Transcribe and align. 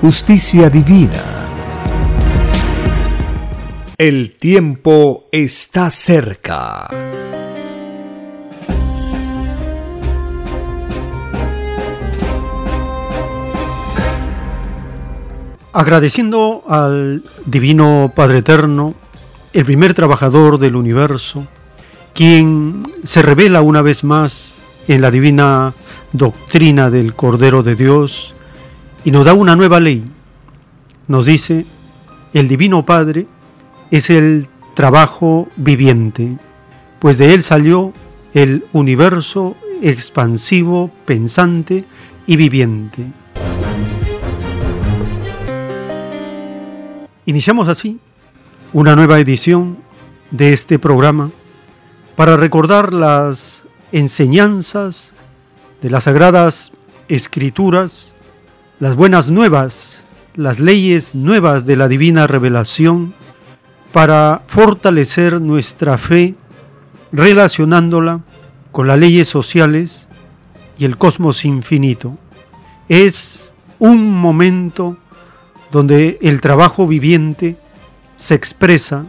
justicia 0.00 0.68
divina. 0.68 1.22
El 3.96 4.36
tiempo 4.36 5.26
está 5.32 5.90
cerca. 5.90 6.88
Agradeciendo 15.72 16.62
al 16.68 17.22
Divino 17.46 18.12
Padre 18.14 18.38
Eterno, 18.38 18.94
el 19.52 19.64
primer 19.64 19.94
trabajador 19.94 20.58
del 20.58 20.76
universo, 20.76 21.46
quien 22.14 22.82
se 23.02 23.22
revela 23.22 23.62
una 23.62 23.82
vez 23.82 24.04
más 24.04 24.60
en 24.88 25.00
la 25.00 25.10
divina 25.10 25.74
doctrina 26.12 26.90
del 26.90 27.14
Cordero 27.14 27.62
de 27.62 27.74
Dios 27.76 28.35
y 29.06 29.12
nos 29.12 29.24
da 29.24 29.34
una 29.34 29.54
nueva 29.54 29.78
ley. 29.78 30.04
Nos 31.06 31.26
dice, 31.26 31.64
el 32.34 32.48
Divino 32.48 32.84
Padre 32.84 33.28
es 33.92 34.10
el 34.10 34.48
trabajo 34.74 35.48
viviente, 35.54 36.36
pues 36.98 37.16
de 37.16 37.32
él 37.32 37.44
salió 37.44 37.92
el 38.34 38.64
universo 38.72 39.56
expansivo, 39.80 40.90
pensante 41.04 41.84
y 42.26 42.36
viviente. 42.36 43.06
Iniciamos 47.26 47.68
así 47.68 48.00
una 48.72 48.96
nueva 48.96 49.20
edición 49.20 49.78
de 50.32 50.52
este 50.52 50.80
programa 50.80 51.30
para 52.16 52.36
recordar 52.36 52.92
las 52.92 53.66
enseñanzas 53.92 55.14
de 55.80 55.90
las 55.90 56.04
sagradas 56.04 56.72
escrituras, 57.06 58.15
las 58.78 58.94
buenas 58.94 59.30
nuevas, 59.30 60.04
las 60.34 60.60
leyes 60.60 61.14
nuevas 61.14 61.64
de 61.64 61.76
la 61.76 61.88
divina 61.88 62.26
revelación, 62.26 63.14
para 63.92 64.42
fortalecer 64.46 65.40
nuestra 65.40 65.96
fe 65.96 66.34
relacionándola 67.10 68.20
con 68.72 68.86
las 68.86 68.98
leyes 68.98 69.28
sociales 69.28 70.08
y 70.78 70.84
el 70.84 70.98
cosmos 70.98 71.46
infinito. 71.46 72.18
Es 72.90 73.54
un 73.78 74.12
momento 74.12 74.98
donde 75.72 76.18
el 76.20 76.42
trabajo 76.42 76.86
viviente 76.86 77.56
se 78.16 78.34
expresa, 78.34 79.06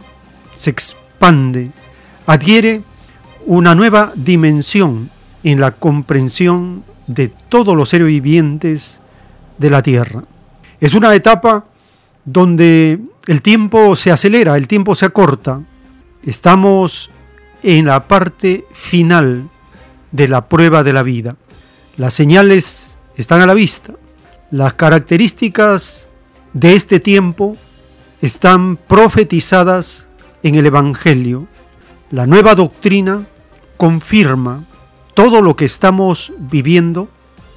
se 0.54 0.70
expande, 0.70 1.70
adquiere 2.26 2.82
una 3.44 3.74
nueva 3.74 4.12
dimensión 4.14 5.10
en 5.44 5.60
la 5.60 5.72
comprensión 5.72 6.84
de 7.06 7.28
todos 7.28 7.76
los 7.76 7.90
seres 7.90 8.06
vivientes 8.06 9.02
de 9.58 9.70
la 9.70 9.82
Tierra. 9.82 10.24
Es 10.80 10.94
una 10.94 11.14
etapa 11.14 11.64
donde 12.24 13.00
el 13.26 13.42
tiempo 13.42 13.96
se 13.96 14.10
acelera, 14.10 14.56
el 14.56 14.68
tiempo 14.68 14.94
se 14.94 15.06
acorta. 15.06 15.60
Estamos 16.24 17.10
en 17.62 17.86
la 17.86 18.06
parte 18.06 18.64
final 18.72 19.48
de 20.12 20.28
la 20.28 20.48
prueba 20.48 20.82
de 20.82 20.92
la 20.92 21.02
vida. 21.02 21.36
Las 21.96 22.14
señales 22.14 22.96
están 23.16 23.40
a 23.40 23.46
la 23.46 23.54
vista. 23.54 23.94
Las 24.50 24.74
características 24.74 26.08
de 26.52 26.74
este 26.74 27.00
tiempo 27.00 27.56
están 28.22 28.76
profetizadas 28.76 30.08
en 30.42 30.54
el 30.54 30.66
Evangelio. 30.66 31.48
La 32.10 32.26
nueva 32.26 32.54
doctrina 32.54 33.26
confirma 33.76 34.64
todo 35.14 35.42
lo 35.42 35.56
que 35.56 35.64
estamos 35.64 36.32
viviendo 36.38 37.08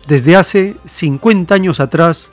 desde 0.08 0.36
hace 0.36 0.76
50 0.86 1.54
años 1.54 1.80
atrás 1.80 2.32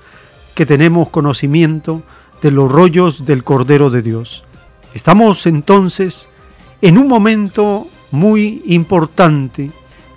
que 0.55 0.67
tenemos 0.67 1.11
conocimiento 1.11 2.03
de 2.43 2.51
los 2.51 2.71
rollos 2.71 3.25
del 3.25 3.45
Cordero 3.45 3.91
de 3.91 4.03
Dios. 4.03 4.45
Estamos 4.95 5.47
entonces 5.47 6.29
en 6.81 6.99
un 6.99 7.09
momento 7.09 7.87
muy 8.11 8.63
importante 8.67 9.71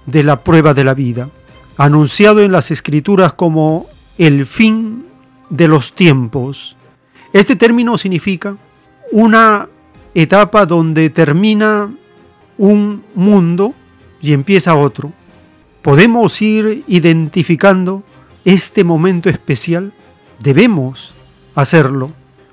de 0.06 0.23
la 0.23 0.44
prueba 0.44 0.73
de 0.73 0.84
la 0.84 0.94
vida, 0.94 1.29
anunciado 1.78 2.41
en 2.41 2.51
las 2.51 2.72
escrituras 2.72 3.34
como 3.34 3.88
el 4.18 4.45
fin 4.45 5.06
de 5.50 5.68
los 5.68 5.94
tiempos. 5.94 6.75
Este 7.33 7.56
término 7.56 7.97
significa 7.97 8.56
una 9.12 9.68
etapa 10.13 10.66
donde 10.66 11.09
termina 11.09 11.91
un 12.57 13.03
mundo 13.16 13.73
y 14.22 14.33
empieza 14.33 14.75
otro. 14.75 15.12
Podemos 15.81 16.42
ir 16.42 16.84
identificando 16.88 18.03
este 18.46 18.84
momento 18.84 19.30
especial. 19.30 19.94
Debemos 20.40 21.14
hacerlo, 21.56 22.12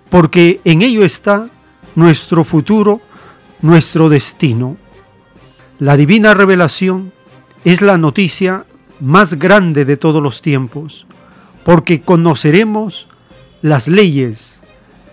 porque 0.09 0.61
en 0.65 0.83
ello 0.83 1.05
está 1.05 1.50
nuestro 1.94 2.44
futuro, 2.44 3.00
nuestro 3.61 4.09
destino. 4.09 4.77
La 5.78 5.97
divina 5.97 6.33
revelación 6.33 7.12
es 7.65 7.83
la 7.83 7.99
noticia 7.99 8.65
más 9.00 9.34
grande 9.34 9.84
de 9.84 9.97
todos 9.97 10.22
los 10.22 10.41
tiempos, 10.41 11.06
porque 11.65 12.00
conoceremos 12.00 13.09
las 13.62 13.89
leyes 13.89 14.62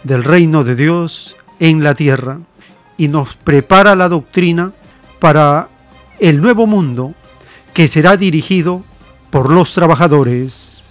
del 0.03 0.23
reino 0.23 0.63
de 0.63 0.75
Dios 0.75 1.35
en 1.59 1.83
la 1.83 1.93
tierra 1.95 2.39
y 2.97 3.07
nos 3.07 3.35
prepara 3.35 3.95
la 3.95 4.07
doctrina 4.07 4.71
para 5.19 5.69
el 6.19 6.39
nuevo 6.39 6.65
mundo 6.65 7.13
que 7.75 7.89
será 7.89 8.15
dirigido 8.15 8.85
por 9.29 9.51
los 9.51 9.73
trabajadores. 9.73 10.81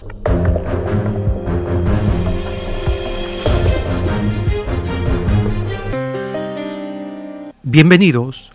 Bienvenidos. 7.63 8.51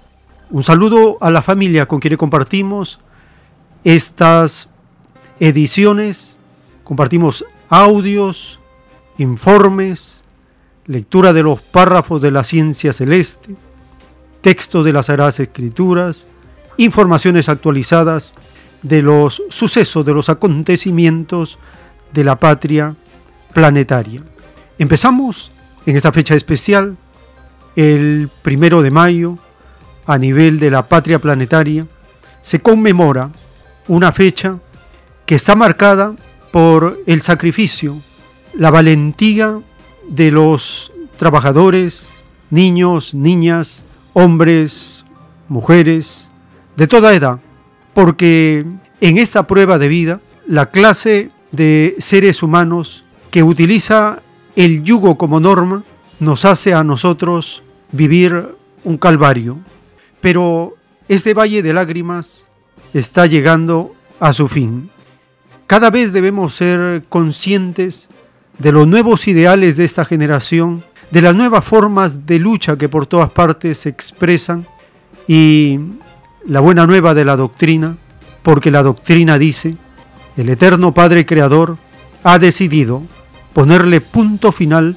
Un 0.48 0.62
saludo 0.62 1.18
a 1.20 1.32
la 1.32 1.42
familia 1.42 1.86
con 1.86 1.98
quien 1.98 2.16
compartimos 2.16 3.00
estas 3.82 4.68
ediciones. 5.40 6.36
Compartimos 6.84 7.44
audios, 7.68 8.60
informes, 9.18 10.22
lectura 10.86 11.32
de 11.32 11.42
los 11.42 11.60
párrafos 11.62 12.22
de 12.22 12.30
la 12.30 12.44
ciencia 12.44 12.92
celeste, 12.92 13.56
textos 14.40 14.84
de 14.84 14.92
las 14.92 15.06
Sagradas 15.06 15.40
Escrituras, 15.40 16.28
informaciones 16.80 17.50
actualizadas 17.50 18.34
de 18.82 19.02
los 19.02 19.42
sucesos, 19.50 20.02
de 20.04 20.14
los 20.14 20.30
acontecimientos 20.30 21.58
de 22.12 22.24
la 22.24 22.40
patria 22.40 22.96
planetaria. 23.52 24.22
Empezamos 24.78 25.52
en 25.84 25.96
esta 25.96 26.10
fecha 26.10 26.34
especial, 26.34 26.96
el 27.76 28.30
primero 28.40 28.80
de 28.80 28.90
mayo, 28.90 29.36
a 30.06 30.16
nivel 30.16 30.58
de 30.58 30.70
la 30.70 30.88
patria 30.88 31.18
planetaria, 31.18 31.86
se 32.40 32.60
conmemora 32.60 33.30
una 33.86 34.10
fecha 34.10 34.58
que 35.26 35.34
está 35.34 35.54
marcada 35.54 36.16
por 36.50 37.02
el 37.06 37.20
sacrificio, 37.20 38.00
la 38.54 38.70
valentía 38.70 39.60
de 40.08 40.30
los 40.30 40.92
trabajadores, 41.18 42.24
niños, 42.48 43.12
niñas, 43.12 43.84
hombres, 44.14 45.04
mujeres, 45.46 46.29
de 46.80 46.88
toda 46.88 47.14
edad, 47.14 47.38
porque 47.92 48.64
en 49.02 49.18
esta 49.18 49.46
prueba 49.46 49.78
de 49.78 49.86
vida 49.86 50.18
la 50.46 50.70
clase 50.70 51.30
de 51.52 51.94
seres 51.98 52.42
humanos 52.42 53.04
que 53.30 53.42
utiliza 53.42 54.22
el 54.56 54.82
yugo 54.82 55.18
como 55.18 55.40
norma, 55.40 55.84
nos 56.20 56.46
hace 56.46 56.72
a 56.72 56.82
nosotros 56.82 57.62
vivir 57.92 58.56
un 58.82 58.96
calvario. 58.96 59.58
Pero 60.22 60.74
este 61.06 61.34
valle 61.34 61.62
de 61.62 61.74
lágrimas 61.74 62.48
está 62.94 63.26
llegando 63.26 63.94
a 64.18 64.32
su 64.32 64.48
fin. 64.48 64.88
Cada 65.66 65.90
vez 65.90 66.14
debemos 66.14 66.54
ser 66.54 67.04
conscientes 67.10 68.08
de 68.56 68.72
los 68.72 68.86
nuevos 68.88 69.28
ideales 69.28 69.76
de 69.76 69.84
esta 69.84 70.06
generación, 70.06 70.82
de 71.10 71.20
las 71.20 71.34
nuevas 71.34 71.62
formas 71.62 72.24
de 72.24 72.38
lucha 72.38 72.78
que 72.78 72.88
por 72.88 73.06
todas 73.06 73.30
partes 73.32 73.76
se 73.76 73.90
expresan 73.90 74.66
y 75.28 75.78
la 76.50 76.58
buena 76.58 76.84
nueva 76.84 77.14
de 77.14 77.24
la 77.24 77.36
doctrina, 77.36 77.96
porque 78.42 78.72
la 78.72 78.82
doctrina 78.82 79.38
dice, 79.38 79.76
el 80.36 80.48
eterno 80.48 80.92
Padre 80.92 81.24
Creador 81.24 81.78
ha 82.24 82.40
decidido 82.40 83.04
ponerle 83.52 84.00
punto 84.00 84.50
final, 84.50 84.96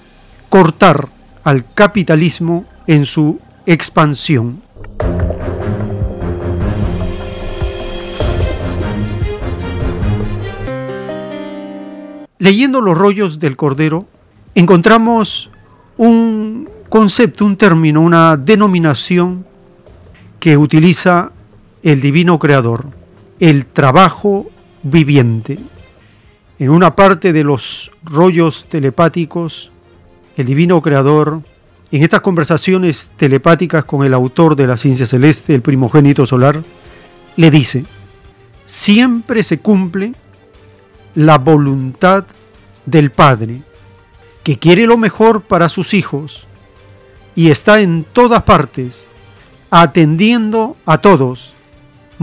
cortar 0.50 1.10
al 1.44 1.72
capitalismo 1.76 2.66
en 2.88 3.06
su 3.06 3.40
expansión. 3.68 4.64
Leyendo 12.40 12.82
los 12.82 12.98
rollos 12.98 13.38
del 13.38 13.56
Cordero, 13.56 14.08
encontramos 14.56 15.52
un 15.98 16.68
concepto, 16.90 17.46
un 17.46 17.58
término, 17.58 18.02
una 18.02 18.38
denominación 18.38 19.46
que 20.40 20.58
utiliza 20.58 21.32
el 21.84 22.00
Divino 22.00 22.40
Creador, 22.40 22.88
el 23.40 23.66
trabajo 23.66 24.50
viviente. 24.84 25.60
En 26.58 26.70
una 26.70 26.96
parte 26.96 27.34
de 27.34 27.44
los 27.44 27.92
rollos 28.04 28.66
telepáticos, 28.70 29.72
el 30.38 30.46
Divino 30.46 30.82
Creador, 30.82 31.42
en 31.92 32.02
estas 32.02 32.22
conversaciones 32.22 33.12
telepáticas 33.18 33.84
con 33.84 34.06
el 34.06 34.14
autor 34.14 34.56
de 34.56 34.66
la 34.66 34.78
ciencia 34.78 35.06
celeste, 35.06 35.54
el 35.54 35.62
primogénito 35.62 36.26
solar, 36.26 36.64
le 37.36 37.52
dice, 37.52 37.86
siempre 38.64 39.44
se 39.44 39.60
cumple 39.60 40.14
la 41.16 41.38
voluntad 41.38 42.26
del 42.86 43.12
Padre, 43.12 43.62
que 44.44 44.58
quiere 44.58 44.86
lo 44.88 44.98
mejor 44.98 45.42
para 45.42 45.70
sus 45.70 45.94
hijos 45.94 46.48
y 47.36 47.52
está 47.52 47.82
en 47.82 48.06
todas 48.12 48.44
partes, 48.44 49.10
atendiendo 49.70 50.76
a 50.86 51.00
todos, 51.00 51.53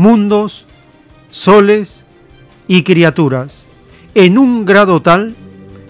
mundos, 0.00 0.64
soles 1.30 2.06
y 2.66 2.82
criaturas, 2.82 3.68
en 4.14 4.38
un 4.38 4.64
grado 4.64 5.02
tal 5.02 5.36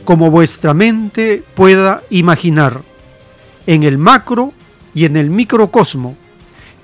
como 0.04 0.30
vuestra 0.30 0.74
mente 0.74 1.44
pueda 1.54 2.02
imaginar, 2.10 2.82
en 3.66 3.84
el 3.84 3.98
macro 3.98 4.52
y 4.94 5.04
en 5.04 5.16
el 5.16 5.30
microcosmo. 5.30 6.16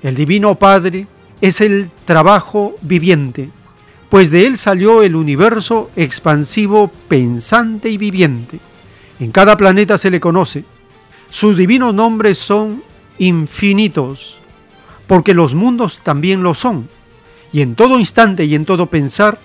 El 0.01 0.15
Divino 0.15 0.55
Padre 0.55 1.05
es 1.41 1.59
el 1.59 1.91
trabajo 2.05 2.75
viviente, 2.81 3.49
pues 4.07 4.31
de 4.31 4.47
él 4.47 4.57
salió 4.57 5.03
el 5.03 5.15
universo 5.15 5.91
expansivo, 5.97 6.89
pensante 7.09 7.89
y 7.89 7.97
viviente. 7.97 8.59
En 9.19 9.31
cada 9.31 9.57
planeta 9.57 9.97
se 9.97 10.11
le 10.11 10.21
conoce. 10.21 10.63
Sus 11.29 11.57
divinos 11.57 11.93
nombres 11.93 12.37
son 12.37 12.83
infinitos, 13.17 14.37
porque 15.07 15.33
los 15.33 15.53
mundos 15.53 15.99
también 16.01 16.41
lo 16.41 16.53
son. 16.53 16.87
Y 17.51 17.61
en 17.61 17.75
todo 17.75 17.99
instante 17.99 18.45
y 18.45 18.55
en 18.55 18.65
todo 18.65 18.87
pensar, 18.87 19.39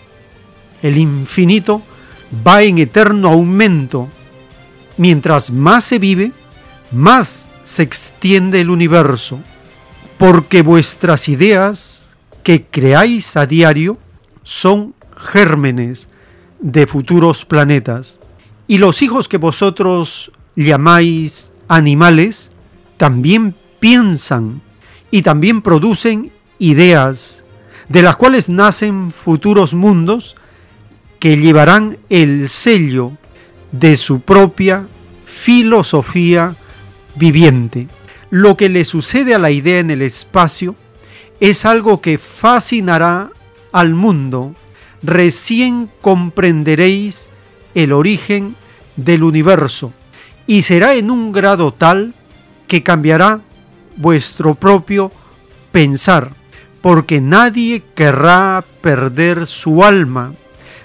el 0.83 0.99
infinito 0.99 1.83
va 2.47 2.63
en 2.63 2.79
eterno 2.79 3.29
aumento. 3.29 4.09
Mientras 4.97 5.51
más 5.51 5.85
se 5.85 5.99
vive, 5.99 6.33
más 6.91 7.49
se 7.65 7.83
extiende 7.83 8.61
el 8.61 8.71
universo, 8.71 9.41
porque 10.19 10.63
vuestras 10.63 11.29
ideas 11.29 12.17
que 12.43 12.65
creáis 12.65 13.37
a 13.37 13.47
diario 13.47 13.99
son 14.43 14.95
gérmenes 15.17 16.09
de 16.61 16.87
futuros 16.87 17.45
planetas. 17.45 18.19
Y 18.67 18.79
los 18.79 19.03
hijos 19.03 19.29
que 19.29 19.39
vosotros 19.39 20.33
llamáis 20.57 21.53
animales 21.69 22.53
también 22.97 23.55
piensan 23.81 24.63
y 25.11 25.23
también 25.23 25.63
producen 25.63 26.33
ideas, 26.59 27.45
de 27.93 28.01
las 28.01 28.17
cuales 28.17 28.49
nacen 28.49 29.13
futuros 29.13 29.75
mundos 29.75 30.35
que 31.21 31.37
llevarán 31.37 31.99
el 32.09 32.49
sello 32.49 33.13
de 33.71 33.99
su 33.99 34.21
propia 34.21 34.89
filosofía 35.27 36.57
viviente. 37.17 37.89
Lo 38.31 38.57
que 38.57 38.71
le 38.71 38.87
sucede 38.87 39.35
a 39.35 39.39
la 39.39 39.51
idea 39.51 39.79
en 39.79 39.91
el 39.91 40.01
espacio 40.01 40.75
es 41.39 41.67
algo 41.67 42.01
que 42.01 42.17
fascinará 42.17 43.31
al 43.73 43.93
mundo, 43.93 44.55
recién 45.03 45.91
comprenderéis 46.01 47.29
el 47.75 47.93
origen 47.93 48.57
del 48.97 49.23
universo 49.23 49.93
y 50.47 50.63
será 50.63 50.95
en 50.95 51.11
un 51.11 51.31
grado 51.31 51.75
tal 51.75 52.15
que 52.69 52.83
cambiará 52.83 53.43
vuestro 53.99 54.55
propio 54.55 55.13
pensar, 55.73 56.33
porque 56.83 57.21
nadie 57.21 57.83
querrá 57.95 58.65
perder 58.83 59.47
su 59.47 59.85
alma, 59.85 60.35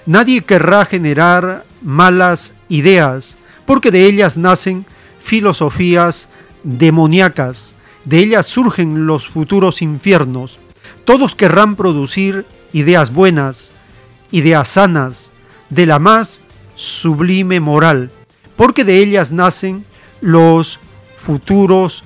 nadie 0.06 0.42
querrá 0.42 0.84
generar 0.84 1.66
malas 1.82 2.54
ideas, 2.68 3.36
porque 3.66 3.90
de 3.90 4.06
ellas 4.06 4.38
nacen 4.38 4.86
filosofías 5.18 6.28
demoníacas, 6.62 7.74
de 8.04 8.20
ellas 8.20 8.46
surgen 8.46 9.06
los 9.06 9.28
futuros 9.28 9.82
infiernos. 9.82 10.60
Todos 11.04 11.34
querrán 11.34 11.74
producir 11.76 12.46
ideas 12.72 13.12
buenas, 13.12 13.72
ideas 14.30 14.68
sanas, 14.68 15.32
de 15.68 15.84
la 15.84 15.98
más 15.98 16.40
sublime 16.76 17.60
moral, 17.60 18.10
porque 18.56 18.84
de 18.84 18.98
ellas 18.98 19.32
nacen 19.32 19.84
los 20.20 20.78
futuros 21.18 22.04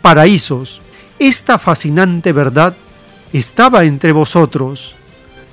paraísos. 0.00 0.80
Esta 1.18 1.58
fascinante 1.58 2.32
verdad 2.32 2.74
estaba 3.32 3.84
entre 3.84 4.12
vosotros. 4.12 4.94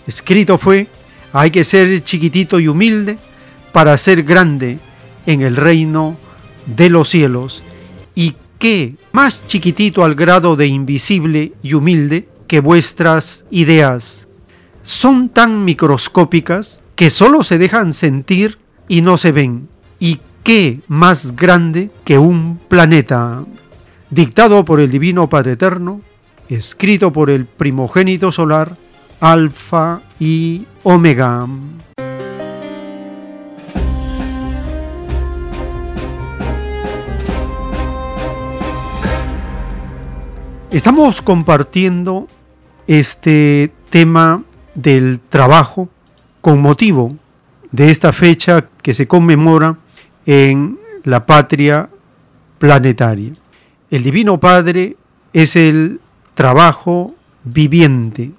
Escrito 0.07 0.57
fue, 0.57 0.87
hay 1.31 1.51
que 1.51 1.63
ser 1.63 2.03
chiquitito 2.03 2.59
y 2.59 2.67
humilde 2.67 3.17
para 3.71 3.97
ser 3.97 4.23
grande 4.23 4.79
en 5.25 5.41
el 5.41 5.55
reino 5.55 6.17
de 6.65 6.89
los 6.89 7.09
cielos. 7.09 7.63
¿Y 8.15 8.35
qué 8.59 8.95
más 9.11 9.47
chiquitito 9.47 10.03
al 10.03 10.15
grado 10.15 10.55
de 10.55 10.67
invisible 10.67 11.53
y 11.63 11.73
humilde 11.73 12.27
que 12.47 12.59
vuestras 12.59 13.45
ideas? 13.49 14.27
son 14.83 15.29
tan 15.29 15.63
microscópicas 15.63 16.81
que 16.95 17.09
solo 17.09 17.43
se 17.43 17.57
dejan 17.57 17.93
sentir 17.93 18.59
y 18.87 19.01
no 19.01 19.17
se 19.17 19.31
ven. 19.31 19.69
¿Y 19.99 20.19
qué 20.43 20.81
más 20.87 21.35
grande 21.35 21.89
que 22.03 22.19
un 22.19 22.59
planeta? 22.67 23.45
Dictado 24.11 24.63
por 24.63 24.79
el 24.79 24.91
Divino 24.91 25.27
Padre 25.27 25.53
Eterno, 25.53 26.01
escrito 26.49 27.11
por 27.11 27.29
el 27.29 27.45
primogénito 27.45 28.31
solar, 28.31 28.75
Alfa 29.19 30.01
y 30.19 30.65
Omega. 30.83 31.47
Estamos 40.71 41.21
compartiendo 41.21 42.27
este 42.87 43.71
tema 43.89 44.43
del 44.73 45.19
trabajo 45.19 45.87
con 46.41 46.61
motivo 46.61 47.15
de 47.71 47.91
esta 47.91 48.11
fecha 48.11 48.67
que 48.81 48.93
se 48.93 49.07
conmemora 49.07 49.77
en 50.25 50.79
la 51.03 51.25
patria 51.25 51.89
planetaria. 52.57 53.33
El 53.91 54.03
Divino 54.03 54.39
Padre 54.39 54.97
es 55.31 55.55
el 55.55 55.99
trabajo 56.33 57.15
viviente. 57.43 58.31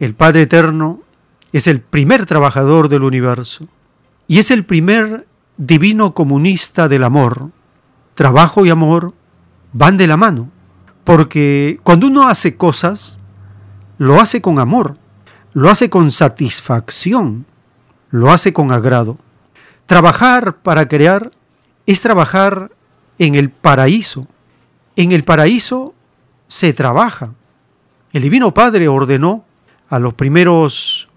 El 0.00 0.14
Padre 0.14 0.42
Eterno 0.42 1.00
es 1.52 1.66
el 1.66 1.80
primer 1.80 2.26
trabajador 2.26 2.88
del 2.88 3.04
universo 3.04 3.66
y 4.26 4.38
es 4.38 4.50
el 4.50 4.64
primer 4.64 5.26
divino 5.56 6.14
comunista 6.14 6.88
del 6.88 7.04
amor. 7.04 7.50
Trabajo 8.14 8.64
y 8.64 8.70
amor 8.70 9.14
van 9.72 9.96
de 9.96 10.06
la 10.06 10.16
mano, 10.16 10.50
porque 11.04 11.80
cuando 11.82 12.06
uno 12.06 12.28
hace 12.28 12.56
cosas, 12.56 13.18
lo 13.98 14.20
hace 14.20 14.40
con 14.40 14.58
amor 14.58 14.96
lo 15.54 15.70
hace 15.70 15.88
con 15.88 16.10
satisfacción, 16.10 17.46
lo 18.10 18.32
hace 18.32 18.52
con 18.52 18.72
agrado. 18.72 19.18
Trabajar 19.86 20.56
para 20.56 20.88
crear 20.88 21.30
es 21.86 22.00
trabajar 22.00 22.72
en 23.18 23.36
el 23.36 23.50
paraíso. 23.50 24.26
En 24.96 25.12
el 25.12 25.22
paraíso 25.24 25.94
se 26.46 26.72
trabaja. 26.72 27.32
El 28.12 28.22
Divino 28.22 28.54
Padre 28.54 28.88
ordenó 28.88 29.44
a 29.88 29.98
los 29.98 30.14
primeros 30.14 31.08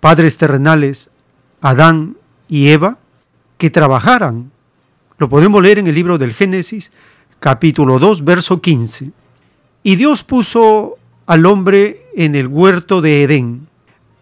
padres 0.00 0.36
terrenales, 0.36 1.10
Adán 1.60 2.16
y 2.48 2.68
Eva 2.68 2.98
que 3.58 3.70
trabajaran. 3.70 4.50
Lo 5.18 5.28
podemos 5.28 5.62
leer 5.62 5.80
en 5.80 5.88
el 5.88 5.94
libro 5.94 6.16
del 6.16 6.32
Génesis, 6.32 6.92
capítulo 7.40 7.98
2, 7.98 8.24
verso 8.24 8.60
15. 8.60 9.10
Y 9.82 9.96
Dios 9.96 10.22
puso 10.22 10.96
al 11.26 11.44
hombre 11.44 12.06
en 12.14 12.34
el 12.34 12.46
huerto 12.46 13.00
de 13.00 13.22
Edén 13.24 13.68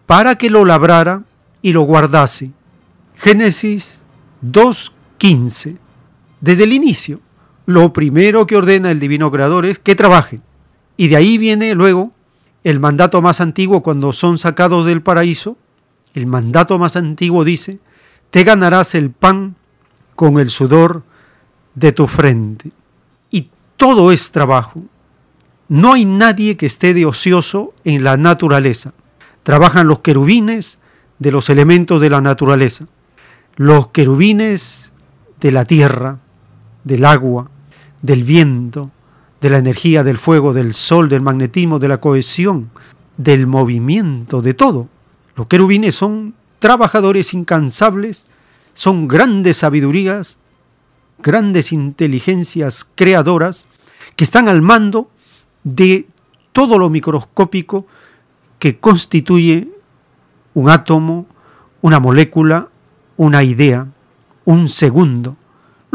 para 0.07 0.37
que 0.37 0.51
lo 0.51 0.65
labrara 0.65 1.25
y 1.63 1.73
lo 1.73 1.83
guardase. 1.83 2.51
Génesis 3.15 4.05
2.15. 4.45 5.79
Desde 6.41 6.65
el 6.65 6.73
inicio, 6.73 7.21
lo 7.67 7.93
primero 7.93 8.47
que 8.47 8.57
ordena 8.57 8.93
el 8.93 9.01
divino 9.01 9.31
creador 9.31 9.67
es 9.67 9.81
que 9.81 9.97
trabaje. 9.97 10.41
Y 10.97 11.09
de 11.09 11.17
ahí 11.17 11.37
viene 11.37 11.75
luego 11.75 12.13
el 12.65 12.81
mandato 12.81 13.21
más 13.21 13.41
antiguo 13.41 13.83
cuando 13.83 14.13
son 14.13 14.39
sacados 14.39 14.87
del 14.87 15.03
paraíso. 15.03 15.57
El 16.15 16.27
mandato 16.27 16.79
más 16.79 16.97
antiguo 16.97 17.45
dice, 17.45 17.81
te 18.31 18.45
ganarás 18.45 18.95
el 18.95 19.11
pan 19.11 19.57
con 20.15 20.39
el 20.39 20.49
sudor 20.49 21.03
de 21.75 21.93
tu 21.93 22.07
frente. 22.07 22.71
Y 23.31 23.51
todo 23.77 24.13
es 24.13 24.31
trabajo. 24.31 24.83
No 25.69 25.95
hay 25.95 26.05
nadie 26.05 26.57
que 26.57 26.67
esté 26.67 26.95
de 26.95 27.05
ocioso 27.05 27.75
en 27.85 28.05
la 28.05 28.17
naturaleza. 28.17 28.95
Trabajan 29.43 29.89
los 29.89 29.99
querubines 29.99 30.79
de 31.19 31.33
los 31.33 31.51
elementos 31.51 32.01
de 32.01 32.11
la 32.11 32.21
naturaleza, 32.21 32.87
los 33.57 33.89
querubines 33.89 34.93
de 35.41 35.51
la 35.51 35.65
tierra, 35.65 36.19
del 36.85 37.05
agua, 37.05 37.51
del 38.03 38.25
viento, 38.25 38.91
de 39.41 39.51
la 39.51 39.59
energía 39.59 40.05
del 40.05 40.19
fuego, 40.19 40.53
del 40.53 40.75
sol, 40.75 41.09
del 41.09 41.21
magnetismo, 41.21 41.79
de 41.79 41.89
la 41.89 42.01
cohesión, 42.01 42.71
del 43.17 43.47
movimiento, 43.47 44.43
de 44.43 44.55
todo. 44.55 44.89
Los 45.35 45.47
querubines 45.47 45.95
son 45.95 46.35
trabajadores 46.59 47.35
incansables, 47.35 48.27
son 48.75 49.09
grandes 49.09 49.59
sabidurías, 49.59 50.39
grandes 51.19 51.73
inteligencias 51.73 52.87
creadoras 52.95 53.67
que 54.17 54.25
están 54.25 54.49
al 54.49 54.63
mando 54.63 55.11
de 55.65 56.07
todo 56.53 56.79
lo 56.79 56.89
microscópico 56.89 57.87
que 58.59 58.79
constituye 58.79 59.69
un 60.55 60.71
átomo, 60.71 61.27
una 61.83 62.01
molécula, 62.01 62.69
una 63.17 63.45
idea, 63.45 63.87
un 64.45 64.69
segundo. 64.69 65.37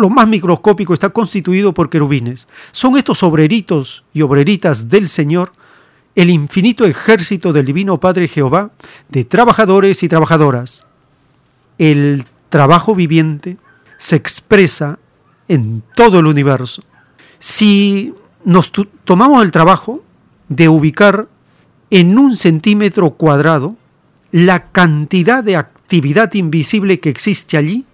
Lo 0.01 0.09
más 0.09 0.27
microscópico 0.27 0.95
está 0.95 1.11
constituido 1.11 1.75
por 1.75 1.87
querubines. 1.87 2.47
Son 2.71 2.97
estos 2.97 3.21
obreritos 3.21 4.03
y 4.15 4.23
obreritas 4.23 4.89
del 4.89 5.07
Señor, 5.07 5.51
el 6.15 6.31
infinito 6.31 6.85
ejército 6.85 7.53
del 7.53 7.67
Divino 7.67 7.99
Padre 7.99 8.27
Jehová, 8.27 8.71
de 9.09 9.25
trabajadores 9.25 10.01
y 10.01 10.07
trabajadoras. 10.07 10.85
El 11.77 12.23
trabajo 12.49 12.95
viviente 12.95 13.57
se 13.97 14.15
expresa 14.15 14.97
en 15.47 15.83
todo 15.93 16.17
el 16.17 16.25
universo. 16.25 16.81
Si 17.37 18.15
nos 18.43 18.71
tomamos 19.05 19.43
el 19.43 19.51
trabajo 19.51 20.03
de 20.49 20.67
ubicar 20.67 21.27
en 21.91 22.17
un 22.17 22.35
centímetro 22.35 23.11
cuadrado 23.11 23.75
la 24.31 24.71
cantidad 24.71 25.43
de 25.43 25.57
actividad 25.57 26.33
invisible 26.33 26.99
que 26.99 27.09
existe 27.09 27.55
allí, 27.55 27.85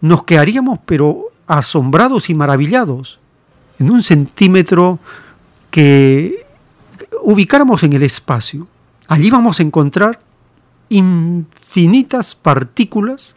nos 0.00 0.22
quedaríamos 0.22 0.78
pero 0.86 1.29
asombrados 1.50 2.30
y 2.30 2.34
maravillados. 2.34 3.18
En 3.80 3.90
un 3.90 4.02
centímetro 4.02 5.00
que 5.70 6.46
ubicáramos 7.22 7.82
en 7.82 7.92
el 7.92 8.04
espacio, 8.04 8.68
allí 9.08 9.30
vamos 9.30 9.58
a 9.58 9.64
encontrar 9.64 10.20
infinitas 10.90 12.36
partículas 12.36 13.34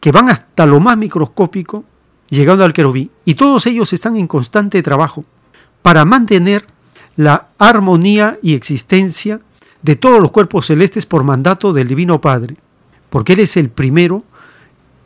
que 0.00 0.12
van 0.12 0.28
hasta 0.28 0.66
lo 0.66 0.78
más 0.78 0.98
microscópico, 0.98 1.84
llegando 2.28 2.64
al 2.64 2.74
querubín. 2.74 3.10
Y 3.24 3.34
todos 3.34 3.66
ellos 3.66 3.92
están 3.94 4.16
en 4.16 4.26
constante 4.26 4.82
trabajo 4.82 5.24
para 5.80 6.04
mantener 6.04 6.66
la 7.16 7.48
armonía 7.58 8.38
y 8.42 8.54
existencia 8.54 9.40
de 9.80 9.96
todos 9.96 10.20
los 10.20 10.32
cuerpos 10.32 10.66
celestes 10.66 11.06
por 11.06 11.24
mandato 11.24 11.72
del 11.72 11.88
Divino 11.88 12.20
Padre, 12.20 12.56
porque 13.08 13.32
Él 13.32 13.40
es 13.40 13.56
el 13.56 13.70
primero 13.70 14.24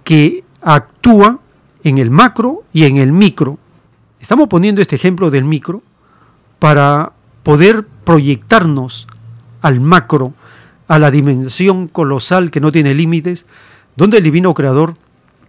que 0.02 0.42
actúa 0.60 1.38
en 1.84 1.98
el 1.98 2.10
macro 2.10 2.64
y 2.72 2.84
en 2.84 2.96
el 2.96 3.12
micro. 3.12 3.58
Estamos 4.20 4.48
poniendo 4.48 4.80
este 4.80 4.96
ejemplo 4.96 5.30
del 5.30 5.44
micro 5.44 5.82
para 6.58 7.12
poder 7.42 7.84
proyectarnos 8.04 9.06
al 9.62 9.80
macro, 9.80 10.32
a 10.88 10.98
la 10.98 11.10
dimensión 11.10 11.88
colosal 11.88 12.50
que 12.50 12.60
no 12.60 12.70
tiene 12.72 12.94
límites, 12.94 13.46
donde 13.96 14.18
el 14.18 14.24
Divino 14.24 14.54
Creador 14.54 14.96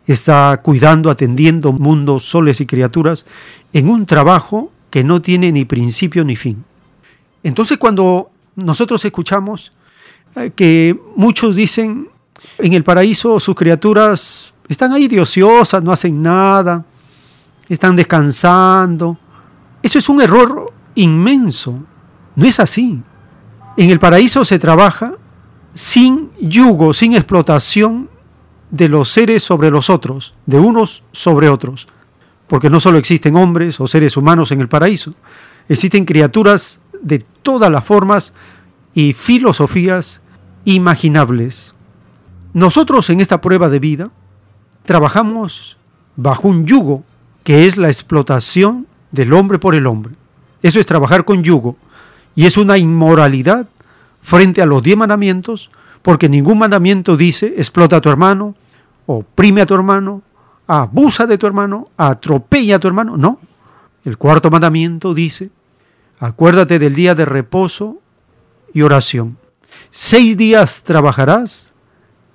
está 0.08 0.60
cuidando, 0.64 1.10
atendiendo 1.10 1.72
mundos, 1.72 2.26
soles 2.26 2.62
y 2.62 2.66
criaturas 2.66 3.26
en 3.72 3.90
un 3.90 4.06
trabajo 4.06 4.72
que 4.90 5.04
no 5.04 5.22
tiene 5.22 5.52
ni 5.52 5.66
principio 5.66 6.24
ni 6.24 6.36
fin. 6.36 6.64
Entonces 7.42 7.78
cuando 7.78 8.30
nosotros 8.56 9.04
escuchamos 9.06 9.72
eh, 10.36 10.52
que 10.56 11.00
muchos 11.16 11.56
dicen, 11.56 12.10
en 12.58 12.74
el 12.74 12.84
paraíso 12.84 13.40
sus 13.40 13.56
criaturas 13.56 14.53
están 14.68 14.92
ahí 14.94 15.08
de 15.08 15.22
ociosas, 15.22 15.84
no 15.84 15.92
hacen 15.92 16.22
nada, 16.22 16.86
están 17.68 17.96
descansando. 17.96 19.18
Eso 19.82 20.00
es 20.00 20.10
un 20.10 20.22
error 20.22 20.72
inmenso. 20.96 21.84
No 22.36 22.46
es 22.46 22.60
así. 22.60 23.02
En 23.78 23.90
el 23.90 24.00
paraíso 24.00 24.46
se 24.46 24.60
trabaja 24.60 25.14
sin 25.74 26.32
yugo, 26.40 26.94
sin 26.94 27.14
explotación 27.14 28.10
de 28.70 28.90
los 28.90 29.10
seres 29.10 29.44
sobre 29.44 29.70
los 29.70 29.90
otros, 29.90 30.34
de 30.46 30.60
unos 30.60 31.04
sobre 31.12 31.50
otros. 31.50 31.88
Porque 32.48 32.70
no 32.70 32.80
solo 32.80 32.98
existen 32.98 33.36
hombres 33.36 33.80
o 33.80 33.88
seres 33.88 34.18
humanos 34.18 34.52
en 34.52 34.62
el 34.62 34.70
paraíso, 34.70 35.14
existen 35.68 36.06
criaturas 36.06 36.80
de 37.02 37.20
todas 37.42 37.72
las 37.72 37.84
formas 37.84 38.34
y 38.94 39.14
filosofías 39.14 40.22
imaginables. 40.66 41.74
Nosotros 42.54 43.10
en 43.10 43.20
esta 43.20 43.42
prueba 43.42 43.70
de 43.70 43.80
vida 43.80 44.10
trabajamos 44.84 45.78
bajo 46.16 46.48
un 46.48 46.66
yugo 46.66 47.04
que 47.44 47.66
es 47.66 47.78
la 47.78 47.88
explotación 47.88 48.88
del 49.12 49.34
hombre 49.34 49.60
por 49.60 49.76
el 49.76 49.88
hombre. 49.88 50.14
Eso 50.62 50.80
es 50.80 50.86
trabajar 50.86 51.26
con 51.26 51.44
yugo 51.44 51.78
y 52.36 52.46
es 52.46 52.58
una 52.58 52.78
inmoralidad 52.78 53.68
frente 54.22 54.62
a 54.62 54.66
los 54.66 54.82
diez 54.82 54.98
mandamientos 54.98 55.72
porque 56.02 56.30
ningún 56.30 56.58
mandamiento 56.58 57.18
dice 57.18 57.54
explota 57.58 57.98
a 57.98 58.02
tu 58.02 58.10
hermano, 58.10 58.56
oprime 59.06 59.62
a 59.62 59.66
tu 59.66 59.76
hermano, 59.76 60.22
abusa 60.68 61.26
de 61.26 61.38
tu 61.38 61.48
hermano, 61.48 61.90
atropella 61.98 62.78
a 62.78 62.80
tu 62.80 62.88
hermano. 62.88 63.18
No. 63.18 63.40
El 64.06 64.18
cuarto 64.18 64.50
mandamiento 64.50 65.14
dice 65.14 65.50
Acuérdate 66.20 66.80
del 66.80 66.96
día 66.96 67.16
de 67.16 67.26
reposo 67.26 68.00
y 68.74 68.82
oración. 68.82 69.38
Seis 69.92 70.38
días 70.38 70.84
trabajarás 70.84 71.74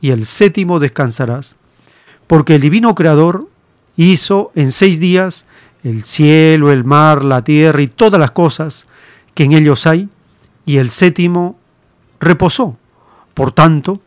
y 0.01 0.11
el 0.11 0.27
séptimo 0.27 0.79
descansarás, 0.79 1.57
porque 2.29 2.55
el 2.55 2.61
divino 2.61 2.95
Creador 2.95 3.49
hizo 3.97 4.53
en 4.55 4.71
seis 4.71 5.01
días 5.01 5.47
el 5.83 6.05
cielo, 6.05 6.71
el 6.71 6.85
mar, 6.85 7.25
la 7.25 7.43
tierra 7.43 7.83
y 7.83 7.89
todas 7.89 8.21
las 8.21 8.31
cosas 8.31 8.87
que 9.35 9.45
en 9.45 9.53
ellos 9.53 9.87
hay, 9.87 10.09
y 10.65 10.77
el 10.77 10.91
séptimo 10.91 11.59
reposó. 12.21 12.77
Por 13.35 13.51
tanto, 13.51 14.01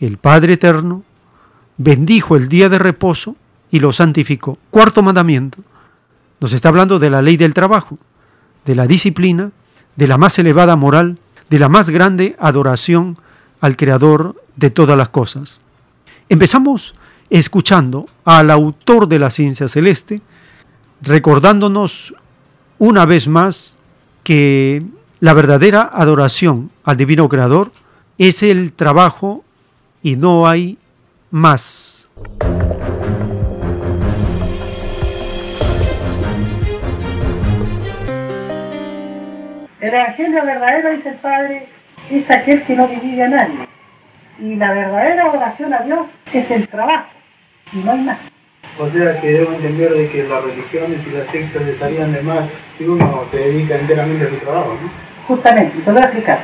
el 0.00 0.18
Padre 0.18 0.54
Eterno 0.54 1.02
bendijo 1.76 2.36
el 2.36 2.48
día 2.48 2.68
de 2.68 2.78
reposo 2.78 3.34
y 3.70 3.80
lo 3.80 3.92
santificó. 3.92 4.58
Cuarto 4.70 5.02
mandamiento. 5.02 5.58
Nos 6.40 6.52
está 6.52 6.68
hablando 6.68 6.98
de 6.98 7.10
la 7.10 7.22
ley 7.22 7.36
del 7.36 7.54
trabajo 7.54 7.98
de 8.64 8.74
la 8.74 8.86
disciplina, 8.86 9.50
de 9.96 10.08
la 10.08 10.18
más 10.18 10.38
elevada 10.38 10.76
moral, 10.76 11.18
de 11.50 11.58
la 11.58 11.68
más 11.68 11.90
grande 11.90 12.36
adoración 12.38 13.16
al 13.60 13.76
Creador 13.76 14.42
de 14.56 14.70
todas 14.70 14.96
las 14.96 15.08
cosas. 15.08 15.60
Empezamos 16.28 16.94
escuchando 17.38 18.06
al 18.24 18.50
autor 18.50 19.08
de 19.08 19.18
la 19.18 19.30
ciencia 19.30 19.66
celeste, 19.66 20.20
recordándonos 21.00 22.14
una 22.78 23.06
vez 23.06 23.26
más 23.26 23.78
que 24.22 24.82
la 25.18 25.32
verdadera 25.32 25.88
adoración 25.92 26.70
al 26.84 26.98
Divino 26.98 27.28
Creador 27.30 27.72
es 28.18 28.42
el 28.42 28.74
trabajo 28.74 29.44
y 30.02 30.16
no 30.16 30.46
hay 30.46 30.76
más. 31.30 32.10
El 39.80 39.94
evangelio 39.94 40.44
verdadero, 40.44 40.96
dice 40.96 41.08
el 41.08 41.14
Padre, 41.16 41.68
es 42.10 42.30
aquel 42.30 42.64
que 42.66 42.76
no 42.76 42.86
divide 42.88 43.22
a 43.22 43.28
nadie. 43.28 43.68
Y 44.38 44.56
la 44.56 44.72
verdadera 44.72 45.30
oración 45.30 45.72
a 45.72 45.80
Dios 45.80 46.06
es 46.32 46.50
el 46.50 46.68
trabajo, 46.68 47.08
y 47.72 47.78
no 47.78 47.92
hay 47.92 48.00
más. 48.00 48.18
O 48.78 48.88
sea 48.88 49.20
que 49.20 49.32
debo 49.32 49.52
entender 49.52 49.92
de 49.92 50.08
que 50.08 50.24
las 50.24 50.44
religiones 50.44 51.00
y 51.06 51.10
las 51.10 51.26
sectas 51.30 51.62
estarían 51.62 52.12
de 52.12 52.22
más 52.22 52.48
si 52.78 52.84
uno 52.84 53.24
se 53.30 53.36
dedica 53.36 53.76
enteramente 53.76 54.26
a 54.26 54.30
su 54.30 54.36
trabajo, 54.36 54.78
¿no? 54.82 54.90
Justamente, 55.28 55.78
te 55.78 55.90
voy 55.90 56.00
a 56.00 56.04
explicar. 56.04 56.40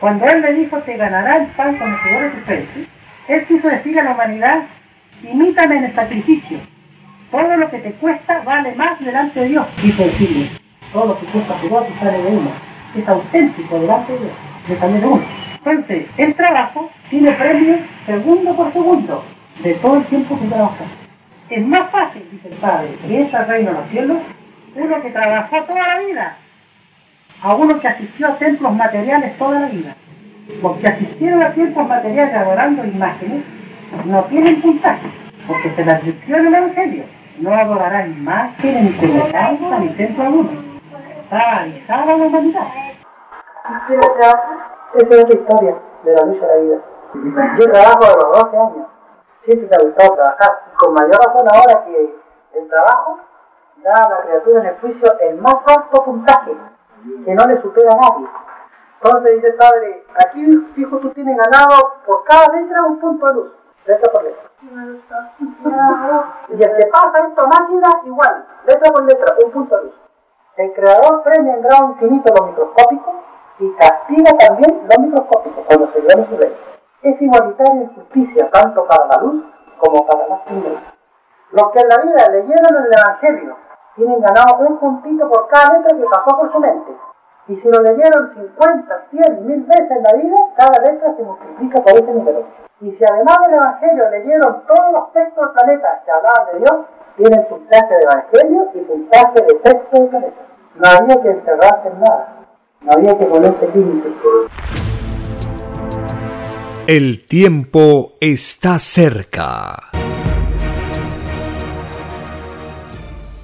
Cuando 0.00 0.26
Él 0.26 0.42
le 0.42 0.52
dijo, 0.54 0.78
te 0.78 0.96
ganará 0.96 1.36
el 1.36 1.46
pan 1.48 1.76
con 1.76 1.92
el 1.92 1.98
sudor 2.00 2.22
de 2.22 2.30
tu 2.30 2.44
frente, 2.46 2.86
Él 3.28 3.46
quiso 3.46 3.68
decir 3.68 3.98
a 4.00 4.04
la 4.04 4.12
humanidad 4.12 4.62
Imítame 5.22 5.78
en 5.78 5.84
el 5.84 5.94
sacrificio. 5.96 6.58
Todo 7.32 7.56
lo 7.56 7.68
que 7.70 7.78
te 7.78 7.90
cuesta 7.94 8.40
vale 8.44 8.74
más 8.76 9.00
delante 9.00 9.40
de 9.40 9.48
Dios, 9.48 9.66
dice 9.82 10.04
el 10.04 10.12
siglo. 10.12 10.46
Todo 10.92 11.06
lo 11.06 11.18
que 11.18 11.26
cuesta 11.26 11.60
tu 11.60 11.68
voto 11.68 11.88
sale 11.98 12.22
de 12.22 12.28
uno. 12.28 12.50
Es 12.96 13.08
auténtico 13.08 13.80
delante 13.80 14.12
de 14.12 14.18
Dios, 14.20 14.32
de 14.68 14.78
sale 14.78 15.00
de 15.00 15.06
uno. 15.06 15.22
Entonces, 15.56 16.06
el 16.16 16.34
trabajo 16.34 16.88
tiene 17.10 17.32
premios 17.32 17.80
segundo 18.06 18.56
por 18.56 18.72
segundo 18.72 19.24
de 19.62 19.74
todo 19.74 19.96
el 19.96 20.04
tiempo 20.06 20.38
que 20.38 20.46
trabaja. 20.46 20.84
Es 21.50 21.66
más 21.66 21.90
fácil, 21.90 22.28
dice 22.30 22.48
el 22.48 22.56
Padre, 22.56 22.96
que 23.06 23.22
es 23.22 23.32
el 23.32 23.46
reino 23.46 23.70
de 23.72 23.80
los 23.80 23.90
cielos, 23.90 24.18
uno 24.74 25.02
que 25.02 25.10
trabajó 25.10 25.64
toda 25.64 25.82
la 25.82 25.98
vida, 26.00 26.36
a 27.42 27.54
uno 27.54 27.80
que 27.80 27.88
asistió 27.88 28.28
a 28.28 28.38
templos 28.38 28.74
materiales 28.74 29.36
toda 29.38 29.60
la 29.60 29.66
vida. 29.68 29.96
Los 30.62 30.76
que 30.78 30.86
asistieron 30.86 31.42
a 31.42 31.52
templos 31.52 31.88
materiales 31.88 32.34
adorando 32.34 32.84
imágenes 32.84 33.44
no 34.04 34.24
tienen 34.24 34.60
puntaje, 34.60 35.06
porque 35.46 35.70
se 35.70 35.84
les 35.84 35.94
advirtió 35.94 36.36
en 36.36 36.46
el 36.46 36.54
Evangelio. 36.54 37.04
No 37.38 37.54
adorarán 37.54 38.12
imágenes, 38.12 38.82
ni 38.82 38.92
semejanza, 38.98 39.78
ni 39.78 39.88
templo 39.90 40.24
alguno. 40.24 40.50
Está 41.22 41.58
avisada 41.60 42.06
la 42.06 42.14
humanidad. 42.26 42.66
Esa 44.94 45.14
es 45.14 45.28
la 45.28 45.34
historia 45.34 45.74
de 46.04 46.12
la 46.14 46.26
lucha 46.26 46.46
de 46.46 46.54
la 46.54 46.62
vida. 46.62 47.56
Yo 47.58 47.72
trabajo 47.72 48.04
a 48.04 48.08
los 48.08 48.50
12 48.50 48.56
años. 48.56 48.97
Siempre 49.48 49.66
me 49.70 49.76
ha 49.76 49.86
gustado 49.88 50.14
trabajar. 50.14 50.60
Y 50.70 50.76
con 50.76 50.92
mayor 50.92 51.16
razón 51.24 51.48
ahora 51.48 51.84
que 51.86 52.14
el 52.52 52.68
trabajo 52.68 53.18
da 53.82 53.94
a 53.94 54.10
la 54.10 54.20
criatura 54.20 54.60
en 54.60 54.66
el 54.66 54.78
juicio 54.78 55.18
el 55.20 55.40
más 55.40 55.54
alto 55.64 56.04
puntaje, 56.04 56.54
que 57.24 57.34
no 57.34 57.46
le 57.46 57.58
supera 57.62 57.88
a 57.92 57.96
nadie. 57.96 58.28
Entonces 59.00 59.36
dice 59.36 59.52
padre, 59.52 60.04
aquí 60.16 60.44
fijo 60.74 60.98
tú 60.98 61.08
tienes 61.12 61.38
ganado 61.38 61.94
por 62.04 62.24
cada 62.24 62.54
letra 62.58 62.82
un 62.82 63.00
punto 63.00 63.26
de 63.26 63.34
luz, 63.34 63.52
letra 63.86 64.12
por 64.12 64.22
letra. 64.22 64.50
Y 66.48 66.62
el 66.62 66.76
que 66.76 66.86
pasa 66.88 67.26
esto 67.26 67.40
a 67.40 67.46
máquina, 67.46 67.88
igual, 68.04 68.44
letra 68.66 68.92
por 68.92 69.04
letra, 69.04 69.34
un 69.46 69.50
punto 69.50 69.76
de 69.78 69.84
luz. 69.84 69.94
El 70.56 70.74
creador 70.74 71.22
premia 71.22 71.54
en 71.54 71.62
grado 71.62 71.86
infinito 71.92 72.34
lo 72.38 72.48
microscópico 72.48 73.14
y 73.60 73.72
castiga 73.76 74.32
también 74.46 74.86
lo 74.90 75.02
microscópico 75.04 75.62
cuando 75.66 75.90
se 75.92 76.00
viene 76.00 76.26
su 76.28 76.36
ley. 76.36 76.54
Es 77.02 77.20
igualitaria 77.22 77.82
en 77.82 77.94
justicia 77.94 78.50
tanto 78.50 78.84
para 78.86 79.06
la 79.06 79.22
luz 79.22 79.44
como 79.78 80.06
para 80.06 80.26
las 80.26 80.44
tinieblas. 80.46 80.82
Los 81.52 81.70
que 81.70 81.80
en 81.80 81.88
la 81.88 81.96
vida 82.02 82.28
leyeron 82.30 82.84
el 82.84 82.92
Evangelio 82.92 83.56
tienen 83.94 84.20
ganado 84.20 84.58
un 84.66 84.78
puntito 84.78 85.28
por 85.28 85.48
cada 85.48 85.78
letra 85.78 85.96
que 85.96 86.04
pasó 86.04 86.38
por 86.38 86.52
su 86.52 86.58
mente. 86.58 86.92
Y 87.48 87.56
si 87.56 87.68
lo 87.68 87.80
leyeron 87.80 88.34
50, 88.34 89.06
100, 89.10 89.46
1000 89.46 89.64
veces 89.64 89.90
en 89.90 90.02
la 90.02 90.12
vida, 90.12 90.36
cada 90.56 90.78
letra 90.84 91.14
se 91.16 91.22
multiplica 91.22 91.82
por 91.82 91.94
ese 91.94 92.12
número. 92.12 92.44
Y 92.80 92.92
si 92.92 93.04
además 93.04 93.38
del 93.46 93.54
Evangelio 93.54 94.10
leyeron 94.10 94.62
todos 94.66 94.92
los 94.92 95.12
textos 95.12 95.44
del 95.44 95.52
planeta 95.54 96.02
que 96.04 96.10
hablaban 96.10 96.46
de 96.52 96.58
Dios, 96.58 96.86
tienen 97.16 97.48
puntaje 97.48 97.94
de 97.94 98.02
Evangelio 98.02 98.70
y 98.74 98.78
puntaje 98.80 99.40
de 99.40 99.54
texto 99.54 99.98
del 99.98 100.08
planeta. 100.08 100.42
No 100.74 100.88
había 100.88 101.22
que 101.22 101.30
encerrarse 101.30 101.88
en 101.88 102.00
nada. 102.00 102.28
No 102.82 102.92
había 102.92 103.18
que 103.18 103.26
ponerse 103.26 103.68
límites. 103.74 104.87
El 106.88 107.20
tiempo 107.20 108.16
está 108.18 108.78
cerca. 108.78 109.90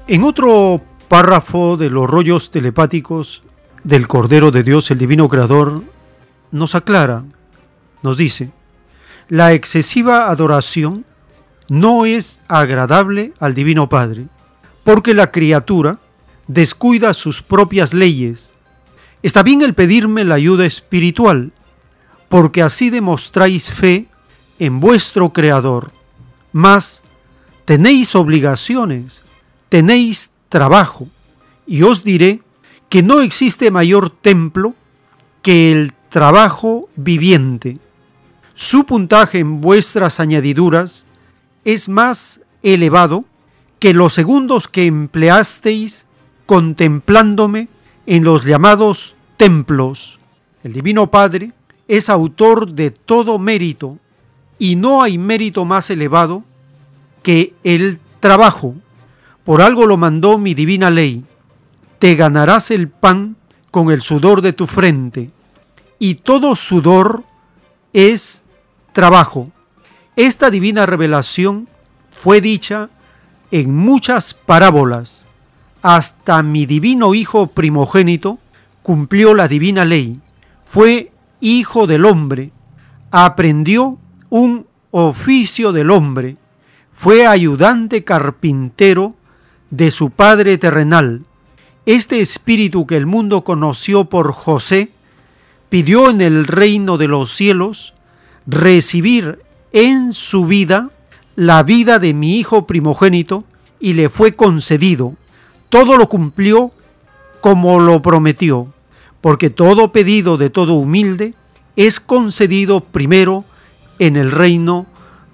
En 0.08 0.24
otro 0.24 0.80
párrafo 1.08 1.76
de 1.76 1.90
los 1.90 2.08
rollos 2.08 2.50
telepáticos 2.50 3.42
del 3.82 4.08
Cordero 4.08 4.50
de 4.50 4.62
Dios, 4.62 4.90
el 4.90 4.96
Divino 4.96 5.28
Creador, 5.28 5.82
nos 6.52 6.74
aclara, 6.74 7.24
nos 8.02 8.16
dice, 8.16 8.50
la 9.28 9.52
excesiva 9.52 10.30
adoración 10.30 11.04
no 11.68 12.06
es 12.06 12.40
agradable 12.48 13.34
al 13.40 13.52
Divino 13.52 13.90
Padre, 13.90 14.24
porque 14.84 15.12
la 15.12 15.30
criatura 15.30 15.98
descuida 16.46 17.12
sus 17.12 17.42
propias 17.42 17.92
leyes. 17.92 18.54
Está 19.22 19.42
bien 19.42 19.60
el 19.60 19.74
pedirme 19.74 20.24
la 20.24 20.36
ayuda 20.36 20.64
espiritual, 20.64 21.52
porque 22.28 22.62
así 22.62 22.90
demostráis 22.90 23.70
fe 23.70 24.08
en 24.58 24.80
vuestro 24.80 25.32
Creador. 25.32 25.92
Mas 26.52 27.02
tenéis 27.64 28.14
obligaciones, 28.14 29.24
tenéis 29.68 30.30
trabajo, 30.48 31.08
y 31.66 31.82
os 31.82 32.04
diré 32.04 32.42
que 32.88 33.02
no 33.02 33.20
existe 33.20 33.70
mayor 33.70 34.10
templo 34.10 34.74
que 35.42 35.72
el 35.72 35.92
trabajo 36.08 36.88
viviente. 36.96 37.78
Su 38.54 38.84
puntaje 38.84 39.38
en 39.38 39.60
vuestras 39.60 40.20
añadiduras 40.20 41.06
es 41.64 41.88
más 41.88 42.40
elevado 42.62 43.24
que 43.78 43.92
los 43.94 44.14
segundos 44.14 44.68
que 44.68 44.84
empleasteis 44.84 46.06
contemplándome 46.46 47.68
en 48.06 48.24
los 48.24 48.44
llamados 48.44 49.16
templos. 49.36 50.20
El 50.62 50.72
Divino 50.72 51.10
Padre 51.10 51.52
es 51.88 52.08
autor 52.08 52.72
de 52.72 52.90
todo 52.90 53.38
mérito 53.38 53.98
y 54.58 54.76
no 54.76 55.02
hay 55.02 55.18
mérito 55.18 55.64
más 55.64 55.90
elevado 55.90 56.44
que 57.22 57.54
el 57.64 57.98
trabajo. 58.20 58.74
Por 59.44 59.62
algo 59.62 59.86
lo 59.86 59.96
mandó 59.96 60.38
mi 60.38 60.54
divina 60.54 60.90
ley. 60.90 61.24
Te 61.98 62.14
ganarás 62.14 62.70
el 62.70 62.88
pan 62.88 63.36
con 63.70 63.90
el 63.90 64.02
sudor 64.02 64.40
de 64.40 64.52
tu 64.52 64.66
frente 64.66 65.30
y 65.98 66.16
todo 66.16 66.56
sudor 66.56 67.24
es 67.92 68.42
trabajo. 68.92 69.50
Esta 70.16 70.50
divina 70.50 70.86
revelación 70.86 71.68
fue 72.10 72.40
dicha 72.40 72.90
en 73.50 73.74
muchas 73.74 74.34
parábolas. 74.34 75.26
Hasta 75.82 76.42
mi 76.42 76.66
divino 76.66 77.14
Hijo 77.14 77.48
primogénito 77.48 78.38
cumplió 78.82 79.34
la 79.34 79.48
divina 79.48 79.84
ley. 79.84 80.20
Fue 80.64 81.10
hijo 81.40 81.86
del 81.86 82.04
hombre. 82.04 82.52
Aprendió 83.10 83.98
un 84.30 84.66
oficio 84.90 85.72
del 85.72 85.90
hombre. 85.90 86.36
Fue 86.92 87.26
ayudante 87.26 88.04
carpintero 88.04 89.14
de 89.70 89.90
su 89.90 90.10
Padre 90.10 90.58
terrenal. 90.58 91.24
Este 91.86 92.20
espíritu 92.20 92.86
que 92.86 92.96
el 92.96 93.06
mundo 93.06 93.44
conoció 93.44 94.06
por 94.06 94.32
José 94.32 94.90
pidió 95.68 96.10
en 96.10 96.20
el 96.20 96.46
reino 96.46 96.98
de 96.98 97.08
los 97.08 97.34
cielos 97.34 97.94
recibir 98.46 99.40
en 99.72 100.12
su 100.12 100.46
vida 100.46 100.90
la 101.36 101.62
vida 101.62 101.98
de 101.98 102.14
mi 102.14 102.38
hijo 102.38 102.66
primogénito 102.66 103.44
y 103.80 103.94
le 103.94 104.08
fue 104.08 104.36
concedido. 104.36 105.14
Todo 105.68 105.96
lo 105.96 106.08
cumplió 106.08 106.72
como 107.40 107.80
lo 107.80 108.00
prometió, 108.00 108.72
porque 109.24 109.48
todo 109.48 109.90
pedido 109.90 110.36
de 110.36 110.50
todo 110.50 110.74
humilde 110.74 111.32
es 111.76 111.98
concedido 111.98 112.80
primero 112.80 113.46
en 113.98 114.16
el 114.16 114.30
reino 114.30 114.84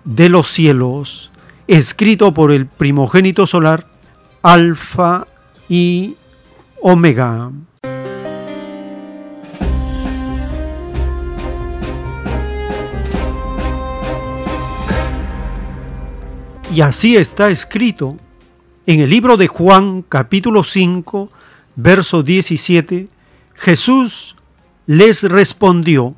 de 0.05 0.29
los 0.29 0.46
cielos, 0.46 1.33
escrito 1.66 2.33
por 2.33 2.53
el 2.53 2.66
primogénito 2.66 3.48
solar, 3.48 3.88
Alfa 4.42 5.26
y 5.68 6.14
Omega. 6.81 7.50
Y 16.72 16.81
así 16.81 17.16
está 17.16 17.50
escrito 17.50 18.18
en 18.87 19.00
el 19.00 19.11
libro 19.11 19.37
de 19.37 19.48
Juan 19.48 20.03
capítulo 20.03 20.62
5, 20.62 21.29
verso 21.74 22.22
17, 22.22 23.09
Jesús 23.61 24.37
les 24.87 25.23
respondió, 25.23 26.14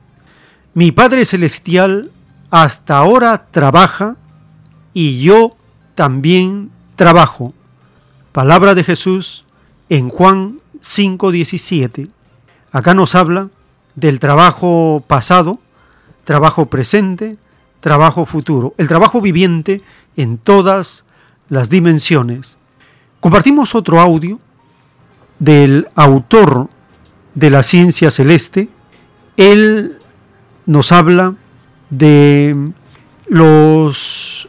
mi 0.74 0.92
Padre 0.92 1.24
Celestial 1.24 2.12
hasta 2.50 2.98
ahora 2.98 3.46
trabaja 3.50 4.14
y 4.94 5.20
yo 5.22 5.57
también 5.96 6.70
trabajo. 6.94 7.52
Palabra 8.31 8.76
de 8.76 8.85
Jesús 8.85 9.44
en 9.88 10.09
Juan 10.09 10.59
5:17. 10.81 12.11
Acá 12.70 12.94
nos 12.94 13.16
habla 13.16 13.48
del 13.96 14.20
trabajo 14.20 15.02
pasado, 15.05 15.59
trabajo 16.22 16.66
presente, 16.66 17.38
trabajo 17.81 18.24
futuro, 18.24 18.72
el 18.78 18.87
trabajo 18.87 19.20
viviente 19.20 19.83
en 20.16 20.38
todas 20.38 21.05
las 21.48 21.70
dimensiones. 21.70 22.57
Compartimos 23.18 23.74
otro 23.74 24.00
audio 24.00 24.38
del 25.40 25.88
autor 25.96 26.68
de 27.35 27.51
la 27.51 27.62
ciencia 27.62 28.11
celeste. 28.11 28.68
Él 29.37 29.99
nos 30.66 30.92
habla 30.92 31.35
de 31.90 32.57
los 33.27 34.49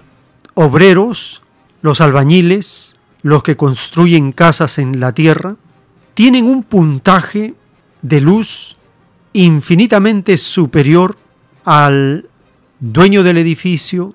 obreros, 0.54 1.41
los 1.82 2.02
albañiles, 2.02 2.96
los 3.22 3.43
que 3.43 3.56
construyen 3.56 4.32
casas 4.32 4.78
en 4.78 5.00
la 5.00 5.13
tierra, 5.13 5.56
tienen 6.13 6.46
un 6.46 6.63
puntaje 6.63 7.56
de 8.02 8.22
luz 8.22 8.76
infinitamente 9.32 10.38
superior 10.38 11.17
al 11.65 12.30
dueño 12.80 13.24
del 13.24 13.38
edificio, 13.38 14.13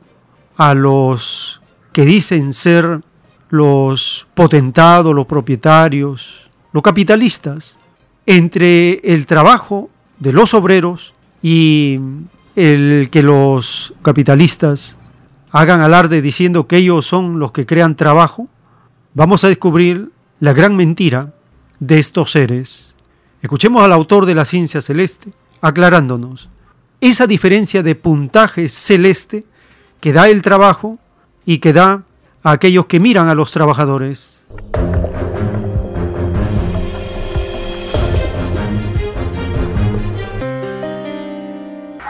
a 0.56 0.74
los 0.74 1.60
que 1.92 2.04
dicen 2.04 2.52
ser 2.52 3.00
los 3.48 4.26
potentados, 4.34 5.14
los 5.14 5.26
propietarios, 5.26 6.50
los 6.72 6.82
capitalistas, 6.82 7.78
entre 8.28 9.00
el 9.14 9.24
trabajo 9.24 9.88
de 10.18 10.34
los 10.34 10.52
obreros 10.52 11.14
y 11.42 11.98
el 12.56 13.08
que 13.10 13.22
los 13.22 13.94
capitalistas 14.02 14.98
hagan 15.50 15.80
alarde 15.80 16.20
diciendo 16.20 16.66
que 16.66 16.76
ellos 16.76 17.06
son 17.06 17.38
los 17.38 17.52
que 17.52 17.64
crean 17.64 17.96
trabajo, 17.96 18.46
vamos 19.14 19.44
a 19.44 19.48
descubrir 19.48 20.12
la 20.40 20.52
gran 20.52 20.76
mentira 20.76 21.32
de 21.80 21.98
estos 21.98 22.32
seres. 22.32 22.94
Escuchemos 23.40 23.82
al 23.82 23.94
autor 23.94 24.26
de 24.26 24.34
la 24.34 24.44
ciencia 24.44 24.82
celeste 24.82 25.32
aclarándonos 25.62 26.50
esa 27.00 27.26
diferencia 27.26 27.82
de 27.82 27.94
puntaje 27.94 28.68
celeste 28.68 29.46
que 30.00 30.12
da 30.12 30.28
el 30.28 30.42
trabajo 30.42 30.98
y 31.46 31.58
que 31.58 31.72
da 31.72 32.02
a 32.42 32.50
aquellos 32.50 32.84
que 32.84 33.00
miran 33.00 33.28
a 33.28 33.34
los 33.34 33.52
trabajadores. 33.52 34.44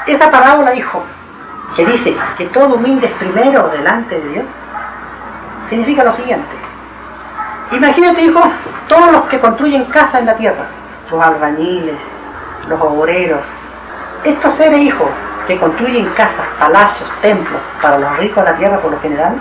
Esa 0.08 0.30
parábola, 0.30 0.74
hijo, 0.74 1.02
que 1.76 1.84
dice 1.84 2.16
que 2.38 2.46
todo 2.46 2.76
humilde 2.76 3.06
es 3.06 3.12
primero 3.12 3.68
delante 3.68 4.18
de 4.18 4.28
Dios, 4.30 4.44
significa 5.68 6.02
lo 6.02 6.12
siguiente. 6.12 6.48
Imagínate, 7.72 8.22
hijo, 8.22 8.40
todos 8.88 9.12
los 9.12 9.22
que 9.24 9.38
construyen 9.38 9.84
casa 9.84 10.18
en 10.18 10.26
la 10.26 10.34
tierra, 10.34 10.64
los 11.10 11.22
albañiles, 11.24 11.96
los 12.68 12.80
obreros, 12.80 13.42
estos 14.24 14.54
seres, 14.54 14.80
hijos, 14.80 15.08
que 15.46 15.58
construyen 15.58 16.08
casas, 16.14 16.46
palacios, 16.58 17.08
templos 17.20 17.60
para 17.82 17.98
los 17.98 18.16
ricos 18.16 18.42
de 18.44 18.50
la 18.50 18.58
tierra 18.58 18.80
por 18.80 18.92
lo 18.92 19.00
general, 19.00 19.34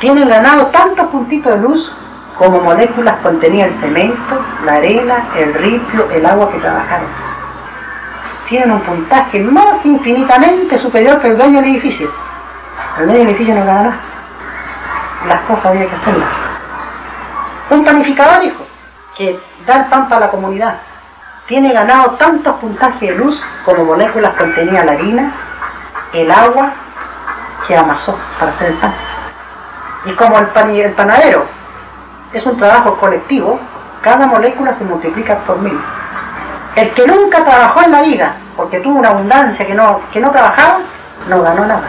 tienen 0.00 0.28
ganado 0.28 0.66
tantos 0.66 1.06
puntitos 1.06 1.54
de 1.54 1.60
luz 1.60 1.92
como 2.36 2.60
moléculas 2.60 3.16
contenía 3.22 3.66
el 3.66 3.74
cemento, 3.74 4.44
la 4.64 4.74
arena, 4.74 5.24
el 5.36 5.54
ripio, 5.54 6.08
el 6.10 6.26
agua 6.26 6.50
que 6.50 6.58
trabajaron. 6.58 7.27
Tienen 8.48 8.72
un 8.72 8.80
puntaje 8.80 9.40
más 9.40 9.84
infinitamente 9.84 10.78
superior 10.78 11.20
que 11.20 11.28
el 11.28 11.36
dueño 11.36 11.60
del 11.60 11.70
edificio. 11.70 12.10
El 12.98 13.06
dueño 13.06 13.18
del 13.20 13.28
edificio 13.28 13.54
no 13.54 13.66
gana 13.66 13.82
nada. 13.82 13.96
Las 15.26 15.40
cosas 15.42 15.66
había 15.66 15.86
que 15.86 15.94
hacerlas. 15.94 16.28
Un 17.70 17.84
planificador, 17.84 18.42
hijo, 18.44 18.66
que 19.16 19.38
da 19.66 19.76
el 19.76 19.84
pan 19.86 20.08
para 20.08 20.26
la 20.26 20.30
comunidad, 20.30 20.78
tiene 21.46 21.72
ganado 21.72 22.12
tantos 22.12 22.56
puntajes 22.56 23.00
de 23.00 23.14
luz 23.16 23.42
como 23.64 23.84
moléculas 23.84 24.34
contenía 24.38 24.84
la 24.84 24.92
harina, 24.92 25.32
el 26.14 26.30
agua 26.30 26.72
que 27.66 27.76
amasó 27.76 28.18
para 28.38 28.52
hacer 28.52 28.68
el 28.68 28.74
pan. 28.74 28.94
Y 30.06 30.12
como 30.12 30.38
el, 30.38 30.46
pan 30.48 30.70
el 30.70 30.92
panadero 30.92 31.44
es 32.32 32.46
un 32.46 32.56
trabajo 32.56 32.96
colectivo, 32.96 33.60
cada 34.00 34.26
molécula 34.26 34.74
se 34.74 34.84
multiplica 34.84 35.36
por 35.38 35.58
mil. 35.58 35.78
El 36.78 36.94
que 36.94 37.08
nunca 37.08 37.44
trabajó 37.44 37.82
en 37.82 37.90
la 37.90 38.02
vida, 38.02 38.36
porque 38.56 38.78
tuvo 38.78 39.00
una 39.00 39.08
abundancia 39.08 39.66
que 39.66 39.74
no, 39.74 40.00
que 40.12 40.20
no 40.20 40.30
trabajaba, 40.30 40.78
no 41.28 41.42
ganó 41.42 41.64
nada. 41.64 41.88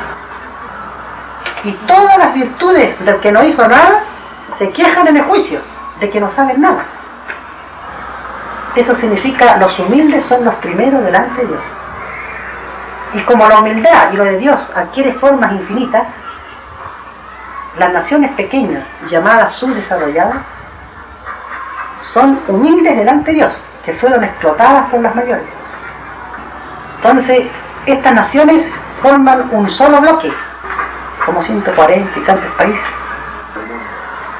Y 1.63 1.73
todas 1.85 2.17
las 2.17 2.33
virtudes 2.33 3.05
del 3.05 3.19
que 3.19 3.31
no 3.31 3.43
hizo 3.43 3.67
nada 3.67 4.01
se 4.57 4.71
quejan 4.71 5.07
en 5.07 5.17
el 5.17 5.25
juicio 5.25 5.59
de 5.99 6.09
que 6.09 6.19
no 6.19 6.31
saben 6.31 6.59
nada. 6.59 6.83
Eso 8.75 8.95
significa 8.95 9.57
los 9.57 9.77
humildes 9.77 10.25
son 10.25 10.43
los 10.43 10.55
primeros 10.55 11.03
delante 11.03 11.39
de 11.39 11.47
Dios. 11.49 11.63
Y 13.13 13.21
como 13.25 13.47
la 13.47 13.59
humildad 13.59 14.11
y 14.11 14.17
lo 14.17 14.23
de 14.23 14.39
Dios 14.39 14.59
adquiere 14.75 15.13
formas 15.13 15.51
infinitas, 15.51 16.07
las 17.77 17.93
naciones 17.93 18.31
pequeñas, 18.31 18.85
llamadas 19.07 19.53
subdesarrolladas, 19.53 20.37
son 22.01 22.39
humildes 22.47 22.97
delante 22.97 23.29
de 23.29 23.37
Dios, 23.37 23.63
que 23.85 23.93
fueron 23.93 24.23
explotadas 24.23 24.89
por 24.89 25.01
las 25.01 25.15
mayores. 25.15 25.45
Entonces, 26.97 27.47
estas 27.85 28.13
naciones 28.13 28.73
forman 29.01 29.49
un 29.51 29.69
solo 29.69 29.99
bloque, 30.01 30.31
como 31.25 31.41
140 31.41 32.19
y 32.19 32.21
tantos 32.23 32.51
países. 32.55 32.81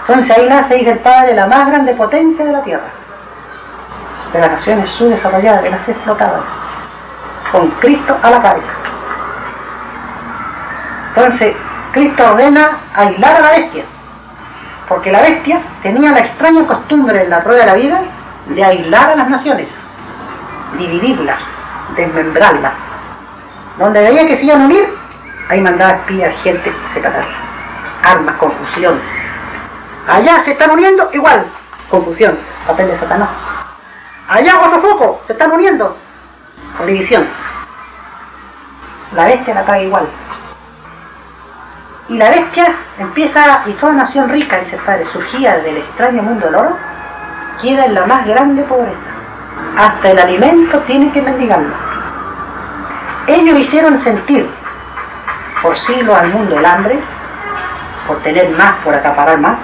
Entonces 0.02 0.38
ahí 0.38 0.50
nace, 0.50 0.76
dice 0.76 0.92
el 0.92 1.00
Padre, 1.00 1.36
la 1.36 1.48
más 1.48 1.68
grande 1.68 1.94
potencia 1.94 2.44
de 2.44 2.52
la 2.52 2.64
Tierra, 2.64 2.90
de 4.34 4.40
las 4.40 4.52
naciones 4.52 4.90
subdesarrolladas, 4.92 5.64
de 5.64 5.70
las 5.70 5.88
explotadas, 5.88 6.44
con 7.52 7.70
Cristo 7.80 8.18
a 8.22 8.32
la 8.32 8.42
cabeza. 8.42 8.72
Entonces, 11.10 11.56
Cristo 11.92 12.24
ordena 12.32 12.78
aislar 12.96 13.36
a 13.36 13.40
la 13.40 13.50
bestia, 13.52 13.84
porque 14.88 15.12
la 15.12 15.22
bestia 15.22 15.62
tenía 15.84 16.12
la 16.12 16.20
extraña 16.20 16.66
costumbre 16.66 17.24
en 17.24 17.30
la 17.30 17.44
prueba 17.44 17.62
de 17.62 17.68
la 17.68 17.76
vida 17.76 18.02
de 18.50 18.64
aislar 18.64 19.12
a 19.12 19.16
las 19.16 19.30
naciones, 19.30 19.68
dividirlas, 20.78 21.40
desmembrarlas. 21.96 22.74
Donde 23.78 24.02
veía 24.02 24.28
que 24.28 24.38
se 24.38 24.46
iban 24.46 24.62
a 24.62 24.66
unir, 24.66 24.90
ahí 25.50 25.62
mandaba 25.62 25.94
espías, 25.94 26.36
gente, 26.44 26.74
separar. 26.94 27.26
Armas, 28.04 28.36
confusión. 28.36 29.00
Allá 30.08 30.44
se 30.44 30.52
están 30.52 30.72
uniendo, 30.72 31.10
igual, 31.14 31.46
confusión, 31.90 32.38
papel 32.66 32.88
de 32.88 32.98
Satanás. 32.98 33.30
Allá 34.28 34.60
otro 34.60 34.82
foco, 34.82 35.22
se 35.28 35.34
están 35.34 35.52
uniendo, 35.52 35.96
con 36.78 36.88
división. 36.88 37.26
La 39.16 39.26
bestia 39.26 39.54
la 39.54 39.66
trae 39.66 39.86
igual. 39.86 40.08
Y 42.10 42.18
la 42.18 42.30
bestia 42.30 42.76
empieza, 42.98 43.64
y 43.68 43.74
toda 43.74 43.94
nación 43.94 44.30
rica, 44.30 44.60
dice 44.60 44.76
el 44.76 44.82
padre, 44.82 45.06
surgía 45.12 45.58
del 45.60 45.78
extraño 45.78 46.24
mundo 46.24 46.48
del 46.48 46.56
oro, 46.56 46.89
queda 47.62 47.86
en 47.86 47.96
la 47.96 48.06
más 48.06 48.26
grande 48.26 48.64
pobreza. 48.64 49.08
Hasta 49.78 50.12
el 50.12 50.20
alimento 50.20 50.80
tiene 50.80 51.12
que 51.12 51.22
mendigarlo. 51.22 51.74
Ellos 53.28 53.60
hicieron 53.60 53.98
sentir 53.98 54.50
por 55.62 55.78
siglos 55.78 56.18
al 56.18 56.30
mundo 56.30 56.58
el 56.58 56.66
hambre, 56.66 57.00
por 58.08 58.18
tener 58.24 58.50
más, 58.50 58.74
por 58.84 58.96
acaparar 58.96 59.40
más. 59.40 59.58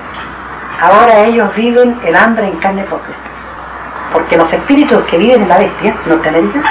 Ahora 0.79 1.19
ellos 1.21 1.53
viven 1.55 1.99
el 2.05 2.15
hambre 2.15 2.47
en 2.47 2.57
carne 2.57 2.83
propia. 2.83 3.15
Porque 4.13 4.37
los 4.37 4.51
espíritus 4.51 5.03
que 5.05 5.17
viven 5.17 5.43
en 5.43 5.49
la 5.49 5.57
bestia, 5.57 5.95
Norteamérica, 6.05 6.61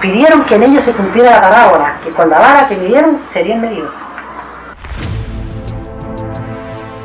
pidieron 0.00 0.44
que 0.44 0.56
en 0.56 0.64
ellos 0.64 0.84
se 0.84 0.92
cumpliera 0.92 1.30
la 1.30 1.40
parábola, 1.40 1.94
que 2.02 2.10
con 2.10 2.28
la 2.28 2.38
vara 2.38 2.68
que 2.68 2.76
midieron 2.76 3.18
serían 3.32 3.60
medidos. 3.60 4.03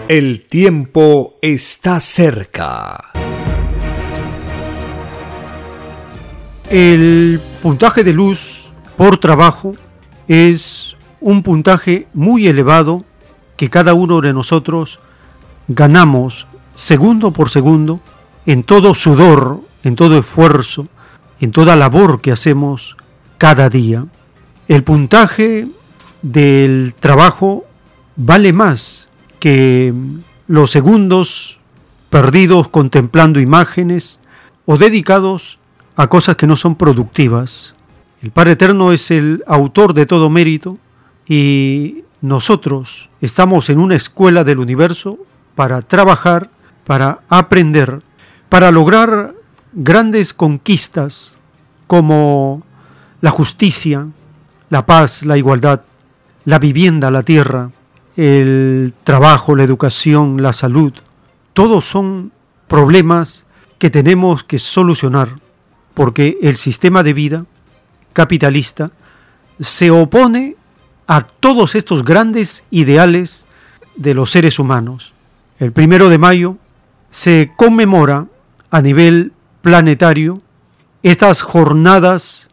El 0.10 0.48
tiempo 0.48 1.36
está 1.40 2.00
cerca. 2.00 3.12
El 6.68 7.40
puntaje 7.62 8.04
de 8.04 8.12
luz 8.12 8.72
por 8.98 9.20
trabajo 9.20 9.76
es 10.28 10.98
un 11.22 11.44
puntaje 11.44 12.08
muy 12.16 12.48
elevado 12.48 13.06
que 13.56 13.70
cada 13.70 13.94
uno 13.94 14.20
de 14.22 14.34
nosotros 14.34 15.00
ganamos 15.68 16.48
segundo 16.74 17.32
por 17.32 17.52
segundo 17.52 18.00
en 18.48 18.64
todo 18.64 18.96
sudor, 18.96 19.62
en 19.84 19.96
todo 19.96 20.18
esfuerzo, 20.18 20.88
en 21.40 21.52
toda 21.52 21.76
labor 21.76 22.20
que 22.20 22.32
hacemos 22.32 22.98
cada 23.38 23.70
día. 23.70 24.08
El 24.68 24.84
puntaje 24.84 25.68
del 26.24 26.96
trabajo 27.00 27.66
vale 28.16 28.54
más 28.54 29.09
que 29.40 29.94
los 30.48 30.72
segundos 30.72 31.60
perdidos 32.10 32.68
contemplando 32.68 33.40
imágenes 33.40 34.20
o 34.66 34.78
dedicados 34.78 35.60
a 35.96 36.08
cosas 36.08 36.36
que 36.36 36.48
no 36.48 36.58
son 36.58 36.76
productivas. 36.76 37.74
El 38.22 38.32
Padre 38.32 38.54
Eterno 38.54 38.92
es 38.92 39.12
el 39.12 39.44
autor 39.48 39.94
de 39.94 40.06
todo 40.06 40.30
mérito 40.30 40.78
y 41.28 42.04
nosotros 42.22 43.10
estamos 43.22 43.70
en 43.70 43.80
una 43.80 43.96
escuela 43.96 44.44
del 44.44 44.60
universo 44.60 45.18
para 45.56 45.82
trabajar, 45.82 46.50
para 46.86 47.20
aprender, 47.30 48.02
para 48.50 48.72
lograr 48.72 49.36
grandes 49.74 50.34
conquistas 50.34 51.36
como 51.88 52.64
la 53.22 53.32
justicia, 53.32 54.08
la 54.70 54.86
paz, 54.86 55.24
la 55.24 55.38
igualdad, 55.38 55.82
la 56.46 56.60
vivienda, 56.60 57.12
la 57.12 57.24
tierra, 57.24 57.72
el 58.20 58.94
trabajo, 59.06 59.56
la 59.56 59.64
educación, 59.64 60.44
la 60.44 60.52
salud. 60.52 60.92
Todos 61.54 61.86
son 61.86 62.34
problemas 62.68 63.46
que 63.78 63.90
tenemos 63.90 64.44
que 64.44 64.60
solucionar 64.60 65.30
porque 65.94 66.38
el 66.42 66.58
sistema 66.58 67.02
de 67.02 67.14
vida 67.14 67.46
capitalista 68.12 68.92
se 69.62 69.90
opone 69.90 70.58
a 71.08 71.22
todos 71.22 71.76
estos 71.76 72.04
grandes 72.04 72.66
ideales 72.72 73.48
de 73.96 74.14
los 74.14 74.32
seres 74.32 74.60
humanos. 74.60 75.14
El 75.58 75.72
primero 75.72 76.10
de 76.10 76.18
mayo 76.18 76.58
se 77.10 77.54
conmemora 77.56 78.28
a 78.70 78.82
nivel 78.82 79.32
planetario 79.62 80.42
estas 81.04 81.42
jornadas 81.42 82.50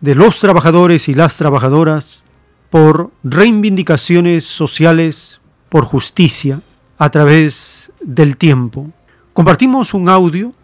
de 0.00 0.14
los 0.14 0.40
trabajadores 0.40 1.10
y 1.10 1.14
las 1.14 1.36
trabajadoras 1.36 2.24
por 2.72 3.12
reivindicaciones 3.22 4.42
sociales, 4.44 5.40
por 5.68 5.84
justicia, 5.84 6.60
a 6.96 7.10
través 7.10 7.92
del 8.00 8.38
tiempo. 8.38 8.90
Compartimos 9.34 9.92
un 9.92 10.08
audio 10.08 10.54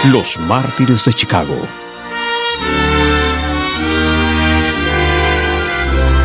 Los 0.04 0.38
mártires 0.38 1.04
de 1.04 1.12
Chicago. 1.12 1.68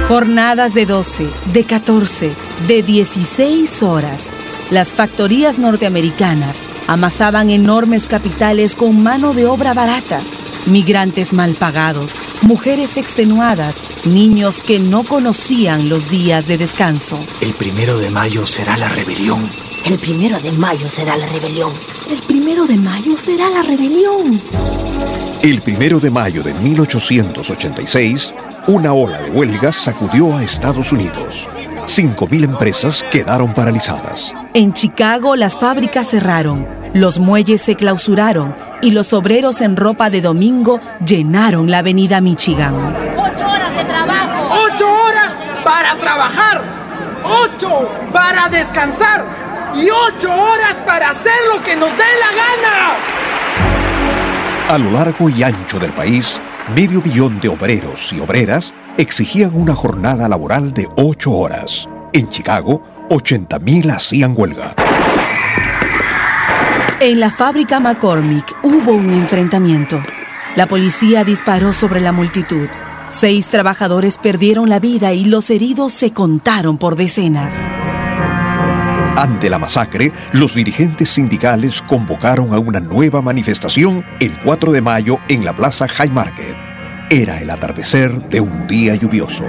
Jornadas 0.07 0.73
de 0.73 0.85
12, 0.85 1.29
de 1.51 1.65
14, 1.65 2.31
de 2.69 2.83
16 2.83 3.83
horas. 3.83 4.31
Las 4.69 4.93
factorías 4.93 5.57
norteamericanas 5.57 6.61
amasaban 6.87 7.49
enormes 7.49 8.07
capitales 8.07 8.77
con 8.77 9.03
mano 9.03 9.33
de 9.33 9.45
obra 9.45 9.73
barata. 9.73 10.21
Migrantes 10.67 11.33
mal 11.33 11.53
pagados, 11.55 12.15
mujeres 12.43 12.95
extenuadas, 12.95 13.81
niños 14.05 14.61
que 14.61 14.79
no 14.79 15.03
conocían 15.03 15.89
los 15.89 16.09
días 16.09 16.47
de 16.47 16.57
descanso. 16.57 17.19
El 17.41 17.51
primero 17.51 17.97
de 17.97 18.09
mayo 18.09 18.45
será 18.45 18.77
la 18.77 18.87
rebelión. 18.87 19.41
El 19.85 19.99
primero 19.99 20.39
de 20.39 20.51
mayo 20.53 20.89
será 20.89 21.15
la 21.15 21.27
rebelión. 21.27 21.71
El 22.09 22.17
primero 22.23 22.65
de 22.65 22.75
mayo 22.75 23.19
será 23.19 23.51
la 23.51 23.61
rebelión. 23.61 24.41
El 25.43 25.61
primero 25.61 25.99
de 25.99 26.09
mayo 26.09 26.41
de 26.41 26.55
1886, 26.55 28.33
una 28.65 28.93
ola 28.93 29.21
de 29.21 29.29
huelgas 29.29 29.75
sacudió 29.75 30.35
a 30.35 30.43
Estados 30.43 30.91
Unidos. 30.91 31.47
5.000 31.85 32.45
empresas 32.45 33.05
quedaron 33.11 33.53
paralizadas. 33.53 34.33
En 34.55 34.73
Chicago 34.73 35.35
las 35.35 35.55
fábricas 35.55 36.09
cerraron, 36.09 36.67
los 36.95 37.19
muelles 37.19 37.61
se 37.61 37.75
clausuraron 37.75 38.55
y 38.81 38.89
los 38.89 39.13
obreros 39.13 39.61
en 39.61 39.75
ropa 39.75 40.09
de 40.09 40.21
domingo 40.21 40.79
llenaron 41.05 41.69
la 41.69 41.79
avenida 41.79 42.21
Michigan. 42.21 42.73
¡Ocho 42.75 43.47
horas 43.47 43.77
de 43.77 43.85
trabajo! 43.85 44.65
¡Ocho 44.65 44.87
horas 44.87 45.33
para 45.63 45.95
trabajar! 45.95 46.63
¡Ocho 47.23 47.87
para 48.11 48.49
descansar! 48.49 49.44
Y 49.75 49.89
ocho 49.89 50.29
horas 50.31 50.77
para 50.85 51.09
hacer 51.09 51.33
lo 51.53 51.61
que 51.63 51.75
nos 51.75 51.89
dé 51.97 52.03
la 52.19 52.31
gana. 52.35 52.95
A 54.69 54.77
lo 54.77 54.91
largo 54.91 55.29
y 55.29 55.43
ancho 55.43 55.79
del 55.79 55.91
país, 55.91 56.39
medio 56.75 57.01
billón 57.01 57.39
de 57.39 57.49
obreros 57.49 58.11
y 58.13 58.19
obreras 58.19 58.73
exigían 58.97 59.51
una 59.53 59.75
jornada 59.75 60.27
laboral 60.27 60.73
de 60.73 60.87
ocho 60.95 61.31
horas. 61.31 61.87
En 62.13 62.29
Chicago, 62.29 62.81
80.000 63.09 63.91
hacían 63.91 64.33
huelga. 64.35 64.73
En 66.99 67.19
la 67.19 67.29
fábrica 67.29 67.79
McCormick 67.79 68.55
hubo 68.63 68.93
un 68.93 69.11
enfrentamiento. 69.11 70.01
La 70.55 70.65
policía 70.65 71.23
disparó 71.25 71.73
sobre 71.73 71.99
la 71.99 72.13
multitud. 72.13 72.69
Seis 73.11 73.47
trabajadores 73.47 74.17
perdieron 74.17 74.69
la 74.69 74.79
vida 74.79 75.13
y 75.13 75.25
los 75.25 75.49
heridos 75.49 75.93
se 75.93 76.11
contaron 76.11 76.77
por 76.77 76.95
decenas. 76.95 77.53
Ante 79.17 79.49
la 79.49 79.57
masacre, 79.57 80.11
los 80.33 80.55
dirigentes 80.55 81.09
sindicales 81.09 81.81
convocaron 81.81 82.53
a 82.53 82.59
una 82.59 82.81
nueva 82.81 83.21
manifestación 83.21 84.05
el 84.19 84.37
4 84.43 84.73
de 84.73 84.81
mayo 84.81 85.19
en 85.29 85.45
la 85.45 85.55
Plaza 85.55 85.87
High 85.87 86.11
Market. 86.11 86.57
Era 87.09 87.39
el 87.39 87.49
atardecer 87.49 88.11
de 88.27 88.41
un 88.41 88.67
día 88.67 88.95
lluvioso. 88.95 89.45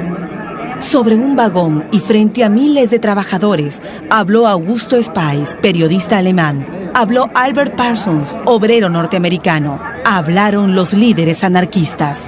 Sobre 0.78 1.16
un 1.16 1.34
vagón 1.34 1.88
y 1.90 1.98
frente 1.98 2.44
a 2.44 2.48
miles 2.48 2.90
de 2.90 3.00
trabajadores, 3.00 3.82
habló 4.08 4.46
Augusto 4.46 5.02
Spies, 5.02 5.56
periodista 5.60 6.18
alemán. 6.18 6.92
Habló 6.94 7.28
Albert 7.34 7.74
Parsons, 7.74 8.36
obrero 8.44 8.88
norteamericano. 8.88 9.80
Hablaron 10.04 10.76
los 10.76 10.92
líderes 10.92 11.42
anarquistas. 11.42 12.20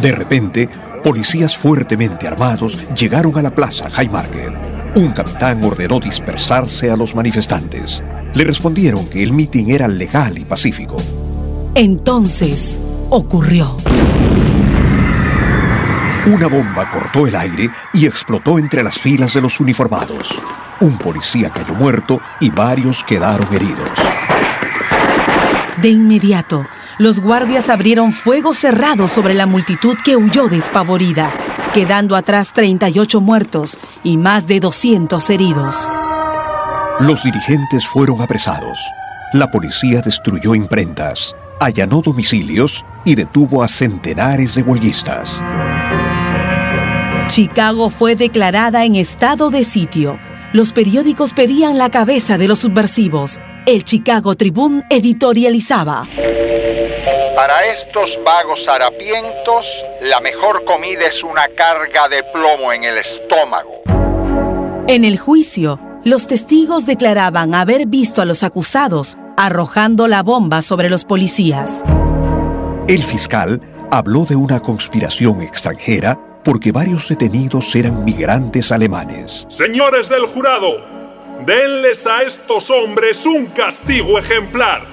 De 0.00 0.12
repente, 0.12 0.70
policías 1.04 1.54
fuertemente 1.54 2.26
armados 2.26 2.78
llegaron 2.94 3.36
a 3.36 3.42
la 3.42 3.50
plaza 3.50 3.90
High 3.90 4.08
Market. 4.08 4.65
Un 4.96 5.12
capitán 5.12 5.62
ordenó 5.62 6.00
dispersarse 6.00 6.90
a 6.90 6.96
los 6.96 7.14
manifestantes. 7.14 8.02
Le 8.32 8.44
respondieron 8.44 9.06
que 9.10 9.22
el 9.22 9.30
mitin 9.30 9.68
era 9.68 9.86
legal 9.86 10.38
y 10.38 10.46
pacífico. 10.46 10.96
Entonces 11.74 12.78
ocurrió. 13.10 13.76
Una 16.24 16.46
bomba 16.46 16.90
cortó 16.90 17.26
el 17.26 17.36
aire 17.36 17.68
y 17.92 18.06
explotó 18.06 18.58
entre 18.58 18.82
las 18.82 18.96
filas 18.96 19.34
de 19.34 19.42
los 19.42 19.60
uniformados. 19.60 20.42
Un 20.80 20.96
policía 20.96 21.50
cayó 21.50 21.74
muerto 21.74 22.18
y 22.40 22.48
varios 22.48 23.04
quedaron 23.04 23.52
heridos. 23.52 23.90
De 25.76 25.90
inmediato, 25.90 26.66
los 26.96 27.20
guardias 27.20 27.68
abrieron 27.68 28.12
fuego 28.12 28.54
cerrado 28.54 29.08
sobre 29.08 29.34
la 29.34 29.44
multitud 29.44 29.94
que 30.02 30.16
huyó 30.16 30.48
despavorida 30.48 31.45
quedando 31.76 32.16
atrás 32.16 32.54
38 32.54 33.20
muertos 33.20 33.78
y 34.02 34.16
más 34.16 34.46
de 34.46 34.60
200 34.60 35.28
heridos. 35.28 35.76
Los 37.00 37.22
dirigentes 37.22 37.86
fueron 37.86 38.22
apresados. 38.22 38.78
La 39.34 39.50
policía 39.50 40.00
destruyó 40.00 40.54
imprentas, 40.54 41.36
allanó 41.60 42.00
domicilios 42.00 42.82
y 43.04 43.14
detuvo 43.14 43.62
a 43.62 43.68
centenares 43.68 44.54
de 44.54 44.62
huelguistas. 44.62 45.42
Chicago 47.26 47.90
fue 47.90 48.16
declarada 48.16 48.86
en 48.86 48.96
estado 48.96 49.50
de 49.50 49.62
sitio. 49.62 50.18
Los 50.54 50.72
periódicos 50.72 51.34
pedían 51.34 51.76
la 51.76 51.90
cabeza 51.90 52.38
de 52.38 52.48
los 52.48 52.60
subversivos. 52.60 53.38
El 53.66 53.84
Chicago 53.84 54.34
Tribune 54.34 54.82
editorializaba. 54.88 56.08
Para 57.36 57.66
estos 57.66 58.18
vagos 58.24 58.66
harapientos, 58.66 59.66
la 60.00 60.22
mejor 60.22 60.64
comida 60.64 61.04
es 61.06 61.22
una 61.22 61.46
carga 61.48 62.08
de 62.08 62.22
plomo 62.22 62.72
en 62.72 62.84
el 62.84 62.96
estómago. 62.96 63.82
En 64.88 65.04
el 65.04 65.18
juicio, 65.18 65.78
los 66.02 66.26
testigos 66.26 66.86
declaraban 66.86 67.54
haber 67.54 67.88
visto 67.88 68.22
a 68.22 68.24
los 68.24 68.42
acusados 68.42 69.18
arrojando 69.36 70.08
la 70.08 70.22
bomba 70.22 70.62
sobre 70.62 70.88
los 70.88 71.04
policías. 71.04 71.82
El 72.88 73.04
fiscal 73.04 73.60
habló 73.90 74.24
de 74.24 74.36
una 74.36 74.60
conspiración 74.60 75.42
extranjera 75.42 76.18
porque 76.42 76.72
varios 76.72 77.06
detenidos 77.06 77.76
eran 77.76 78.02
migrantes 78.02 78.72
alemanes. 78.72 79.46
Señores 79.50 80.08
del 80.08 80.24
jurado, 80.24 80.80
denles 81.44 82.06
a 82.06 82.22
estos 82.22 82.70
hombres 82.70 83.26
un 83.26 83.44
castigo 83.48 84.18
ejemplar. 84.18 84.86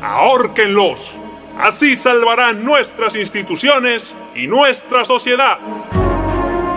Ahórquenlos. 0.00 1.19
Así 1.62 1.94
salvarán 1.94 2.64
nuestras 2.64 3.14
instituciones 3.14 4.14
y 4.34 4.46
nuestra 4.46 5.04
sociedad. 5.04 5.58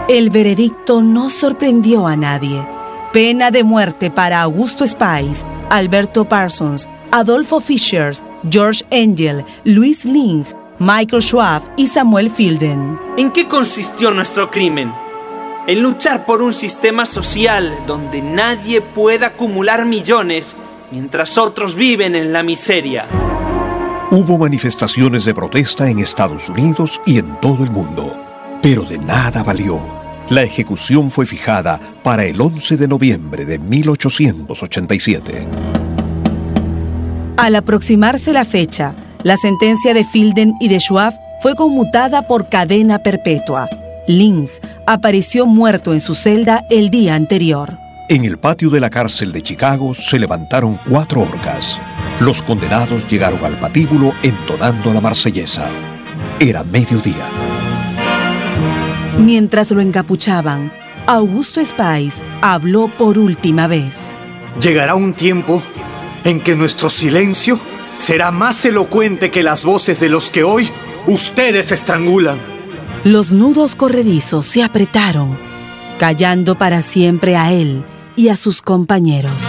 El 0.09 0.29
veredicto 0.29 1.01
no 1.01 1.29
sorprendió 1.29 2.05
a 2.05 2.17
nadie. 2.17 2.67
Pena 3.13 3.49
de 3.49 3.63
muerte 3.63 4.11
para 4.11 4.41
Augusto 4.41 4.85
Spies, 4.85 5.45
Alberto 5.69 6.25
Parsons, 6.25 6.89
Adolfo 7.11 7.61
Fischer, 7.61 8.13
George 8.49 8.83
Engel, 8.89 9.45
Luis 9.63 10.03
Ling, 10.03 10.43
Michael 10.79 11.21
Schwab 11.21 11.61
y 11.77 11.87
Samuel 11.87 12.29
Fielden. 12.29 12.99
¿En 13.15 13.31
qué 13.31 13.47
consistió 13.47 14.11
nuestro 14.11 14.51
crimen? 14.51 14.93
En 15.65 15.81
luchar 15.81 16.25
por 16.25 16.41
un 16.41 16.53
sistema 16.53 17.05
social 17.05 17.73
donde 17.87 18.21
nadie 18.21 18.81
pueda 18.81 19.27
acumular 19.27 19.85
millones 19.85 20.57
mientras 20.91 21.37
otros 21.37 21.75
viven 21.75 22.15
en 22.15 22.33
la 22.33 22.43
miseria. 22.43 23.07
Hubo 24.15 24.37
manifestaciones 24.37 25.25
de 25.25 25.33
protesta 25.33 25.89
en 25.89 25.97
Estados 25.97 26.47
Unidos 26.47 27.01
y 27.03 27.17
en 27.17 27.39
todo 27.39 27.63
el 27.63 27.71
mundo, 27.71 28.15
pero 28.61 28.83
de 28.83 28.99
nada 28.99 29.41
valió. 29.41 29.81
La 30.29 30.43
ejecución 30.43 31.09
fue 31.09 31.25
fijada 31.25 31.79
para 32.03 32.23
el 32.23 32.39
11 32.39 32.77
de 32.77 32.87
noviembre 32.87 33.43
de 33.43 33.57
1887. 33.57 35.47
Al 37.37 37.55
aproximarse 37.55 38.33
la 38.33 38.45
fecha, 38.45 38.93
la 39.23 39.35
sentencia 39.35 39.95
de 39.95 40.05
Fielden 40.05 40.53
y 40.59 40.67
de 40.67 40.79
Schwab 40.79 41.15
fue 41.41 41.55
conmutada 41.55 42.27
por 42.27 42.49
cadena 42.49 42.99
perpetua. 42.99 43.67
Ling 44.07 44.47
apareció 44.85 45.47
muerto 45.47 45.91
en 45.91 46.01
su 46.01 46.13
celda 46.13 46.61
el 46.69 46.91
día 46.91 47.15
anterior. 47.15 47.79
En 48.09 48.25
el 48.25 48.37
patio 48.37 48.69
de 48.69 48.79
la 48.79 48.91
cárcel 48.91 49.31
de 49.31 49.41
Chicago 49.41 49.95
se 49.95 50.19
levantaron 50.19 50.79
cuatro 50.87 51.21
orcas. 51.21 51.79
Los 52.19 52.43
condenados 52.43 53.05
llegaron 53.05 53.43
al 53.43 53.59
patíbulo 53.59 54.11
entonando 54.21 54.93
la 54.93 55.01
marsellesa. 55.01 55.71
Era 56.39 56.63
mediodía. 56.63 57.31
Mientras 59.17 59.71
lo 59.71 59.81
encapuchaban, 59.81 60.71
Augusto 61.07 61.63
Spies 61.63 62.23
habló 62.41 62.95
por 62.97 63.17
última 63.17 63.67
vez. 63.67 64.17
Llegará 64.61 64.95
un 64.95 65.13
tiempo 65.13 65.61
en 66.23 66.41
que 66.41 66.55
nuestro 66.55 66.89
silencio 66.89 67.59
será 67.97 68.31
más 68.31 68.63
elocuente 68.65 69.31
que 69.31 69.43
las 69.43 69.65
voces 69.65 69.99
de 69.99 70.09
los 70.09 70.29
que 70.29 70.43
hoy 70.43 70.69
ustedes 71.07 71.71
estrangulan. 71.71 72.39
Los 73.03 73.31
nudos 73.31 73.75
corredizos 73.75 74.45
se 74.45 74.63
apretaron, 74.63 75.39
callando 75.99 76.57
para 76.57 76.83
siempre 76.83 77.35
a 77.35 77.51
él 77.51 77.83
y 78.15 78.29
a 78.29 78.37
sus 78.37 78.61
compañeros. 78.61 79.43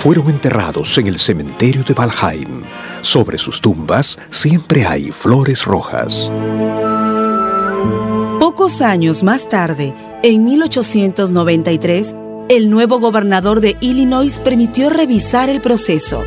Fueron 0.00 0.30
enterrados 0.30 0.96
en 0.96 1.08
el 1.08 1.18
cementerio 1.18 1.84
de 1.84 1.92
Valheim. 1.92 2.62
Sobre 3.02 3.36
sus 3.36 3.60
tumbas 3.60 4.18
siempre 4.30 4.86
hay 4.86 5.12
flores 5.12 5.66
rojas. 5.66 6.32
Pocos 8.40 8.80
años 8.80 9.22
más 9.22 9.46
tarde, 9.50 9.94
en 10.22 10.42
1893, 10.44 12.14
el 12.48 12.70
nuevo 12.70 12.98
gobernador 12.98 13.60
de 13.60 13.76
Illinois 13.82 14.38
permitió 14.38 14.88
revisar 14.88 15.50
el 15.50 15.60
proceso. 15.60 16.24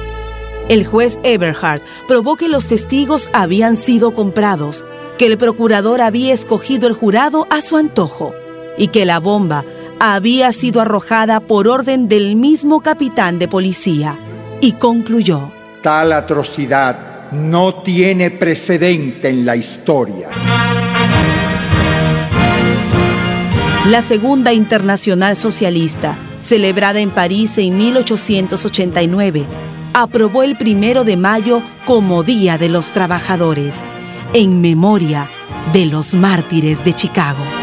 El 0.70 0.86
juez 0.86 1.18
Eberhard 1.24 1.82
probó 2.08 2.36
que 2.36 2.50
los 2.50 2.68
testigos 2.68 3.28
habían 3.34 3.76
sido 3.76 4.14
comprados, 4.14 4.86
que 5.18 5.26
el 5.26 5.40
procurador 5.40 6.02
había 6.02 6.32
escogido 6.36 6.88
el 6.88 6.94
jurado 6.94 7.48
a 7.50 7.64
su 7.64 7.78
antojo 7.78 8.36
y 8.78 8.90
que 8.90 9.06
la 9.06 9.20
bomba 9.20 9.66
había 10.06 10.52
sido 10.52 10.82
arrojada 10.82 11.39
por 11.39 11.70
orden 11.70 12.10
del 12.10 12.36
mismo 12.36 12.82
capitán 12.82 13.39
de 13.39 13.48
policía. 13.48 14.20
Y 14.60 14.74
concluyó. 14.74 15.54
Tal 15.82 16.12
atrocidad 16.12 17.32
no 17.32 17.76
tiene 17.84 18.30
precedente 18.30 19.30
en 19.30 19.46
la 19.46 19.56
historia. 19.56 20.28
La 23.86 24.02
Segunda 24.02 24.52
Internacional 24.52 25.38
Socialista, 25.38 26.20
celebrada 26.42 27.00
en 27.00 27.13
París 27.13 27.58
en 27.58 27.78
1889, 27.78 29.48
aprobó 29.94 30.44
el 30.44 30.58
primero 30.58 31.06
de 31.06 31.16
mayo 31.16 31.63
como 31.86 32.24
Día 32.24 32.58
de 32.58 32.68
los 32.68 32.92
Trabajadores, 32.92 33.86
en 34.34 34.60
memoria 34.60 35.30
de 35.72 35.86
los 35.86 36.13
mártires 36.13 36.84
de 36.84 36.92
Chicago. 36.92 37.62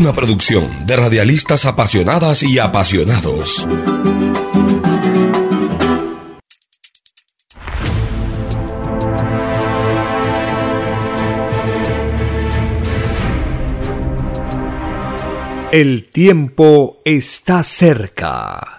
Una 0.00 0.14
producción 0.14 0.86
de 0.86 0.96
radialistas 0.96 1.66
apasionadas 1.66 2.42
y 2.42 2.58
apasionados. 2.58 3.68
El 15.70 16.08
tiempo 16.10 17.02
está 17.04 17.62
cerca. 17.62 18.78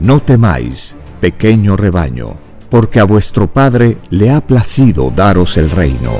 No 0.00 0.20
temáis, 0.20 0.94
pequeño 1.20 1.76
rebaño, 1.76 2.36
porque 2.70 3.00
a 3.00 3.04
vuestro 3.04 3.48
Padre 3.48 3.96
le 4.10 4.30
ha 4.30 4.40
placido 4.40 5.12
daros 5.14 5.56
el 5.56 5.70
reino. 5.70 6.12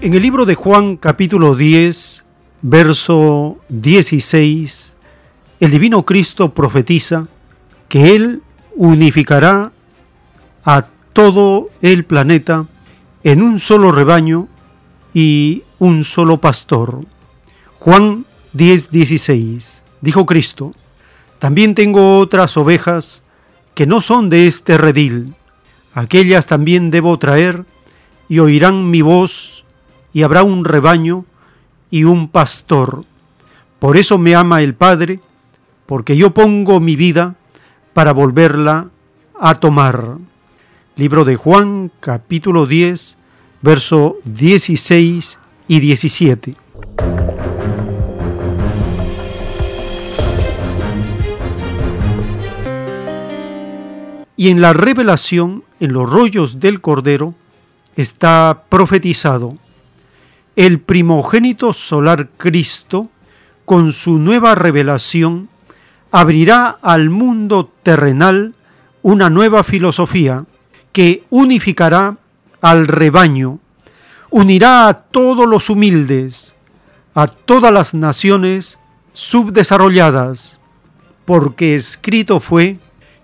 En 0.00 0.14
el 0.14 0.22
libro 0.22 0.46
de 0.46 0.54
Juan 0.54 0.96
capítulo 0.96 1.56
10, 1.56 2.24
verso 2.62 3.58
16, 3.68 4.94
el 5.58 5.70
divino 5.72 6.04
Cristo 6.04 6.54
profetiza 6.54 7.26
que 7.88 8.14
Él 8.14 8.42
unificará 8.76 9.72
a 10.64 10.86
todo 11.12 11.70
el 11.82 12.04
planeta 12.04 12.66
en 13.24 13.42
un 13.42 13.58
solo 13.58 13.90
rebaño 13.90 14.46
y 15.14 15.64
un 15.80 16.04
solo 16.04 16.40
pastor. 16.40 17.00
Juan 17.80 18.24
10:16. 18.54 19.82
Dijo 20.00 20.26
Cristo, 20.26 20.74
también 21.40 21.74
tengo 21.74 22.20
otras 22.20 22.56
ovejas 22.56 23.24
que 23.74 23.86
no 23.86 24.00
son 24.00 24.28
de 24.28 24.46
este 24.46 24.78
redil. 24.78 25.34
Aquellas 25.92 26.46
también 26.46 26.92
debo 26.92 27.18
traer 27.18 27.66
y 28.28 28.38
oirán 28.38 28.92
mi 28.92 29.02
voz 29.02 29.64
y 30.12 30.22
habrá 30.22 30.42
un 30.42 30.64
rebaño 30.64 31.24
y 31.90 32.04
un 32.04 32.28
pastor. 32.28 33.04
Por 33.78 33.96
eso 33.96 34.18
me 34.18 34.34
ama 34.34 34.62
el 34.62 34.74
Padre, 34.74 35.20
porque 35.86 36.16
yo 36.16 36.32
pongo 36.34 36.80
mi 36.80 36.96
vida 36.96 37.36
para 37.92 38.12
volverla 38.12 38.88
a 39.38 39.54
tomar. 39.54 40.16
Libro 40.96 41.24
de 41.24 41.36
Juan, 41.36 41.92
capítulo 42.00 42.66
10, 42.66 43.16
verso 43.62 44.16
16 44.24 45.38
y 45.68 45.80
17. 45.80 46.56
Y 54.36 54.50
en 54.50 54.60
la 54.60 54.72
revelación, 54.72 55.64
en 55.80 55.92
los 55.92 56.08
rollos 56.08 56.60
del 56.60 56.80
Cordero, 56.80 57.34
está 57.96 58.64
profetizado 58.68 59.56
el 60.58 60.80
primogénito 60.80 61.72
solar 61.72 62.30
Cristo, 62.36 63.08
con 63.64 63.92
su 63.92 64.18
nueva 64.18 64.56
revelación, 64.56 65.48
abrirá 66.10 66.78
al 66.82 67.10
mundo 67.10 67.72
terrenal 67.84 68.56
una 69.02 69.30
nueva 69.30 69.62
filosofía 69.62 70.46
que 70.92 71.22
unificará 71.30 72.16
al 72.60 72.88
rebaño, 72.88 73.60
unirá 74.30 74.88
a 74.88 74.94
todos 74.94 75.46
los 75.46 75.70
humildes, 75.70 76.56
a 77.14 77.28
todas 77.28 77.72
las 77.72 77.94
naciones 77.94 78.80
subdesarrolladas, 79.12 80.58
porque 81.24 81.76
escrito 81.76 82.40
fue 82.40 82.80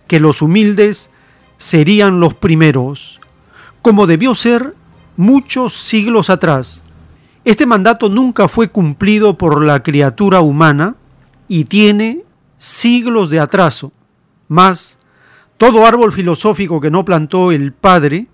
que 0.07 0.20
los 0.20 0.41
humildes 0.41 1.11
serían 1.57 2.20
los 2.20 2.35
primeros, 2.35 3.18
como 3.82 4.07
debió 4.07 4.37
ser 4.37 4.76
muchos 5.16 5.76
siglos 5.76 6.30
atrás, 6.30 6.84
Este 7.45 7.67
mandato 7.67 8.09
nunca 8.09 8.49
fue 8.49 8.69
cumplido 8.71 9.37
por 9.37 9.63
la 9.63 9.83
criatura 9.83 10.41
humana 10.41 10.97
y 11.47 11.65
tiene 11.65 12.25
siglos 12.57 13.29
de 13.29 13.39
atraso. 13.39 13.93
Más, 14.49 14.99
todo 15.59 15.87
árbol 15.87 16.13
filosófico 16.13 16.81
que 16.81 16.91
no 16.91 17.05
plantó 17.05 17.53
el 17.53 17.73
Padre, 17.73 18.29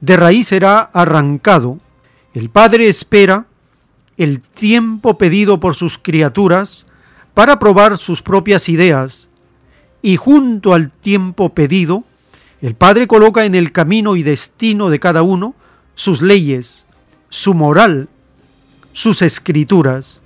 de 0.00 0.16
raíz 0.16 0.48
será 0.48 0.80
arrancado. 0.80 1.80
El 2.32 2.48
Padre 2.48 2.88
espera 2.88 3.46
el 4.16 4.40
tiempo 4.40 5.18
pedido 5.18 5.60
por 5.60 5.74
sus 5.74 5.98
criaturas 5.98 6.86
para 7.34 7.58
probar 7.58 7.98
sus 7.98 8.22
propias 8.22 8.70
ideas, 8.70 9.28
y 10.00 10.16
junto 10.16 10.72
al 10.72 10.90
tiempo 10.90 11.52
pedido, 11.52 12.04
el 12.62 12.74
Padre 12.74 13.06
coloca 13.06 13.44
en 13.44 13.54
el 13.54 13.72
camino 13.72 14.16
y 14.16 14.22
destino 14.22 14.88
de 14.88 14.98
cada 14.98 15.22
uno 15.22 15.54
sus 15.94 16.22
leyes, 16.22 16.86
su 17.28 17.52
moral, 17.52 18.08
sus 18.96 19.20
escrituras, 19.20 20.22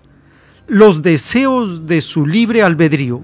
los 0.68 1.02
deseos 1.02 1.88
de 1.88 2.00
su 2.00 2.24
libre 2.24 2.62
albedrío, 2.62 3.20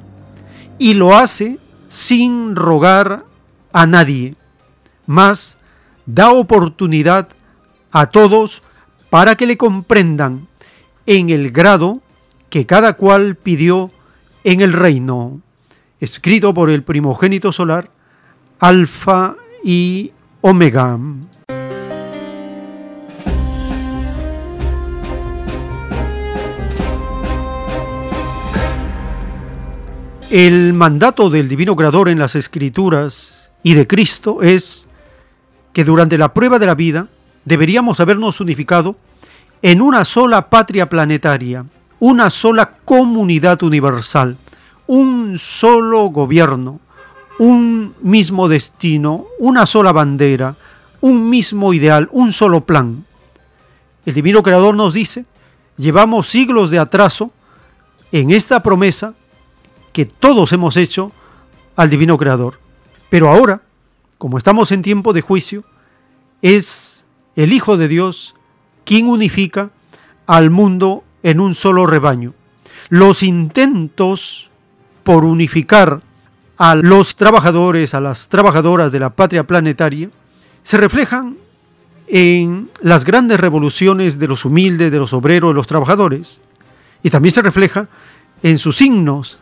y 0.76 0.94
lo 0.94 1.16
hace 1.16 1.60
sin 1.86 2.56
rogar 2.56 3.24
a 3.72 3.86
nadie, 3.86 4.34
mas 5.06 5.56
da 6.04 6.32
oportunidad 6.32 7.28
a 7.92 8.06
todos 8.06 8.64
para 9.08 9.36
que 9.36 9.46
le 9.46 9.56
comprendan 9.56 10.48
en 11.06 11.30
el 11.30 11.52
grado 11.52 12.02
que 12.50 12.66
cada 12.66 12.94
cual 12.94 13.36
pidió 13.36 13.92
en 14.42 14.60
el 14.60 14.72
reino, 14.72 15.40
escrito 16.00 16.54
por 16.54 16.70
el 16.70 16.82
primogénito 16.82 17.52
solar, 17.52 17.88
Alfa 18.58 19.36
y 19.62 20.10
Omega. 20.40 20.98
El 30.30 30.72
mandato 30.72 31.30
del 31.30 31.48
Divino 31.48 31.76
Creador 31.76 32.08
en 32.08 32.18
las 32.18 32.34
Escrituras 32.34 33.52
y 33.62 33.74
de 33.74 33.86
Cristo 33.86 34.42
es 34.42 34.88
que 35.72 35.84
durante 35.84 36.18
la 36.18 36.34
prueba 36.34 36.58
de 36.58 36.66
la 36.66 36.74
vida 36.74 37.06
deberíamos 37.44 38.00
habernos 38.00 38.40
unificado 38.40 38.96
en 39.62 39.80
una 39.80 40.04
sola 40.04 40.50
patria 40.50 40.88
planetaria, 40.88 41.64
una 42.00 42.28
sola 42.30 42.72
comunidad 42.84 43.62
universal, 43.62 44.36
un 44.88 45.38
solo 45.38 46.06
gobierno, 46.06 46.80
un 47.38 47.94
mismo 48.02 48.48
destino, 48.48 49.26
una 49.38 49.64
sola 49.64 49.92
bandera, 49.92 50.56
un 51.02 51.30
mismo 51.30 51.72
ideal, 51.72 52.08
un 52.10 52.32
solo 52.32 52.62
plan. 52.62 53.04
El 54.04 54.14
Divino 54.14 54.42
Creador 54.42 54.74
nos 54.74 54.92
dice, 54.92 55.24
llevamos 55.76 56.26
siglos 56.26 56.72
de 56.72 56.80
atraso 56.80 57.30
en 58.10 58.32
esta 58.32 58.60
promesa 58.60 59.14
que 59.96 60.04
todos 60.04 60.52
hemos 60.52 60.76
hecho 60.76 61.10
al 61.74 61.88
Divino 61.88 62.18
Creador. 62.18 62.60
Pero 63.08 63.30
ahora, 63.30 63.62
como 64.18 64.36
estamos 64.36 64.70
en 64.70 64.82
tiempo 64.82 65.14
de 65.14 65.22
juicio, 65.22 65.64
es 66.42 67.06
el 67.34 67.50
Hijo 67.54 67.78
de 67.78 67.88
Dios 67.88 68.34
quien 68.84 69.08
unifica 69.08 69.70
al 70.26 70.50
mundo 70.50 71.02
en 71.22 71.40
un 71.40 71.54
solo 71.54 71.86
rebaño. 71.86 72.34
Los 72.90 73.22
intentos 73.22 74.50
por 75.02 75.24
unificar 75.24 76.02
a 76.58 76.74
los 76.74 77.16
trabajadores, 77.16 77.94
a 77.94 78.00
las 78.02 78.28
trabajadoras 78.28 78.92
de 78.92 79.00
la 79.00 79.16
patria 79.16 79.46
planetaria, 79.46 80.10
se 80.62 80.76
reflejan 80.76 81.38
en 82.06 82.68
las 82.82 83.06
grandes 83.06 83.40
revoluciones 83.40 84.18
de 84.18 84.28
los 84.28 84.44
humildes, 84.44 84.92
de 84.92 84.98
los 84.98 85.14
obreros, 85.14 85.52
de 85.52 85.54
los 85.54 85.66
trabajadores, 85.66 86.42
y 87.02 87.08
también 87.08 87.32
se 87.32 87.40
refleja 87.40 87.88
en 88.42 88.58
sus 88.58 88.76
signos 88.76 89.38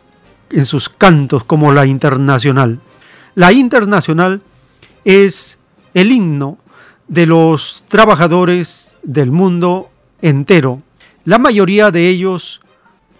en 0.49 0.65
sus 0.65 0.89
cantos 0.89 1.43
como 1.43 1.73
la 1.73 1.85
internacional. 1.85 2.79
La 3.35 3.51
internacional 3.51 4.41
es 5.03 5.59
el 5.93 6.11
himno 6.11 6.57
de 7.07 7.25
los 7.25 7.83
trabajadores 7.87 8.95
del 9.03 9.31
mundo 9.31 9.89
entero, 10.21 10.81
la 11.23 11.37
mayoría 11.37 11.91
de 11.91 12.07
ellos 12.07 12.61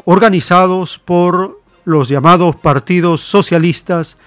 organizados 0.06 1.00
por 1.00 1.62
los 1.84 2.10
llamados 2.10 2.56
partidos 2.56 3.22
socialistas 3.22 4.18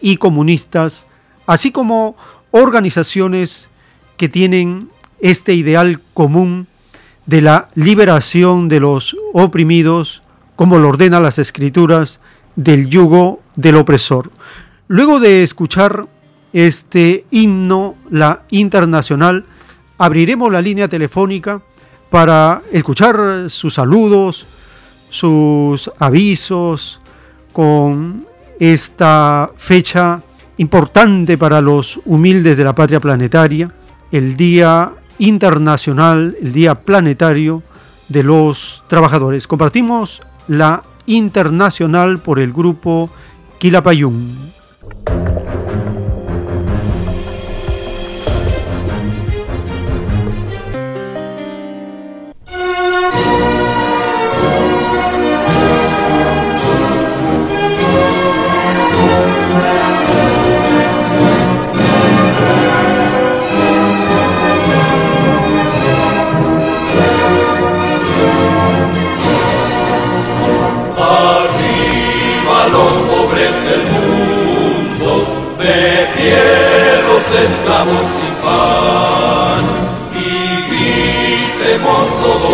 y 0.00 0.16
comunistas, 0.16 1.06
así 1.46 1.70
como 1.70 2.16
organizaciones 2.50 3.70
que 4.16 4.28
tienen 4.28 4.90
este 5.20 5.54
ideal 5.54 6.00
común 6.12 6.68
de 7.26 7.40
la 7.40 7.68
liberación 7.74 8.68
de 8.68 8.80
los 8.80 9.16
oprimidos, 9.32 10.22
como 10.56 10.78
lo 10.78 10.88
ordena 10.88 11.20
las 11.20 11.38
escrituras 11.38 12.20
del 12.56 12.88
yugo 12.88 13.40
del 13.56 13.76
opresor. 13.76 14.30
Luego 14.88 15.20
de 15.20 15.42
escuchar 15.42 16.06
este 16.52 17.24
himno, 17.30 17.96
la 18.10 18.42
internacional, 18.50 19.44
abriremos 19.98 20.52
la 20.52 20.62
línea 20.62 20.88
telefónica 20.88 21.60
para 22.10 22.62
escuchar 22.70 23.50
sus 23.50 23.74
saludos, 23.74 24.46
sus 25.10 25.90
avisos 25.98 27.00
con 27.52 28.26
esta 28.60 29.50
fecha 29.56 30.22
importante 30.58 31.36
para 31.36 31.60
los 31.60 32.00
humildes 32.04 32.56
de 32.56 32.64
la 32.64 32.74
patria 32.74 33.00
planetaria, 33.00 33.72
el 34.12 34.36
Día 34.36 34.92
Internacional, 35.18 36.36
el 36.40 36.52
Día 36.52 36.76
Planetario 36.76 37.62
de 38.08 38.22
los 38.22 38.84
Trabajadores. 38.88 39.46
Compartimos 39.46 40.22
la 40.46 40.82
internacional 41.06 42.18
por 42.18 42.38
el 42.38 42.52
grupo 42.52 43.10
Quilapayún. 43.58 44.53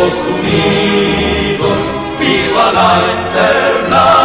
Todos 0.01 0.15
unidos, 0.41 1.77
viva 2.19 2.67
la 2.73 2.93
internacional, 3.27 4.21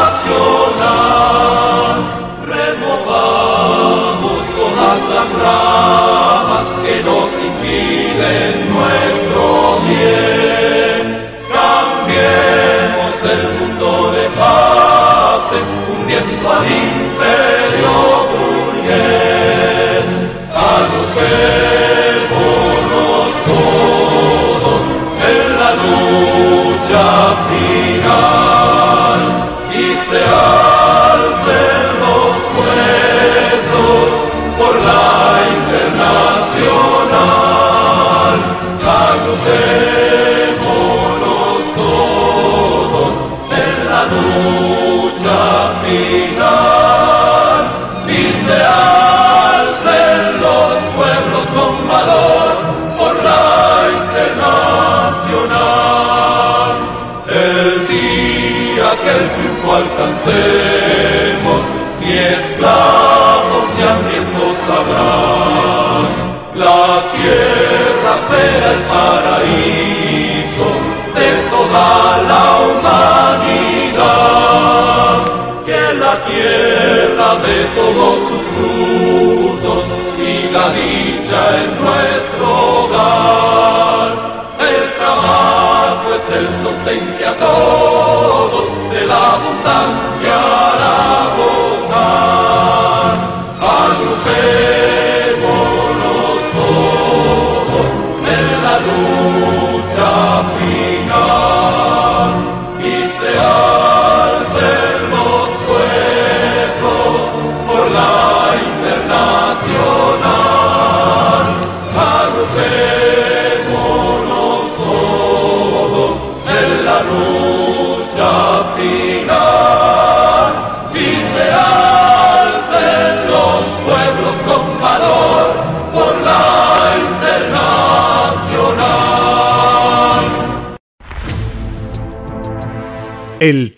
removamos 2.46 4.42
todas 4.56 5.00
las 5.14 5.28
ramas 5.44 6.64
que 6.84 6.96
nos 7.04 7.30
impiden 7.50 8.54
nuestro 8.74 9.44
bien, 9.88 11.04
cambiemos 11.52 13.14
el 13.34 13.42
mundo 13.60 13.90
de 14.14 14.26
fase, 14.30 15.58
hundiendo 15.92 16.46
al 16.52 16.66
imperio 16.66 17.45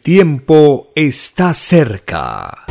tiempo 0.08 0.88
está 0.96 1.54
cerca. 1.54 2.64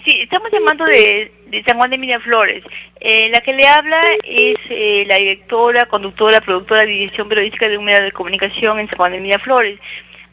Sí, 0.05 0.13
estamos 0.23 0.49
llamando 0.53 0.85
de, 0.85 1.33
de 1.51 1.63
San 1.65 1.79
Juan 1.79 1.91
de 1.91 1.99
Miraflores. 1.99 2.65
Eh, 3.01 3.29
la 3.31 3.41
que 3.41 3.55
le 3.55 3.67
habla 3.67 4.01
es 4.25 4.57
eh, 4.71 5.05
la 5.09 5.17
directora, 5.17 5.87
conductora, 5.87 6.41
productora 6.41 6.83
de 6.83 6.89
Dirección 6.89 7.29
Periodística 7.29 7.69
de 7.69 7.79
un 7.79 7.85
medio 7.85 8.03
de 8.03 8.13
comunicación 8.13 8.79
en 8.79 8.89
San 8.89 8.99
Juan 8.99 9.13
de 9.13 9.21
Miraflores. 9.21 9.79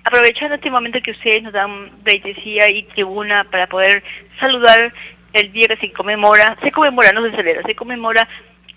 Aprovechando 0.03 0.55
este 0.55 0.69
momento 0.69 1.01
que 1.01 1.11
ustedes 1.11 1.43
nos 1.43 1.53
dan 1.53 1.89
pleitesía 2.03 2.69
y 2.69 2.83
tribuna 2.83 3.43
para 3.45 3.67
poder 3.67 4.03
saludar 4.39 4.93
el 5.33 5.51
día 5.51 5.67
que 5.67 5.77
se 5.77 5.91
conmemora, 5.91 6.55
se 6.61 6.71
conmemora, 6.71 7.11
no 7.11 7.25
se 7.25 7.35
celebra, 7.35 7.63
se 7.63 7.75
conmemora 7.75 8.27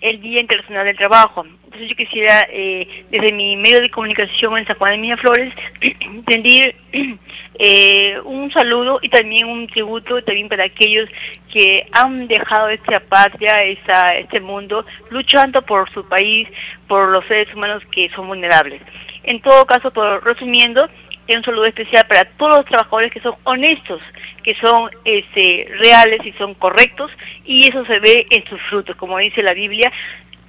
el 0.01 0.21
Día 0.21 0.41
Internacional 0.41 0.85
del 0.85 0.97
Trabajo. 0.97 1.45
Entonces 1.65 1.89
yo 1.89 1.95
quisiera, 1.95 2.47
eh, 2.49 3.05
desde 3.11 3.33
mi 3.33 3.57
medio 3.57 3.81
de 3.81 3.89
comunicación 3.89 4.57
en 4.57 4.65
San 4.65 4.77
Juan 4.77 4.93
de 4.93 4.97
Miraflores, 4.97 5.53
rendir 6.25 6.75
eh, 7.61 8.17
un 8.23 8.51
saludo 8.53 8.99
y 9.01 9.09
también 9.09 9.45
un 9.47 9.67
tributo 9.67 10.23
también 10.23 10.47
para 10.47 10.63
aquellos 10.63 11.09
que 11.51 11.85
han 11.91 12.27
dejado 12.29 12.69
esta 12.69 13.01
patria, 13.01 13.63
esta, 13.63 14.15
este 14.15 14.39
mundo, 14.39 14.85
luchando 15.09 15.61
por 15.61 15.91
su 15.91 16.07
país, 16.07 16.47
por 16.87 17.09
los 17.09 17.25
seres 17.25 17.53
humanos 17.53 17.83
que 17.91 18.09
son 18.11 18.27
vulnerables. 18.27 18.81
En 19.23 19.41
todo 19.41 19.65
caso, 19.65 19.91
por 19.91 20.23
resumiendo, 20.23 20.89
un 21.35 21.43
saludo 21.43 21.65
especial 21.65 22.05
para 22.07 22.23
todos 22.37 22.57
los 22.57 22.65
trabajadores 22.65 23.11
que 23.11 23.19
son 23.19 23.35
honestos, 23.43 24.01
que 24.41 24.55
son 24.55 24.89
este, 25.03 25.67
reales 25.79 26.25
y 26.25 26.31
son 26.33 26.53
correctos, 26.53 27.11
y 27.45 27.67
eso 27.67 27.85
se 27.85 27.99
ve 27.99 28.25
en 28.31 28.45
sus 28.45 28.61
frutos, 28.63 28.95
como 28.95 29.17
dice 29.17 29.43
la 29.43 29.53
Biblia, 29.53 29.91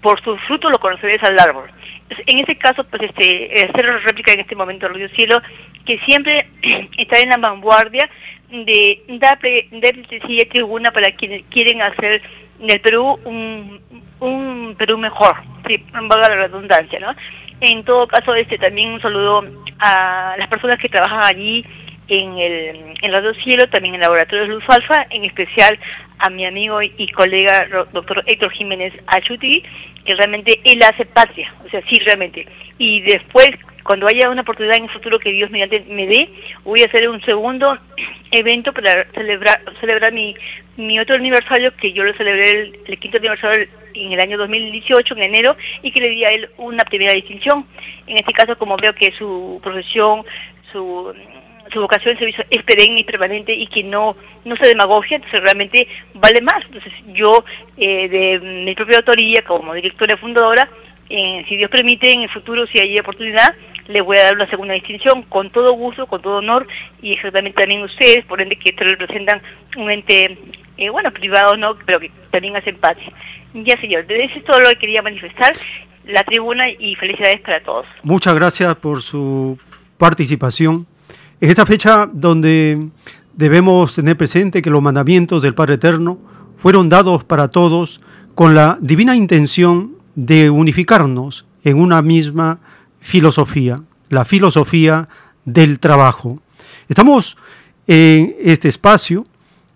por 0.01 0.23
sus 0.23 0.41
frutos 0.43 0.71
lo 0.71 0.79
conoceréis 0.79 1.23
al 1.25 1.39
árbol. 1.39 1.69
En 2.27 2.39
ese 2.39 2.57
caso, 2.57 2.85
pues 2.85 3.03
este, 3.03 3.55
hacer 3.65 3.87
réplica 4.05 4.33
en 4.33 4.41
este 4.41 4.57
momento 4.57 4.89
Radio 4.89 5.09
Cielo, 5.11 5.41
que 5.85 5.99
siempre 6.01 6.47
está 6.99 7.21
en 7.21 7.31
la 7.31 7.37
vanguardia 7.37 8.09
de 8.51 9.03
dar, 9.09 9.39
sencilla 10.09 10.49
tribuna 10.49 10.91
para 10.91 11.13
quienes 11.13 11.45
quieren 11.51 11.83
hacer 11.83 12.21
del 12.59 12.81
Perú 12.81 13.19
un, 13.25 13.81
un 14.21 14.75
Perú 14.77 14.99
mejor, 14.99 15.37
sí, 15.67 15.83
valga 15.93 16.29
la 16.29 16.47
redundancia, 16.47 16.99
¿no? 17.01 17.15
En 17.61 17.85
todo 17.85 18.07
caso, 18.07 18.35
este 18.35 18.59
también 18.59 18.91
un 18.91 19.03
saludo 19.03 19.45
a 19.79 20.35
las 20.39 20.49
personas 20.49 20.79
que 20.79 20.89
trabajan 20.89 21.25
allí 21.25 21.65
en 22.09 22.39
el 22.39 22.95
en 23.03 23.13
Radio 23.13 23.35
Cielo, 23.35 23.69
también 23.69 23.95
en 23.95 24.01
el 24.01 24.07
Laboratorio 24.07 24.43
de 24.43 24.55
Luz 24.55 24.65
Alfa, 24.69 25.07
en 25.11 25.25
especial 25.25 25.79
a 26.21 26.31
mi 26.31 26.45
amigo 26.45 26.81
y 26.83 27.09
colega 27.09 27.67
doctor 27.93 28.23
Héctor 28.27 28.53
Jiménez 28.53 28.93
Achuti, 29.07 29.63
que 30.05 30.15
realmente 30.15 30.61
él 30.65 30.81
hace 30.83 31.07
patria, 31.07 31.53
o 31.65 31.69
sea, 31.71 31.83
sí, 31.89 31.99
realmente. 32.05 32.47
Y 32.79 33.01
después, 33.03 33.51
cuando 33.83 34.07
haya 34.07 34.31
una 34.31 34.43
oportunidad 34.43 34.77
en 34.77 34.85
el 34.85 34.91
futuro 34.91 35.19
que 35.19 35.33
Dios 35.33 35.51
mediante 35.51 35.81
me 35.89 36.07
dé, 36.07 36.29
voy 36.65 36.83
a 36.83 36.87
hacer 36.87 37.09
un 37.09 37.21
segundo 37.23 37.79
evento 38.31 38.73
para 38.73 39.11
celebrar 39.13 39.63
celebrar 39.81 40.13
mi, 40.13 40.35
mi 40.77 40.99
otro 40.99 41.17
aniversario, 41.17 41.75
que 41.77 41.93
yo 41.93 42.05
lo 42.05 42.15
celebré 42.15 42.51
el, 42.51 42.79
el 42.87 42.99
quinto 42.99 43.19
aniversario 43.19 43.67
en 43.95 44.13
el 44.13 44.21
año 44.21 44.39
2018, 44.39 45.15
en 45.15 45.23
enero, 45.23 45.57
y 45.83 45.91
que 45.91 46.01
le 46.01 46.11
di 46.11 46.25
a 46.25 46.31
él 46.31 46.49
una 46.57 46.85
primera 46.85 47.13
distinción. 47.13 47.67
En 48.07 48.17
este 48.17 48.33
caso, 48.33 48.57
como 48.57 48.77
veo 48.77 48.95
que 48.95 49.13
su 49.19 49.61
profesión, 49.63 50.25
su 50.73 51.13
su 51.73 51.81
vocación 51.81 52.15
de 52.15 52.19
servicio 52.21 52.45
es 52.51 52.63
perenne 52.65 53.01
y 53.01 53.05
permanente 53.05 53.53
y 53.53 53.67
que 53.67 53.83
no 53.83 54.17
no 54.45 54.57
se 54.57 54.69
demagogia, 54.69 55.17
entonces 55.17 55.41
realmente 55.41 55.87
vale 56.15 56.41
más. 56.41 56.65
Entonces 56.67 56.93
yo, 57.15 57.45
eh, 57.77 58.09
de 58.09 58.39
mi 58.65 58.75
propia 58.75 58.99
autoría, 58.99 59.43
como 59.43 59.75
directora 59.75 60.17
fundadora, 60.17 60.69
eh, 61.09 61.45
si 61.49 61.57
Dios 61.57 61.71
permite, 61.71 62.13
en 62.13 62.23
el 62.23 62.31
futuro, 62.31 62.67
si 62.69 62.79
hay 62.79 62.97
oportunidad, 62.99 63.55
le 63.89 64.01
voy 64.01 64.17
a 64.17 64.23
dar 64.25 64.35
una 64.35 64.49
segunda 64.49 64.75
distinción, 64.75 65.23
con 65.25 65.51
todo 65.51 65.73
gusto, 65.73 66.07
con 66.07 66.23
todo 66.23 66.37
honor, 66.37 66.67
y 67.03 67.13
exactamente 67.13 67.61
también 67.61 67.83
ustedes, 67.83 68.25
por 68.27 68.41
ende 68.41 68.57
que 68.57 68.73
representan 68.73 69.43
un 69.77 69.91
ente, 69.91 70.39
eh, 70.77 70.89
bueno, 70.89 71.11
privado, 71.11 71.57
¿no?, 71.57 71.77
pero 71.85 71.99
que 71.99 72.11
también 72.31 72.57
hacen 72.57 72.77
patria. 72.77 73.13
Ya, 73.53 73.79
señor, 73.81 74.05
eso 74.09 74.39
es 74.39 74.45
todo 74.45 74.61
lo 74.61 74.69
que 74.71 74.77
quería 74.77 75.03
manifestar, 75.03 75.53
la 76.07 76.23
tribuna, 76.23 76.71
y 76.71 76.95
felicidades 76.95 77.41
para 77.41 77.61
todos. 77.61 77.87
Muchas 78.05 78.35
gracias 78.37 78.77
por 78.77 79.03
su 79.03 79.59
participación. 79.99 80.87
En 81.43 81.49
esta 81.49 81.65
fecha 81.65 82.07
donde 82.13 82.91
debemos 83.33 83.95
tener 83.95 84.15
presente 84.15 84.61
que 84.61 84.69
los 84.69 84.83
mandamientos 84.83 85.41
del 85.41 85.55
Padre 85.55 85.77
Eterno 85.77 86.19
fueron 86.59 86.91
dados 86.91 87.25
para 87.25 87.49
todos 87.49 88.03
con 88.35 88.55
la 88.55 88.77
divina 88.83 89.17
intención 89.17 89.93
de 90.15 90.51
unificarnos 90.51 91.47
en 91.65 91.79
una 91.79 92.03
misma 92.03 92.59
filosofía, 93.01 93.83
la 94.11 94.27
filosofía 94.27 95.09
del 95.47 95.79
trabajo. 95.79 96.43
Estamos 96.91 97.39
en 97.87 98.37
este 98.39 98.69
espacio 98.69 99.27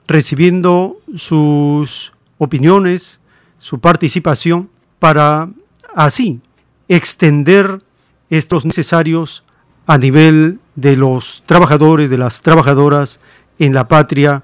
recibiendo 0.07 0.99
sus 1.17 2.13
opiniones, 2.37 3.21
su 3.57 3.79
participación 3.81 4.69
para 4.99 5.49
así 5.95 6.43
extender 6.89 7.81
estos 8.29 8.67
necesarios 8.67 9.45
a 9.87 9.99
nivel 9.99 10.59
de 10.77 10.97
los 10.97 11.43
trabajadores, 11.47 12.11
de 12.11 12.19
las 12.19 12.41
trabajadoras 12.41 13.21
en 13.59 13.75
la 13.75 13.89
patria 13.89 14.43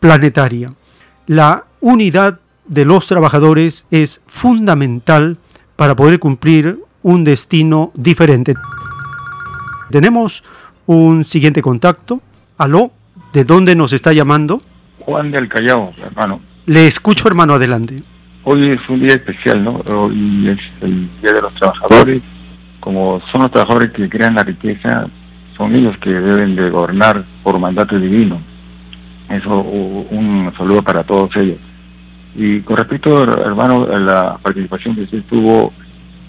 planetaria. 0.00 0.72
La 1.26 1.64
unidad 1.80 2.40
de 2.66 2.84
los 2.84 3.06
trabajadores 3.06 3.86
es 3.90 4.22
fundamental 4.26 5.38
para 5.76 5.96
poder 5.96 6.18
cumplir 6.18 6.78
un 7.02 7.24
destino 7.24 7.92
diferente. 7.94 8.54
Tenemos 9.90 10.44
un 10.86 11.24
siguiente 11.24 11.62
contacto. 11.62 12.20
Aló, 12.58 12.92
¿de 13.32 13.44
dónde 13.44 13.74
nos 13.74 13.92
está 13.92 14.12
llamando? 14.12 14.62
Juan 15.00 15.30
del 15.30 15.48
Callao, 15.48 15.92
hermano. 16.02 16.40
Le 16.66 16.86
escucho, 16.86 17.26
hermano, 17.26 17.54
adelante. 17.54 17.96
Hoy 18.44 18.70
es 18.70 18.80
un 18.88 19.00
día 19.00 19.14
especial, 19.14 19.62
¿no? 19.64 19.80
Hoy 19.88 20.48
es 20.48 20.58
el 20.82 21.08
Día 21.20 21.32
de 21.32 21.42
los 21.42 21.54
Trabajadores. 21.54 22.22
Como 22.80 23.20
son 23.30 23.42
los 23.42 23.50
trabajadores 23.50 23.90
que 23.92 24.08
crean 24.08 24.34
la 24.34 24.42
riqueza, 24.44 25.06
son 25.56 25.74
ellos 25.76 25.96
que 25.98 26.10
deben 26.10 26.56
de 26.56 26.70
gobernar 26.70 27.22
por 27.42 27.58
mandato 27.58 27.98
divino. 27.98 28.40
Eso, 29.28 29.60
un 29.60 30.50
saludo 30.56 30.82
para 30.82 31.04
todos 31.04 31.34
ellos. 31.36 31.58
Y 32.34 32.60
con 32.60 32.76
respecto, 32.76 33.22
hermano, 33.44 33.86
a 33.92 33.98
la 33.98 34.38
participación 34.42 34.94
que 34.94 35.02
usted 35.02 35.22
tuvo 35.28 35.72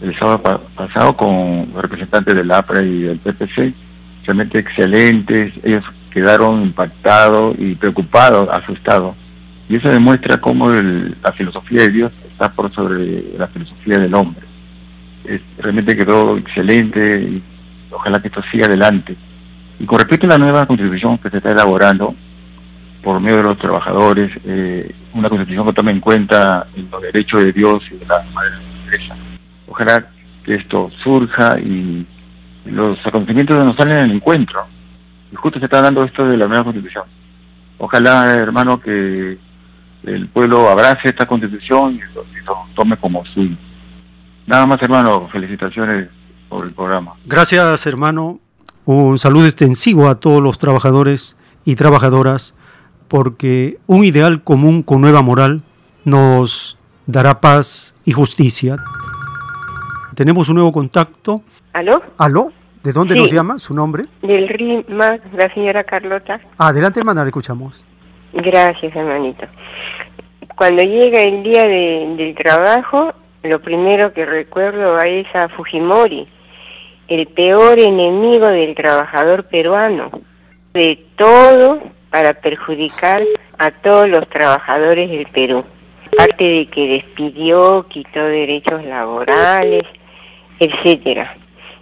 el 0.02 0.18
sábado 0.18 0.42
pa- 0.42 0.60
pasado 0.76 1.16
con 1.16 1.68
representantes 1.80 2.36
del 2.36 2.52
APRA 2.52 2.82
y 2.84 3.02
del 3.02 3.20
PPC, 3.20 3.74
realmente 4.26 4.60
excelentes. 4.60 5.54
Ellos 5.64 5.84
quedaron 6.12 6.62
impactados 6.64 7.56
y 7.58 7.76
preocupados, 7.76 8.50
asustados 8.50 9.16
Y 9.70 9.78
eso 9.78 9.88
demuestra 9.88 10.42
cómo 10.42 10.70
la 10.70 11.32
filosofía 11.32 11.84
de 11.84 11.90
Dios 11.90 12.12
está 12.30 12.52
por 12.52 12.70
sobre 12.74 13.24
la 13.38 13.48
filosofía 13.48 14.00
del 14.00 14.14
hombre. 14.14 14.46
Realmente 15.58 15.96
quedó 15.96 16.38
excelente 16.38 17.22
y 17.22 17.44
ojalá 17.92 18.22
que 18.22 18.28
esto 18.28 18.42
siga 18.52 18.66
adelante. 18.66 19.16
Y 19.80 19.86
con 19.86 20.00
respecto 20.00 20.28
a 20.28 20.32
la 20.32 20.38
nueva 20.38 20.66
constitución 20.66 21.18
que 21.18 21.30
se 21.30 21.38
está 21.38 21.52
elaborando 21.52 22.16
por 23.04 23.20
medio 23.20 23.38
de 23.38 23.44
los 23.44 23.58
trabajadores, 23.58 24.32
eh, 24.46 24.94
una 25.14 25.30
constitución 25.30 25.66
que 25.66 25.74
tome 25.74 25.92
en 25.92 26.00
cuenta 26.00 26.68
los 26.92 27.02
derechos 27.02 27.44
de 27.44 27.52
Dios 27.52 27.84
y 27.92 27.98
de 27.98 28.06
la 28.06 28.24
madre 28.34 28.52
empresa. 28.84 29.16
Ojalá 29.68 30.06
que 30.44 30.56
esto 30.56 30.92
surja 31.04 31.60
y 31.60 32.06
los 32.66 33.00
acontecimientos 33.06 33.64
nos 33.64 33.76
salen 33.76 33.98
en 33.98 34.04
el 34.06 34.12
encuentro. 34.18 34.64
Y 35.32 35.36
justo 35.36 35.60
se 35.60 35.66
está 35.66 35.82
dando 35.82 36.04
esto 36.04 36.28
de 36.28 36.38
la 36.38 36.48
nueva 36.48 36.64
constitución. 36.64 37.06
Ojalá, 37.78 38.34
hermano, 38.34 38.80
que 38.80 39.38
el 40.04 40.28
pueblo 40.28 40.70
abrace 40.70 41.10
esta 41.10 41.26
constitución 41.26 41.96
y 41.96 42.16
lo, 42.16 42.24
tome 42.76 42.98
como 42.98 43.26
suyo. 43.26 43.56
Nada 44.52 44.66
más, 44.66 44.82
hermano, 44.82 45.30
felicitaciones 45.30 46.10
por 46.50 46.66
el 46.66 46.74
programa. 46.74 47.14
Gracias, 47.26 47.88
hermano. 47.88 48.42
Un 48.84 49.18
saludo 49.18 49.46
extensivo 49.46 50.10
a 50.10 50.16
todos 50.16 50.42
los 50.42 50.58
trabajadores 50.58 51.38
y 51.64 51.76
trabajadoras, 51.76 52.54
porque 53.08 53.78
un 53.88 54.04
ideal 54.04 54.44
común 54.44 54.84
con 54.84 55.00
nueva 55.00 55.22
moral 55.22 55.62
nos 56.04 56.78
dará 57.06 57.40
paz 57.40 57.96
y 58.04 58.12
justicia. 58.12 58.76
Tenemos 60.16 60.50
un 60.50 60.56
nuevo 60.56 60.74
contacto. 60.74 61.44
¿Aló? 61.72 62.04
¿Aló? 62.18 62.52
¿De 62.84 62.92
dónde 62.92 63.16
nos 63.16 63.32
llama? 63.32 63.58
¿Su 63.58 63.74
nombre? 63.74 64.04
Del 64.22 64.50
RIMA, 64.50 65.18
la 65.32 65.54
señora 65.54 65.86
Carlota. 65.86 66.42
Adelante, 66.58 67.00
hermana, 67.00 67.24
le 67.24 67.30
escuchamos. 67.30 67.86
Gracias, 68.34 68.94
hermanito. 68.94 69.46
Cuando 70.58 70.84
llega 70.84 71.22
el 71.22 71.42
día 71.42 71.66
del 71.66 72.36
trabajo, 72.36 73.14
lo 73.44 73.60
primero 73.60 74.14
que 74.14 74.26
recuerdo 74.26 75.00
es 75.00 75.28
a 75.36 75.50
Fujimori, 75.50 76.28
el 77.08 77.28
peor 77.28 77.80
enemigo 77.80 78.48
del 78.48 78.76
trabajador 78.76 79.46
peruano. 79.46 80.10
De 80.74 81.04
todo 81.18 81.82
para 82.10 82.34
perjudicar 82.34 83.22
a 83.58 83.72
todos 83.72 84.08
los 84.08 84.28
trabajadores 84.30 85.10
del 85.10 85.26
Perú. 85.28 85.64
Aparte 86.14 86.46
de 86.46 86.66
que 86.68 86.88
despidió, 86.88 87.86
quitó 87.90 88.24
derechos 88.24 88.84
laborales, 88.86 89.84
etcétera. 90.60 91.36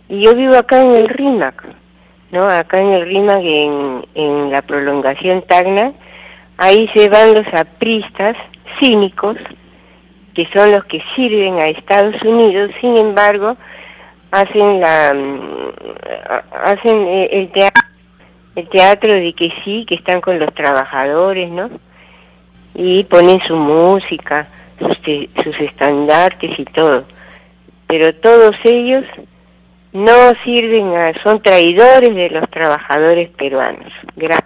Y 0.07 0.21
yo 0.21 0.35
vivo 0.35 0.55
acá 0.55 0.81
en 0.81 0.95
el 0.95 1.09
RIMAC, 1.09 1.63
¿no? 2.31 2.47
Acá 2.47 2.79
en 2.79 2.89
el 2.89 3.05
RIMAC, 3.05 3.43
en, 3.43 4.05
en 4.15 4.51
la 4.51 4.61
prolongación 4.61 5.43
Tacna, 5.43 5.93
ahí 6.57 6.89
se 6.93 7.09
van 7.09 7.33
los 7.33 7.53
apristas 7.53 8.35
cínicos, 8.79 9.37
que 10.39 10.47
son 10.57 10.71
los 10.71 10.85
que 10.85 11.03
sirven 11.17 11.59
a 11.59 11.65
Estados 11.65 12.15
Unidos, 12.21 12.71
sin 12.79 12.95
embargo, 12.95 13.57
hacen 14.31 14.79
la 14.79 15.13
mm, 15.13 15.71
hacen 16.63 16.97
eh, 16.97 17.29
el 17.33 17.51
teatro, 17.51 17.83
el 18.55 18.69
teatro 18.69 19.13
de 19.15 19.33
que 19.33 19.51
sí, 19.65 19.85
que 19.85 19.95
están 19.95 20.21
con 20.21 20.39
los 20.39 20.53
trabajadores, 20.53 21.51
¿no? 21.51 21.69
Y 22.73 23.03
ponen 23.03 23.41
su 23.45 23.57
música, 23.57 24.47
sus, 24.79 24.97
sus 25.43 25.59
estandartes 25.59 26.57
y 26.57 26.63
todo. 26.63 27.03
Pero 27.87 28.15
todos 28.15 28.55
ellos 28.63 29.03
no 29.91 30.13
sirven, 30.45 30.95
a, 30.95 31.21
son 31.21 31.41
traidores 31.41 32.15
de 32.15 32.29
los 32.29 32.49
trabajadores 32.49 33.29
peruanos. 33.31 33.91
Gracias. 34.15 34.45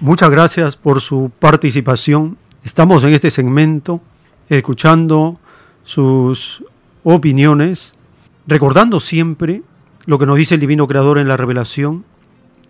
Muchas 0.00 0.30
gracias 0.30 0.78
por 0.78 1.02
su 1.02 1.30
participación. 1.38 2.38
Estamos 2.64 3.04
en 3.04 3.12
este 3.12 3.30
segmento 3.30 4.00
escuchando 4.48 5.38
sus 5.84 6.64
opiniones, 7.02 7.94
recordando 8.46 9.00
siempre 9.00 9.62
lo 10.06 10.18
que 10.18 10.26
nos 10.26 10.36
dice 10.36 10.54
el 10.54 10.60
Divino 10.60 10.86
Creador 10.86 11.18
en 11.18 11.28
la 11.28 11.36
revelación, 11.36 12.04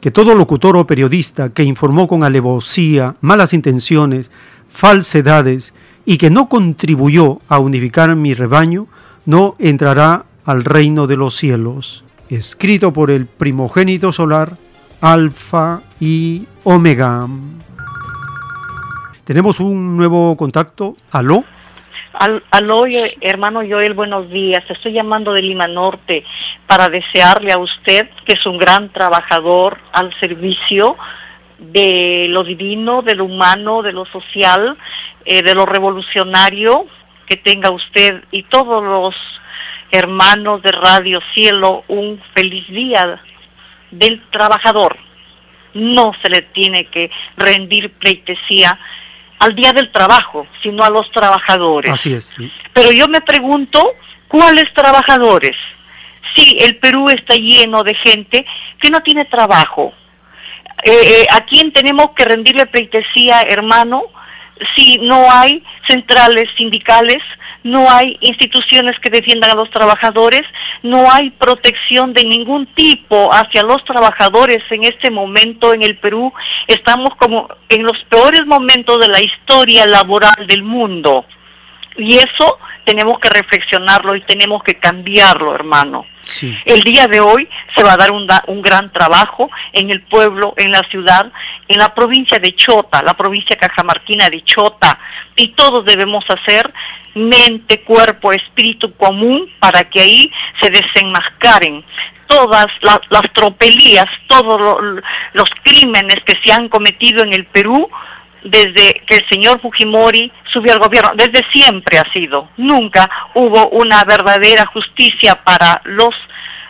que 0.01 0.11
todo 0.11 0.35
locutor 0.35 0.77
o 0.77 0.87
periodista 0.87 1.49
que 1.49 1.65
informó 1.65 2.07
con 2.07 2.25
alevosía, 2.25 3.17
malas 3.21 3.53
intenciones, 3.53 4.31
falsedades 4.69 5.75
y 6.05 6.19
que 6.19 6.31
no 6.31 6.49
contribuyó 6.49 7.41
a 7.49 7.59
unificar 7.59 8.15
mi 8.15 8.35
rebaño, 8.35 8.87
no 9.25 9.57
entrará 9.59 10.27
al 10.45 10.65
reino 10.65 11.07
de 11.07 11.17
los 11.17 11.35
cielos, 11.35 12.05
escrito 12.29 12.93
por 12.93 13.11
el 13.11 13.27
primogénito 13.27 14.13
solar, 14.13 14.59
Alfa 15.01 15.83
y 16.01 16.47
Omega. 16.65 17.27
Tenemos 19.25 19.59
un 19.59 19.97
nuevo 19.97 20.37
contacto. 20.37 20.97
¿Aló? 21.11 21.45
Aló, 22.15 22.85
hermano 23.21 23.63
Joel, 23.69 23.95
buenos 23.95 24.31
días. 24.31 24.65
Estoy 24.69 24.93
llamando 24.93 25.33
de 25.33 25.43
Lima 25.43 25.67
Norte 25.67 26.25
para 26.67 26.89
desearle 26.89 27.53
a 27.53 27.59
usted, 27.59 28.09
que 28.25 28.35
es 28.35 28.47
un 28.47 28.59
gran 28.59 28.93
trabajador 28.93 29.79
al 29.93 30.13
servicio 30.21 30.97
de 31.59 32.27
lo 32.31 32.45
divino, 32.45 33.03
de 33.03 33.15
lo 33.15 33.25
humano, 33.25 33.83
de 33.83 33.93
lo 33.93 34.05
social, 34.07 34.77
eh, 35.25 35.43
de 35.43 35.55
lo 35.55 35.67
revolucionario, 35.67 36.87
que 37.27 37.37
tenga 37.37 37.71
usted 37.71 38.25
y 38.31 38.43
todos 38.45 38.83
los 38.83 39.15
hermanos 39.91 40.63
de 40.63 40.73
Radio 40.73 41.21
Cielo 41.35 41.85
un 41.89 42.21
feliz 42.35 42.67
día 42.69 43.21
del 43.91 44.23
trabajador. 44.31 44.97
No 45.75 46.13
se 46.23 46.31
le 46.31 46.43
tiene 46.43 46.87
que 46.87 47.11
rendir 47.37 47.91
pleitesía 47.93 48.79
al 49.45 49.55
día 49.55 49.75
del 49.75 49.93
trabajo, 49.93 50.47
sino 50.63 50.83
a 50.85 50.91
los 50.91 51.11
trabajadores. 51.13 51.93
Así 51.93 52.15
es. 52.15 52.35
Pero 52.73 52.91
yo 52.93 53.09
me 53.09 53.21
pregunto, 53.21 53.93
¿cuáles 54.27 54.73
trabajadores? 54.73 55.55
Sí, 56.35 56.57
el 56.61 56.77
Perú 56.79 57.11
está 57.11 57.35
lleno 57.35 57.83
de 57.85 57.95
gente 57.95 58.47
que 58.81 58.89
no 58.89 59.03
tiene 59.03 59.27
trabajo. 59.27 59.93
Eh, 60.83 60.93
eh, 60.93 61.27
¿A 61.31 61.45
quién 61.45 61.73
tenemos 61.73 62.11
que 62.17 62.25
rendirle 62.25 62.65
pleitesía, 62.67 63.43
hermano? 63.43 64.05
Si 64.75 64.97
no 64.99 65.31
hay 65.31 65.63
centrales 65.89 66.47
sindicales, 66.57 67.23
no 67.65 67.91
hay 67.91 68.19
instituciones 68.21 68.95
que 69.01 69.11
defiendan 69.11 69.51
a 69.51 69.55
los 69.55 69.71
trabajadores, 69.71 70.43
no 70.83 71.11
hay 71.11 71.31
protección 71.31 72.13
de 72.13 72.25
ningún 72.25 72.67
tipo 72.67 73.33
hacia 73.33 73.63
los 73.63 73.83
trabajadores 73.85 74.59
en 74.71 74.85
este 74.85 75.11
momento 75.11 75.73
en 75.73 75.83
el 75.83 75.97
Perú. 75.97 76.33
Estamos 76.69 77.17
como 77.17 77.49
en 77.71 77.83
los 77.83 78.05
peores 78.11 78.45
momentos 78.47 78.99
de 79.01 79.09
la 79.09 79.21
historia 79.21 79.87
laboral 79.87 80.47
del 80.47 80.63
mundo. 80.63 81.25
Y 81.97 82.17
eso 82.17 82.59
tenemos 82.85 83.19
que 83.19 83.31
reflexionarlo 83.31 84.15
y 84.15 84.21
tenemos 84.23 84.63
que 84.63 84.75
cambiarlo, 84.75 85.55
hermano. 85.55 86.07
El 86.65 86.83
día 86.83 87.07
de 87.07 87.21
hoy 87.21 87.49
se 87.77 87.83
va 87.83 87.93
a 87.93 87.97
dar 87.97 88.11
un, 88.11 88.27
un, 88.47 88.63
gran 88.63 88.91
trabajo 88.93 89.51
en 89.73 89.91
el 89.91 90.03
pueblo, 90.03 90.55
en 90.57 90.71
la 90.71 90.83
ciudad, 90.91 91.31
en 91.69 91.79
la 91.79 91.95
provincia 91.95 92.39
de 92.39 92.55
Chota, 92.55 93.03
la 93.03 93.15
provincia 93.15 93.57
cajamarquina 93.57 94.31
de 94.31 94.43
Chota, 94.43 94.99
y 95.37 95.49
todos 95.49 95.85
debemos 95.85 96.25
hacer 96.29 96.73
mente, 97.15 97.83
cuerpo, 97.83 98.33
espíritu 98.33 98.95
común 98.95 99.51
para 99.61 99.85
que 99.85 100.01
ahí 100.01 100.33
se 100.61 100.71
desenmascaren 100.71 101.85
todas 102.27 102.67
las 102.83 103.33
tropelías, 103.35 104.07
todos 104.27 104.61
los 105.33 105.51
crímenes 105.63 106.17
que 106.25 106.37
se 106.45 106.53
han 106.53 106.69
cometido 106.69 107.23
en 107.23 107.33
el 107.33 107.45
Perú 107.47 107.89
desde 108.45 109.03
que 109.07 109.17
el 109.17 109.29
señor 109.29 109.61
Fujimori 109.61 110.31
subió 110.53 110.75
al 110.75 110.79
gobierno, 110.79 111.13
desde 111.17 111.43
siempre 111.53 111.99
ha 111.99 112.13
sido, 112.13 112.51
nunca 112.57 113.11
hubo 113.35 113.69
una 113.71 114.05
verdadera 114.05 114.67
justicia 114.67 115.43
para 115.43 115.81
los 115.85 116.15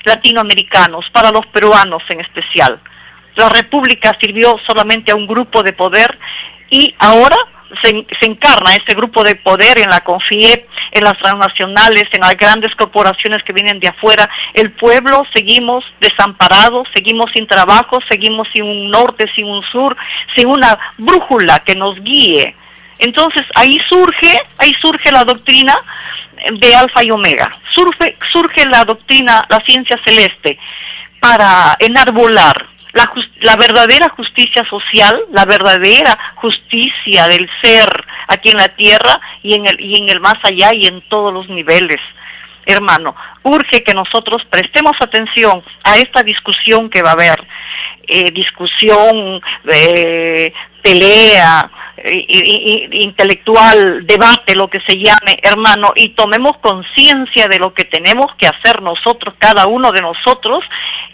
latinoamericanos, 0.05 1.05
para 1.13 1.31
los 1.31 1.47
peruanos 1.47 2.03
en 2.09 2.21
especial. 2.21 2.81
La 3.37 3.49
República 3.49 4.17
sirvió 4.21 4.57
solamente 4.67 5.13
a 5.13 5.17
un 5.17 5.27
grupo 5.27 5.63
de 5.63 5.73
poder 5.73 6.17
y 6.71 6.95
ahora 6.99 7.37
se, 7.83 7.91
encarna 8.27 8.75
ese 8.75 8.95
grupo 8.95 9.25
de 9.25 9.35
poder 9.37 9.79
en 9.79 9.91
la 9.91 10.01
CONFIEP, 10.01 10.69
en 10.95 11.05
las 11.05 11.19
transnacionales, 11.19 12.05
en 12.13 12.21
las 12.21 12.37
grandes 12.37 12.75
corporaciones 12.77 13.43
que 13.43 13.53
vienen 13.53 13.81
de 13.81 13.89
afuera. 13.89 14.31
El 14.55 14.73
pueblo 14.73 15.25
seguimos 15.35 15.85
desamparados, 16.01 16.89
seguimos 16.95 17.27
sin 17.35 17.47
trabajo, 17.47 17.99
seguimos 18.09 18.49
sin 18.55 18.65
un 18.65 18.91
norte, 18.91 19.27
sin 19.35 19.47
un 19.47 19.63
sur, 19.65 19.95
sin 20.37 20.47
una 20.47 20.79
brújula 20.97 21.59
que 21.59 21.75
nos 21.75 22.01
guíe. 22.03 22.55
Entonces 23.01 23.43
ahí 23.57 23.79
surge, 23.89 24.41
ahí 24.59 24.73
surge 24.81 25.11
la 25.11 25.25
doctrina 25.25 25.77
de 26.61 26.75
alfa 26.75 27.03
y 27.03 27.11
omega, 27.11 27.51
surge, 27.71 28.17
surge 28.33 28.65
la 28.67 28.85
doctrina, 28.85 29.45
la 29.49 29.59
ciencia 29.67 29.99
celeste, 30.05 30.59
para 31.19 31.75
enarbolar 31.81 32.74
la, 32.95 33.13
la 33.41 33.57
verdadera 33.57 34.09
justicia 34.17 34.65
social, 34.69 35.21
la 35.33 35.45
verdadera 35.45 36.19
justicia 36.37 37.27
del 37.29 37.49
ser 37.63 37.89
aquí 38.29 38.51
en 38.51 38.59
la 38.59 38.69
tierra 38.69 39.21
y 39.43 39.55
en 39.55 39.67
el, 39.67 39.81
y 39.81 40.01
en 40.01 40.09
el 40.09 40.21
más 40.21 40.37
allá 40.43 40.73
y 40.73 40.87
en 40.87 41.03
todos 41.09 41.33
los 41.33 41.49
niveles. 41.49 42.01
Hermano, 42.67 43.15
urge 43.43 43.83
que 43.83 43.93
nosotros 43.93 44.43
prestemos 44.49 44.93
atención 45.01 45.63
a 45.83 45.97
esta 45.97 46.23
discusión 46.23 46.89
que 46.89 47.03
va 47.03 47.11
a 47.11 47.13
haber, 47.13 47.47
eh, 48.07 48.31
discusión, 48.31 49.41
eh, 49.71 50.53
pelea, 50.81 51.71
intelectual 52.05 54.07
debate, 54.07 54.55
lo 54.55 54.69
que 54.69 54.81
se 54.81 54.99
llame, 54.99 55.39
hermano, 55.43 55.93
y 55.97 56.11
tomemos 56.11 56.59
conciencia 56.59 57.49
de 57.49 57.59
lo 57.59 57.73
que 57.73 57.85
tenemos 57.85 58.27
que 58.37 58.47
hacer 58.47 58.83
nosotros, 58.83 59.35
cada 59.39 59.67
uno 59.67 59.91
de 59.91 60.03
nosotros, 60.03 60.65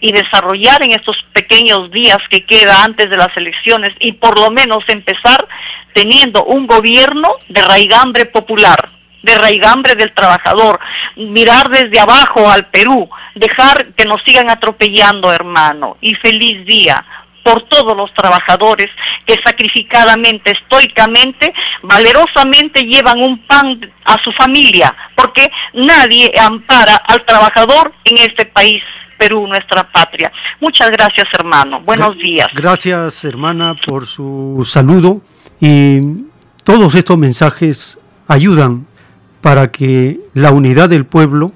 y 0.01 0.13
desarrollar 0.13 0.83
en 0.83 0.93
estos 0.93 1.17
pequeños 1.33 1.91
días 1.91 2.19
que 2.29 2.45
queda 2.45 2.83
antes 2.83 3.09
de 3.09 3.17
las 3.17 3.35
elecciones 3.37 3.91
y 4.01 4.13
por 4.13 4.39
lo 4.39 4.51
menos 4.51 4.79
empezar 4.89 5.47
teniendo 5.95 6.45
un 6.45 6.67
gobierno 6.67 7.29
de 7.49 7.63
raigambre 7.63 8.27
popular, 8.27 8.91
de 9.23 9.35
raigambre 9.35 9.95
del 9.95 10.13
trabajador, 10.13 10.81
mirar 11.17 11.69
desde 11.69 12.01
abajo 12.01 12.51
al 12.51 12.67
Perú, 12.67 13.09
dejar 13.35 13.93
que 13.95 14.07
nos 14.07 14.23
sigan 14.25 14.51
atropellando, 14.51 15.33
hermano, 15.33 15.99
y 16.01 16.15
feliz 16.17 16.67
día 16.67 17.05
por 17.43 17.63
todos 17.69 17.97
los 17.97 18.13
trabajadores 18.15 18.89
que 19.27 19.37
sacrificadamente, 19.45 20.53
estoicamente, 20.53 21.53
valerosamente 21.83 22.83
llevan 22.83 23.21
un 23.21 23.39
pan 23.47 23.93
a 24.05 24.17
su 24.23 24.33
familia, 24.33 24.95
porque 25.15 25.51
nadie 25.75 26.33
ampara 26.39 26.97
al 26.97 27.25
trabajador 27.25 27.93
en 28.05 28.19
este 28.19 28.47
país. 28.47 28.83
Perú, 29.19 29.47
nuestra 29.47 29.87
patria. 29.93 30.33
Muchas 30.61 30.91
gracias, 30.91 31.27
hermano. 31.35 31.83
Buenos 31.83 32.17
días. 32.17 32.49
Gracias, 32.55 33.23
hermana, 33.27 33.77
por 33.87 34.07
su 34.07 34.63
saludo 34.65 35.21
y 35.61 36.01
todos 36.65 36.95
estos 36.95 37.19
mensajes 37.19 37.99
ayudan 38.27 38.87
para 39.43 39.71
que 39.71 40.21
la 40.33 40.53
unidad 40.53 40.89
del 40.89 41.05
pueblo 41.05 41.53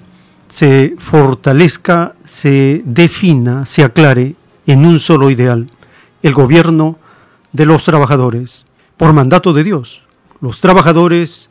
se 0.48 0.94
fortalezca, 0.98 2.14
se 2.24 2.82
defina, 2.84 3.64
se 3.66 3.82
aclare 3.82 4.34
en 4.66 4.86
un 4.86 4.98
solo 4.98 5.30
ideal, 5.30 5.66
el 6.24 6.32
gobierno 6.32 6.96
de 7.52 7.66
los 7.66 7.84
trabajadores, 7.84 8.64
por 8.96 9.12
mandato 9.12 9.52
de 9.52 9.62
Dios. 9.62 10.02
Los 10.40 10.58
trabajadores 10.58 11.50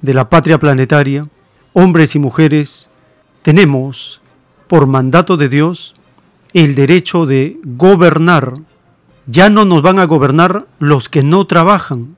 de 0.00 0.14
la 0.14 0.30
patria 0.30 0.60
planetaria, 0.60 1.26
hombres 1.72 2.14
y 2.14 2.20
mujeres, 2.20 2.88
tenemos 3.42 4.20
por 4.68 4.86
mandato 4.86 5.36
de 5.36 5.48
Dios 5.48 5.94
el 6.52 6.76
derecho 6.76 7.26
de 7.26 7.58
gobernar. 7.64 8.54
Ya 9.26 9.50
no 9.50 9.64
nos 9.64 9.82
van 9.82 9.98
a 9.98 10.04
gobernar 10.04 10.66
los 10.78 11.08
que 11.08 11.24
no 11.24 11.48
trabajan. 11.48 12.14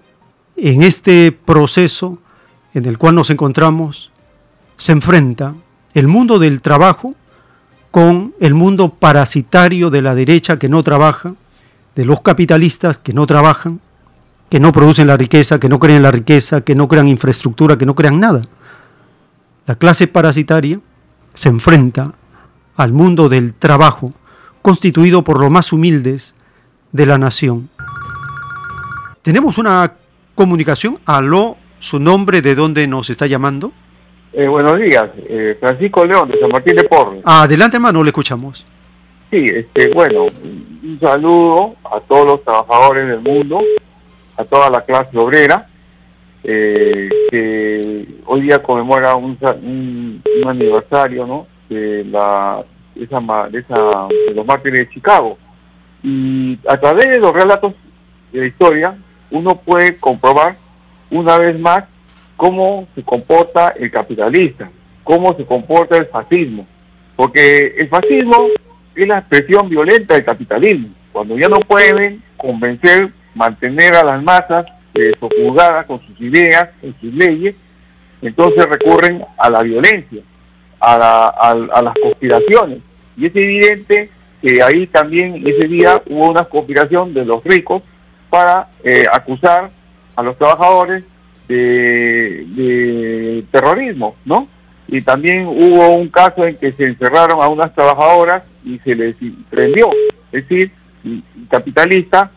En 0.56 0.82
este 0.82 1.32
proceso 1.32 2.18
en 2.74 2.84
el 2.84 2.98
cual 2.98 3.14
nos 3.14 3.30
encontramos 3.30 4.12
se 4.76 4.92
enfrenta 4.92 5.54
el 5.94 6.06
mundo 6.06 6.38
del 6.38 6.60
trabajo 6.60 7.14
con 7.90 8.34
el 8.40 8.52
mundo 8.52 8.90
parasitario 8.90 9.88
de 9.88 10.02
la 10.02 10.14
derecha 10.14 10.58
que 10.58 10.68
no 10.68 10.82
trabaja, 10.82 11.34
de 11.94 12.04
los 12.04 12.20
capitalistas 12.20 12.98
que 12.98 13.12
no 13.12 13.26
trabajan, 13.26 13.80
que 14.48 14.60
no 14.60 14.72
producen 14.72 15.06
la 15.06 15.16
riqueza, 15.16 15.58
que 15.58 15.68
no 15.68 15.78
crean 15.78 16.02
la 16.02 16.10
riqueza, 16.10 16.60
que 16.62 16.74
no 16.74 16.88
crean 16.88 17.08
infraestructura, 17.08 17.78
que 17.78 17.86
no 17.86 17.94
crean 17.94 18.20
nada. 18.20 18.42
La 19.66 19.76
clase 19.76 20.06
parasitaria 20.06 20.80
se 21.32 21.48
enfrenta 21.48 22.12
al 22.76 22.92
mundo 22.92 23.28
del 23.28 23.54
trabajo, 23.54 24.12
constituido 24.62 25.22
por 25.22 25.40
los 25.40 25.50
más 25.50 25.72
humildes 25.72 26.34
de 26.92 27.06
la 27.06 27.18
nación. 27.18 27.68
Tenemos 29.22 29.58
una 29.58 29.94
comunicación. 30.34 30.98
Aló, 31.06 31.56
su 31.78 31.98
nombre, 31.98 32.42
de 32.42 32.54
dónde 32.54 32.86
nos 32.86 33.10
está 33.10 33.26
llamando. 33.26 33.72
Eh, 34.32 34.48
buenos 34.48 34.78
días, 34.78 35.10
eh, 35.28 35.56
Francisco 35.60 36.04
León, 36.04 36.28
de 36.28 36.40
San 36.40 36.50
Martín 36.50 36.76
de 36.76 36.84
Porres. 36.84 37.22
Adelante, 37.24 37.76
hermano, 37.76 38.02
le 38.02 38.10
escuchamos. 38.10 38.66
Sí, 39.34 39.46
este, 39.52 39.88
bueno, 39.88 40.26
un 40.26 40.98
saludo 41.00 41.74
a 41.82 41.98
todos 41.98 42.24
los 42.24 42.44
trabajadores 42.44 43.08
del 43.08 43.18
mundo, 43.18 43.62
a 44.36 44.44
toda 44.44 44.70
la 44.70 44.82
clase 44.82 45.18
obrera, 45.18 45.66
eh, 46.44 47.10
que 47.32 48.06
hoy 48.26 48.42
día 48.42 48.62
conmemora 48.62 49.16
un, 49.16 49.36
un, 49.42 50.22
aniversario 50.48 51.26
¿no? 51.26 51.48
de, 51.68 52.04
la, 52.04 52.64
esa, 52.94 53.20
de, 53.50 53.58
esa, 53.58 54.06
de 54.28 54.34
los 54.36 54.46
mártires 54.46 54.86
de 54.86 54.94
Chicago. 54.94 55.36
Y 56.04 56.56
a 56.68 56.76
través 56.78 57.06
de 57.06 57.18
los 57.18 57.32
relatos 57.32 57.74
de 58.30 58.38
la 58.38 58.46
historia, 58.46 58.96
uno 59.32 59.56
puede 59.56 59.96
comprobar 59.96 60.54
una 61.10 61.38
vez 61.38 61.58
más 61.58 61.82
cómo 62.36 62.86
se 62.94 63.02
comporta 63.02 63.70
el 63.70 63.90
capitalista, 63.90 64.70
cómo 65.02 65.34
se 65.34 65.44
comporta 65.44 65.96
el 65.96 66.06
fascismo. 66.06 66.68
Porque 67.16 67.74
el 67.78 67.88
fascismo 67.88 68.46
es 68.94 69.06
la 69.06 69.18
expresión 69.18 69.68
violenta 69.68 70.14
del 70.14 70.24
capitalismo. 70.24 70.88
Cuando 71.12 71.38
ya 71.38 71.48
no 71.48 71.60
pueden 71.60 72.22
convencer, 72.36 73.10
mantener 73.34 73.94
a 73.94 74.04
las 74.04 74.22
masas 74.22 74.66
eh, 74.94 75.12
sojuzgadas 75.18 75.86
con 75.86 76.00
sus 76.00 76.20
ideas, 76.20 76.70
con 76.80 76.94
sus 77.00 77.12
leyes, 77.14 77.54
entonces 78.22 78.64
recurren 78.66 79.24
a 79.36 79.50
la 79.50 79.62
violencia, 79.62 80.22
a, 80.80 81.28
a 81.38 81.82
las 81.82 81.94
conspiraciones. 82.00 82.78
Y 83.16 83.26
es 83.26 83.36
evidente 83.36 84.10
que 84.42 84.62
ahí 84.62 84.86
también 84.86 85.42
ese 85.46 85.66
día 85.68 86.02
hubo 86.06 86.30
una 86.30 86.44
conspiración 86.44 87.14
de 87.14 87.24
los 87.24 87.42
ricos 87.44 87.82
para 88.28 88.68
eh, 88.82 89.06
acusar 89.10 89.70
a 90.16 90.22
los 90.22 90.36
trabajadores 90.36 91.04
de, 91.48 93.44
terrorismo, 93.50 94.16
¿no? 94.24 94.48
Y 94.88 95.02
también 95.02 95.46
hubo 95.46 95.90
un 95.90 96.08
caso 96.08 96.46
en 96.46 96.56
que 96.56 96.72
se 96.72 96.84
encerraron 96.84 97.42
a 97.42 97.48
unas 97.48 97.74
trabajadoras 97.74 98.42
y 98.64 98.78
se 98.80 98.94
les 98.94 99.16
prendió. 99.50 99.90
Es 100.30 100.48
decir, 100.48 100.70
el 101.04 101.22
capitalista 101.48 102.30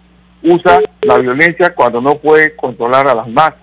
usa 0.44 0.80
la 1.02 1.18
violencia 1.18 1.74
cuando 1.74 2.02
no 2.02 2.16
puede 2.18 2.56
controlar 2.56 3.08
a 3.08 3.16
las 3.16 3.28
masas. 3.28 3.60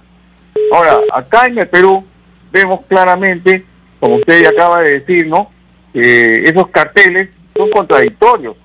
Ahora, 0.72 1.01
acá 1.12 1.47
en 1.47 1.59
el 1.59 1.68
Perú 1.68 2.05
vemos 2.53 2.80
claramente, 2.87 3.64
como 4.01 4.16
usted 4.16 4.43
ya 4.43 4.51
acaba 4.51 4.82
de 4.82 5.01
decir, 5.01 5.26
¿no? 5.26 5.51
Que 5.93 6.45
esos 6.45 6.68
carteles 6.68 7.30
son 7.57 7.70
contradictorios. 7.70 8.57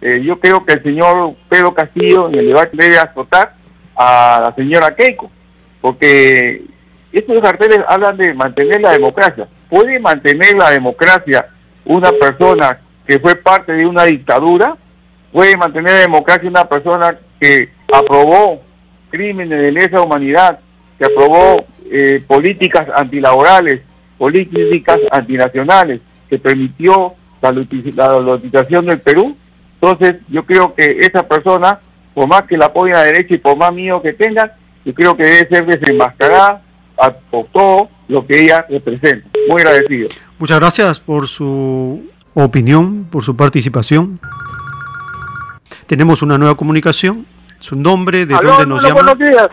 Eh, 0.00 0.22
yo 0.22 0.38
creo 0.38 0.64
que 0.64 0.74
el 0.74 0.82
señor 0.82 1.34
Pedro 1.48 1.74
Castillo 1.74 2.28
en 2.28 2.36
el 2.36 2.48
debate 2.48 2.76
debe 2.76 2.98
azotar 2.98 3.54
a 3.96 4.40
la 4.44 4.54
señora 4.54 4.94
Keiko, 4.94 5.30
porque 5.80 6.62
estos 7.12 7.40
carteles 7.40 7.80
hablan 7.88 8.16
de 8.16 8.34
mantener 8.34 8.80
la 8.80 8.92
democracia. 8.92 9.48
¿Puede 9.68 9.98
mantener 9.98 10.56
la 10.56 10.70
democracia 10.70 11.46
una 11.84 12.12
persona 12.12 12.78
que 13.06 13.18
fue 13.18 13.36
parte 13.36 13.72
de 13.72 13.86
una 13.86 14.04
dictadura? 14.04 14.76
¿Puede 15.32 15.56
mantener 15.56 15.94
la 15.94 16.00
democracia 16.00 16.48
una 16.48 16.66
persona 16.66 17.16
que 17.40 17.70
aprobó 17.92 18.60
crímenes 19.10 19.60
de 19.60 19.72
lesa 19.72 20.02
humanidad, 20.02 20.58
que 20.98 21.06
aprobó 21.06 21.64
eh, 21.90 22.22
políticas 22.26 22.88
antilaborales, 22.94 23.80
políticas 24.18 24.98
antinacionales, 25.10 26.00
que 26.28 26.38
permitió 26.38 27.14
la, 27.40 27.52
la 27.52 28.82
del 28.82 29.00
Perú? 29.00 29.36
Entonces, 29.80 30.16
yo 30.28 30.44
creo 30.44 30.74
que 30.74 30.98
esa 31.00 31.22
persona, 31.22 31.78
por 32.12 32.26
más 32.26 32.42
que 32.42 32.58
la 32.58 32.66
apoyen 32.66 32.96
a 32.96 32.98
la 32.98 33.04
derecha 33.04 33.34
y 33.34 33.38
por 33.38 33.56
más 33.56 33.72
mío 33.72 34.02
que 34.02 34.12
tengan, 34.12 34.50
yo 34.84 34.92
creo 34.92 35.16
que 35.16 35.22
debe 35.22 35.48
ser 35.48 35.66
desenmascarada 35.66 36.62
por 37.30 37.46
todo 37.46 37.88
lo 38.08 38.26
que 38.26 38.44
ella 38.44 38.66
representa. 38.68 39.28
Muy 39.48 39.60
agradecido. 39.62 40.08
Muchas 40.38 40.60
gracias 40.60 41.00
por 41.00 41.28
su 41.28 42.10
opinión, 42.34 43.04
por 43.10 43.22
su 43.22 43.36
participación. 43.36 44.20
Tenemos 45.86 46.22
una 46.22 46.38
nueva 46.38 46.56
comunicación. 46.56 47.26
Su 47.58 47.74
nombre, 47.74 48.24
de 48.24 48.34
dónde 48.34 48.66
nos 48.66 48.82
llama. 48.82 48.94
Buenos 49.02 49.18
días. 49.18 49.48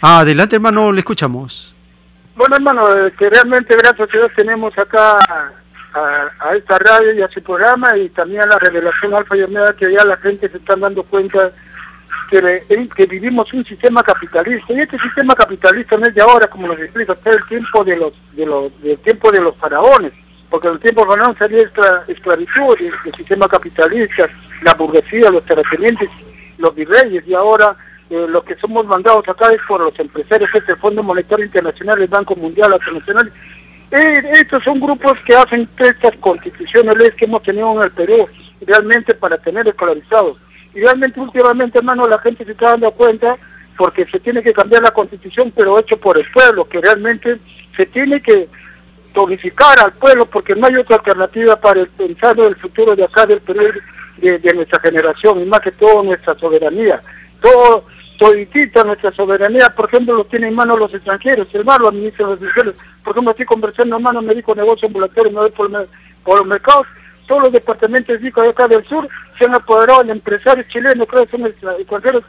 Ah, 0.00 0.20
adelante, 0.20 0.56
hermano, 0.56 0.92
le 0.92 1.00
escuchamos. 1.00 1.74
Bueno, 2.36 2.56
hermano, 2.56 2.86
que 3.18 3.30
realmente 3.30 3.74
gracias 3.76 4.08
a 4.08 4.12
Dios 4.12 4.30
tenemos 4.36 4.76
acá 4.78 5.16
a, 5.94 6.56
esta 6.56 6.78
radio 6.78 7.12
y 7.12 7.22
a 7.22 7.28
su 7.28 7.42
programa 7.42 7.96
y 7.96 8.08
también 8.10 8.42
a 8.42 8.46
la 8.46 8.58
revelación 8.58 9.14
Alfa 9.14 9.36
y 9.36 9.42
Omega 9.42 9.74
que 9.74 9.92
ya 9.92 10.04
la 10.04 10.16
gente 10.18 10.48
se 10.48 10.58
está 10.58 10.76
dando 10.76 11.02
cuenta 11.02 11.50
que, 12.30 12.88
que 12.96 13.06
vivimos 13.06 13.52
un 13.52 13.64
sistema 13.64 14.02
capitalista 14.02 14.72
y 14.72 14.80
este 14.80 14.98
sistema 14.98 15.34
capitalista 15.34 15.96
no 15.96 16.06
es 16.06 16.14
de 16.14 16.22
ahora 16.22 16.46
como 16.46 16.68
nos 16.68 16.78
explica 16.78 17.14
todo 17.14 17.34
el 17.34 17.44
tiempo 17.46 17.84
de 17.84 17.96
los 17.96 18.12
de 18.32 18.46
los 18.46 18.82
del 18.82 18.98
tiempo 18.98 19.30
de 19.32 19.40
los 19.40 19.56
faraones 19.56 20.12
porque 20.48 20.68
en 20.68 20.74
el 20.74 20.80
tiempo 20.80 21.06
faraón 21.06 21.36
salía 21.36 21.62
esclavitud 22.08 22.76
el, 22.80 23.14
sistema 23.16 23.48
capitalista 23.48 24.28
la 24.62 24.74
burguesía 24.74 25.30
los 25.30 25.44
terratenientes 25.44 26.08
los 26.58 26.74
virreyes 26.74 27.26
y 27.26 27.34
ahora 27.34 27.76
eh, 28.10 28.26
los 28.28 28.42
que 28.44 28.56
somos 28.56 28.86
mandados 28.86 29.28
acá 29.28 29.52
es 29.54 29.60
por 29.68 29.80
los 29.80 29.96
empresarios, 29.98 30.50
es 30.52 30.68
el 30.68 30.76
Fondo 30.78 31.00
Monetario 31.00 31.44
Internacional, 31.44 32.02
el 32.02 32.08
Banco 32.08 32.34
Mundial 32.34 32.72
Internacional, 32.72 33.32
eh, 33.92 34.32
estos 34.32 34.64
son 34.64 34.80
grupos 34.80 35.12
que 35.24 35.34
hacen 35.34 35.68
estas 35.78 36.16
constituciones 36.18 37.14
que 37.14 37.24
hemos 37.24 37.42
tenido 37.44 37.72
en 37.72 37.82
el 37.84 37.90
Perú, 37.92 38.28
realmente 38.66 39.14
para 39.14 39.38
tener 39.38 39.66
escolarizados. 39.68 40.38
Y 40.74 40.80
realmente 40.80 41.20
últimamente, 41.20 41.78
hermano, 41.78 42.06
la 42.06 42.18
gente 42.18 42.44
se 42.44 42.52
está 42.52 42.70
dando 42.70 42.90
cuenta 42.92 43.36
porque 43.76 44.04
se 44.06 44.20
tiene 44.20 44.42
que 44.42 44.52
cambiar 44.52 44.82
la 44.82 44.90
constitución, 44.90 45.52
pero 45.54 45.78
hecho 45.78 45.96
por 45.96 46.18
el 46.18 46.30
pueblo, 46.30 46.68
que 46.68 46.80
realmente 46.80 47.38
se 47.76 47.86
tiene 47.86 48.20
que 48.20 48.48
tonificar 49.12 49.80
al 49.80 49.92
pueblo 49.92 50.26
porque 50.26 50.54
no 50.54 50.66
hay 50.66 50.76
otra 50.76 50.96
alternativa 50.96 51.56
para 51.56 51.80
el 51.80 51.88
pensar 51.88 52.38
en 52.38 52.46
el 52.46 52.56
futuro 52.56 52.94
de 52.94 53.04
acá 53.04 53.26
del 53.26 53.40
Perú, 53.40 53.62
de, 54.18 54.38
de 54.38 54.54
nuestra 54.54 54.80
generación 54.80 55.40
y 55.40 55.44
más 55.46 55.60
que 55.60 55.72
todo 55.72 56.02
nuestra 56.02 56.34
soberanía. 56.36 57.02
Todo 57.40 57.84
toditita 58.20 58.84
nuestra 58.84 59.10
soberanía, 59.12 59.70
por 59.74 59.88
ejemplo, 59.88 60.14
lo 60.14 60.24
tienen 60.26 60.50
en 60.50 60.54
manos 60.54 60.78
los 60.78 60.92
extranjeros, 60.92 61.48
el 61.54 61.64
mar 61.64 61.80
lo 61.80 61.88
administran 61.88 62.28
los 62.28 62.42
extranjeros. 62.42 62.74
Por 63.02 63.12
ejemplo, 63.12 63.30
estoy 63.30 63.46
conversando, 63.46 63.96
hermano, 63.96 64.20
me 64.20 64.34
dijo 64.34 64.54
negocio 64.54 64.88
ambulatorio, 64.88 65.32
me 65.32 65.40
voy 65.40 65.50
por, 65.50 65.70
por 66.22 66.38
los 66.38 66.46
mercados, 66.46 66.86
todos 67.30 67.44
los 67.44 67.52
departamentos 67.52 68.20
de 68.20 68.28
acá 68.28 68.66
del 68.66 68.84
sur 68.88 69.08
se 69.38 69.44
han 69.44 69.54
apoderado 69.54 70.02
de 70.02 70.10
empresarios 70.10 70.66
chilenos, 70.66 71.06
creo 71.08 71.24
que 71.24 71.30
son 71.30 71.46
extranjeros, 71.46 72.24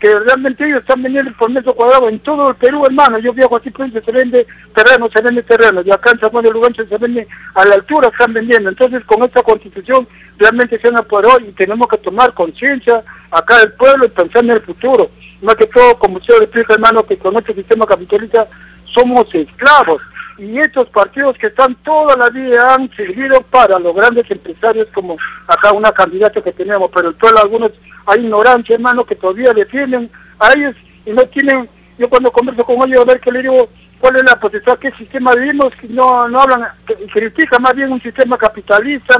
que 0.00 0.12
realmente 0.12 0.66
ellos 0.66 0.80
están 0.80 1.04
vendiendo 1.04 1.30
por 1.34 1.50
metro 1.50 1.72
cuadrado 1.72 2.08
en 2.08 2.18
todo 2.18 2.48
el 2.48 2.56
Perú, 2.56 2.84
hermano. 2.84 3.20
Yo 3.20 3.32
viajo 3.32 3.58
así, 3.58 3.70
pues, 3.70 3.92
se 3.92 4.10
vende 4.10 4.44
terreno, 4.74 5.08
se 5.08 5.22
vende 5.22 5.44
terreno, 5.44 5.82
y 5.82 5.92
acá 5.92 6.10
en 6.10 6.18
San 6.18 6.30
Juan 6.30 6.42
de 6.42 6.50
Lugancho 6.50 6.84
se 6.84 6.98
vende 6.98 7.28
a 7.54 7.64
la 7.64 7.76
altura, 7.76 8.08
están 8.08 8.32
vendiendo. 8.32 8.70
Entonces, 8.70 9.04
con 9.04 9.22
esta 9.22 9.40
constitución 9.44 10.08
realmente 10.36 10.80
se 10.80 10.88
han 10.88 10.96
apoderado 10.96 11.38
y 11.46 11.52
tenemos 11.52 11.86
que 11.86 11.98
tomar 11.98 12.34
conciencia 12.34 13.04
acá 13.30 13.58
del 13.58 13.72
pueblo 13.74 14.06
y 14.06 14.08
pensar 14.08 14.42
en 14.42 14.50
el 14.50 14.62
futuro. 14.62 15.12
Más 15.42 15.54
que 15.54 15.66
todo, 15.66 15.96
como 15.96 16.16
usted 16.16 16.34
lo 16.38 16.42
explica, 16.42 16.74
hermano, 16.74 17.04
que 17.04 17.16
con 17.18 17.36
este 17.36 17.54
sistema 17.54 17.86
capitalista 17.86 18.48
somos 18.92 19.32
esclavos 19.32 20.02
y 20.40 20.58
estos 20.58 20.88
partidos 20.88 21.36
que 21.36 21.48
están 21.48 21.74
toda 21.84 22.16
la 22.16 22.30
vida 22.30 22.74
han 22.74 22.90
servido 22.96 23.42
para 23.50 23.78
los 23.78 23.94
grandes 23.94 24.28
empresarios 24.30 24.88
como 24.94 25.18
acá 25.46 25.70
una 25.72 25.92
candidata 25.92 26.40
que 26.40 26.52
tenemos, 26.52 26.90
pero 26.94 27.10
en 27.10 27.38
algunos 27.38 27.72
hay 28.06 28.24
ignorancia, 28.24 28.74
hermano, 28.74 29.04
que 29.04 29.16
todavía 29.16 29.52
defienden 29.52 30.10
a 30.38 30.50
ellos 30.56 30.74
y 31.04 31.10
no 31.10 31.24
tienen, 31.24 31.68
yo 31.98 32.08
cuando 32.08 32.32
converso 32.32 32.64
con 32.64 32.88
ellos 32.88 33.02
a 33.02 33.04
ver 33.04 33.20
que 33.20 33.30
le 33.30 33.42
digo 33.42 33.68
cuál 34.00 34.16
es 34.16 34.24
la 34.24 34.40
posición, 34.40 34.78
qué 34.80 34.90
sistema 34.92 35.34
vivimos, 35.34 35.74
no, 35.90 36.26
no 36.26 36.40
hablan, 36.40 36.68
critican 37.12 37.60
más 37.60 37.74
bien 37.74 37.92
un 37.92 38.00
sistema 38.00 38.38
capitalista, 38.38 39.16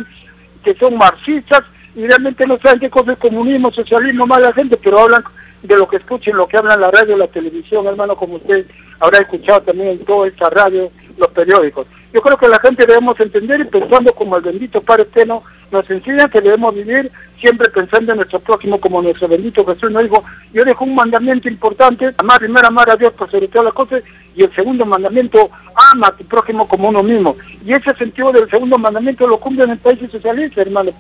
que 0.65 0.75
son 0.77 0.97
marxistas 0.97 1.65
y 1.95 2.07
realmente 2.07 2.47
no 2.47 2.59
saben 2.61 2.81
qué 2.81 2.89
cosa 2.89 3.13
es 3.13 3.19
comunismo, 3.19 3.71
socialismo, 3.71 4.27
más 4.27 4.41
la 4.41 4.55
gente, 4.55 4.79
pero 4.83 5.01
hablan 5.01 5.23
de 5.63 5.77
lo 5.77 5.87
que 5.87 5.99
escuchen, 5.99 6.35
lo 6.35 6.49
que 6.49 6.57
hablan 6.57 6.81
la 6.81 6.91
radio, 6.91 7.19
la 7.19 7.27
televisión, 7.27 7.87
hermano, 7.87 8.17
como 8.17 8.37
usted 8.37 8.65
habrá 8.99 9.19
escuchado 9.19 9.61
también 9.61 9.89
en 9.89 10.05
toda 10.07 10.27
esta 10.29 10.49
radio, 10.49 10.91
los 11.17 11.29
periódicos. 11.29 11.87
Yo 12.13 12.21
creo 12.21 12.37
que 12.37 12.49
la 12.49 12.59
gente 12.61 12.87
debemos 12.87 13.19
entender 13.21 13.61
y 13.61 13.65
pensando 13.65 14.13
como 14.13 14.37
el 14.37 14.43
bendito 14.43 14.81
Padre 14.81 15.05
Eterno 15.05 15.43
nos 15.71 15.89
enseña 15.89 16.29
que 16.29 16.41
debemos 16.41 16.75
vivir 16.75 17.11
siempre 17.41 17.71
pensando 17.71 18.13
en 18.13 18.19
nuestro 18.19 18.41
próximo 18.41 18.81
como 18.81 19.01
nuestro 19.01 19.29
bendito 19.29 19.65
Jesús 19.65 19.91
nos 19.91 20.03
dijo, 20.03 20.25
yo 20.53 20.65
dejo 20.65 20.85
un 20.85 20.95
mandamiento 20.95 21.49
importante, 21.49 22.11
amar 22.19 22.41
primero 22.41 22.67
amar 22.67 22.91
a 22.91 22.97
Dios 22.97 23.13
por 23.13 23.31
sobre 23.31 23.49
todas 23.49 23.67
las 23.67 23.75
cosas 23.75 24.03
y 24.35 24.43
el 24.43 24.55
segundo 24.55 24.85
mandamiento, 24.85 25.51
ama 25.93 26.09
a 26.09 26.17
tu 26.17 26.25
próximo 26.25 26.69
como 26.69 26.89
uno 26.89 27.03
mismo. 27.03 27.37
Y 27.65 27.73
ese 27.73 27.95
sentido 27.95 28.33
del 28.33 28.49
segundo 28.51 28.79
mandamiento 28.79 29.27
lo 29.27 29.39
cumplen 29.39 29.71
en 29.71 29.79
países 29.79 30.11
socialistas, 30.11 30.67
hermano, 30.67 30.93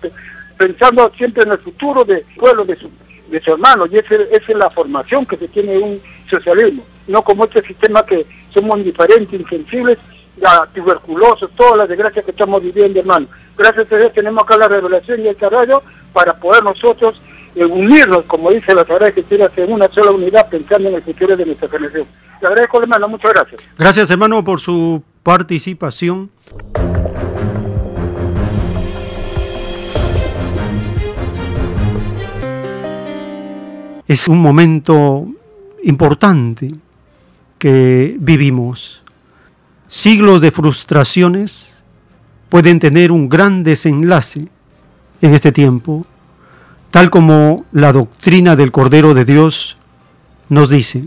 pensando 0.56 1.10
siempre 1.16 1.44
en 1.44 1.52
el 1.52 1.58
futuro 1.58 2.04
del 2.04 2.24
pueblo, 2.36 2.64
de 2.64 2.76
su 2.76 2.90
de 3.30 3.40
su 3.40 3.52
hermano, 3.52 3.86
y 3.86 3.96
esa 3.96 4.14
es 4.14 4.48
la 4.48 4.68
formación 4.70 5.24
que 5.24 5.36
se 5.36 5.48
tiene 5.48 5.78
un 5.78 6.00
socialismo, 6.28 6.84
no 7.10 7.22
como 7.22 7.44
este 7.44 7.62
sistema 7.62 8.04
que 8.04 8.24
somos 8.52 8.78
indiferentes, 8.78 9.40
insensibles, 9.40 9.98
ya, 10.40 10.66
tuberculosos, 10.74 11.50
todas 11.56 11.76
las 11.76 11.88
desgracias 11.88 12.24
que 12.24 12.30
estamos 12.30 12.62
viviendo, 12.62 12.98
hermano. 12.98 13.26
Gracias 13.56 13.90
a 13.92 13.96
Dios 13.96 14.12
tenemos 14.12 14.42
acá 14.42 14.56
la 14.56 14.68
revelación 14.68 15.20
y 15.20 15.28
el 15.28 15.34
desarrollo 15.34 15.82
para 16.12 16.34
poder 16.34 16.62
nosotros 16.62 17.20
eh, 17.54 17.64
unirnos, 17.64 18.24
como 18.26 18.50
dice 18.50 18.74
la 18.74 18.84
Sagrada 18.84 19.08
Escritura, 19.08 19.50
en 19.56 19.72
una 19.72 19.88
sola 19.88 20.12
unidad, 20.12 20.48
pensando 20.48 20.88
en 20.88 20.94
el 20.94 21.02
futuro 21.02 21.36
de 21.36 21.46
nuestra 21.46 21.68
generación. 21.68 22.06
Le 22.40 22.46
agradezco, 22.46 22.80
hermano, 22.80 23.08
muchas 23.08 23.32
gracias. 23.32 23.60
Gracias, 23.76 24.10
hermano, 24.10 24.42
por 24.42 24.60
su 24.60 25.02
participación. 25.22 26.30
Es 34.06 34.26
un 34.26 34.40
momento 34.40 35.26
importante 35.84 36.72
que 37.60 38.16
vivimos. 38.18 39.02
Siglos 39.86 40.40
de 40.40 40.50
frustraciones 40.50 41.84
pueden 42.48 42.80
tener 42.80 43.12
un 43.12 43.28
gran 43.28 43.62
desenlace 43.62 44.48
en 45.20 45.34
este 45.34 45.52
tiempo, 45.52 46.06
tal 46.90 47.10
como 47.10 47.66
la 47.70 47.92
doctrina 47.92 48.56
del 48.56 48.72
Cordero 48.72 49.12
de 49.12 49.26
Dios 49.26 49.76
nos 50.48 50.70
dice. 50.70 51.06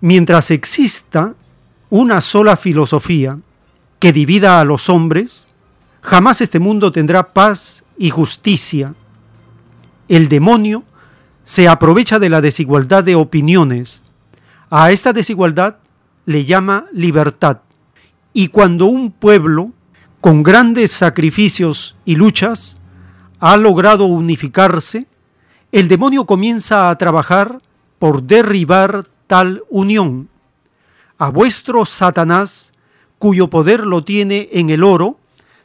Mientras 0.00 0.50
exista 0.50 1.34
una 1.90 2.20
sola 2.22 2.56
filosofía 2.56 3.38
que 3.98 4.12
divida 4.12 4.60
a 4.60 4.64
los 4.64 4.88
hombres, 4.88 5.46
jamás 6.00 6.40
este 6.40 6.58
mundo 6.58 6.90
tendrá 6.90 7.34
paz 7.34 7.84
y 7.98 8.08
justicia. 8.08 8.94
El 10.08 10.28
demonio 10.28 10.84
se 11.44 11.68
aprovecha 11.68 12.18
de 12.18 12.30
la 12.30 12.40
desigualdad 12.40 13.04
de 13.04 13.14
opiniones. 13.14 14.02
A 14.70 14.90
esta 14.90 15.12
desigualdad 15.12 15.76
le 16.24 16.44
llama 16.44 16.86
libertad. 16.92 17.60
Y 18.32 18.48
cuando 18.48 18.86
un 18.86 19.12
pueblo, 19.12 19.72
con 20.20 20.42
grandes 20.42 20.90
sacrificios 20.90 21.96
y 22.04 22.16
luchas, 22.16 22.78
ha 23.38 23.56
logrado 23.56 24.06
unificarse, 24.06 25.06
el 25.70 25.88
demonio 25.88 26.26
comienza 26.26 26.90
a 26.90 26.98
trabajar 26.98 27.60
por 27.98 28.24
derribar 28.24 29.04
tal 29.26 29.62
unión. 29.70 30.28
A 31.18 31.30
vuestro 31.30 31.84
Satanás, 31.84 32.72
cuyo 33.18 33.48
poder 33.48 33.86
lo 33.86 34.02
tiene 34.02 34.48
en 34.52 34.70
el 34.70 34.82
oro, 34.82 35.18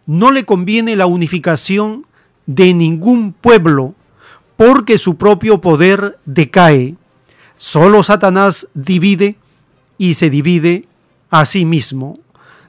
no 0.06 0.32
le 0.32 0.46
conviene 0.46 0.96
la 0.96 1.08
unificación 1.08 2.06
de 2.46 2.74
ningún 2.74 3.34
pueblo, 3.34 3.96
porque 4.58 4.98
su 4.98 5.16
propio 5.16 5.60
poder 5.60 6.20
decae. 6.26 6.98
Solo 7.64 8.02
Satanás 8.02 8.68
divide 8.74 9.36
y 10.00 10.16
se 10.16 10.32
divide 10.32 10.86
a 11.30 11.46
sí 11.46 11.64
mismo. 11.64 12.18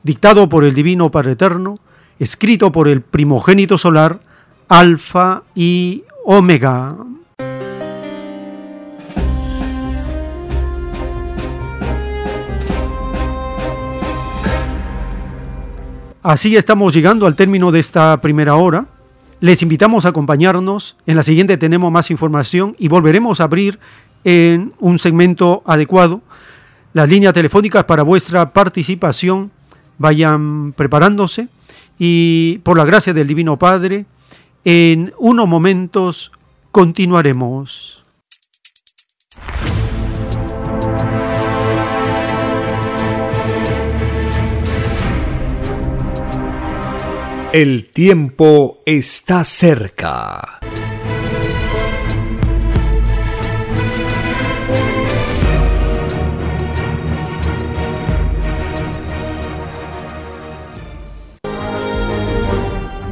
Dictado 0.03 0.51
por 0.51 0.65
el 0.65 0.75
Divino 0.75 1.11
Padre 1.11 1.33
Eterno, 1.33 1.79
escrito 2.19 2.73
por 2.73 2.89
el 2.89 3.01
primogénito 3.01 3.79
solar, 3.79 4.21
Alfa 4.69 5.45
y 5.55 6.05
Omega. 6.27 6.95
Así 16.23 16.55
estamos 16.55 16.93
llegando 16.93 17.27
al 17.27 17.35
término 17.35 17.73
de 17.73 17.81
esta 17.81 18.21
primera 18.21 18.57
hora. 18.57 18.89
Les 19.41 19.63
invitamos 19.63 20.05
a 20.05 20.11
acompañarnos. 20.11 20.99
En 21.07 21.17
la 21.17 21.23
siguiente 21.23 21.57
tenemos 21.57 21.91
más 21.91 22.11
información 22.11 22.77
y 22.79 22.89
volveremos 22.89 23.41
a 23.41 23.45
abrir 23.45 23.81
en 24.25 24.73
un 24.79 24.99
segmento 24.99 25.63
adecuado 25.67 26.23
las 26.93 27.09
líneas 27.09 27.33
telefónicas 27.33 27.85
para 27.85 28.03
vuestra 28.03 28.53
participación. 28.53 29.51
Vayan 29.99 30.73
preparándose 30.73 31.49
y 31.99 32.59
por 32.65 32.77
la 32.77 32.85
gracia 32.85 33.13
del 33.13 33.29
Divino 33.29 33.59
Padre, 33.59 34.07
en 34.65 35.13
unos 35.19 35.49
momentos 35.49 36.33
continuaremos. 36.71 38.03
El 47.53 47.91
tiempo 47.93 48.81
está 48.87 49.45
cerca. 49.45 50.59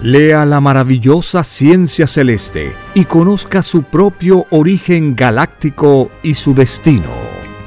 Lea 0.02 0.46
la 0.46 0.60
maravillosa 0.60 1.44
ciencia 1.44 2.06
celeste 2.06 2.74
y 2.94 3.04
conozca 3.04 3.62
su 3.62 3.82
propio 3.82 4.46
origen 4.50 5.14
galáctico 5.14 6.10
y 6.22 6.34
su 6.34 6.54
destino. 6.54 7.10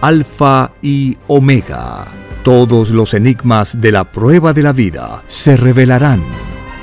Alfa 0.02 0.72
y 0.82 1.18
Omega. 1.28 2.08
Todos 2.44 2.90
los 2.90 3.14
enigmas 3.14 3.80
de 3.80 3.92
la 3.92 4.12
prueba 4.12 4.52
de 4.52 4.64
la 4.64 4.74
vida 4.74 5.24
se 5.28 5.56
revelarán 5.56 6.22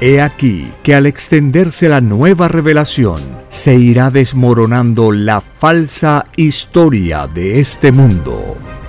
He 0.03 0.23
aquí 0.23 0.73
que 0.83 0.95
al 0.95 1.05
extenderse 1.05 1.87
la 1.91 2.01
nueva 2.01 2.49
revelación, 2.49 3.21
se 3.51 3.75
irá 3.75 4.11
desmoronando 4.11 5.13
la 5.13 5.43
falsa 5.43 6.25
historia 6.37 7.27
de 7.27 7.61
este 7.61 7.93
mundo. 7.93 8.57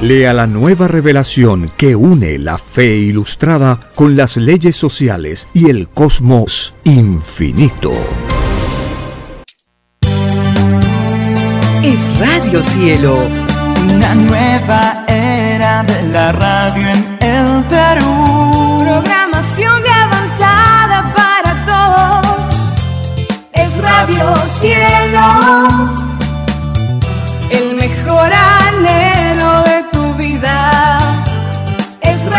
Lea 0.00 0.34
la 0.34 0.46
nueva 0.46 0.88
revelación 0.88 1.70
que 1.78 1.96
une 1.96 2.38
la 2.38 2.58
fe 2.58 2.96
ilustrada 2.96 3.80
con 3.94 4.14
las 4.14 4.36
leyes 4.36 4.76
sociales 4.76 5.48
y 5.54 5.70
el 5.70 5.88
cosmos 5.88 6.74
infinito. 6.84 7.92
Es 11.82 12.18
Radio 12.18 12.62
Cielo. 12.62 13.18
Una 13.94 14.14
nueva 14.16 15.06
era 15.08 15.82
de 15.84 16.02
la 16.08 16.32
radio 16.32 16.88
en 16.88 17.18
el 17.20 17.64
Perú. 17.64 18.82
Programación 18.84 19.82
de 19.82 19.88
avanzada 19.88 21.14
para 21.16 21.64
todos. 21.64 22.54
Es 23.54 23.78
Radio 23.78 24.36
Cielo. 24.44 26.15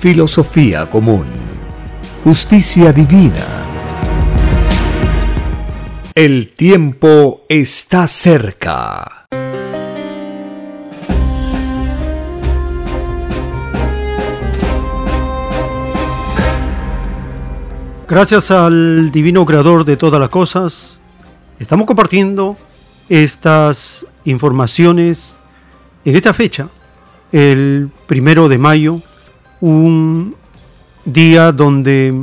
filosofía 0.00 0.88
común, 0.88 1.26
justicia 2.24 2.90
divina. 2.90 3.44
El 6.14 6.54
tiempo 6.54 7.42
está 7.50 8.06
cerca. 8.06 9.26
Gracias 18.08 18.50
al 18.50 19.10
divino 19.10 19.44
creador 19.44 19.84
de 19.84 19.98
todas 19.98 20.18
las 20.18 20.30
cosas, 20.30 20.98
estamos 21.58 21.86
compartiendo 21.86 22.56
estas 23.10 24.06
informaciones 24.24 25.38
en 26.06 26.16
esta 26.16 26.32
fecha, 26.32 26.68
el 27.32 27.90
primero 28.06 28.48
de 28.48 28.56
mayo, 28.56 29.02
un 29.60 30.34
día 31.04 31.52
donde 31.52 32.14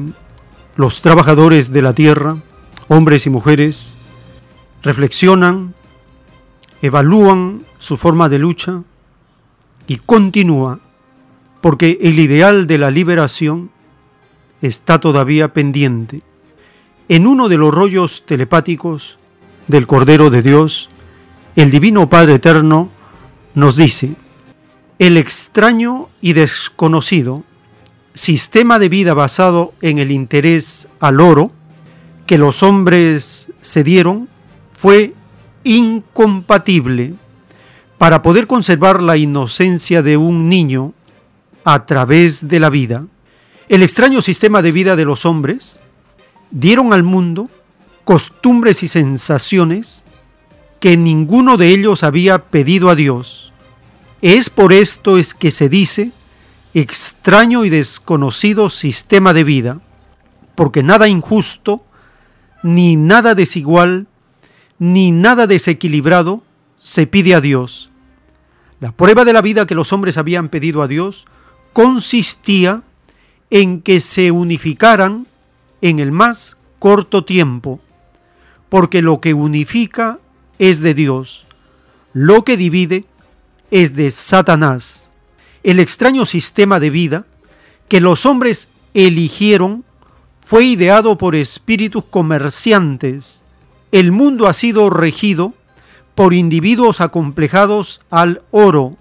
los 0.76 1.02
trabajadores 1.02 1.72
de 1.72 1.82
la 1.82 1.94
tierra, 1.94 2.38
hombres 2.88 3.26
y 3.26 3.30
mujeres, 3.30 3.96
reflexionan, 4.84 5.74
evalúan 6.82 7.64
su 7.78 7.98
forma 7.98 8.30
de 8.30 8.40
lucha 8.40 8.84
y 9.88 9.98
continúa, 9.98 10.80
porque 11.62 11.98
el 12.02 12.20
ideal 12.20 12.68
de 12.68 12.78
la 12.78 12.92
liberación 12.92 13.72
está 14.62 15.00
todavía 15.00 15.54
pendiente. 15.54 16.22
En 17.10 17.26
uno 17.26 17.50
de 17.50 17.58
los 17.58 17.74
rollos 17.74 18.24
telepáticos 18.26 19.18
del 19.68 19.88
Cordero 19.88 20.30
de 20.30 20.42
Dios, 20.42 20.90
el 21.56 21.72
Divino 21.72 22.10
Padre 22.10 22.36
Eterno 22.36 22.90
nos 23.54 23.76
dice, 23.76 24.16
el 25.00 25.18
extraño 25.18 26.10
y 26.22 26.34
desconocido 26.34 27.44
sistema 28.14 28.80
de 28.80 28.90
vida 28.90 29.14
basado 29.14 29.74
en 29.82 30.00
el 30.00 30.12
interés 30.12 30.88
al 31.00 31.22
oro 31.22 31.52
que 32.26 32.38
los 32.38 32.64
hombres 32.64 33.52
se 33.62 33.84
dieron 33.84 34.28
fue 34.74 35.14
incompatible 35.64 37.14
para 37.98 38.22
poder 38.22 38.48
conservar 38.48 39.02
la 39.02 39.18
inocencia 39.18 40.02
de 40.02 40.18
un 40.18 40.50
niño 40.50 40.94
a 41.64 41.86
través 41.86 42.48
de 42.48 42.60
la 42.60 42.70
vida. 42.70 43.06
El 43.70 43.84
extraño 43.84 44.22
sistema 44.22 44.62
de 44.62 44.72
vida 44.72 44.96
de 44.96 45.06
los 45.06 45.26
hombres 45.26 45.80
dieron 46.52 46.94
al 46.94 47.04
mundo 47.04 47.50
costumbres 48.04 48.84
y 48.84 48.88
sensaciones 48.88 50.04
que 50.80 50.96
ninguno 50.96 51.58
de 51.58 51.70
ellos 51.70 52.04
había 52.04 52.40
pedido 52.46 52.90
a 52.90 52.96
Dios. 52.96 53.47
Es 54.22 54.50
por 54.50 54.74
esto 54.74 55.18
es 55.18 55.34
que 55.34 55.52
se 55.52 55.70
dice 55.70 56.12
extraño 56.74 57.66
y 57.66 57.70
desconocido 57.70 58.70
sistema 58.70 59.34
de 59.34 59.44
vida, 59.44 59.80
porque 60.56 60.84
nada 60.84 61.08
injusto, 61.08 61.84
ni 62.64 62.96
nada 62.96 63.36
desigual, 63.36 64.08
ni 64.80 65.12
nada 65.12 65.48
desequilibrado 65.48 66.44
se 66.78 67.08
pide 67.08 67.36
a 67.36 67.42
Dios. 67.42 67.90
La 68.80 68.92
prueba 68.92 69.26
de 69.26 69.34
la 69.34 69.42
vida 69.42 69.66
que 69.66 69.76
los 69.76 69.94
hombres 69.94 70.18
habían 70.18 70.50
pedido 70.50 70.82
a 70.82 70.88
Dios 70.88 71.26
consistía 71.74 72.84
en 73.50 73.82
que 73.82 74.00
se 74.00 74.32
unificaran 74.32 75.28
en 75.82 76.00
el 76.00 76.12
más 76.12 76.58
corto 76.80 77.24
tiempo, 77.24 77.80
porque 78.70 79.02
lo 79.02 79.22
que 79.22 79.34
unifica 79.34 80.20
es 80.60 80.82
de 80.82 80.94
Dios, 80.94 81.46
lo 82.14 82.44
que 82.44 82.58
divide 82.58 83.06
es 83.72 83.96
de 83.96 84.12
Satanás. 84.12 85.12
El 85.64 85.80
extraño 85.80 86.26
sistema 86.26 86.80
de 86.80 86.90
vida 86.90 87.26
que 87.88 88.02
los 88.02 88.26
hombres 88.26 88.70
eligieron 88.94 89.84
fue 90.42 90.64
ideado 90.64 91.18
por 91.18 91.36
espíritus 91.36 92.04
comerciantes. 92.06 93.44
El 93.92 94.12
mundo 94.12 94.48
ha 94.48 94.54
sido 94.54 94.90
regido 94.90 95.54
por 96.16 96.34
individuos 96.34 97.02
acomplejados 97.02 98.02
al 98.10 98.42
oro, 98.52 98.98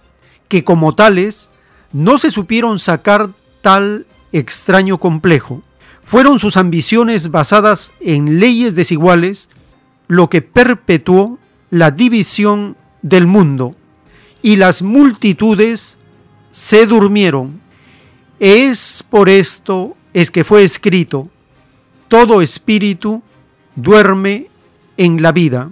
que 0.48 0.64
como 0.64 0.94
tales 0.94 1.50
no 1.92 2.18
se 2.18 2.30
supieron 2.30 2.78
sacar 2.78 3.30
tal 3.62 4.06
extraño 4.32 4.98
complejo. 4.98 5.62
Fueron 6.02 6.38
sus 6.38 6.56
ambiciones 6.56 7.30
basadas 7.30 7.92
en 8.00 8.38
leyes 8.38 8.74
desiguales 8.74 9.50
lo 10.08 10.28
que 10.28 10.42
perpetuó 10.42 11.38
la 11.70 11.90
división 11.90 12.76
del 13.02 13.26
mundo 13.26 13.74
y 14.42 14.56
las 14.56 14.82
multitudes 14.82 15.98
se 16.50 16.86
durmieron. 16.86 17.60
Es 18.38 19.04
por 19.08 19.28
esto 19.28 19.96
es 20.12 20.30
que 20.30 20.44
fue 20.44 20.64
escrito, 20.64 21.28
todo 22.08 22.40
espíritu 22.40 23.22
duerme 23.74 24.48
en 24.96 25.20
la 25.20 25.32
vida. 25.32 25.70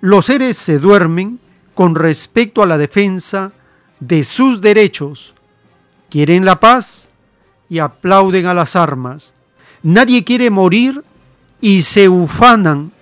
Los 0.00 0.26
seres 0.26 0.56
se 0.56 0.78
duermen 0.78 1.40
con 1.74 1.94
respecto 1.94 2.62
a 2.62 2.66
la 2.66 2.78
defensa 2.78 3.52
de 4.00 4.22
sus 4.22 4.60
derechos. 4.60 5.34
Quieren 6.10 6.44
la 6.44 6.60
paz 6.60 7.10
y 7.68 7.78
aplauden 7.78 8.46
a 8.46 8.54
las 8.54 8.76
armas. 8.76 9.34
Nadie 9.82 10.22
quiere 10.24 10.50
morir 10.50 11.02
y 11.60 11.82
se 11.82 12.08
ufanan 12.08 12.92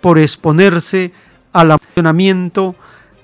por 0.00 0.18
exponerse 0.18 1.12
al 1.52 1.78
funcionamiento 1.78 2.74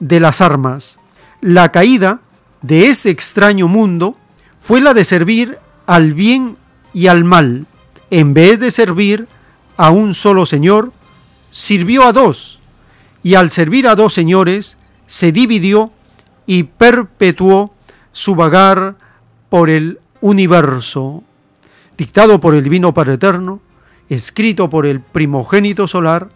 de 0.01 0.21
las 0.21 0.41
armas. 0.41 0.99
La 1.41 1.71
caída 1.71 2.21
de 2.63 2.89
este 2.89 3.11
extraño 3.11 3.69
mundo 3.69 4.17
fue 4.59 4.81
la 4.81 4.93
de 4.93 5.05
servir 5.05 5.59
al 5.87 6.13
bien 6.13 6.57
y 6.93 7.07
al 7.07 7.23
mal. 7.23 7.67
En 8.11 8.35
vez 8.35 8.59
de 8.59 8.73
servir 8.73 9.29
a 9.77 9.91
un 9.91 10.15
solo 10.15 10.47
Señor, 10.47 10.93
sirvió 11.53 12.05
a 12.05 12.13
dos, 12.13 12.59
y 13.23 13.35
al 13.35 13.51
servir 13.51 13.87
a 13.87 13.95
dos 13.95 14.13
señores, 14.15 14.79
se 15.07 15.31
dividió 15.31 15.93
y 16.47 16.65
perpetuó 16.65 17.73
su 18.11 18.35
vagar 18.35 18.97
por 19.49 19.71
el 19.71 20.01
universo, 20.21 21.23
dictado 21.97 22.41
por 22.41 22.55
el 22.55 22.65
Divino 22.65 22.93
Padre 22.93 23.15
Eterno, 23.15 23.61
escrito 24.09 24.69
por 24.69 24.87
el 24.87 25.01
primogénito 25.01 25.87
solar, 25.87 26.31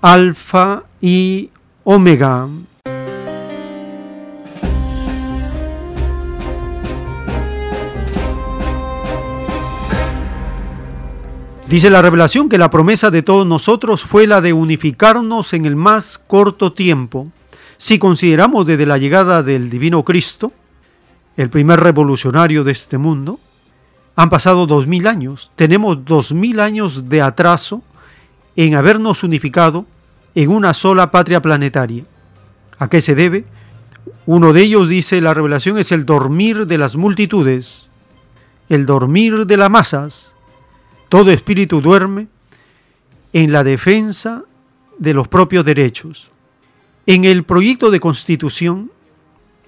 Alfa 0.00 0.84
y 1.00 1.50
Omega. 1.84 2.46
Dice 11.70 11.88
la 11.88 12.02
revelación 12.02 12.48
que 12.48 12.58
la 12.58 12.68
promesa 12.68 13.12
de 13.12 13.22
todos 13.22 13.46
nosotros 13.46 14.02
fue 14.02 14.26
la 14.26 14.40
de 14.40 14.52
unificarnos 14.52 15.52
en 15.52 15.66
el 15.66 15.76
más 15.76 16.18
corto 16.18 16.72
tiempo. 16.72 17.30
Si 17.76 17.96
consideramos 18.00 18.66
desde 18.66 18.86
la 18.86 18.98
llegada 18.98 19.44
del 19.44 19.70
Divino 19.70 20.04
Cristo, 20.04 20.52
el 21.36 21.48
primer 21.48 21.78
revolucionario 21.78 22.64
de 22.64 22.72
este 22.72 22.98
mundo, 22.98 23.38
han 24.16 24.30
pasado 24.30 24.66
dos 24.66 24.88
mil 24.88 25.06
años. 25.06 25.52
Tenemos 25.54 26.04
dos 26.04 26.32
mil 26.32 26.58
años 26.58 27.08
de 27.08 27.22
atraso 27.22 27.84
en 28.56 28.74
habernos 28.74 29.22
unificado 29.22 29.86
en 30.34 30.50
una 30.50 30.74
sola 30.74 31.12
patria 31.12 31.40
planetaria. 31.40 32.02
¿A 32.80 32.88
qué 32.88 33.00
se 33.00 33.14
debe? 33.14 33.44
Uno 34.26 34.52
de 34.52 34.62
ellos, 34.62 34.88
dice 34.88 35.20
la 35.20 35.34
revelación, 35.34 35.78
es 35.78 35.92
el 35.92 36.04
dormir 36.04 36.66
de 36.66 36.78
las 36.78 36.96
multitudes, 36.96 37.90
el 38.68 38.86
dormir 38.86 39.46
de 39.46 39.56
las 39.56 39.70
masas 39.70 40.34
todo 41.10 41.32
espíritu 41.32 41.80
duerme 41.80 42.28
en 43.32 43.52
la 43.52 43.64
defensa 43.64 44.44
de 44.96 45.12
los 45.12 45.26
propios 45.28 45.64
derechos. 45.64 46.30
En 47.04 47.24
el 47.24 47.42
proyecto 47.42 47.90
de 47.90 47.98
constitución 47.98 48.92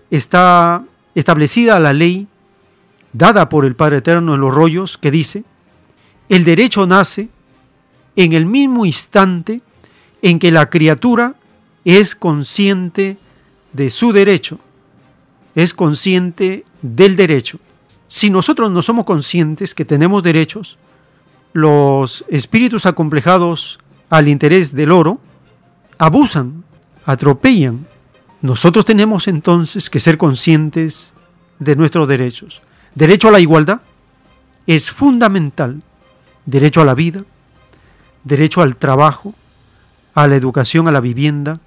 está 0.08 0.84
establecida 1.16 1.80
la 1.80 1.92
ley 1.92 2.28
dada 3.12 3.48
por 3.48 3.64
el 3.64 3.74
Padre 3.74 3.98
Eterno 3.98 4.36
en 4.36 4.40
los 4.40 4.54
rollos 4.54 4.96
que 4.96 5.10
dice, 5.10 5.42
el 6.28 6.44
derecho 6.44 6.86
nace 6.86 7.28
en 8.14 8.34
el 8.34 8.46
mismo 8.46 8.86
instante 8.86 9.62
en 10.22 10.38
que 10.38 10.52
la 10.52 10.70
criatura 10.70 11.34
es 11.84 12.14
consciente 12.14 13.16
de 13.72 13.90
su 13.90 14.12
derecho, 14.12 14.60
es 15.56 15.74
consciente 15.74 16.64
del 16.82 17.16
derecho. 17.16 17.58
Si 18.06 18.30
nosotros 18.30 18.70
no 18.70 18.80
somos 18.80 19.04
conscientes 19.04 19.74
que 19.74 19.84
tenemos 19.84 20.22
derechos, 20.22 20.78
los 21.52 22.24
espíritus 22.28 22.86
acomplejados 22.86 23.78
al 24.10 24.28
interés 24.28 24.74
del 24.74 24.92
oro 24.92 25.20
abusan, 25.98 26.64
atropellan. 27.04 27.86
Nosotros 28.40 28.84
tenemos 28.84 29.28
entonces 29.28 29.88
que 29.88 30.00
ser 30.00 30.18
conscientes 30.18 31.14
de 31.58 31.76
nuestros 31.76 32.08
derechos. 32.08 32.62
Derecho 32.94 33.28
a 33.28 33.32
la 33.32 33.40
igualdad 33.40 33.80
es 34.66 34.90
fundamental. 34.90 35.82
Derecho 36.44 36.80
a 36.80 36.84
la 36.84 36.94
vida, 36.94 37.22
derecho 38.24 38.62
al 38.62 38.74
trabajo, 38.74 39.32
a 40.12 40.26
la 40.26 40.34
educación, 40.34 40.88
a 40.88 40.92
la 40.92 41.00
vivienda, 41.00 41.60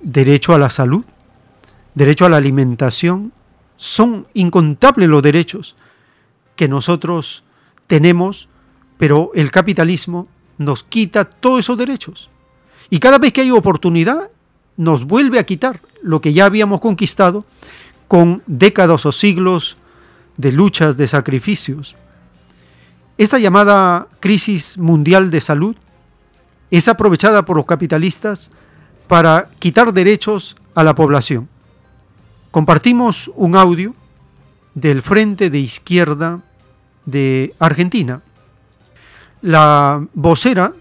derecho 0.00 0.54
a 0.54 0.58
la 0.58 0.70
salud, 0.70 1.04
derecho 1.94 2.24
a 2.24 2.30
la 2.30 2.38
alimentación. 2.38 3.32
Son 3.76 4.26
incontables 4.32 5.10
los 5.10 5.22
derechos 5.22 5.76
que 6.56 6.68
nosotros 6.68 7.42
tenemos 7.86 8.48
pero 8.98 9.30
el 9.34 9.50
capitalismo 9.50 10.28
nos 10.58 10.82
quita 10.82 11.24
todos 11.24 11.60
esos 11.60 11.78
derechos. 11.78 12.30
Y 12.90 12.98
cada 12.98 13.18
vez 13.18 13.32
que 13.32 13.42
hay 13.42 13.50
oportunidad, 13.50 14.30
nos 14.76 15.04
vuelve 15.04 15.38
a 15.38 15.44
quitar 15.44 15.80
lo 16.02 16.20
que 16.20 16.32
ya 16.32 16.46
habíamos 16.46 16.80
conquistado 16.80 17.44
con 18.08 18.42
décadas 18.46 19.06
o 19.06 19.12
siglos 19.12 19.76
de 20.36 20.52
luchas, 20.52 20.96
de 20.96 21.08
sacrificios. 21.08 21.96
Esta 23.18 23.38
llamada 23.38 24.08
crisis 24.20 24.78
mundial 24.78 25.30
de 25.30 25.40
salud 25.40 25.76
es 26.70 26.88
aprovechada 26.88 27.44
por 27.44 27.56
los 27.56 27.66
capitalistas 27.66 28.50
para 29.08 29.48
quitar 29.58 29.92
derechos 29.92 30.56
a 30.74 30.84
la 30.84 30.94
población. 30.94 31.48
Compartimos 32.50 33.30
un 33.34 33.56
audio 33.56 33.94
del 34.74 35.00
Frente 35.00 35.48
de 35.48 35.58
Izquierda 35.58 36.42
de 37.06 37.54
Argentina, 37.58 38.20
la 39.46 40.04
vocera, 40.12 40.72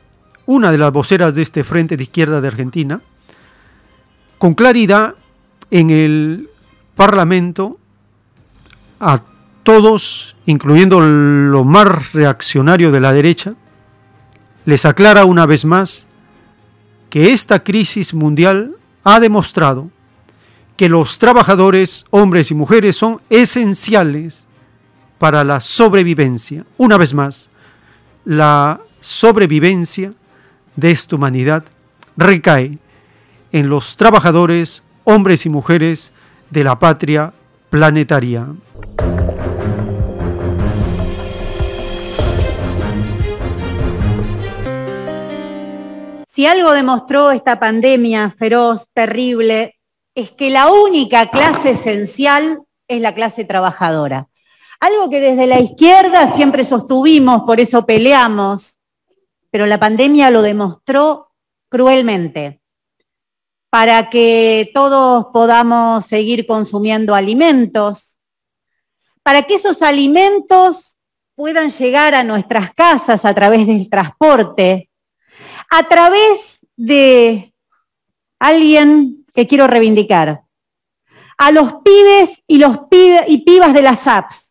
una 0.48 0.72
de 0.72 0.80
las 0.80 0.92
voceras 0.92 1.36
de 1.36 1.44
este 1.44 1.64
Frente 1.64 1.98
de 1.98 2.04
Izquierda 2.04 2.42
de 2.42 2.48
Argentina, 2.48 3.00
con 4.40 4.56
claridad 4.56 5.14
en 5.70 5.92
el 5.92 6.50
Parlamento 6.96 7.78
a 9.00 9.22
todos, 9.62 10.36
incluyendo 10.48 11.00
lo 11.00 11.64
más 11.64 12.12
reaccionario 12.14 12.92
de 12.92 13.00
la 13.00 13.14
derecha, 13.14 13.54
les 14.66 14.84
aclara 14.86 15.26
una 15.26 15.46
vez 15.46 15.64
más 15.64 16.08
que 17.12 17.34
esta 17.34 17.64
crisis 17.64 18.16
mundial 18.16 18.76
ha 19.04 19.20
demostrado 19.20 19.92
que 20.76 20.90
los 20.90 21.20
trabajadores, 21.20 22.06
hombres 22.10 22.50
y 22.50 22.56
mujeres, 22.56 22.96
son 22.96 23.22
esenciales 23.30 24.48
para 25.20 25.44
la 25.44 25.60
sobrevivencia. 25.60 26.66
Una 26.78 26.98
vez 26.98 27.14
más, 27.14 27.52
la 28.26 28.82
sobrevivencia 29.00 30.14
de 30.76 30.92
esta 30.92 31.16
humanidad 31.16 31.64
recae 32.18 32.80
en 33.52 33.70
los 33.70 33.96
trabajadores, 33.96 34.84
hombres 35.04 35.46
y 35.46 35.50
mujeres 35.50 36.12
de 36.50 36.64
la 36.64 36.78
patria 36.78 37.34
planetaria. 37.70 38.48
Si 46.28 46.46
algo 46.46 46.74
demostró 46.74 47.32
esta 47.32 47.60
pandemia 47.60 48.34
feroz, 48.38 48.88
terrible, 48.94 49.76
es 50.16 50.32
que 50.32 50.50
la 50.50 50.70
única 50.70 51.30
clase 51.30 51.72
esencial 51.72 52.62
es 52.90 53.00
la 53.00 53.14
clase 53.14 53.46
trabajadora. 53.46 54.28
Algo 54.86 55.10
que 55.10 55.20
desde 55.20 55.48
la 55.48 55.60
izquierda 55.60 56.32
siempre 56.34 56.64
sostuvimos, 56.64 57.42
por 57.42 57.60
eso 57.60 57.88
peleamos, 57.88 58.78
pero 59.50 59.66
la 59.66 59.80
pandemia 59.80 60.30
lo 60.30 60.44
demostró 60.44 61.32
cruelmente. 61.70 62.62
Para 63.72 64.12
que 64.12 64.70
todos 64.76 65.26
podamos 65.34 66.06
seguir 66.06 66.46
consumiendo 66.46 67.16
alimentos, 67.16 68.20
para 69.24 69.42
que 69.42 69.56
esos 69.56 69.82
alimentos 69.82 71.00
puedan 71.34 71.72
llegar 71.72 72.14
a 72.14 72.24
nuestras 72.24 72.72
casas 72.76 73.26
a 73.26 73.34
través 73.34 73.66
del 73.66 73.90
transporte, 73.90 74.92
a 75.72 75.88
través 75.88 76.64
de 76.76 77.56
alguien 78.38 79.26
que 79.34 79.48
quiero 79.48 79.66
reivindicar, 79.66 80.44
a 81.40 81.52
los 81.52 81.74
pibes 81.84 82.44
y, 82.46 82.60
los 82.60 82.82
y 83.28 83.40
pibas 83.40 83.74
de 83.74 83.82
las 83.82 84.06
apps, 84.06 84.45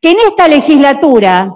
que 0.00 0.10
en 0.10 0.16
esta 0.28 0.48
legislatura 0.48 1.52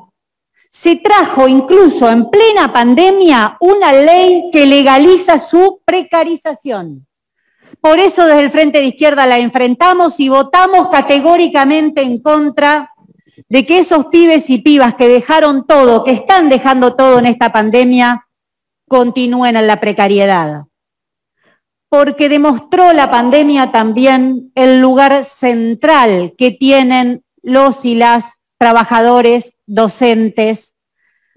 se 0.70 0.96
trajo 0.96 1.48
incluso 1.48 2.10
en 2.10 2.28
plena 2.30 2.72
pandemia 2.72 3.56
una 3.60 3.92
ley 3.92 4.50
que 4.52 4.66
legaliza 4.66 5.38
su 5.38 5.80
precarización. 5.84 7.06
Por 7.80 7.98
eso 7.98 8.26
desde 8.26 8.44
el 8.44 8.50
Frente 8.50 8.78
de 8.78 8.86
Izquierda 8.86 9.26
la 9.26 9.38
enfrentamos 9.38 10.18
y 10.18 10.28
votamos 10.28 10.88
categóricamente 10.88 12.02
en 12.02 12.20
contra 12.20 12.90
de 13.48 13.66
que 13.66 13.78
esos 13.78 14.06
pibes 14.06 14.50
y 14.50 14.58
pibas 14.58 14.94
que 14.94 15.08
dejaron 15.08 15.66
todo, 15.66 16.02
que 16.02 16.12
están 16.12 16.48
dejando 16.48 16.96
todo 16.96 17.18
en 17.18 17.26
esta 17.26 17.52
pandemia, 17.52 18.26
continúen 18.88 19.56
en 19.56 19.66
la 19.66 19.80
precariedad. 19.80 20.64
Porque 21.88 22.28
demostró 22.28 22.92
la 22.92 23.10
pandemia 23.10 23.70
también 23.70 24.50
el 24.54 24.80
lugar 24.80 25.24
central 25.24 26.34
que 26.36 26.50
tienen 26.50 27.22
los 27.42 27.84
y 27.84 27.94
las 27.94 28.33
trabajadores, 28.58 29.54
docentes, 29.66 30.74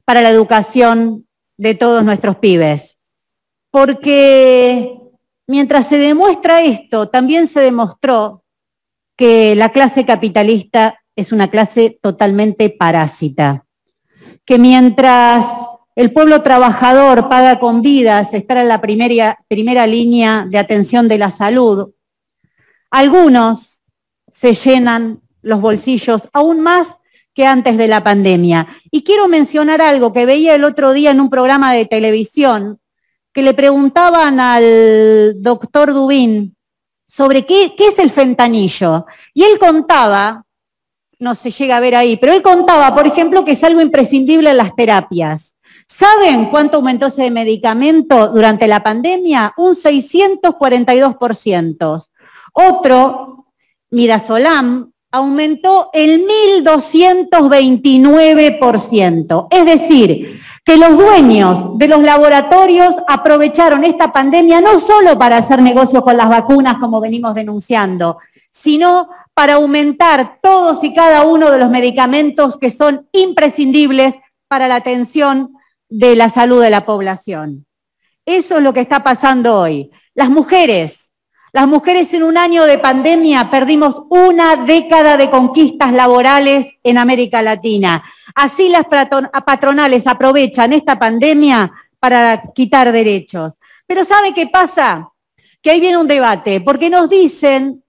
para 0.06 0.22
la 0.22 0.30
educación 0.30 1.28
de 1.58 1.76
todos 1.76 2.04
nuestros 2.04 2.38
pibes. 2.38 2.98
Porque 3.72 4.98
mientras 5.48 5.88
se 5.88 5.98
demuestra 5.98 6.62
esto, 6.62 7.10
también 7.10 7.48
se 7.48 7.60
demostró 7.60 8.44
que 9.18 9.56
la 9.56 9.70
clase 9.70 10.06
capitalista 10.06 11.00
es 11.16 11.32
una 11.32 11.50
clase 11.50 12.00
totalmente 12.02 12.70
parásita, 12.70 13.66
que 14.46 14.60
mientras 14.60 15.46
el 15.96 16.14
pueblo 16.14 16.44
trabajador 16.44 17.28
paga 17.28 17.60
con 17.60 17.82
vidas 17.82 18.34
estar 18.34 18.58
en 18.58 18.68
la 18.68 18.80
primera, 18.80 19.40
primera 19.48 19.88
línea 19.88 20.46
de 20.48 20.60
atención 20.60 21.08
de 21.08 21.18
la 21.18 21.32
salud, 21.32 21.92
algunos 22.92 23.82
se 24.32 24.54
llenan 24.54 25.22
los 25.42 25.60
bolsillos 25.60 26.30
aún 26.34 26.62
más 26.62 26.88
que 27.38 27.46
antes 27.46 27.78
de 27.78 27.88
la 27.88 28.04
pandemia. 28.04 28.68
Y 28.90 29.04
quiero 29.04 29.28
mencionar 29.28 29.80
algo 29.80 30.12
que 30.12 30.26
veía 30.26 30.56
el 30.56 30.64
otro 30.64 30.92
día 30.92 31.12
en 31.12 31.22
un 31.22 31.30
programa 31.30 31.72
de 31.72 31.86
televisión, 31.86 32.80
que 33.32 33.44
le 33.44 33.54
preguntaban 33.54 34.40
al 34.40 35.36
doctor 35.44 35.94
Dubín 35.94 36.56
sobre 37.06 37.46
qué, 37.46 37.76
qué 37.78 37.90
es 37.90 38.00
el 38.00 38.10
fentanillo. 38.10 39.06
Y 39.36 39.44
él 39.44 39.60
contaba 39.60 40.46
no 41.20 41.36
se 41.36 41.52
llega 41.52 41.78
a 41.78 41.80
ver 41.80 41.94
ahí, 41.96 42.18
pero 42.18 42.34
él 42.34 42.42
contaba, 42.42 42.96
por 42.96 43.06
ejemplo, 43.06 43.46
que 43.46 43.52
es 43.52 43.64
algo 43.64 43.82
imprescindible 43.82 44.50
en 44.50 44.58
las 44.58 44.76
terapias. 44.76 45.54
¿Saben 45.88 46.50
cuánto 46.50 46.78
aumentó 46.78 47.06
ese 47.08 47.30
medicamento 47.30 48.30
durante 48.30 48.68
la 48.68 48.82
pandemia? 48.82 49.54
Un 49.58 49.76
642%. 49.76 52.08
Otro, 52.54 53.46
Midazolam, 53.92 54.92
aumentó 55.18 55.90
el 55.94 56.26
1.229%. 56.64 59.48
Es 59.52 59.66
decir, 59.66 60.42
que 60.64 60.78
los 60.78 60.98
dueños 60.98 61.78
de 61.78 61.88
los 61.88 62.02
laboratorios 62.02 62.96
aprovecharon 63.08 63.84
esta 63.84 64.12
pandemia 64.12 64.62
no 64.62 64.80
solo 64.80 65.18
para 65.18 65.38
hacer 65.38 65.62
negocios 65.62 66.04
con 66.04 66.18
las 66.18 66.30
vacunas, 66.30 66.78
como 66.80 67.00
venimos 67.00 67.36
denunciando, 67.36 68.18
sino 68.52 69.10
para 69.34 69.54
aumentar 69.54 70.40
todos 70.42 70.84
y 70.84 70.94
cada 70.94 71.24
uno 71.24 71.52
de 71.52 71.60
los 71.60 71.70
medicamentos 71.70 72.58
que 72.58 72.70
son 72.70 73.08
imprescindibles 73.12 74.16
para 74.48 74.68
la 74.68 74.76
atención 74.76 75.54
de 75.90 76.16
la 76.16 76.30
salud 76.30 76.62
de 76.62 76.70
la 76.70 76.86
población. 76.86 77.66
Eso 78.26 78.58
es 78.58 78.64
lo 78.64 78.74
que 78.74 78.82
está 78.82 79.04
pasando 79.04 79.60
hoy. 79.60 79.90
Las 80.16 80.30
mujeres, 80.30 81.07
las 81.58 81.68
mujeres 81.68 82.14
en 82.14 82.22
un 82.22 82.38
año 82.38 82.66
de 82.66 82.78
pandemia 82.78 83.50
perdimos 83.50 84.04
una 84.12 84.58
década 84.58 85.18
de 85.18 85.32
conquistas 85.32 85.92
laborales 85.92 86.68
en 86.84 87.00
América 87.00 87.42
Latina. 87.42 88.04
Así 88.36 88.70
las 88.70 88.84
patronales 88.84 90.06
aprovechan 90.06 90.74
esta 90.74 91.00
pandemia 91.00 91.72
para 92.00 92.44
quitar 92.54 92.92
derechos. 92.92 93.54
Pero 93.88 94.06
¿sabe 94.06 94.36
qué 94.36 94.46
pasa? 94.46 95.12
Que 95.60 95.72
ahí 95.72 95.80
viene 95.80 95.98
un 95.98 96.08
debate, 96.08 96.62
porque 96.62 96.92
nos 96.92 97.10
dicen 97.10 97.84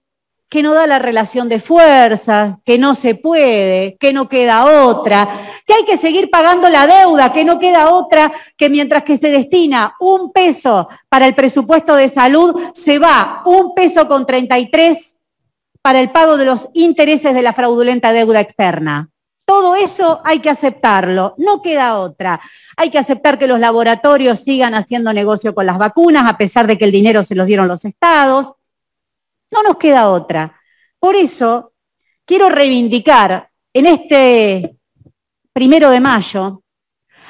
que 0.49 0.63
no 0.63 0.73
da 0.73 0.87
la 0.87 0.97
relación 0.97 1.47
de 1.47 1.59
fuerza, 1.59 2.59
que 2.65 2.79
no 2.79 2.95
se 2.95 3.13
puede, 3.13 3.97
que 3.99 4.13
no 4.13 4.27
queda 4.27 4.65
otra, 4.87 5.29
que 5.65 5.75
hay 5.75 5.85
que 5.85 5.97
seguir 5.97 6.31
pagando 6.31 6.69
la 6.69 6.87
deuda, 6.87 7.31
que 7.31 7.45
no 7.45 7.59
queda 7.59 7.91
otra, 7.91 8.33
que 8.57 8.69
mientras 8.69 9.03
que 9.03 9.17
se 9.17 9.29
destina 9.29 9.93
un 9.99 10.31
peso 10.31 10.89
para 11.07 11.27
el 11.27 11.35
presupuesto 11.35 11.95
de 11.95 12.09
salud, 12.09 12.59
se 12.73 12.97
va 12.97 13.43
un 13.45 13.75
peso 13.75 14.07
con 14.07 14.25
33 14.25 15.15
para 15.83 15.99
el 15.99 16.11
pago 16.11 16.35
de 16.35 16.45
los 16.45 16.67
intereses 16.73 17.35
de 17.35 17.43
la 17.43 17.53
fraudulenta 17.53 18.11
deuda 18.11 18.39
externa. 18.39 19.09
Todo 19.45 19.75
eso 19.75 20.21
hay 20.25 20.39
que 20.39 20.49
aceptarlo, 20.49 21.35
no 21.37 21.61
queda 21.61 21.99
otra. 21.99 22.39
Hay 22.75 22.89
que 22.89 22.99
aceptar 22.99 23.37
que 23.37 23.47
los 23.47 23.59
laboratorios 23.59 24.39
sigan 24.39 24.73
haciendo 24.73 25.13
negocio 25.13 25.53
con 25.53 25.67
las 25.67 25.77
vacunas, 25.77 26.27
a 26.27 26.37
pesar 26.37 26.65
de 26.65 26.77
que 26.77 26.85
el 26.85 26.91
dinero 26.91 27.23
se 27.23 27.35
los 27.35 27.45
dieron 27.45 27.67
los 27.67 27.85
estados 27.85 28.53
no 29.51 29.63
nos 29.63 29.77
queda 29.77 30.09
otra. 30.09 30.59
Por 30.99 31.15
eso 31.15 31.73
quiero 32.25 32.49
reivindicar 32.49 33.49
en 33.73 33.85
este 33.85 34.75
primero 35.53 35.89
de 35.89 35.99
mayo 35.99 36.63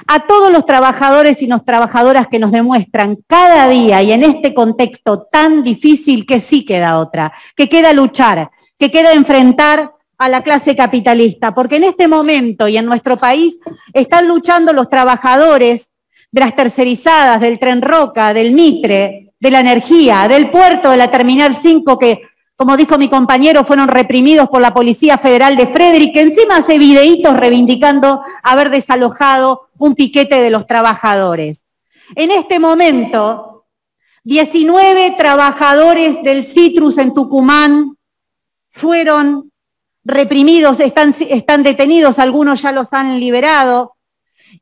a 0.07 0.25
todos 0.25 0.51
los 0.51 0.65
trabajadores 0.65 1.41
y 1.41 1.47
las 1.47 1.65
trabajadoras 1.65 2.27
que 2.27 2.39
nos 2.39 2.51
demuestran 2.51 3.17
cada 3.27 3.67
día 3.67 4.01
y 4.01 4.11
en 4.11 4.23
este 4.23 4.53
contexto 4.53 5.27
tan 5.31 5.63
difícil 5.63 6.25
que 6.25 6.39
sí 6.39 6.65
queda 6.65 6.97
otra, 6.97 7.33
que 7.55 7.69
queda 7.69 7.93
luchar, 7.93 8.49
que 8.77 8.91
queda 8.91 9.13
enfrentar 9.13 9.93
a 10.17 10.29
la 10.29 10.41
clase 10.41 10.75
capitalista, 10.75 11.53
porque 11.53 11.77
en 11.77 11.85
este 11.85 12.07
momento 12.07 12.67
y 12.67 12.77
en 12.77 12.85
nuestro 12.85 13.17
país 13.17 13.57
están 13.93 14.27
luchando 14.27 14.73
los 14.73 14.89
trabajadores 14.89 15.89
de 16.31 16.41
las 16.41 16.55
tercerizadas, 16.55 17.39
del 17.39 17.57
tren 17.57 17.81
Roca, 17.81 18.33
del 18.33 18.51
Mitre, 18.51 19.28
de 19.39 19.51
la 19.51 19.61
energía, 19.61 20.27
del 20.27 20.49
puerto 20.49 20.91
de 20.91 20.97
la 20.97 21.09
Terminal 21.09 21.55
5 21.55 21.97
que, 21.97 22.21
como 22.55 22.75
dijo 22.75 22.97
mi 22.97 23.09
compañero, 23.09 23.63
fueron 23.63 23.87
reprimidos 23.87 24.49
por 24.49 24.61
la 24.61 24.73
Policía 24.73 25.17
Federal 25.17 25.55
de 25.55 25.67
Frederick, 25.67 26.13
que 26.13 26.21
encima 26.21 26.57
hace 26.57 26.77
videitos 26.77 27.37
reivindicando 27.37 28.21
haber 28.43 28.69
desalojado 28.69 29.69
un 29.77 29.95
piquete 29.95 30.41
de 30.41 30.49
los 30.49 30.67
trabajadores. 30.67 31.63
En 32.15 32.31
este 32.31 32.59
momento, 32.59 33.65
19 34.23 35.15
trabajadores 35.17 36.21
del 36.21 36.45
Citrus 36.45 36.97
en 36.97 37.13
Tucumán 37.13 37.95
fueron 38.69 39.51
reprimidos, 40.03 40.79
están, 40.79 41.15
están 41.29 41.63
detenidos, 41.63 42.19
algunos 42.19 42.61
ya 42.61 42.71
los 42.71 42.91
han 42.93 43.19
liberado, 43.19 43.95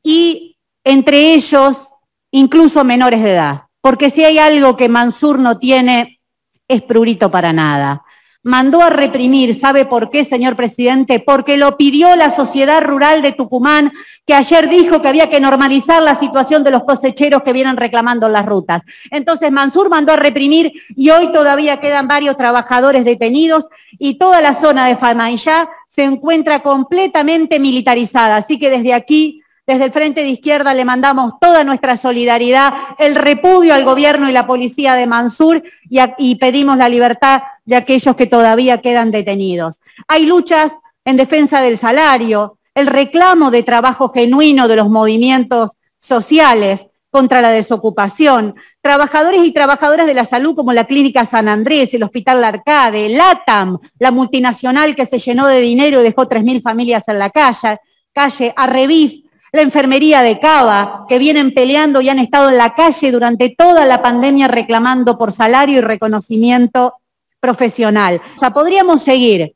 y 0.03 0.57
entre 0.83 1.33
ellos 1.33 1.93
incluso 2.31 2.83
menores 2.83 3.23
de 3.23 3.33
edad. 3.33 3.66
Porque 3.88 4.09
si 4.09 4.22
hay 4.26 4.38
algo 4.38 4.76
que 4.76 4.89
Mansur 4.89 5.39
no 5.39 5.59
tiene, 5.59 6.19
es 6.68 6.81
prurito 6.81 7.31
para 7.31 7.53
nada. 7.53 8.03
Mandó 8.43 8.81
a 8.81 8.89
reprimir, 8.89 9.57
¿sabe 9.57 9.85
por 9.85 10.09
qué, 10.09 10.26
señor 10.26 10.57
presidente? 10.57 11.22
Porque 11.22 11.55
lo 11.55 11.77
pidió 11.77 12.14
la 12.18 12.30
sociedad 12.30 12.84
rural 12.84 13.22
de 13.22 13.31
Tucumán, 13.31 13.93
que 14.26 14.34
ayer 14.34 14.68
dijo 14.68 15.01
que 15.01 15.07
había 15.07 15.30
que 15.30 15.39
normalizar 15.39 16.03
la 16.03 16.15
situación 16.15 16.65
de 16.65 16.72
los 16.72 16.84
cosecheros 16.84 17.43
que 17.43 17.53
vienen 17.53 17.77
reclamando 17.77 18.27
las 18.27 18.45
rutas. 18.45 18.81
Entonces 19.09 19.53
Mansur 19.53 19.89
mandó 19.89 20.11
a 20.11 20.18
reprimir 20.18 20.73
y 20.89 21.09
hoy 21.09 21.31
todavía 21.31 21.80
quedan 21.80 22.09
varios 22.09 22.35
trabajadores 22.35 23.05
detenidos 23.05 23.69
y 23.97 24.18
toda 24.18 24.41
la 24.41 24.53
zona 24.53 24.85
de 24.88 24.97
Famayá 24.97 25.69
se 25.88 26.03
encuentra 26.03 26.61
completamente 26.61 27.57
militarizada. 27.57 28.35
Así 28.35 28.59
que 28.59 28.69
desde 28.69 28.93
aquí 28.93 29.43
desde 29.68 29.84
el 29.84 29.91
Frente 29.91 30.23
de 30.23 30.30
Izquierda 30.30 30.73
le 30.73 30.85
mandamos 30.85 31.34
toda 31.41 31.65
nuestra 31.65 31.98
solidaridad, 31.98 32.73
el 32.98 33.15
repudio 33.15 33.73
al 33.73 33.84
gobierno 33.84 34.30
y 34.30 34.31
la 34.31 34.48
policía 34.48 34.95
de 34.95 35.07
Mansur 35.07 35.61
y, 35.89 36.35
pedimos 36.35 36.77
la 36.77 36.88
libertad 36.88 37.41
de 37.65 37.76
aquellos 37.76 38.15
que 38.15 38.27
todavía 38.27 38.77
quedan 38.77 39.11
detenidos. 39.11 39.81
Hay 40.07 40.26
luchas 40.26 40.72
en 41.03 41.18
defensa 41.18 41.61
del 41.61 41.77
salario, 41.77 42.57
el 42.76 42.88
reclamo 42.88 43.52
de 43.52 43.64
trabajo 43.64 44.10
genuino 44.14 44.69
de 44.69 44.77
los 44.77 44.89
movimientos 44.89 45.72
sociales 45.99 46.88
contra 47.10 47.41
la 47.41 47.52
desocupación, 47.52 48.56
trabajadores 48.81 49.41
y 49.44 49.52
trabajadoras 49.52 50.07
de 50.07 50.14
la 50.14 50.23
salud 50.23 50.56
como 50.56 50.72
la 50.72 50.85
Clínica 50.85 51.26
San 51.26 51.49
Andrés, 51.49 51.94
el 51.94 52.03
Hospital 52.03 52.41
Arcade, 52.44 53.10
LATAM, 53.10 53.80
la 53.99 54.11
multinacional 54.11 54.95
que 54.95 55.06
se 55.06 55.19
llenó 55.19 55.48
de 55.48 55.60
dinero 55.60 55.99
y 55.99 56.03
dejó 56.03 56.30
3.000 56.30 56.61
familias 56.61 57.03
en 57.07 57.19
la 57.19 57.30
calle, 57.31 57.80
calle 58.14 58.53
Arrevif, 58.56 59.26
la 59.52 59.61
enfermería 59.61 60.22
de 60.22 60.40
Cava, 60.40 61.06
que 61.07 61.19
vienen 61.19 61.53
peleando 61.53 62.02
y 62.02 62.10
han 62.10 62.19
estado 62.19 62.49
en 62.49 62.57
la 62.57 62.74
calle 62.74 63.11
durante 63.11 63.49
toda 63.49 63.86
la 63.86 64.02
pandemia 64.02 64.48
reclamando 64.48 65.18
por 65.18 65.32
salario 65.32 65.78
y 65.78 65.82
reconocimiento 65.82 66.95
profesional. 67.40 68.22
O 68.36 68.40
sea, 68.40 68.52
podríamos 68.52 69.03
seguir, 69.03 69.56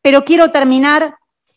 pero 0.00 0.24
quiero 0.24 0.50
terminar 0.50 1.14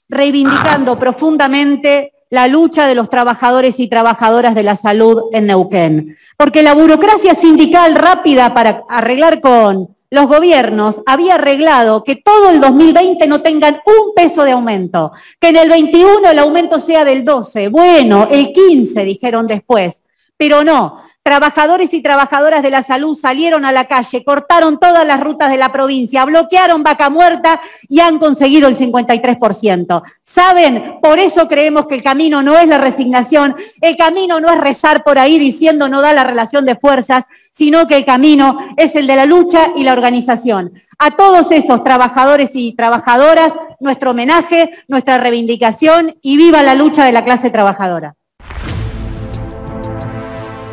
reivindicando 0.10 0.98
profundamente 1.00 2.14
la 2.30 2.48
lucha 2.48 2.86
de 2.86 2.96
los 2.96 3.10
trabajadores 3.10 3.80
y 3.80 3.88
trabajadoras 3.88 4.54
de 4.56 4.64
la 4.64 4.76
salud 4.76 5.24
en 5.32 5.48
Neuquén. 5.48 6.18
Porque 6.38 6.62
la 6.62 6.74
burocracia 6.74 7.34
sindical 7.34 7.96
rápida 7.96 8.54
para 8.54 8.84
arreglar 8.88 9.42
con 9.42 9.96
los 10.11 10.27
gobiernos 10.27 11.02
había 11.06 11.36
arreglado 11.36 12.03
que 12.03 12.15
todo 12.15 12.49
el 12.49 12.60
2020 12.60 13.27
no 13.27 13.41
tengan 13.41 13.81
un 13.86 14.14
peso 14.15 14.44
de 14.44 14.52
aumento, 14.52 15.11
que 15.40 15.49
en 15.49 15.57
el 15.57 15.69
21 15.69 16.30
el 16.30 16.40
aumento 16.40 16.80
sea 16.80 17.06
del 17.06 17.23
12, 17.23 17.69
bueno, 17.69 18.27
el 18.31 18.52
15 18.52 19.03
dijeron 19.06 19.48
después, 19.48 20.02
pero 20.36 20.64
no, 20.64 21.03
Trabajadores 21.30 21.94
y 21.94 22.02
trabajadoras 22.02 22.64
de 22.64 22.72
la 22.72 22.82
salud 22.82 23.16
salieron 23.16 23.64
a 23.64 23.72
la 23.72 23.86
calle, 23.86 24.24
cortaron 24.24 24.80
todas 24.80 25.06
las 25.06 25.20
rutas 25.20 25.52
de 25.52 25.58
la 25.58 25.72
provincia, 25.72 26.26
bloquearon 26.26 26.82
vaca 26.82 27.12
muerta 27.12 27.62
y 27.88 28.00
han 28.00 28.18
conseguido 28.18 28.68
el 28.68 28.76
53%. 28.76 30.02
¿Saben? 30.24 30.96
Por 31.00 31.20
eso 31.20 31.48
creemos 31.48 31.86
que 31.86 31.94
el 31.94 32.02
camino 32.02 32.42
no 32.42 32.58
es 32.58 32.68
la 32.68 32.80
resignación, 32.80 33.56
el 33.80 33.96
camino 33.96 34.40
no 34.40 34.52
es 34.52 34.60
rezar 34.60 35.04
por 35.04 35.20
ahí 35.20 35.38
diciendo 35.38 35.88
no 35.88 36.02
da 36.02 36.14
la 36.14 36.24
relación 36.24 36.66
de 36.66 36.76
fuerzas, 36.76 37.26
sino 37.54 37.88
que 37.88 37.98
el 37.98 38.06
camino 38.06 38.58
es 38.76 38.96
el 38.96 39.06
de 39.06 39.16
la 39.16 39.28
lucha 39.28 39.68
y 39.76 39.84
la 39.84 39.94
organización. 39.94 40.74
A 40.98 41.12
todos 41.12 41.52
esos 41.52 41.84
trabajadores 41.84 42.50
y 42.56 42.74
trabajadoras, 42.74 43.54
nuestro 43.80 44.12
homenaje, 44.12 44.72
nuestra 44.88 45.20
reivindicación 45.20 46.18
y 46.24 46.38
viva 46.38 46.64
la 46.64 46.74
lucha 46.74 47.06
de 47.06 47.12
la 47.12 47.24
clase 47.24 47.52
trabajadora. 47.52 48.16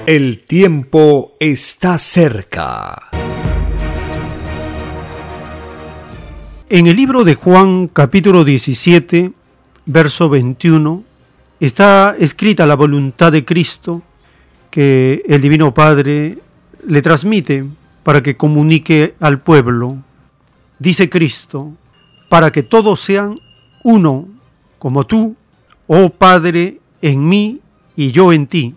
El 0.07 0.39
tiempo 0.39 1.35
está 1.41 1.99
cerca. 1.99 3.11
En 6.69 6.87
el 6.87 6.95
libro 6.95 7.24
de 7.24 7.35
Juan 7.35 7.89
capítulo 7.89 8.45
17, 8.45 9.33
verso 9.85 10.28
21, 10.28 11.03
está 11.59 12.15
escrita 12.20 12.66
la 12.66 12.77
voluntad 12.77 13.33
de 13.33 13.45
Cristo 13.45 14.03
que 14.70 15.24
el 15.27 15.43
Divino 15.43 15.74
Padre 15.74 16.39
le 16.87 17.03
transmite 17.03 17.65
para 18.05 18.23
que 18.23 18.37
comunique 18.37 19.16
al 19.19 19.41
pueblo. 19.41 19.97
Dice 20.78 21.11
Cristo, 21.11 21.73
para 22.28 22.53
que 22.53 22.62
todos 22.62 23.01
sean 23.01 23.41
uno, 23.83 24.28
como 24.78 25.05
tú, 25.05 25.35
oh 25.89 26.11
Padre, 26.11 26.78
en 27.03 27.28
mí 27.28 27.59
y 27.97 28.12
yo 28.12 28.33
en 28.33 28.47
ti 28.47 28.77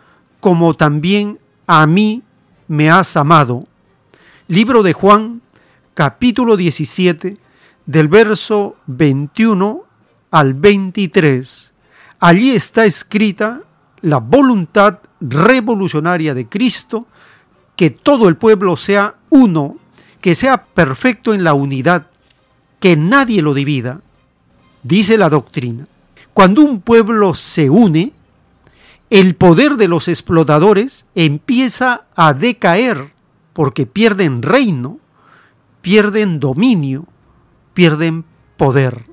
como 0.41 0.73
también 0.73 1.39
a 1.67 1.87
mí 1.87 2.23
me 2.67 2.89
has 2.89 3.15
amado. 3.15 3.67
Libro 4.47 4.83
de 4.83 4.91
Juan, 4.91 5.41
capítulo 5.93 6.57
17, 6.57 7.37
del 7.85 8.07
verso 8.09 8.75
21 8.87 9.83
al 10.31 10.53
23. 10.53 11.73
Allí 12.19 12.51
está 12.51 12.85
escrita 12.85 13.61
la 14.01 14.17
voluntad 14.17 14.99
revolucionaria 15.21 16.33
de 16.33 16.49
Cristo, 16.49 17.05
que 17.75 17.91
todo 17.91 18.27
el 18.27 18.35
pueblo 18.35 18.75
sea 18.77 19.15
uno, 19.29 19.77
que 20.21 20.33
sea 20.35 20.65
perfecto 20.65 21.33
en 21.33 21.43
la 21.43 21.53
unidad, 21.53 22.07
que 22.79 22.97
nadie 22.97 23.41
lo 23.41 23.53
divida. 23.53 24.01
Dice 24.83 25.17
la 25.17 25.29
doctrina, 25.29 25.87
cuando 26.33 26.63
un 26.63 26.81
pueblo 26.81 27.35
se 27.35 27.69
une, 27.69 28.13
el 29.11 29.35
poder 29.35 29.75
de 29.75 29.89
los 29.89 30.07
explotadores 30.07 31.05
empieza 31.15 32.05
a 32.15 32.33
decaer 32.33 33.11
porque 33.51 33.85
pierden 33.85 34.41
reino, 34.41 34.99
pierden 35.81 36.39
dominio, 36.39 37.05
pierden 37.73 38.23
poder. 38.55 39.03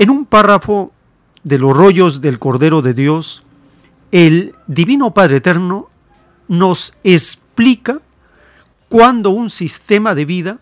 En 0.00 0.10
un 0.10 0.26
párrafo 0.26 0.90
de 1.44 1.58
los 1.60 1.76
rollos 1.76 2.20
del 2.20 2.40
Cordero 2.40 2.82
de 2.82 2.92
Dios, 2.92 3.44
el 4.10 4.56
Divino 4.66 5.14
Padre 5.14 5.36
Eterno 5.36 5.88
nos 6.48 6.92
explica 7.04 8.00
cuando 8.88 9.30
un 9.30 9.48
sistema 9.48 10.16
de 10.16 10.24
vida 10.24 10.58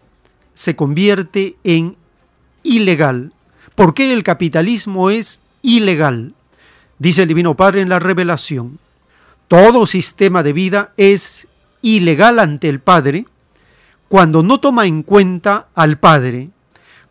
se 0.59 0.75
convierte 0.75 1.57
en 1.63 1.97
ilegal. 2.65 3.33
¿Por 3.77 3.95
qué 3.95 4.13
el 4.13 4.25
capitalismo 4.25 5.09
es 5.09 5.41
ilegal? 5.63 6.35
Dice 6.99 7.23
el 7.23 7.29
Divino 7.29 7.55
Padre 7.55 7.81
en 7.81 7.89
la 7.89 8.01
revelación. 8.01 8.81
Todo 9.47 9.87
sistema 9.87 10.43
de 10.43 10.53
vida 10.53 10.93
es 10.97 11.47
ilegal 11.81 12.41
ante 12.41 12.69
el 12.69 12.81
Padre 12.81 13.27
cuando 14.09 14.43
no 14.43 14.59
toma 14.59 14.87
en 14.87 15.05
cuenta 15.05 15.69
al 15.77 16.01
Padre, 16.01 16.51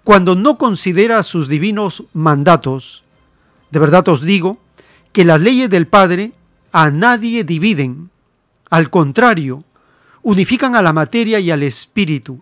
cuando 0.04 0.36
no 0.36 0.58
considera 0.58 1.24
sus 1.24 1.48
divinos 1.48 2.04
mandatos. 2.12 3.06
De 3.72 3.80
verdad 3.80 4.06
os 4.10 4.24
digo 4.24 4.58
que 5.14 5.24
las 5.24 5.40
leyes 5.40 5.70
del 5.70 5.88
Padre 5.88 6.34
a 6.74 6.92
nadie 6.92 7.46
dividen, 7.46 8.10
al 8.70 8.90
contrario, 8.90 9.64
unifican 10.22 10.76
a 10.76 10.82
la 10.82 10.92
materia 10.92 11.40
y 11.40 11.50
al 11.50 11.64
espíritu. 11.64 12.42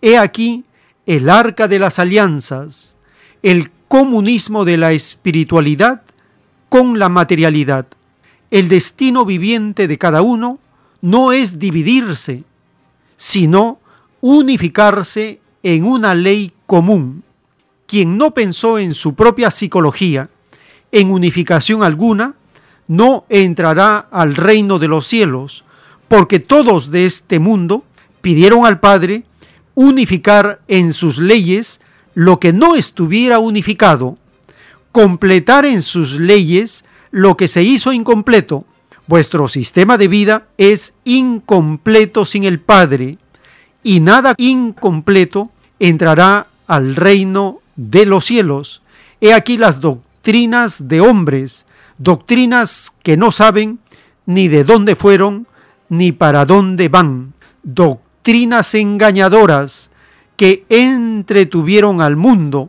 He 0.00 0.16
aquí 0.16 0.64
el 1.06 1.30
arca 1.30 1.68
de 1.68 1.78
las 1.78 1.98
alianzas, 1.98 2.96
el 3.42 3.70
comunismo 3.88 4.64
de 4.64 4.76
la 4.76 4.92
espiritualidad 4.92 6.02
con 6.68 6.98
la 6.98 7.08
materialidad. 7.08 7.86
El 8.50 8.68
destino 8.68 9.24
viviente 9.24 9.88
de 9.88 9.98
cada 9.98 10.22
uno 10.22 10.58
no 11.00 11.32
es 11.32 11.58
dividirse, 11.58 12.44
sino 13.16 13.80
unificarse 14.20 15.40
en 15.62 15.84
una 15.84 16.14
ley 16.14 16.52
común. 16.66 17.24
Quien 17.86 18.18
no 18.18 18.32
pensó 18.34 18.78
en 18.78 18.94
su 18.94 19.14
propia 19.14 19.50
psicología, 19.50 20.28
en 20.92 21.10
unificación 21.10 21.82
alguna, 21.82 22.34
no 22.86 23.24
entrará 23.28 24.08
al 24.10 24.34
reino 24.34 24.78
de 24.78 24.88
los 24.88 25.06
cielos, 25.06 25.64
porque 26.08 26.38
todos 26.38 26.90
de 26.90 27.06
este 27.06 27.38
mundo 27.38 27.84
pidieron 28.20 28.66
al 28.66 28.80
Padre 28.80 29.24
unificar 29.80 30.60
en 30.66 30.92
sus 30.92 31.18
leyes 31.18 31.80
lo 32.12 32.38
que 32.38 32.52
no 32.52 32.74
estuviera 32.74 33.38
unificado, 33.38 34.18
completar 34.90 35.64
en 35.64 35.82
sus 35.82 36.18
leyes 36.18 36.84
lo 37.12 37.36
que 37.36 37.46
se 37.46 37.62
hizo 37.62 37.92
incompleto. 37.92 38.64
Vuestro 39.06 39.46
sistema 39.46 39.96
de 39.96 40.08
vida 40.08 40.48
es 40.58 40.94
incompleto 41.04 42.24
sin 42.24 42.42
el 42.42 42.58
Padre, 42.58 43.18
y 43.84 44.00
nada 44.00 44.34
incompleto 44.36 45.52
entrará 45.78 46.48
al 46.66 46.96
reino 46.96 47.60
de 47.76 48.04
los 48.04 48.24
cielos. 48.24 48.82
He 49.20 49.32
aquí 49.32 49.58
las 49.58 49.80
doctrinas 49.80 50.88
de 50.88 51.00
hombres, 51.00 51.66
doctrinas 51.98 52.94
que 53.04 53.16
no 53.16 53.30
saben 53.30 53.78
ni 54.26 54.48
de 54.48 54.64
dónde 54.64 54.96
fueron, 54.96 55.46
ni 55.88 56.10
para 56.10 56.44
dónde 56.46 56.88
van, 56.88 57.32
doctrinas 57.62 58.07
doctrinas 58.18 58.74
engañadoras 58.74 59.90
que 60.36 60.64
entretuvieron 60.68 62.00
al 62.00 62.16
mundo, 62.16 62.68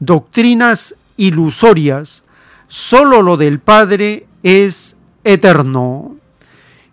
doctrinas 0.00 0.96
ilusorias, 1.16 2.24
solo 2.68 3.22
lo 3.22 3.38
del 3.38 3.58
Padre 3.58 4.26
es 4.42 4.98
eterno. 5.24 6.16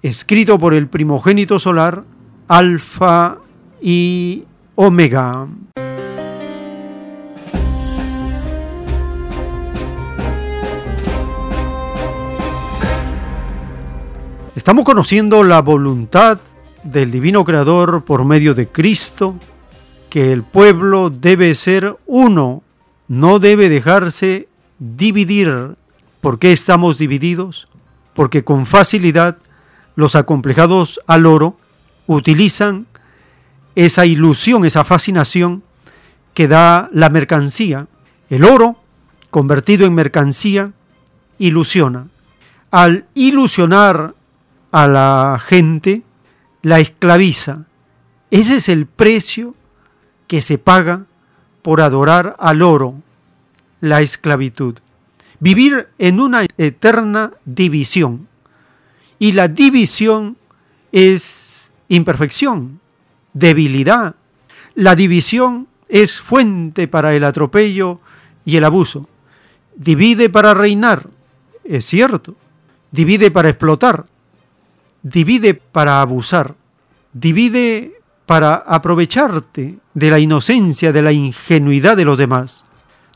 Escrito 0.01 0.57
por 0.57 0.73
el 0.73 0.87
primogénito 0.87 1.59
solar, 1.59 2.05
Alfa 2.47 3.37
y 3.81 4.45
Omega. 4.75 5.47
Estamos 14.55 14.85
conociendo 14.85 15.43
la 15.43 15.61
voluntad 15.61 16.39
del 16.83 17.11
Divino 17.11 17.43
Creador 17.43 18.03
por 18.03 18.25
medio 18.25 18.53
de 18.53 18.67
Cristo, 18.67 19.35
que 20.09 20.31
el 20.31 20.43
pueblo 20.43 21.09
debe 21.09 21.53
ser 21.55 21.97
uno, 22.05 22.63
no 23.07 23.39
debe 23.39 23.69
dejarse 23.69 24.47
dividir. 24.79 25.75
¿Por 26.21 26.39
qué 26.39 26.51
estamos 26.51 26.97
divididos? 26.97 27.67
Porque 28.13 28.43
con 28.43 28.65
facilidad 28.65 29.37
los 29.95 30.15
acomplejados 30.15 30.99
al 31.07 31.25
oro 31.25 31.57
utilizan 32.07 32.87
esa 33.75 34.05
ilusión, 34.05 34.65
esa 34.65 34.83
fascinación 34.83 35.63
que 36.33 36.47
da 36.47 36.89
la 36.91 37.09
mercancía. 37.09 37.87
El 38.29 38.43
oro, 38.43 38.77
convertido 39.29 39.85
en 39.85 39.93
mercancía, 39.93 40.71
ilusiona. 41.37 42.07
Al 42.71 43.05
ilusionar 43.13 44.15
a 44.71 44.87
la 44.87 45.41
gente, 45.43 46.03
la 46.61 46.79
esclaviza. 46.79 47.65
Ese 48.31 48.57
es 48.57 48.69
el 48.69 48.85
precio 48.85 49.55
que 50.27 50.41
se 50.41 50.57
paga 50.57 51.05
por 51.61 51.81
adorar 51.81 52.35
al 52.39 52.61
oro, 52.61 53.01
la 53.81 54.01
esclavitud, 54.01 54.75
vivir 55.39 55.89
en 55.97 56.19
una 56.19 56.45
eterna 56.57 57.33
división. 57.45 58.27
Y 59.17 59.33
la 59.33 59.47
división 59.47 60.37
es 60.91 61.73
imperfección, 61.87 62.79
debilidad. 63.33 64.15
La 64.75 64.95
división 64.95 65.67
es 65.89 66.21
fuente 66.21 66.87
para 66.87 67.13
el 67.13 67.23
atropello 67.23 67.99
y 68.45 68.55
el 68.55 68.63
abuso. 68.63 69.09
Divide 69.75 70.29
para 70.29 70.53
reinar, 70.53 71.09
es 71.63 71.85
cierto. 71.85 72.35
Divide 72.91 73.31
para 73.31 73.49
explotar. 73.49 74.05
Divide 75.03 75.53
para 75.53 76.01
abusar. 76.01 76.55
Divide 77.13 77.93
para 78.25 78.55
aprovecharte 78.55 79.79
de 79.93 80.09
la 80.09 80.19
inocencia, 80.19 80.91
de 80.91 81.01
la 81.01 81.11
ingenuidad 81.11 81.97
de 81.97 82.05
los 82.05 82.17
demás. 82.17 82.63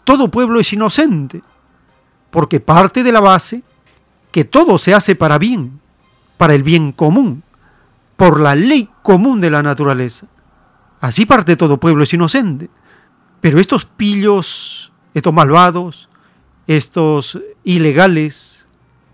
Todo 0.03 0.31
pueblo 0.31 0.59
es 0.59 0.73
inocente, 0.73 1.43
porque 2.31 2.59
parte 2.59 3.03
de 3.03 3.11
la 3.11 3.19
base 3.19 3.63
que 4.31 4.43
todo 4.43 4.79
se 4.79 4.93
hace 4.93 5.15
para 5.15 5.37
bien, 5.37 5.79
para 6.37 6.55
el 6.55 6.63
bien 6.63 6.91
común, 6.91 7.43
por 8.17 8.39
la 8.39 8.55
ley 8.55 8.89
común 9.03 9.39
de 9.39 9.51
la 9.51 9.61
naturaleza. 9.61 10.27
Así 10.99 11.25
parte 11.25 11.55
todo 11.55 11.79
pueblo 11.79 12.03
es 12.03 12.13
inocente. 12.13 12.69
Pero 13.39 13.59
estos 13.59 13.85
pillos, 13.85 14.91
estos 15.13 15.33
malvados, 15.33 16.09
estos 16.65 17.37
ilegales, 17.63 18.65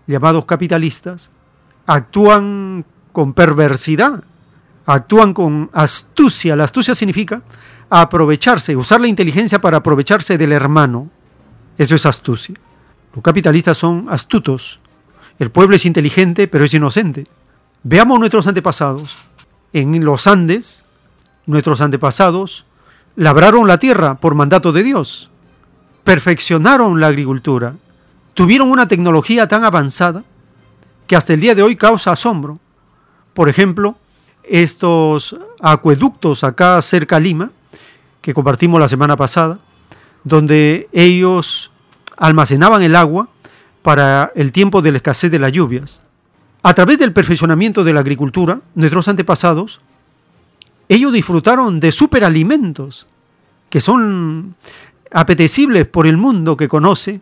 llamados 0.06 0.44
capitalistas, 0.44 1.30
actúan 1.86 2.84
con 3.12 3.32
perversidad 3.32 4.22
actúan 4.94 5.34
con 5.34 5.70
astucia. 5.72 6.56
La 6.56 6.64
astucia 6.64 6.94
significa 6.94 7.42
aprovecharse, 7.88 8.76
usar 8.76 9.00
la 9.00 9.08
inteligencia 9.08 9.60
para 9.60 9.78
aprovecharse 9.78 10.38
del 10.38 10.52
hermano. 10.52 11.10
Eso 11.78 11.94
es 11.94 12.06
astucia. 12.06 12.54
Los 13.14 13.22
capitalistas 13.22 13.78
son 13.78 14.06
astutos. 14.10 14.80
El 15.38 15.50
pueblo 15.50 15.76
es 15.76 15.86
inteligente, 15.86 16.48
pero 16.48 16.64
es 16.64 16.74
inocente. 16.74 17.26
Veamos 17.82 18.18
nuestros 18.18 18.46
antepasados. 18.46 19.16
En 19.72 20.04
los 20.04 20.26
Andes, 20.26 20.84
nuestros 21.46 21.80
antepasados 21.80 22.66
labraron 23.16 23.66
la 23.66 23.78
tierra 23.78 24.16
por 24.16 24.34
mandato 24.34 24.72
de 24.72 24.82
Dios. 24.82 25.30
Perfeccionaron 26.04 27.00
la 27.00 27.08
agricultura. 27.08 27.74
Tuvieron 28.34 28.70
una 28.70 28.88
tecnología 28.88 29.48
tan 29.48 29.64
avanzada 29.64 30.24
que 31.10 31.16
hasta 31.16 31.32
el 31.32 31.40
día 31.40 31.56
de 31.56 31.62
hoy 31.64 31.74
causa 31.74 32.12
asombro. 32.12 32.60
Por 33.34 33.48
ejemplo, 33.48 33.96
estos 34.44 35.34
acueductos 35.60 36.44
acá 36.44 36.80
cerca 36.82 37.16
a 37.16 37.18
Lima, 37.18 37.50
que 38.20 38.32
compartimos 38.32 38.80
la 38.80 38.88
semana 38.88 39.16
pasada, 39.16 39.58
donde 40.22 40.88
ellos 40.92 41.72
almacenaban 42.16 42.82
el 42.82 42.94
agua 42.94 43.28
para 43.82 44.30
el 44.36 44.52
tiempo 44.52 44.82
de 44.82 44.92
la 44.92 44.98
escasez 44.98 45.32
de 45.32 45.40
las 45.40 45.50
lluvias. 45.50 46.00
A 46.62 46.74
través 46.74 47.00
del 47.00 47.12
perfeccionamiento 47.12 47.82
de 47.82 47.92
la 47.92 47.98
agricultura, 47.98 48.60
nuestros 48.76 49.08
antepasados, 49.08 49.80
ellos 50.88 51.12
disfrutaron 51.12 51.80
de 51.80 51.90
superalimentos 51.90 53.08
que 53.68 53.80
son 53.80 54.54
apetecibles 55.10 55.88
por 55.88 56.06
el 56.06 56.16
mundo 56.16 56.56
que 56.56 56.68
conoce 56.68 57.20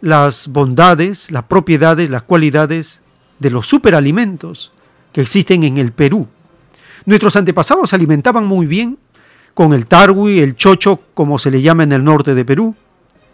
las 0.00 0.48
bondades, 0.48 1.30
las 1.30 1.44
propiedades, 1.44 2.10
las 2.10 2.22
cualidades 2.22 3.01
de 3.42 3.50
los 3.50 3.66
superalimentos 3.66 4.70
que 5.12 5.20
existen 5.20 5.64
en 5.64 5.76
el 5.76 5.92
Perú. 5.92 6.26
Nuestros 7.04 7.36
antepasados 7.36 7.90
se 7.90 7.96
alimentaban 7.96 8.46
muy 8.46 8.64
bien 8.64 8.98
con 9.52 9.74
el 9.74 9.86
tarwi, 9.86 10.38
el 10.38 10.56
chocho, 10.56 11.00
como 11.12 11.38
se 11.38 11.50
le 11.50 11.60
llama 11.60 11.82
en 11.82 11.92
el 11.92 12.04
norte 12.04 12.34
de 12.34 12.44
Perú, 12.44 12.74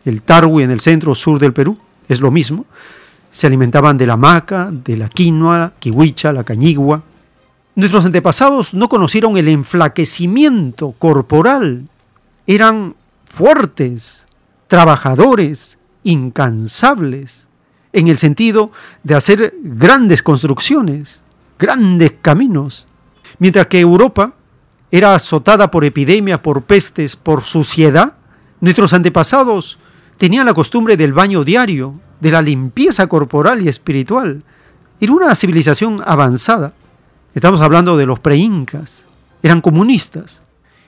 el 0.05 0.23
tarwi 0.23 0.65
en 0.65 0.71
el 0.71 0.81
centro 0.81 1.15
sur 1.15 1.39
del 1.39 1.53
Perú, 1.53 1.79
es 2.09 2.21
lo 2.21 2.31
mismo. 2.31 2.67
Se 3.31 3.47
alimentaban 3.47 3.99
de 3.99 4.07
la 4.07 4.17
maca, 4.17 4.71
de 4.73 4.97
la 4.97 5.09
quinoa, 5.09 5.75
kiwicha, 5.79 6.33
la 6.33 6.45
cañigua. 6.45 7.05
Nuestros 7.75 8.07
antepasados 8.07 8.73
no 8.75 8.89
conocieron 8.89 9.37
el 9.37 9.49
enflaquecimiento 9.49 10.93
corporal. 10.99 11.87
Eran 12.47 12.97
fuertes, 13.27 14.27
trabajadores, 14.67 15.79
incansables, 16.03 17.48
en 17.93 18.09
el 18.09 18.19
sentido 18.19 18.73
de 19.03 19.15
hacer 19.15 19.55
grandes 19.63 20.23
construcciones, 20.23 21.23
grandes 21.59 22.13
caminos. 22.21 22.87
Mientras 23.39 23.67
que 23.67 23.81
Europa 23.81 24.35
era 24.91 25.15
azotada 25.15 25.71
por 25.71 25.85
epidemias, 25.85 26.41
por 26.41 26.63
pestes, 26.63 27.17
por 27.17 27.43
suciedad, 27.43 28.17
nuestros 28.61 28.93
antepasados 28.93 29.79
tenían 30.17 30.47
la 30.47 30.55
costumbre 30.55 30.97
del 30.97 31.13
baño 31.13 31.45
diario, 31.45 31.93
de 32.21 32.31
la 32.31 32.43
limpieza 32.43 33.07
corporal 33.07 33.63
y 33.63 33.69
espiritual. 33.69 34.43
Era 35.01 35.13
una 35.13 35.35
civilización 35.35 36.03
avanzada. 36.05 36.73
Estamos 37.35 37.61
hablando 37.61 37.97
de 37.97 38.07
los 38.07 38.19
preincas. 38.19 39.05
Eran 39.43 39.61
comunistas. 39.61 40.43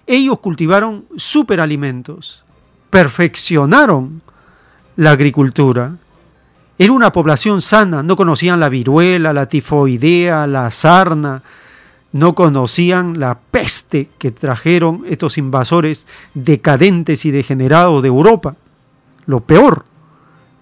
Ellos 0.06 0.40
cultivaron 0.40 1.06
superalimentos, 1.16 2.44
perfeccionaron 2.90 4.22
la 4.96 5.12
agricultura. 5.12 5.94
Era 6.80 6.94
una 6.94 7.12
población 7.12 7.60
sana, 7.60 8.02
no 8.02 8.16
conocían 8.16 8.58
la 8.58 8.70
viruela, 8.70 9.34
la 9.34 9.44
tifoidea, 9.44 10.46
la 10.46 10.70
sarna, 10.70 11.42
no 12.10 12.34
conocían 12.34 13.20
la 13.20 13.38
peste 13.38 14.08
que 14.16 14.30
trajeron 14.30 15.04
estos 15.06 15.36
invasores 15.36 16.06
decadentes 16.32 17.26
y 17.26 17.32
degenerados 17.32 18.00
de 18.00 18.08
Europa. 18.08 18.56
Lo 19.26 19.40
peor, 19.40 19.84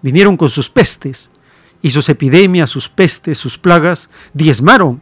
vinieron 0.02 0.36
con 0.36 0.50
sus 0.50 0.68
pestes 0.68 1.30
y 1.82 1.92
sus 1.92 2.08
epidemias, 2.08 2.68
sus 2.68 2.88
pestes, 2.88 3.38
sus 3.38 3.56
plagas, 3.56 4.10
diezmaron 4.34 5.00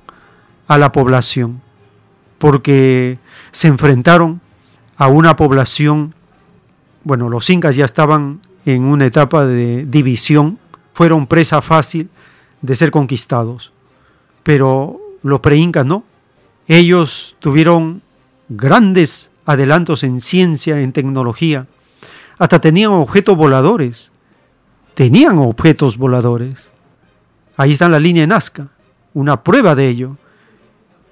a 0.69 0.77
la 0.77 0.93
población, 0.93 1.63
porque 2.37 3.19
se 3.53 3.69
enfrentaron 3.69 4.43
a 4.99 5.07
una 5.07 5.35
población, 5.35 6.15
bueno, 7.05 7.31
los 7.31 7.49
incas 7.49 7.75
ya 7.75 7.87
estaban 7.87 8.43
en 8.67 8.85
una 8.85 9.07
etapa 9.07 9.47
de 9.47 9.87
división, 9.87 10.59
fueron 10.97 11.27
presa 11.27 11.61
fácil 11.61 12.09
de 12.63 12.75
ser 12.75 12.91
conquistados, 12.91 13.71
pero 14.43 14.99
los 15.23 15.41
preincas 15.41 15.85
no, 15.85 16.05
ellos 16.69 17.37
tuvieron 17.39 18.01
grandes 18.49 19.31
adelantos 19.45 20.05
en 20.05 20.23
ciencia, 20.23 20.81
en 20.81 20.95
tecnología. 20.95 21.67
Hasta 22.39 22.61
tenían 22.61 22.93
objetos 22.93 23.37
voladores. 23.37 24.11
Tenían 24.95 25.37
objetos 25.37 25.99
voladores. 25.99 26.73
Ahí 27.59 27.73
está 27.73 27.91
la 27.91 28.01
línea 28.01 28.27
Nazca, 28.27 28.69
una 29.13 29.45
prueba 29.45 29.75
de 29.75 29.91
ello. 29.91 30.17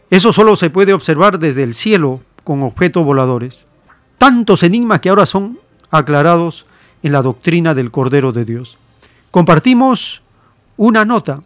Eso 0.09 0.33
solo 0.33 0.57
se 0.57 0.71
puede 0.71 0.95
observar 0.95 1.39
desde 1.39 1.63
el 1.63 1.75
cielo 1.75 2.23
con 2.43 2.63
objetos 2.63 3.05
voladores. 3.05 3.67
Tantos 4.17 4.63
enigmas 4.63 5.01
que 5.01 5.11
ahora 5.11 5.27
son 5.27 5.59
aclarados 5.91 6.65
en 7.03 7.13
la 7.13 7.21
doctrina 7.21 7.75
del 7.75 7.91
Cordero 7.91 8.33
de 8.33 8.47
Dios. 8.47 8.79
Compartimos 9.35 10.23
una 10.77 11.05
nota 11.05 11.43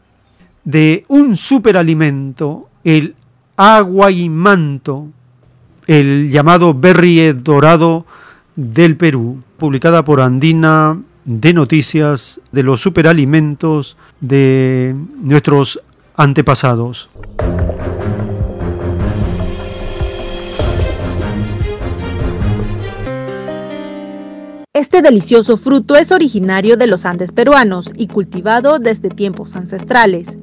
de 0.62 1.06
un 1.08 1.38
superalimento, 1.38 2.68
el 2.84 3.14
agua 3.56 4.10
y 4.10 4.28
manto, 4.28 5.06
el 5.86 6.28
llamado 6.30 6.74
berrie 6.74 7.32
dorado 7.32 8.04
del 8.56 8.98
Perú, 8.98 9.42
publicada 9.56 10.04
por 10.04 10.20
Andina 10.20 11.00
de 11.24 11.54
Noticias 11.54 12.42
de 12.52 12.62
los 12.62 12.82
Superalimentos 12.82 13.96
de 14.20 14.94
nuestros 15.22 15.80
antepasados. 16.14 17.08
Este 24.78 25.02
delicioso 25.02 25.56
fruto 25.56 25.96
es 25.96 26.12
originario 26.12 26.76
de 26.76 26.86
los 26.86 27.04
Andes 27.04 27.32
peruanos 27.32 27.88
y 27.96 28.06
cultivado 28.06 28.78
desde 28.78 29.10
tiempos 29.10 29.56
ancestrales. 29.56 30.38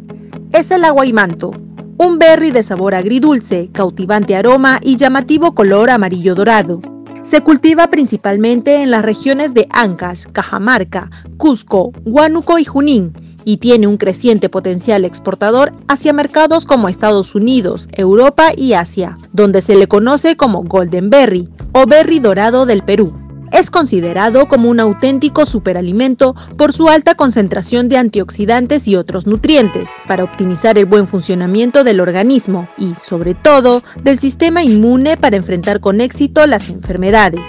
Es 0.51 0.71
el 0.71 0.83
aguaimanto, 0.83 1.51
un 1.97 2.19
berry 2.19 2.51
de 2.51 2.61
sabor 2.61 2.95
agridulce, 2.95 3.69
cautivante 3.71 4.35
aroma 4.35 4.81
y 4.83 4.97
llamativo 4.97 5.55
color 5.55 5.89
amarillo 5.89 6.35
dorado. 6.35 6.81
Se 7.23 7.39
cultiva 7.43 7.87
principalmente 7.87 8.83
en 8.83 8.91
las 8.91 9.05
regiones 9.05 9.53
de 9.53 9.69
Ancash, 9.71 10.25
Cajamarca, 10.33 11.09
Cusco, 11.37 11.93
Huánuco 12.03 12.59
y 12.59 12.65
Junín 12.65 13.13
y 13.45 13.55
tiene 13.55 13.87
un 13.87 13.95
creciente 13.95 14.49
potencial 14.49 15.05
exportador 15.05 15.71
hacia 15.87 16.11
mercados 16.11 16.65
como 16.65 16.89
Estados 16.89 17.35
Unidos, 17.35 17.87
Europa 17.93 18.49
y 18.53 18.73
Asia, 18.73 19.17
donde 19.31 19.61
se 19.61 19.77
le 19.77 19.87
conoce 19.87 20.35
como 20.35 20.61
Golden 20.63 21.09
Berry 21.09 21.47
o 21.71 21.85
Berry 21.85 22.19
Dorado 22.19 22.65
del 22.65 22.83
Perú. 22.83 23.24
Es 23.55 23.71
considerado 23.71 24.49
como 24.49 24.69
un 24.69 24.81
auténtico 24.81 25.45
superalimento 25.45 26.35
por 26.57 26.73
su 26.73 26.89
alta 26.89 27.15
concentración 27.15 27.87
de 27.87 27.97
antioxidantes 27.97 28.85
y 28.85 28.97
otros 28.97 29.27
nutrientes, 29.27 29.91
para 30.09 30.25
optimizar 30.25 30.77
el 30.77 30.83
buen 30.83 31.07
funcionamiento 31.07 31.85
del 31.85 32.01
organismo 32.01 32.67
y, 32.77 32.95
sobre 32.95 33.33
todo, 33.33 33.81
del 34.03 34.19
sistema 34.19 34.61
inmune 34.61 35.15
para 35.15 35.37
enfrentar 35.37 35.79
con 35.79 36.01
éxito 36.01 36.45
las 36.47 36.67
enfermedades. 36.67 37.45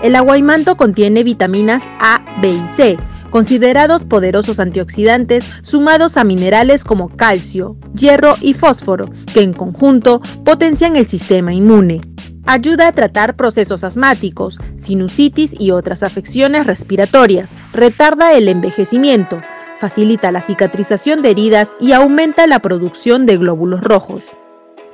El 0.00 0.14
aguaimanto 0.14 0.76
contiene 0.76 1.24
vitaminas 1.24 1.82
A, 1.98 2.24
B 2.40 2.50
y 2.50 2.68
C, 2.68 2.96
considerados 3.30 4.04
poderosos 4.04 4.60
antioxidantes 4.60 5.50
sumados 5.62 6.16
a 6.16 6.22
minerales 6.22 6.84
como 6.84 7.08
calcio, 7.08 7.76
hierro 7.96 8.36
y 8.40 8.54
fósforo, 8.54 9.10
que 9.34 9.42
en 9.42 9.54
conjunto 9.54 10.20
potencian 10.44 10.94
el 10.94 11.08
sistema 11.08 11.52
inmune. 11.52 12.00
Ayuda 12.50 12.88
a 12.88 12.92
tratar 12.92 13.36
procesos 13.36 13.84
asmáticos, 13.84 14.58
sinusitis 14.74 15.54
y 15.60 15.70
otras 15.70 16.02
afecciones 16.02 16.66
respiratorias, 16.66 17.52
retarda 17.74 18.32
el 18.32 18.48
envejecimiento, 18.48 19.42
facilita 19.78 20.32
la 20.32 20.40
cicatrización 20.40 21.20
de 21.20 21.32
heridas 21.32 21.76
y 21.78 21.92
aumenta 21.92 22.46
la 22.46 22.60
producción 22.60 23.26
de 23.26 23.36
glóbulos 23.36 23.82
rojos. 23.82 24.22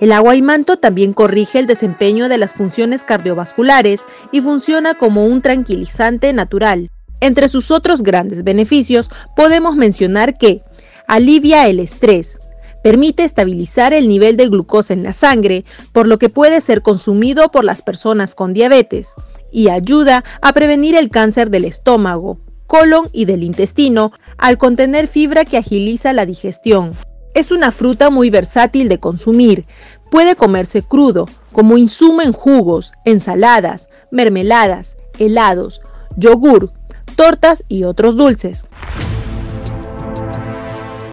El 0.01 0.11
agua 0.11 0.35
y 0.35 0.43
manto 0.43 0.79
también 0.79 1.13
corrige 1.13 1.61
el 1.61 1.69
desempeño 1.69 2.29
de 2.29 2.39
las 2.39 2.55
funciones 2.55 3.05
cardiovasculares 3.05 4.05
y 4.33 4.41
funciona 4.41 4.95
como 4.95 5.25
un 5.25 5.41
tranquilizante 5.41 6.33
natural. 6.33 6.91
Entre 7.21 7.47
sus 7.47 7.71
otros 7.71 8.03
grandes 8.03 8.43
beneficios 8.43 9.13
podemos 9.37 9.77
mencionar 9.77 10.37
que 10.37 10.65
alivia 11.07 11.69
el 11.69 11.79
estrés, 11.79 12.41
permite 12.85 13.25
estabilizar 13.25 13.95
el 13.95 14.09
nivel 14.09 14.37
de 14.37 14.47
glucosa 14.47 14.93
en 14.93 15.05
la 15.05 15.15
sangre, 15.15 15.65
por 15.93 16.07
lo 16.07 16.19
que 16.19 16.29
puede 16.29 16.61
ser 16.61 16.83
consumido 16.83 17.51
por 17.51 17.65
las 17.65 17.81
personas 17.81 18.35
con 18.35 18.53
diabetes, 18.53 19.15
y 19.51 19.71
ayuda 19.71 20.23
a 20.43 20.53
prevenir 20.53 20.95
el 20.95 21.09
cáncer 21.09 21.49
del 21.49 21.65
estómago, 21.65 22.41
colon 22.67 23.09
y 23.11 23.25
del 23.25 23.43
intestino 23.43 24.13
al 24.37 24.59
contener 24.59 25.09
fibra 25.09 25.47
que 25.47 25.57
agiliza 25.57 26.13
la 26.13 26.27
digestión. 26.27 26.93
Es 27.33 27.53
una 27.53 27.73
fruta 27.73 28.11
muy 28.11 28.29
versátil 28.29 28.91
de 28.91 29.01
consumir. 29.01 29.65
Puede 30.11 30.37
comerse 30.37 30.83
crudo, 30.83 31.27
como 31.53 31.79
insumo 31.79 32.21
en 32.21 32.35
jugos, 32.35 32.93
ensaladas, 33.07 33.89
mermeladas, 34.11 34.99
helados, 35.19 35.81
yogur, 36.19 36.71
tortas 37.17 37.65
y 37.67 37.85
otros 37.85 38.15
dulces. 38.15 38.67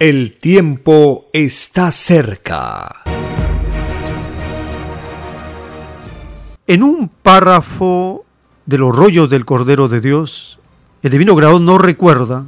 El 0.02 0.32
tiempo 0.32 1.26
está 1.32 1.92
cerca. 1.92 3.04
En 6.66 6.82
un 6.82 7.08
párrafo 7.08 8.24
de 8.66 8.78
los 8.78 8.96
rollos 8.96 9.30
del 9.30 9.44
Cordero 9.44 9.86
de 9.86 10.00
Dios, 10.00 10.58
el 11.04 11.12
Divino 11.12 11.36
Grado 11.36 11.60
nos 11.60 11.80
recuerda, 11.80 12.44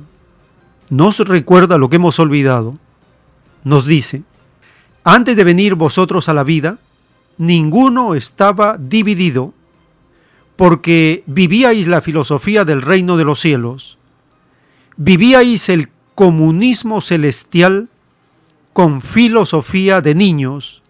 nos 0.91 1.21
recuerda 1.21 1.79
lo 1.79 1.89
que 1.89 1.95
hemos 1.95 2.19
olvidado. 2.19 2.77
Nos 3.63 3.87
dice, 3.87 4.25
antes 5.05 5.37
de 5.37 5.45
venir 5.45 5.77
vosotros 5.77 6.29
a 6.29 6.35
la 6.35 6.43
vida, 6.43 6.79
ninguno 7.39 8.17
estaba 8.17 8.79
dividido, 8.79 9.55
porque 10.57 11.23
vivíais 11.27 11.87
la 11.87 12.01
filosofía 12.01 12.65
del 12.65 12.83
reino 12.83 13.17
de 13.17 13.25
los 13.25 13.39
cielos, 13.39 13.97
vivíais 14.97 15.69
el 15.69 15.94
comunismo 16.15 17.01
celestial 17.01 17.89
con 18.73 19.03
filosofía 19.03 20.01
de 20.01 20.15
niños, 20.15 20.83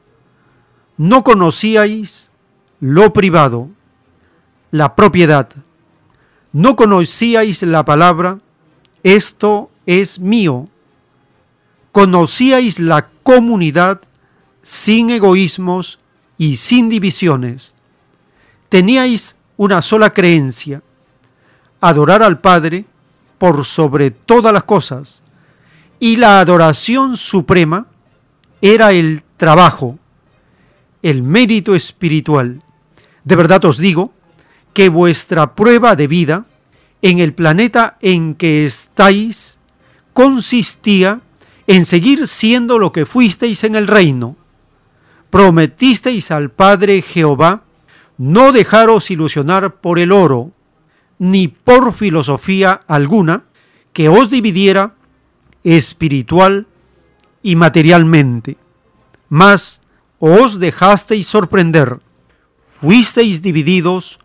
no 0.96 1.24
conocíais 1.24 2.30
lo 2.80 3.12
privado, 3.12 3.68
la 4.70 4.94
propiedad, 4.94 5.48
no 6.52 6.76
conocíais 6.76 7.62
la 7.62 7.84
palabra, 7.84 8.40
esto 9.02 9.70
es 9.86 10.18
mío, 10.18 10.68
conocíais 11.92 12.78
la 12.78 13.06
comunidad 13.22 14.00
sin 14.62 15.10
egoísmos 15.10 15.98
y 16.38 16.56
sin 16.56 16.88
divisiones, 16.88 17.74
teníais 18.68 19.36
una 19.56 19.82
sola 19.82 20.12
creencia, 20.12 20.82
adorar 21.80 22.22
al 22.22 22.40
Padre 22.40 22.86
por 23.38 23.64
sobre 23.64 24.10
todas 24.10 24.52
las 24.52 24.64
cosas, 24.64 25.22
y 26.00 26.16
la 26.16 26.40
adoración 26.40 27.16
suprema 27.16 27.86
era 28.60 28.92
el 28.92 29.22
trabajo, 29.36 29.98
el 31.02 31.22
mérito 31.22 31.74
espiritual. 31.74 32.62
De 33.24 33.36
verdad 33.36 33.64
os 33.64 33.78
digo 33.78 34.12
que 34.72 34.88
vuestra 34.88 35.54
prueba 35.54 35.96
de 35.96 36.06
vida 36.06 36.46
en 37.02 37.18
el 37.18 37.34
planeta 37.34 37.96
en 38.00 38.34
que 38.34 38.66
estáis 38.66 39.58
consistía 40.12 41.20
en 41.66 41.84
seguir 41.84 42.26
siendo 42.26 42.78
lo 42.78 42.92
que 42.92 43.06
fuisteis 43.06 43.64
en 43.64 43.74
el 43.74 43.86
reino. 43.86 44.36
Prometisteis 45.30 46.30
al 46.30 46.50
Padre 46.50 47.02
Jehová 47.02 47.64
no 48.16 48.52
dejaros 48.52 49.10
ilusionar 49.10 49.76
por 49.80 49.98
el 49.98 50.12
oro, 50.12 50.52
ni 51.18 51.48
por 51.48 51.94
filosofía 51.94 52.80
alguna 52.86 53.44
que 53.92 54.08
os 54.08 54.30
dividiera 54.30 54.94
espiritual 55.62 56.66
y 57.42 57.56
materialmente. 57.56 58.56
Mas 59.28 59.80
os 60.18 60.58
dejasteis 60.58 61.26
sorprender, 61.26 62.00
fuisteis 62.66 63.42
divididos 63.42 64.18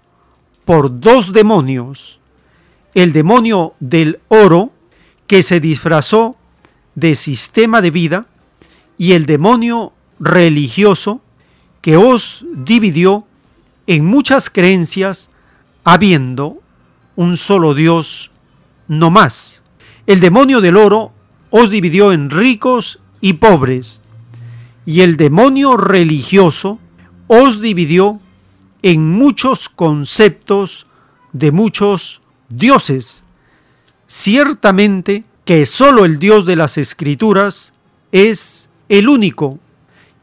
por 0.65 0.99
dos 0.99 1.33
demonios, 1.33 2.19
el 2.93 3.13
demonio 3.13 3.73
del 3.79 4.19
oro, 4.27 4.71
que 5.27 5.43
se 5.43 5.59
disfrazó 5.59 6.35
de 6.95 7.15
sistema 7.15 7.81
de 7.81 7.91
vida, 7.91 8.27
y 8.97 9.13
el 9.13 9.25
demonio 9.25 9.93
religioso, 10.19 11.21
que 11.81 11.97
os 11.97 12.45
dividió 12.53 13.25
en 13.87 14.05
muchas 14.05 14.49
creencias, 14.49 15.29
habiendo 15.83 16.61
un 17.19 17.35
solo 17.35 17.73
Dios, 17.73 18.31
no 18.87 19.09
más. 19.09 19.65
El 20.07 20.21
demonio 20.21 20.61
del 20.61 20.77
oro 20.77 21.11
os 21.49 21.69
dividió 21.69 22.13
en 22.13 22.29
ricos 22.29 23.01
y 23.19 23.33
pobres, 23.33 24.01
y 24.85 25.01
el 25.01 25.17
demonio 25.17 25.75
religioso 25.75 26.79
os 27.27 27.59
dividió 27.59 28.21
en 28.83 29.05
muchos 29.05 29.67
conceptos 29.67 30.87
de 31.33 31.51
muchos 31.51 32.21
dioses. 32.47 33.25
Ciertamente 34.07 35.25
que 35.43 35.65
sólo 35.65 36.05
el 36.05 36.19
Dios 36.19 36.45
de 36.45 36.55
las 36.55 36.77
Escrituras 36.77 37.73
es 38.13 38.69
el 38.87 39.09
único, 39.09 39.59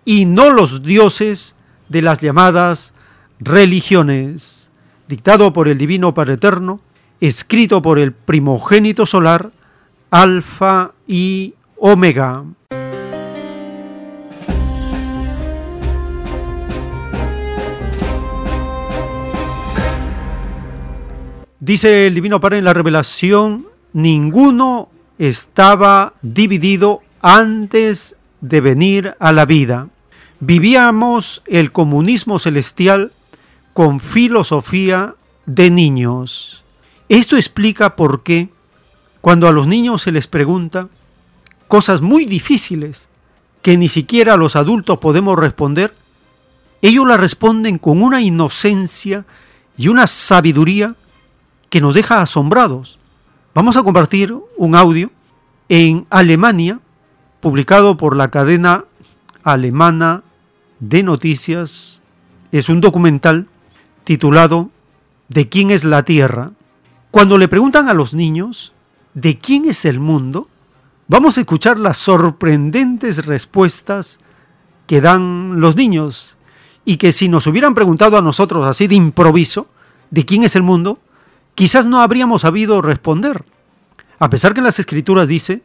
y 0.06 0.24
no 0.24 0.48
los 0.48 0.82
dioses 0.82 1.56
de 1.90 2.00
las 2.00 2.20
llamadas 2.20 2.94
religiones, 3.38 4.70
dictado 5.08 5.52
por 5.52 5.68
el 5.68 5.76
Divino 5.76 6.14
Padre 6.14 6.34
Eterno, 6.34 6.80
escrito 7.20 7.82
por 7.82 7.98
el 7.98 8.12
primogénito 8.12 9.06
solar, 9.06 9.50
Alfa 10.10 10.92
y 11.06 11.54
Omega. 11.76 12.44
Dice 21.58 22.06
el 22.06 22.14
Divino 22.14 22.38
Padre 22.38 22.58
en 22.58 22.64
la 22.64 22.74
revelación, 22.74 23.66
ninguno 23.92 24.88
estaba 25.18 26.12
dividido 26.22 27.02
antes 27.22 28.14
de 28.40 28.60
venir 28.60 29.16
a 29.18 29.32
la 29.32 29.46
vida. 29.46 29.88
Vivíamos 30.38 31.42
el 31.46 31.72
comunismo 31.72 32.38
celestial 32.38 33.10
con 33.72 33.98
filosofía 33.98 35.16
de 35.46 35.70
niños. 35.70 36.62
Esto 37.08 37.36
explica 37.36 37.96
por 37.96 38.22
qué 38.22 38.50
cuando 39.20 39.48
a 39.48 39.52
los 39.52 39.66
niños 39.66 40.02
se 40.02 40.12
les 40.12 40.26
pregunta 40.26 40.88
cosas 41.68 42.00
muy 42.00 42.24
difíciles 42.24 43.08
que 43.62 43.76
ni 43.76 43.88
siquiera 43.88 44.36
los 44.36 44.54
adultos 44.56 44.98
podemos 44.98 45.38
responder, 45.38 45.94
ellos 46.82 47.06
la 47.06 47.16
responden 47.16 47.78
con 47.78 48.02
una 48.02 48.20
inocencia 48.20 49.24
y 49.76 49.88
una 49.88 50.06
sabiduría 50.06 50.94
que 51.70 51.80
nos 51.80 51.94
deja 51.94 52.20
asombrados. 52.20 52.98
Vamos 53.54 53.76
a 53.76 53.82
compartir 53.82 54.34
un 54.56 54.74
audio 54.74 55.10
en 55.68 56.06
Alemania, 56.10 56.80
publicado 57.40 57.96
por 57.96 58.16
la 58.16 58.28
cadena 58.28 58.84
alemana 59.42 60.22
de 60.78 61.02
noticias. 61.02 62.02
Es 62.52 62.68
un 62.68 62.80
documental 62.80 63.48
titulado 64.04 64.70
¿De 65.28 65.48
quién 65.48 65.70
es 65.70 65.82
la 65.82 66.04
Tierra? 66.04 66.52
Cuando 67.16 67.38
le 67.38 67.48
preguntan 67.48 67.88
a 67.88 67.94
los 67.94 68.12
niños 68.12 68.74
¿de 69.14 69.38
quién 69.38 69.64
es 69.64 69.86
el 69.86 70.00
mundo? 70.00 70.50
Vamos 71.08 71.38
a 71.38 71.40
escuchar 71.40 71.78
las 71.78 71.96
sorprendentes 71.96 73.24
respuestas 73.24 74.20
que 74.86 75.00
dan 75.00 75.58
los 75.58 75.76
niños 75.76 76.36
y 76.84 76.98
que 76.98 77.12
si 77.12 77.30
nos 77.30 77.46
hubieran 77.46 77.72
preguntado 77.72 78.18
a 78.18 78.20
nosotros 78.20 78.66
así 78.66 78.86
de 78.86 78.96
improviso, 78.96 79.66
¿de 80.10 80.26
quién 80.26 80.42
es 80.42 80.56
el 80.56 80.62
mundo? 80.62 81.00
quizás 81.54 81.86
no 81.86 82.02
habríamos 82.02 82.42
sabido 82.42 82.82
responder. 82.82 83.46
A 84.18 84.28
pesar 84.28 84.52
que 84.52 84.60
en 84.60 84.64
las 84.64 84.78
escrituras 84.78 85.26
dice, 85.26 85.62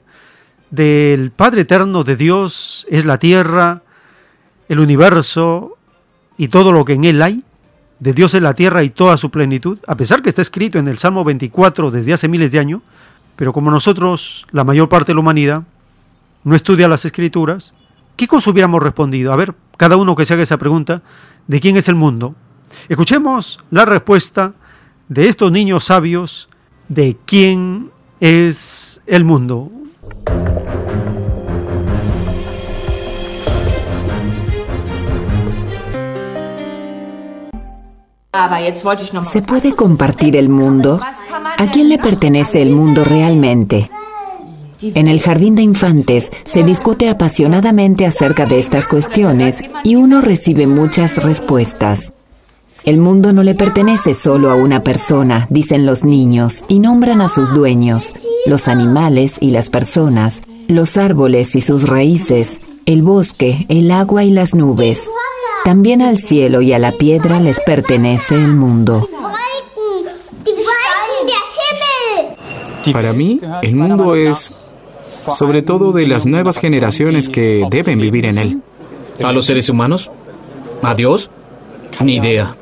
del 0.70 1.32
Padre 1.32 1.64
Eterno 1.64 2.06
de 2.06 2.16
Dios 2.16 2.88
es 2.90 3.04
la 3.04 3.18
tierra, 3.18 3.84
el 4.70 4.80
universo 4.80 5.76
y 6.38 6.48
todo 6.48 6.72
lo 6.72 6.86
que 6.86 6.94
en 6.94 7.04
él 7.04 7.22
hay, 7.22 7.44
de 8.02 8.14
Dios 8.14 8.34
en 8.34 8.44
la 8.44 8.56
tierra 8.56 8.84
y 8.84 8.90
toda 8.90 9.16
su 9.16 9.30
plenitud, 9.30 9.80
a 9.88 9.96
pesar 9.96 10.24
que 10.24 10.30
está 10.30 10.42
escrito 10.42 10.80
en 10.80 10.88
el 10.88 10.98
Salmo 10.98 11.24
24 11.24 11.92
desde 11.92 12.14
hace 12.14 12.28
miles 12.28 12.52
de 12.52 12.58
años, 12.58 12.82
pero 13.36 13.54
como 13.54 13.70
nosotros, 13.70 14.48
la 14.52 14.64
mayor 14.64 14.90
parte 14.90 15.12
de 15.12 15.14
la 15.14 15.20
humanidad, 15.22 15.64
no 16.44 16.56
estudia 16.56 16.88
las 16.88 17.06
escrituras, 17.06 17.76
¿qué 18.16 18.28
cosa 18.28 18.50
hubiéramos 18.50 18.82
respondido? 18.82 19.32
A 19.32 19.36
ver, 19.36 19.54
cada 19.78 19.98
uno 19.98 20.16
que 20.16 20.26
se 20.26 20.34
haga 20.34 20.42
esa 20.42 20.58
pregunta, 20.58 21.04
¿de 21.46 21.60
quién 21.60 21.78
es 21.78 21.88
el 21.90 21.96
mundo? 21.96 22.36
Escuchemos 22.90 23.60
la 23.70 23.86
respuesta 23.86 24.54
de 25.08 25.30
estos 25.30 25.52
niños 25.52 25.84
sabios 25.84 26.50
de 26.90 27.16
quién 27.26 27.92
es 28.20 29.00
el 29.06 29.26
mundo. 29.26 29.72
¿Se 39.30 39.42
puede 39.42 39.74
compartir 39.74 40.38
el 40.38 40.48
mundo? 40.48 41.00
¿A 41.58 41.70
quién 41.70 41.90
le 41.90 41.98
pertenece 41.98 42.62
el 42.62 42.72
mundo 42.72 43.04
realmente? 43.04 43.92
En 44.82 45.10
el 45.10 45.20
jardín 45.20 45.56
de 45.56 45.64
infantes 45.64 46.32
se 46.46 46.64
discute 46.64 47.10
apasionadamente 47.10 48.06
acerca 48.06 48.46
de 48.46 48.60
estas 48.60 48.88
cuestiones 48.88 49.62
y 49.84 49.96
uno 49.96 50.22
recibe 50.22 50.66
muchas 50.66 51.22
respuestas. 51.22 52.14
El 52.86 53.00
mundo 53.00 53.34
no 53.34 53.44
le 53.44 53.54
pertenece 53.54 54.14
solo 54.14 54.50
a 54.50 54.56
una 54.56 54.82
persona, 54.82 55.46
dicen 55.50 55.86
los 55.86 56.06
niños, 56.06 56.64
y 56.70 56.80
nombran 56.80 57.22
a 57.22 57.28
sus 57.28 57.54
dueños, 57.54 58.16
los 58.46 58.70
animales 58.70 59.36
y 59.42 59.52
las 59.52 59.70
personas, 59.70 60.42
los 60.70 60.96
árboles 60.96 61.54
y 61.58 61.62
sus 61.62 61.84
raíces, 61.84 62.62
el 62.86 63.02
bosque, 63.02 63.66
el 63.68 63.92
agua 63.92 64.24
y 64.24 64.32
las 64.32 64.56
nubes. 64.56 65.02
También 65.64 66.02
al 66.02 66.18
cielo 66.18 66.62
y 66.62 66.74
a 66.74 66.80
la 66.80 66.92
piedra 66.94 67.40
les 67.40 67.60
pertenece 67.60 68.36
el 68.36 68.56
mundo. 68.56 69.08
Para 72.92 73.14
mí, 73.14 73.40
el 73.62 73.76
mundo 73.76 74.16
es 74.16 74.72
sobre 75.30 75.62
todo 75.62 75.92
de 75.92 76.08
las 76.08 76.26
nuevas 76.26 76.58
generaciones 76.58 77.30
que 77.30 77.66
deben 77.70 78.00
vivir 78.00 78.26
en 78.26 78.38
él. 78.40 78.62
¿A 79.24 79.32
los 79.32 79.46
seres 79.46 79.70
humanos? 79.70 80.10
¿A 80.82 80.96
Dios? 80.96 81.30
Ni 82.04 82.16
idea. 82.16 82.56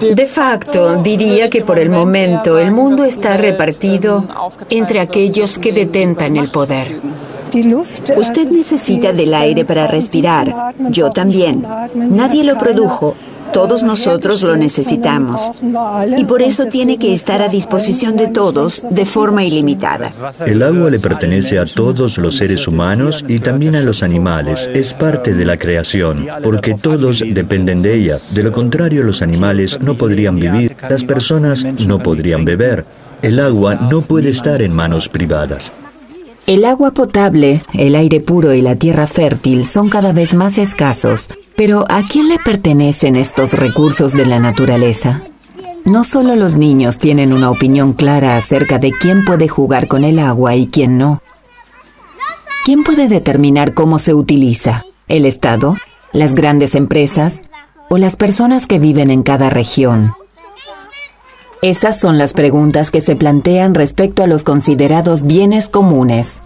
De 0.00 0.26
facto, 0.26 0.96
diría 1.02 1.50
que 1.50 1.62
por 1.62 1.78
el 1.78 1.90
momento 1.90 2.58
el 2.58 2.72
mundo 2.72 3.04
está 3.04 3.36
repartido 3.36 4.26
entre 4.70 5.00
aquellos 5.00 5.58
que 5.58 5.72
detentan 5.72 6.36
el 6.36 6.48
poder. 6.48 7.00
Usted 8.16 8.50
necesita 8.50 9.12
del 9.12 9.32
aire 9.34 9.64
para 9.64 9.86
respirar. 9.86 10.74
Yo 10.90 11.10
también. 11.10 11.64
Nadie 11.94 12.44
lo 12.44 12.58
produjo. 12.58 13.14
Todos 13.52 13.82
nosotros 13.82 14.42
lo 14.42 14.56
necesitamos. 14.56 15.50
Y 16.16 16.24
por 16.24 16.42
eso 16.42 16.66
tiene 16.66 16.98
que 16.98 17.14
estar 17.14 17.40
a 17.40 17.48
disposición 17.48 18.16
de 18.16 18.28
todos 18.28 18.84
de 18.90 19.06
forma 19.06 19.44
ilimitada. 19.44 20.12
El 20.44 20.62
agua 20.62 20.90
le 20.90 20.98
pertenece 20.98 21.58
a 21.58 21.64
todos 21.64 22.18
los 22.18 22.36
seres 22.36 22.68
humanos 22.68 23.24
y 23.26 23.38
también 23.38 23.76
a 23.76 23.80
los 23.80 24.02
animales. 24.02 24.68
Es 24.74 24.92
parte 24.92 25.32
de 25.32 25.44
la 25.44 25.56
creación, 25.56 26.26
porque 26.42 26.74
todos 26.74 27.22
dependen 27.26 27.82
de 27.82 27.94
ella. 27.94 28.16
De 28.34 28.42
lo 28.42 28.52
contrario, 28.52 29.02
los 29.04 29.22
animales 29.22 29.80
no 29.80 29.94
podrían 29.94 30.36
vivir, 30.36 30.76
las 30.90 31.04
personas 31.04 31.64
no 31.86 31.98
podrían 31.98 32.44
beber. 32.44 32.84
El 33.22 33.40
agua 33.40 33.74
no 33.74 34.02
puede 34.02 34.30
estar 34.30 34.60
en 34.60 34.74
manos 34.74 35.08
privadas. 35.08 35.72
El 36.46 36.64
agua 36.64 36.92
potable, 36.92 37.62
el 37.72 37.96
aire 37.96 38.20
puro 38.20 38.54
y 38.54 38.60
la 38.60 38.76
tierra 38.76 39.08
fértil 39.08 39.66
son 39.66 39.88
cada 39.88 40.12
vez 40.12 40.32
más 40.32 40.58
escasos, 40.58 41.28
pero 41.56 41.84
¿a 41.88 42.02
quién 42.02 42.28
le 42.28 42.38
pertenecen 42.38 43.16
estos 43.16 43.52
recursos 43.52 44.12
de 44.12 44.26
la 44.26 44.38
naturaleza? 44.38 45.22
No 45.84 46.04
solo 46.04 46.36
los 46.36 46.54
niños 46.54 46.98
tienen 46.98 47.32
una 47.32 47.50
opinión 47.50 47.94
clara 47.94 48.36
acerca 48.36 48.78
de 48.78 48.92
quién 48.92 49.24
puede 49.24 49.48
jugar 49.48 49.88
con 49.88 50.04
el 50.04 50.20
agua 50.20 50.54
y 50.54 50.68
quién 50.68 50.98
no. 50.98 51.20
¿Quién 52.64 52.84
puede 52.84 53.08
determinar 53.08 53.74
cómo 53.74 53.98
se 53.98 54.14
utiliza? 54.14 54.84
¿El 55.08 55.26
Estado? 55.26 55.76
¿Las 56.12 56.36
grandes 56.36 56.76
empresas? 56.76 57.42
¿O 57.90 57.98
las 57.98 58.14
personas 58.14 58.68
que 58.68 58.78
viven 58.78 59.10
en 59.10 59.24
cada 59.24 59.50
región? 59.50 60.12
Esas 61.62 61.98
son 61.98 62.18
las 62.18 62.34
preguntas 62.34 62.90
que 62.90 63.00
se 63.00 63.16
plantean 63.16 63.74
respecto 63.74 64.22
a 64.22 64.26
los 64.26 64.44
considerados 64.44 65.22
bienes 65.22 65.68
comunes. 65.68 66.42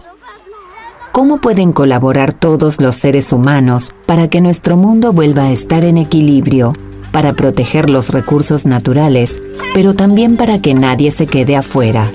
¿Cómo 1.11 1.41
pueden 1.41 1.73
colaborar 1.73 2.31
todos 2.31 2.79
los 2.79 2.95
seres 2.95 3.33
humanos 3.33 3.91
para 4.05 4.29
que 4.29 4.39
nuestro 4.39 4.77
mundo 4.77 5.11
vuelva 5.11 5.43
a 5.43 5.51
estar 5.51 5.83
en 5.83 5.97
equilibrio, 5.97 6.73
para 7.11 7.33
proteger 7.33 7.89
los 7.89 8.09
recursos 8.09 8.65
naturales, 8.65 9.41
pero 9.73 9.93
también 9.93 10.37
para 10.37 10.61
que 10.61 10.73
nadie 10.73 11.11
se 11.11 11.27
quede 11.27 11.57
afuera? 11.57 12.09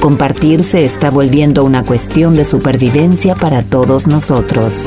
Compartir 0.00 0.64
se 0.64 0.84
está 0.84 1.10
volviendo 1.10 1.64
una 1.64 1.84
cuestión 1.84 2.34
de 2.34 2.44
supervivencia 2.44 3.36
para 3.36 3.62
todos 3.62 4.08
nosotros. 4.08 4.86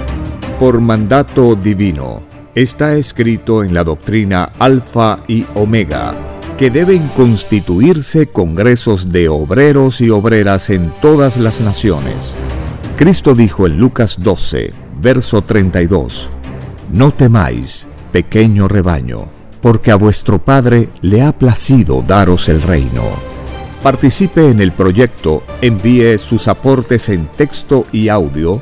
por 0.61 0.79
mandato 0.79 1.55
divino. 1.55 2.21
Está 2.53 2.95
escrito 2.95 3.63
en 3.63 3.73
la 3.73 3.83
doctrina 3.83 4.51
Alfa 4.59 5.23
y 5.27 5.43
Omega 5.55 6.13
que 6.55 6.69
deben 6.69 7.07
constituirse 7.15 8.27
congresos 8.27 9.09
de 9.09 9.27
obreros 9.27 10.01
y 10.01 10.11
obreras 10.11 10.69
en 10.69 10.93
todas 11.01 11.37
las 11.37 11.61
naciones. 11.61 12.31
Cristo 12.95 13.33
dijo 13.33 13.65
en 13.65 13.79
Lucas 13.79 14.17
12, 14.21 14.71
verso 15.01 15.41
32, 15.41 16.29
No 16.91 17.09
temáis, 17.09 17.87
pequeño 18.11 18.67
rebaño, 18.67 19.29
porque 19.63 19.89
a 19.89 19.95
vuestro 19.95 20.37
Padre 20.37 20.89
le 21.01 21.23
ha 21.23 21.35
placido 21.35 22.03
daros 22.07 22.49
el 22.49 22.61
reino. 22.61 23.05
Participe 23.81 24.51
en 24.51 24.61
el 24.61 24.73
proyecto, 24.73 25.41
envíe 25.63 26.19
sus 26.19 26.47
aportes 26.47 27.09
en 27.09 27.25
texto 27.31 27.87
y 27.91 28.09
audio 28.09 28.61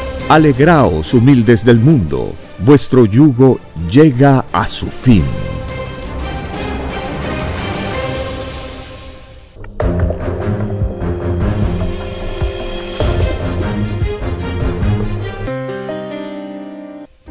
Alegraos 0.29 1.13
humildes 1.13 1.65
del 1.65 1.79
mundo, 1.79 2.33
vuestro 2.59 3.05
yugo 3.05 3.59
llega 3.89 4.45
a 4.53 4.65
su 4.65 4.87
fin. 4.87 5.23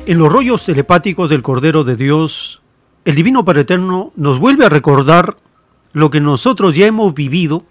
En 0.07 0.19
los 0.19 0.31
rollos 0.31 0.67
telepáticos 0.67 1.31
del 1.31 1.41
Cordero 1.41 1.85
de 1.85 1.97
Dios, 1.97 2.61
el 3.05 3.15
Divino 3.15 3.45
Padre 3.45 3.63
Eterno 3.63 4.13
nos 4.17 4.39
vuelve 4.39 4.67
a 4.67 4.69
recordar 4.69 5.37
lo 5.93 6.11
que 6.11 6.21
nosotros 6.21 6.75
ya 6.75 6.87
hemos 6.87 7.15
vivido 7.15 7.65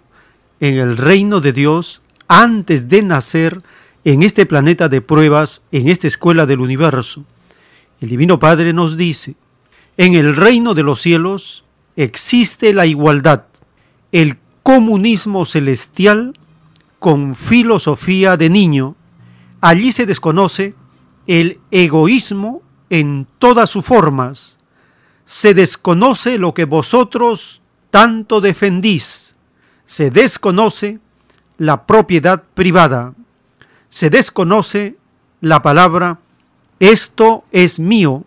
en 0.58 0.76
el 0.78 0.96
reino 0.96 1.40
de 1.40 1.52
Dios 1.52 2.02
antes 2.28 2.88
de 2.88 3.02
nacer 3.02 3.62
en 4.04 4.22
este 4.22 4.46
planeta 4.46 4.88
de 4.88 5.00
pruebas, 5.00 5.62
en 5.72 5.88
esta 5.88 6.06
escuela 6.06 6.46
del 6.46 6.60
universo. 6.60 7.24
El 8.00 8.08
Divino 8.08 8.38
Padre 8.38 8.72
nos 8.72 8.96
dice, 8.96 9.34
en 9.96 10.14
el 10.14 10.34
reino 10.36 10.74
de 10.74 10.82
los 10.82 11.00
cielos 11.00 11.64
existe 11.96 12.72
la 12.72 12.86
igualdad. 12.86 13.44
El 14.12 14.38
comunismo 14.62 15.44
celestial 15.44 16.32
con 16.98 17.34
filosofía 17.34 18.36
de 18.36 18.50
niño. 18.50 18.94
Allí 19.60 19.92
se 19.92 20.06
desconoce 20.06 20.74
el 21.26 21.58
egoísmo 21.70 22.62
en 22.88 23.26
todas 23.38 23.70
sus 23.70 23.84
formas. 23.84 24.58
Se 25.24 25.54
desconoce 25.54 26.38
lo 26.38 26.54
que 26.54 26.64
vosotros 26.64 27.62
tanto 27.90 28.40
defendís. 28.40 29.36
Se 29.84 30.10
desconoce 30.10 31.00
la 31.58 31.86
propiedad 31.86 32.42
privada. 32.54 33.14
Se 33.90 34.08
desconoce 34.08 34.96
la 35.40 35.60
palabra 35.62 36.18
esto 36.80 37.44
es 37.52 37.78
mío. 37.78 38.24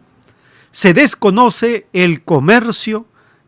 Se 0.72 0.94
desconoce 0.94 1.88
el 1.91 2.23
comercio 2.23 3.07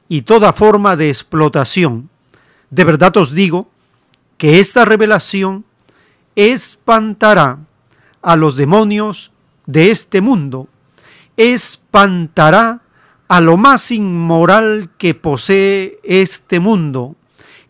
y 0.10 0.24
toda 0.24 0.52
forma 0.52 0.96
de 0.96 1.10
explotación. 1.10 2.10
De 2.72 2.84
verdad 2.84 3.16
os 3.18 3.32
digo 3.32 3.70
que 4.38 4.60
esta 4.60 4.84
revelación 4.84 5.64
espantará 6.36 7.60
a 8.22 8.36
los 8.36 8.56
demonios 8.56 9.32
de 9.68 9.92
este 9.92 10.22
mundo, 10.22 10.68
espantará 11.38 12.82
a 13.28 13.42
lo 13.42 13.58
más 13.58 13.92
inmoral 13.92 14.90
que 14.98 15.14
posee 15.14 16.00
este 16.04 16.60
mundo, 16.60 17.16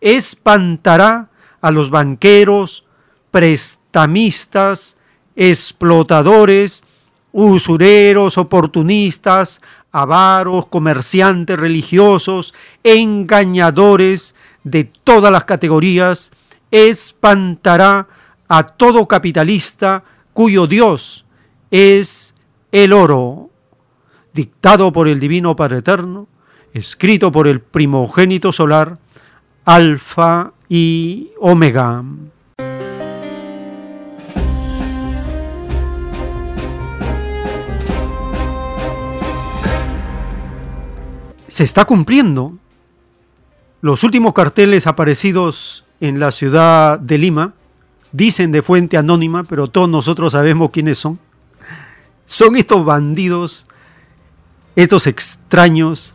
espantará 0.00 1.30
a 1.60 1.70
los 1.70 1.90
banqueros, 1.90 2.84
explotadores, 5.34 6.84
usureros, 7.32 8.38
oportunistas, 8.38 9.60
avaros, 9.92 10.66
comerciantes 10.66 11.58
religiosos, 11.58 12.54
engañadores 12.82 14.34
de 14.64 14.84
todas 14.84 15.32
las 15.32 15.44
categorías, 15.44 16.32
espantará 16.70 18.08
a 18.48 18.62
todo 18.64 19.06
capitalista 19.06 20.04
cuyo 20.32 20.66
Dios 20.66 21.24
es 21.70 22.34
el 22.72 22.92
oro, 22.92 23.50
dictado 24.32 24.92
por 24.92 25.08
el 25.08 25.18
Divino 25.18 25.56
Padre 25.56 25.78
Eterno, 25.78 26.28
escrito 26.72 27.32
por 27.32 27.48
el 27.48 27.60
primogénito 27.60 28.52
solar, 28.52 28.98
Alfa 29.64 30.52
y 30.68 31.30
Omega. 31.40 32.04
Se 41.56 41.64
está 41.64 41.86
cumpliendo. 41.86 42.52
Los 43.80 44.04
últimos 44.04 44.34
carteles 44.34 44.86
aparecidos 44.86 45.86
en 46.00 46.20
la 46.20 46.30
ciudad 46.30 46.98
de 46.98 47.16
Lima 47.16 47.54
dicen 48.12 48.52
de 48.52 48.60
fuente 48.60 48.98
anónima, 48.98 49.42
pero 49.42 49.66
todos 49.66 49.88
nosotros 49.88 50.32
sabemos 50.32 50.68
quiénes 50.68 50.98
son. 50.98 51.18
Son 52.26 52.56
estos 52.56 52.84
bandidos, 52.84 53.66
estos 54.74 55.06
extraños, 55.06 56.12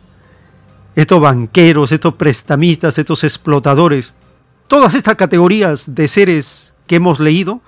estos 0.94 1.20
banqueros, 1.20 1.90
estos 1.90 2.14
prestamistas, 2.14 2.96
estos 2.98 3.24
explotadores, 3.24 4.14
todas 4.68 4.94
estas 4.94 5.16
categorías 5.16 5.92
de 5.92 6.06
seres 6.06 6.76
que 6.86 6.94
hemos 6.94 7.18
leído 7.18 7.60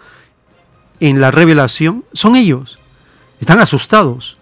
en 1.00 1.20
la 1.20 1.32
revelación 1.32 2.04
son 2.12 2.36
ellos. 2.36 2.78
Están 3.40 3.58
asustados. 3.58 4.38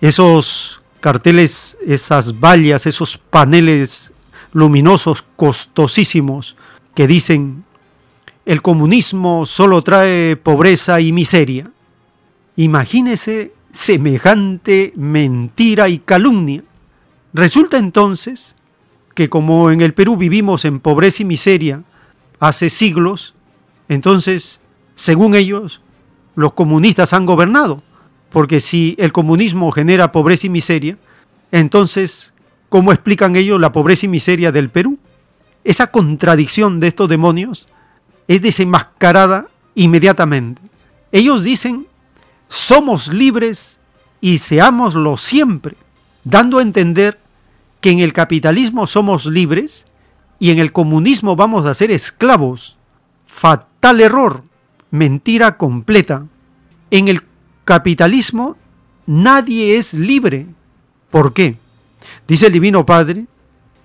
Esos 0.00 0.83
carteles, 1.04 1.76
esas 1.86 2.40
vallas, 2.40 2.86
esos 2.86 3.18
paneles 3.18 4.10
luminosos, 4.54 5.22
costosísimos, 5.36 6.56
que 6.94 7.06
dicen, 7.06 7.62
el 8.46 8.62
comunismo 8.62 9.44
solo 9.44 9.82
trae 9.82 10.34
pobreza 10.36 11.02
y 11.02 11.12
miseria. 11.12 11.70
Imagínese 12.56 13.52
semejante 13.70 14.94
mentira 14.96 15.90
y 15.90 15.98
calumnia. 15.98 16.64
Resulta 17.34 17.76
entonces 17.76 18.56
que 19.14 19.28
como 19.28 19.70
en 19.70 19.82
el 19.82 19.92
Perú 19.92 20.16
vivimos 20.16 20.64
en 20.64 20.80
pobreza 20.80 21.22
y 21.22 21.26
miseria 21.26 21.82
hace 22.40 22.70
siglos, 22.70 23.34
entonces, 23.90 24.58
según 24.94 25.34
ellos, 25.34 25.82
los 26.34 26.54
comunistas 26.54 27.12
han 27.12 27.26
gobernado. 27.26 27.82
Porque 28.34 28.58
si 28.58 28.96
el 28.98 29.12
comunismo 29.12 29.70
genera 29.70 30.10
pobreza 30.10 30.48
y 30.48 30.50
miseria, 30.50 30.98
entonces, 31.52 32.34
¿cómo 32.68 32.90
explican 32.90 33.36
ellos 33.36 33.60
la 33.60 33.70
pobreza 33.70 34.06
y 34.06 34.08
miseria 34.08 34.50
del 34.50 34.70
Perú? 34.70 34.98
Esa 35.62 35.92
contradicción 35.92 36.80
de 36.80 36.88
estos 36.88 37.08
demonios 37.08 37.68
es 38.26 38.42
desenmascarada 38.42 39.46
inmediatamente. 39.76 40.60
Ellos 41.12 41.44
dicen, 41.44 41.86
somos 42.48 43.06
libres 43.06 43.78
y 44.20 44.38
seámoslo 44.38 45.16
siempre, 45.16 45.76
dando 46.24 46.58
a 46.58 46.62
entender 46.62 47.20
que 47.80 47.92
en 47.92 48.00
el 48.00 48.12
capitalismo 48.12 48.88
somos 48.88 49.26
libres 49.26 49.86
y 50.40 50.50
en 50.50 50.58
el 50.58 50.72
comunismo 50.72 51.36
vamos 51.36 51.66
a 51.66 51.74
ser 51.74 51.92
esclavos. 51.92 52.78
Fatal 53.28 54.00
error, 54.00 54.42
mentira 54.90 55.56
completa. 55.56 56.26
En 56.90 57.06
el 57.06 57.22
capitalismo 57.64 58.56
nadie 59.06 59.76
es 59.76 59.94
libre. 59.94 60.46
¿Por 61.10 61.32
qué? 61.32 61.56
Dice 62.26 62.46
el 62.46 62.52
Divino 62.52 62.84
Padre, 62.84 63.26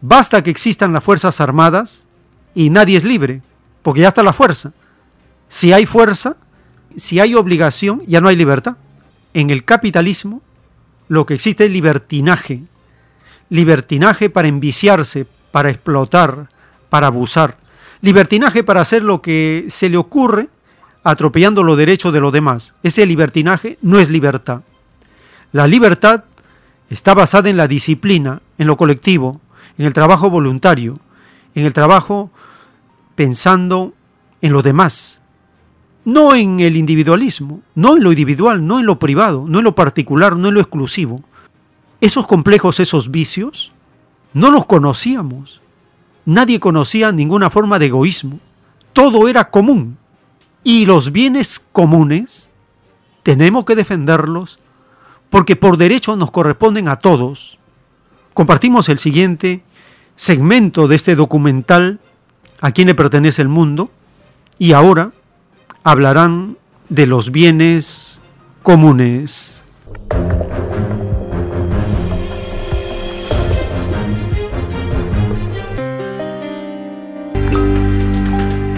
Basta 0.01 0.41
que 0.41 0.49
existan 0.49 0.93
las 0.93 1.03
Fuerzas 1.03 1.41
Armadas 1.41 2.05
y 2.55 2.69
nadie 2.69 2.97
es 2.97 3.03
libre, 3.03 3.41
porque 3.81 4.01
ya 4.01 4.09
está 4.09 4.23
la 4.23 4.33
fuerza. 4.33 4.71
Si 5.47 5.73
hay 5.73 5.85
fuerza, 5.85 6.37
si 6.95 7.19
hay 7.19 7.35
obligación, 7.35 8.01
ya 8.07 8.21
no 8.21 8.29
hay 8.29 8.35
libertad. 8.35 8.77
En 9.33 9.49
el 9.49 9.65
capitalismo 9.65 10.41
lo 11.07 11.25
que 11.25 11.33
existe 11.33 11.65
es 11.65 11.71
libertinaje. 11.71 12.61
Libertinaje 13.49 14.29
para 14.29 14.47
enviciarse, 14.47 15.25
para 15.51 15.69
explotar, 15.69 16.49
para 16.89 17.07
abusar. 17.07 17.57
Libertinaje 18.01 18.63
para 18.63 18.81
hacer 18.81 19.03
lo 19.03 19.21
que 19.21 19.65
se 19.69 19.89
le 19.89 19.97
ocurre, 19.97 20.47
atropellando 21.03 21.63
los 21.63 21.77
derechos 21.77 22.13
de 22.13 22.19
los 22.19 22.31
demás. 22.31 22.75
Ese 22.83 23.05
libertinaje 23.05 23.77
no 23.81 23.99
es 23.99 24.09
libertad. 24.09 24.61
La 25.51 25.67
libertad 25.67 26.25
está 26.89 27.13
basada 27.13 27.49
en 27.49 27.57
la 27.57 27.67
disciplina, 27.67 28.41
en 28.57 28.67
lo 28.67 28.77
colectivo, 28.77 29.41
en 29.77 29.85
el 29.85 29.93
trabajo 29.93 30.29
voluntario, 30.29 30.99
en 31.55 31.65
el 31.65 31.73
trabajo 31.73 32.31
pensando 33.15 33.93
en 34.41 34.53
los 34.53 34.63
demás, 34.63 35.21
no 36.05 36.35
en 36.35 36.59
el 36.59 36.77
individualismo, 36.77 37.61
no 37.75 37.95
en 37.95 38.03
lo 38.03 38.11
individual, 38.11 38.65
no 38.65 38.79
en 38.79 38.85
lo 38.85 38.99
privado, 38.99 39.45
no 39.47 39.59
en 39.59 39.65
lo 39.65 39.75
particular, 39.75 40.35
no 40.35 40.47
en 40.47 40.53
lo 40.53 40.61
exclusivo. 40.61 41.23
Esos 42.01 42.25
complejos, 42.25 42.79
esos 42.79 43.11
vicios, 43.11 43.71
no 44.33 44.51
los 44.51 44.65
conocíamos. 44.65 45.61
Nadie 46.25 46.59
conocía 46.59 47.11
ninguna 47.11 47.49
forma 47.49 47.79
de 47.79 47.87
egoísmo. 47.87 48.39
Todo 48.93 49.27
era 49.27 49.49
común. 49.49 49.97
Y 50.63 50.85
los 50.85 51.11
bienes 51.11 51.61
comunes 51.71 52.49
tenemos 53.23 53.65
que 53.65 53.75
defenderlos 53.75 54.59
porque 55.29 55.55
por 55.55 55.77
derecho 55.77 56.15
nos 56.15 56.31
corresponden 56.31 56.87
a 56.87 56.97
todos. 56.97 57.59
Compartimos 58.33 58.89
el 58.89 58.99
siguiente 58.99 59.63
segmento 60.15 60.87
de 60.87 60.95
este 60.95 61.15
documental, 61.15 61.99
¿A 62.61 62.71
quién 62.71 62.87
le 62.87 62.95
pertenece 62.95 63.41
el 63.41 63.47
mundo? 63.47 63.89
Y 64.57 64.73
ahora 64.73 65.11
hablarán 65.83 66.57
de 66.89 67.07
los 67.07 67.31
bienes 67.31 68.19
comunes. 68.63 69.61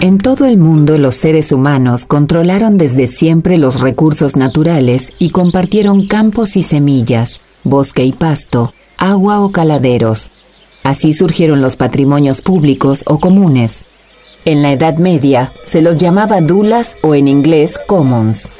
En 0.02 0.18
todo 0.18 0.46
el 0.46 0.58
mundo 0.58 0.98
los 0.98 1.14
seres 1.14 1.52
humanos 1.52 2.04
controlaron 2.04 2.76
desde 2.76 3.06
siempre 3.06 3.56
los 3.56 3.80
recursos 3.80 4.34
naturales 4.34 5.12
y 5.20 5.30
compartieron 5.30 6.08
campos 6.08 6.56
y 6.56 6.64
semillas, 6.64 7.40
bosque 7.62 8.04
y 8.04 8.12
pasto, 8.12 8.74
agua 8.98 9.40
o 9.40 9.52
caladeros, 9.52 10.32
Así 10.82 11.12
surgieron 11.12 11.62
los 11.62 11.76
patrimonios 11.76 12.42
públicos 12.42 13.04
o 13.06 13.20
comunes. 13.20 13.84
En 14.44 14.62
la 14.62 14.72
Edad 14.72 14.96
Media 14.96 15.52
se 15.64 15.80
los 15.80 15.98
llamaba 15.98 16.40
dulas 16.40 16.98
o 17.02 17.14
en 17.14 17.28
inglés 17.28 17.78
commons. 17.86 18.50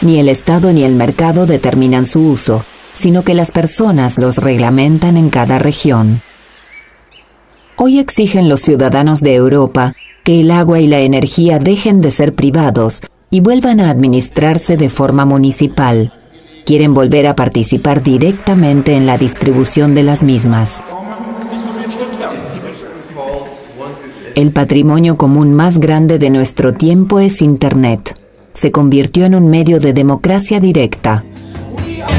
Ni 0.00 0.18
el 0.18 0.28
Estado 0.28 0.72
ni 0.72 0.82
el 0.82 0.96
mercado 0.96 1.46
determinan 1.46 2.06
su 2.06 2.26
uso, 2.26 2.64
sino 2.94 3.22
que 3.22 3.34
las 3.34 3.52
personas 3.52 4.18
los 4.18 4.38
reglamentan 4.38 5.16
en 5.16 5.30
cada 5.30 5.60
región. 5.60 6.20
Hoy 7.76 8.00
exigen 8.00 8.48
los 8.48 8.60
ciudadanos 8.60 9.20
de 9.20 9.34
Europa 9.34 9.94
que 10.24 10.40
el 10.40 10.50
agua 10.50 10.80
y 10.80 10.88
la 10.88 11.00
energía 11.00 11.58
dejen 11.58 12.00
de 12.00 12.10
ser 12.10 12.34
privados 12.34 13.02
y 13.30 13.40
vuelvan 13.40 13.78
a 13.78 13.90
administrarse 13.90 14.76
de 14.78 14.88
forma 14.88 15.26
municipal. 15.26 16.14
Quieren 16.64 16.94
volver 16.94 17.26
a 17.26 17.36
participar 17.36 18.02
directamente 18.02 18.94
en 18.94 19.04
la 19.04 19.18
distribución 19.18 19.94
de 19.94 20.02
las 20.02 20.22
mismas. 20.22 20.82
El 24.34 24.50
patrimonio 24.50 25.16
común 25.16 25.52
más 25.52 25.78
grande 25.78 26.18
de 26.18 26.30
nuestro 26.30 26.72
tiempo 26.72 27.20
es 27.20 27.42
Internet. 27.42 28.18
Se 28.54 28.70
convirtió 28.70 29.26
en 29.26 29.34
un 29.34 29.48
medio 29.48 29.78
de 29.78 29.92
democracia 29.92 30.58
directa. 30.58 31.22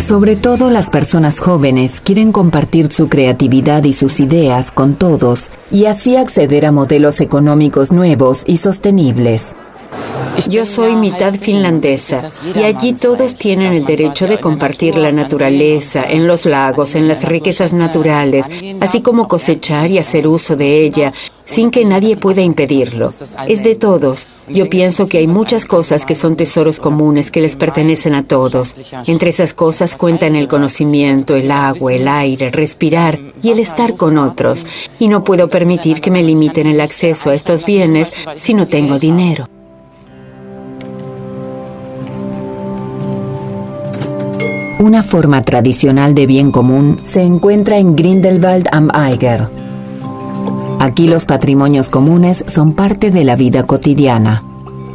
Sobre 0.01 0.35
todo 0.35 0.69
las 0.69 0.89
personas 0.89 1.39
jóvenes 1.39 1.99
quieren 1.99 2.31
compartir 2.31 2.91
su 2.91 3.09
creatividad 3.09 3.83
y 3.83 3.93
sus 3.93 4.19
ideas 4.19 4.71
con 4.71 4.95
todos 4.95 5.49
y 5.71 5.85
así 5.85 6.15
acceder 6.15 6.65
a 6.65 6.71
modelos 6.71 7.21
económicos 7.21 7.91
nuevos 7.91 8.43
y 8.45 8.57
sostenibles. 8.57 9.55
Yo 10.49 10.65
soy 10.65 10.95
mitad 10.95 11.33
finlandesa 11.33 12.27
y 12.53 12.63
allí 12.63 12.93
todos 12.93 13.35
tienen 13.35 13.73
el 13.73 13.85
derecho 13.85 14.27
de 14.27 14.37
compartir 14.37 14.97
la 14.97 15.11
naturaleza, 15.11 16.03
en 16.03 16.27
los 16.27 16.45
lagos, 16.45 16.95
en 16.95 17.07
las 17.07 17.23
riquezas 17.23 17.73
naturales, 17.73 18.47
así 18.81 19.01
como 19.01 19.27
cosechar 19.27 19.89
y 19.91 19.97
hacer 19.97 20.27
uso 20.27 20.55
de 20.55 20.81
ella, 20.81 21.13
sin 21.45 21.71
que 21.71 21.85
nadie 21.85 22.17
pueda 22.17 22.41
impedirlo. 22.41 23.11
Es 23.47 23.63
de 23.63 23.75
todos. 23.75 24.27
Yo 24.47 24.69
pienso 24.69 25.07
que 25.07 25.19
hay 25.19 25.27
muchas 25.27 25.65
cosas 25.65 26.05
que 26.05 26.15
son 26.15 26.35
tesoros 26.35 26.79
comunes 26.79 27.31
que 27.31 27.41
les 27.41 27.55
pertenecen 27.55 28.13
a 28.13 28.23
todos. 28.23 28.75
Entre 29.07 29.29
esas 29.29 29.53
cosas 29.53 29.95
cuentan 29.95 30.35
el 30.35 30.47
conocimiento, 30.47 31.35
el 31.35 31.49
agua, 31.51 31.93
el 31.93 32.07
aire, 32.07 32.51
respirar 32.51 33.19
y 33.41 33.51
el 33.51 33.59
estar 33.59 33.95
con 33.95 34.17
otros. 34.17 34.65
Y 34.99 35.07
no 35.07 35.23
puedo 35.23 35.47
permitir 35.47 36.01
que 36.01 36.11
me 36.11 36.23
limiten 36.23 36.67
el 36.67 36.81
acceso 36.81 37.29
a 37.29 37.33
estos 37.33 37.65
bienes 37.65 38.11
si 38.37 38.53
no 38.53 38.67
tengo 38.67 38.99
dinero. 38.99 39.47
Una 44.77 45.03
forma 45.03 45.41
tradicional 45.41 46.13
de 46.15 46.25
bien 46.25 46.51
común 46.51 46.99
se 47.03 47.21
encuentra 47.21 47.77
en 47.77 47.95
Grindelwald 47.95 48.67
am 48.73 48.89
Eiger. 48.93 49.47
Aquí 50.79 51.07
los 51.07 51.23
patrimonios 51.23 51.89
comunes 51.89 52.43
son 52.47 52.73
parte 52.73 53.09
de 53.09 53.23
la 53.23 53.37
vida 53.37 53.63
cotidiana. 53.63 54.43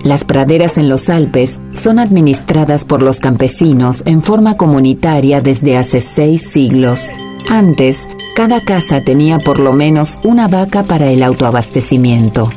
Las 0.04 0.24
praderas 0.24 0.76
en 0.76 0.90
los 0.90 1.08
Alpes 1.08 1.60
son 1.72 1.98
administradas 1.98 2.84
por 2.84 3.00
los 3.00 3.20
campesinos 3.20 4.02
en 4.04 4.22
forma 4.22 4.58
comunitaria 4.58 5.40
desde 5.40 5.78
hace 5.78 6.02
seis 6.02 6.42
siglos. 6.50 7.08
Antes, 7.48 8.06
cada 8.36 8.62
casa 8.62 9.02
tenía 9.02 9.38
por 9.38 9.58
lo 9.58 9.72
menos 9.72 10.18
una 10.22 10.46
vaca 10.46 10.82
para 10.82 11.10
el 11.10 11.22
autoabastecimiento. 11.22 12.48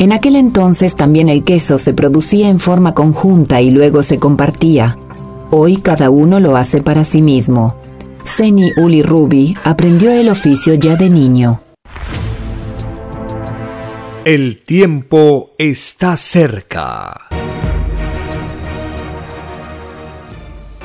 En 0.00 0.12
aquel 0.12 0.34
entonces 0.36 0.96
también 0.96 1.28
el 1.28 1.44
queso 1.44 1.76
se 1.76 1.92
producía 1.92 2.48
en 2.48 2.58
forma 2.58 2.94
conjunta 2.94 3.60
y 3.60 3.70
luego 3.70 4.02
se 4.02 4.16
compartía. 4.16 4.96
Hoy 5.50 5.76
cada 5.76 6.08
uno 6.08 6.40
lo 6.40 6.56
hace 6.56 6.80
para 6.80 7.04
sí 7.04 7.20
mismo. 7.20 7.76
Seni 8.24 8.72
Uli 8.78 9.02
Ruby 9.02 9.54
aprendió 9.62 10.10
el 10.10 10.30
oficio 10.30 10.72
ya 10.72 10.96
de 10.96 11.10
niño. 11.10 11.60
El 14.24 14.62
tiempo 14.62 15.50
está 15.58 16.16
cerca. 16.16 17.28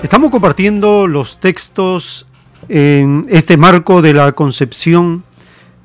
Estamos 0.04 0.30
compartiendo 0.30 1.08
los 1.08 1.40
textos 1.40 2.26
en 2.68 3.26
este 3.30 3.56
marco 3.56 4.02
de 4.02 4.14
la 4.14 4.34
concepción 4.34 5.24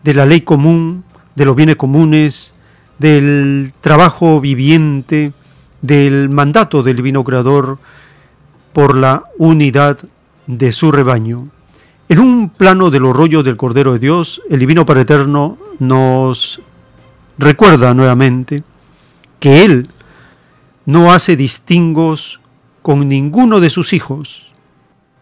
de 0.02 0.14
la 0.14 0.26
ley 0.26 0.40
común, 0.40 1.04
de 1.36 1.44
los 1.44 1.54
bienes 1.54 1.76
comunes, 1.76 2.54
del 3.00 3.72
trabajo 3.80 4.42
viviente, 4.42 5.32
del 5.80 6.28
mandato 6.28 6.82
del 6.82 6.96
divino 6.96 7.24
creador 7.24 7.78
por 8.74 8.94
la 8.94 9.24
unidad 9.38 9.98
de 10.46 10.70
su 10.70 10.92
rebaño. 10.92 11.48
En 12.10 12.18
un 12.18 12.50
plano 12.50 12.90
de 12.90 13.00
los 13.00 13.16
rollos 13.16 13.42
del 13.42 13.56
Cordero 13.56 13.94
de 13.94 14.00
Dios, 14.00 14.42
el 14.50 14.58
Divino 14.58 14.84
Padre 14.84 15.02
Eterno 15.02 15.56
nos 15.78 16.60
recuerda 17.38 17.94
nuevamente 17.94 18.64
que 19.38 19.64
Él 19.64 19.88
no 20.84 21.10
hace 21.10 21.36
distingos 21.36 22.42
con 22.82 23.08
ninguno 23.08 23.60
de 23.60 23.70
sus 23.70 23.94
hijos. 23.94 24.52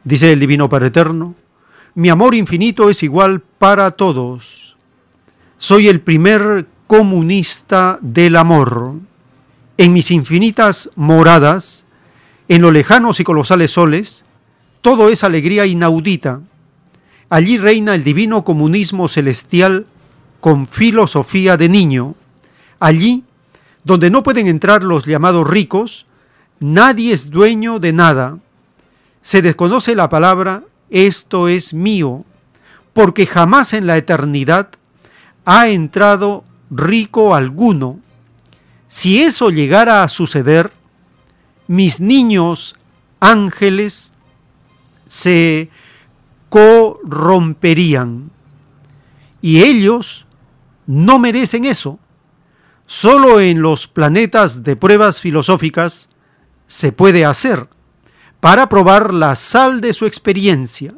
Dice 0.03 0.33
el 0.33 0.41
Divino 0.41 0.69
Padre 0.69 0.89
Eterno, 0.89 1.37
mi 1.95 2.09
amor 2.09 2.35
infinito 2.35 2.91
es 2.91 3.05
igual 3.05 3.41
para 3.41 3.93
todos. 3.93 4.77
Soy 5.59 5.87
el 5.87 6.01
primer 6.01 6.67
comunista 6.89 7.99
del 8.03 8.35
amor. 8.35 8.95
En 9.77 9.93
mis 9.93 10.11
infinitas 10.11 10.91
moradas, 10.97 11.87
en 12.49 12.63
los 12.63 12.73
lejanos 12.73 13.21
y 13.21 13.25
colosales 13.25 13.71
soles, 13.71 14.25
todo 14.81 15.11
es 15.11 15.23
alegría 15.23 15.67
inaudita. 15.67 16.41
Allí 17.29 17.59
reina 17.59 17.95
el 17.95 18.03
divino 18.03 18.43
comunismo 18.43 19.07
celestial 19.07 19.85
con 20.41 20.67
filosofía 20.67 21.57
de 21.57 21.69
niño. 21.69 22.17
Allí, 22.81 23.23
donde 23.85 24.11
no 24.11 24.23
pueden 24.23 24.47
entrar 24.47 24.83
los 24.83 25.05
llamados 25.05 25.47
ricos, 25.47 26.07
nadie 26.59 27.13
es 27.13 27.31
dueño 27.31 27.79
de 27.79 27.93
nada. 27.93 28.39
Se 29.21 29.43
desconoce 29.43 29.95
la 29.95 30.09
palabra 30.09 30.65
esto 30.91 31.49
es 31.49 31.75
mío, 31.75 32.25
porque 32.95 33.27
jamás 33.27 33.75
en 33.75 33.87
la 33.87 33.99
eternidad 33.99 34.71
ha 35.45 35.69
entrado 35.69 36.45
rico 36.71 37.35
alguno. 37.35 38.01
Si 38.87 39.21
eso 39.23 39.51
llegara 39.51 40.03
a 40.03 40.09
suceder, 40.09 40.73
mis 41.67 42.01
niños 42.01 42.77
ángeles 43.21 44.13
se 45.09 45.71
corromperían. 46.49 48.31
Y 49.41 49.63
ellos 49.63 50.27
no 50.87 51.19
merecen 51.19 51.65
eso. 51.65 51.99
Solo 52.87 53.41
en 53.41 53.61
los 53.61 53.87
planetas 53.87 54.63
de 54.63 54.75
pruebas 54.75 55.21
filosóficas 55.21 56.09
se 56.67 56.91
puede 56.93 57.25
hacer 57.25 57.69
para 58.41 58.69
probar 58.69 59.13
la 59.13 59.35
sal 59.35 59.81
de 59.81 59.93
su 59.93 60.07
experiencia. 60.07 60.95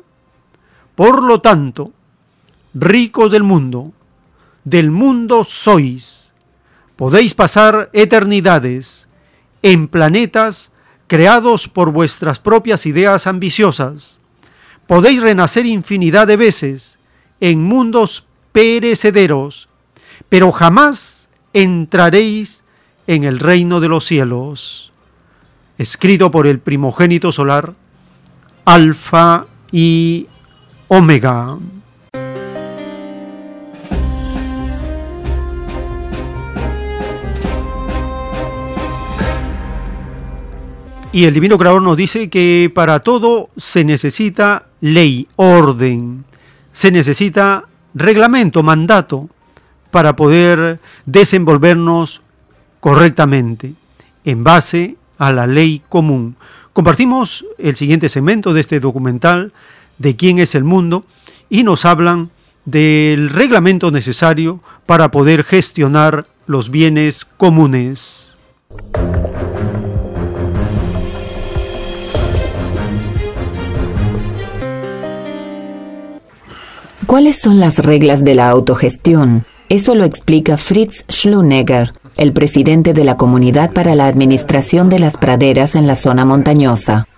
Por 0.95 1.23
lo 1.23 1.41
tanto, 1.41 1.93
ricos 2.75 3.33
del 3.33 3.43
mundo, 3.43 3.93
del 4.71 4.93
mundo 4.93 5.43
sois. 5.43 6.33
Podéis 6.95 7.35
pasar 7.35 7.91
eternidades 7.93 9.09
en 9.63 9.89
planetas 9.89 10.71
creados 11.09 11.67
por 11.67 11.93
vuestras 11.93 12.39
propias 12.39 12.87
ideas 12.87 13.27
ambiciosas. 13.27 14.21
Podéis 14.87 15.21
renacer 15.21 15.67
infinidad 15.67 16.29
de 16.29 16.37
veces 16.37 16.99
en 17.41 17.63
mundos 17.63 18.25
perecederos, 18.53 19.69
pero 20.29 20.53
jamás 20.53 21.31
entraréis 21.53 22.65
en 23.09 23.25
el 23.25 23.41
reino 23.41 23.81
de 23.81 23.89
los 23.89 24.07
cielos. 24.07 24.93
Escrito 25.79 26.31
por 26.31 26.47
el 26.47 26.61
primogénito 26.61 27.33
solar, 27.33 27.75
Alfa 28.65 29.47
y 29.73 30.29
Omega. 30.87 31.57
Y 41.12 41.24
el 41.24 41.35
divino 41.35 41.59
creador 41.59 41.82
nos 41.82 41.97
dice 41.97 42.31
que 42.31 42.70
para 42.73 43.01
todo 43.01 43.51
se 43.57 43.85
necesita 43.85 44.66
ley, 44.81 45.27
orden, 45.35 46.24
se 46.70 46.93
necesita 46.93 47.65
reglamento, 47.95 48.62
mandato 48.62 49.28
para 49.91 50.15
poder 50.15 50.78
desenvolvernos 51.07 52.23
correctamente 52.78 53.74
en 54.24 54.45
base 54.45 54.97
a 55.19 55.32
la 55.32 55.49
ley 55.49 55.82
común. 55.89 56.37
Compartimos 56.73 57.45
el 57.59 57.74
siguiente 57.74 58.09
segmento 58.09 58.55
de 58.55 58.61
este 58.61 58.78
documental 58.78 59.53
de 59.99 60.15
quién 60.15 60.39
es 60.39 60.55
el 60.55 60.62
mundo 60.62 61.05
y 61.49 61.65
nos 61.65 61.85
hablan 61.85 62.31
del 62.65 63.31
reglamento 63.31 63.91
necesario 63.91 64.61
para 64.87 65.11
poder 65.11 65.43
gestionar 65.43 66.28
los 66.47 66.70
bienes 66.70 67.24
comunes. 67.24 68.39
¿Cuáles 77.11 77.41
son 77.41 77.59
las 77.59 77.81
reglas 77.81 78.23
de 78.23 78.37
la 78.37 78.51
autogestión? 78.51 79.45
Eso 79.69 79.97
lo 79.97 80.05
explica 80.05 80.57
Fritz 80.57 81.05
Schlunegger, 81.11 81.91
el 82.16 82.32
presidente 82.32 82.93
de 82.93 83.03
la 83.03 83.16
Comunidad 83.16 83.73
para 83.73 83.97
la 83.97 84.07
Administración 84.07 84.89
de 84.89 85.01
las 85.01 85.16
Praderas 85.16 85.74
en 85.74 85.89
la 85.89 85.97
zona 85.97 86.24
montañosa. 86.24 87.09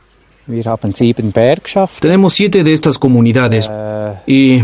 Tenemos 2.00 2.32
siete 2.32 2.64
de 2.64 2.72
estas 2.72 2.96
comunidades 2.96 3.70
y 4.26 4.62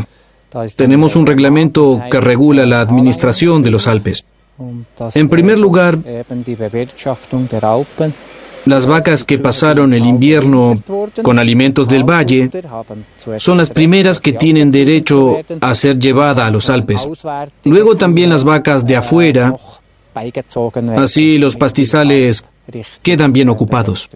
tenemos 0.76 1.14
un 1.14 1.26
reglamento 1.26 2.00
que 2.10 2.22
regula 2.22 2.64
la 2.64 2.80
administración 2.80 3.62
de 3.62 3.70
los 3.70 3.86
Alpes. 3.86 4.24
En 5.14 5.28
primer 5.28 5.58
lugar, 5.58 5.98
Las 8.68 8.86
vacas 8.86 9.24
que 9.24 9.38
pasaron 9.38 9.94
el 9.94 10.04
invierno 10.04 10.74
con 11.22 11.38
alimentos 11.38 11.88
del 11.88 12.04
valle 12.04 12.50
son 13.38 13.56
las 13.56 13.70
primeras 13.70 14.20
que 14.20 14.34
tienen 14.34 14.70
derecho 14.70 15.38
a 15.62 15.74
ser 15.74 15.98
llevadas 15.98 16.46
a 16.46 16.50
los 16.50 16.68
Alpes. 16.68 17.08
Luego 17.64 17.96
también 17.96 18.28
las 18.28 18.44
vacas 18.44 18.86
de 18.86 18.96
afuera. 18.96 19.56
Así 20.98 21.38
los 21.38 21.56
pastizales 21.56 22.44
quedan 23.00 23.32
bien 23.32 23.48
ocupados. 23.48 24.10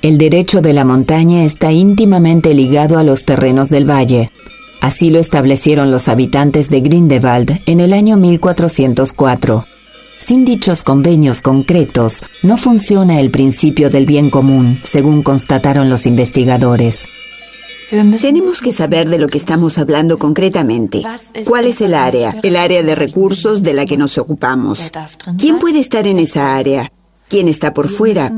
El 0.00 0.16
derecho 0.16 0.62
de 0.62 0.72
la 0.72 0.86
montaña 0.86 1.44
está 1.44 1.70
íntimamente 1.70 2.54
ligado 2.54 2.96
a 2.96 3.04
los 3.04 3.26
terrenos 3.26 3.68
del 3.68 3.84
valle. 3.84 4.30
Así 4.80 5.10
lo 5.10 5.18
establecieron 5.18 5.90
los 5.90 6.08
habitantes 6.08 6.70
de 6.70 6.80
Grindelwald 6.80 7.60
en 7.66 7.80
el 7.80 7.92
año 7.92 8.16
1404. 8.16 9.66
Sin 10.28 10.44
dichos 10.44 10.82
convenios 10.82 11.40
concretos, 11.40 12.20
no 12.42 12.58
funciona 12.58 13.18
el 13.18 13.30
principio 13.30 13.88
del 13.88 14.04
bien 14.04 14.28
común, 14.28 14.78
según 14.84 15.22
constataron 15.22 15.88
los 15.88 16.04
investigadores. 16.04 17.06
Tenemos 17.88 18.60
que 18.60 18.74
saber 18.74 19.08
de 19.08 19.16
lo 19.16 19.28
que 19.28 19.38
estamos 19.38 19.78
hablando 19.78 20.18
concretamente. 20.18 21.02
¿Cuál 21.46 21.64
es 21.64 21.80
el 21.80 21.94
área? 21.94 22.38
El 22.42 22.56
área 22.56 22.82
de 22.82 22.94
recursos 22.94 23.62
de 23.62 23.72
la 23.72 23.86
que 23.86 23.96
nos 23.96 24.18
ocupamos. 24.18 24.92
¿Quién 25.38 25.58
puede 25.58 25.78
estar 25.78 26.06
en 26.06 26.18
esa 26.18 26.56
área? 26.56 26.92
¿Quién 27.28 27.48
está 27.48 27.72
por 27.72 27.88
fuera? 27.88 28.30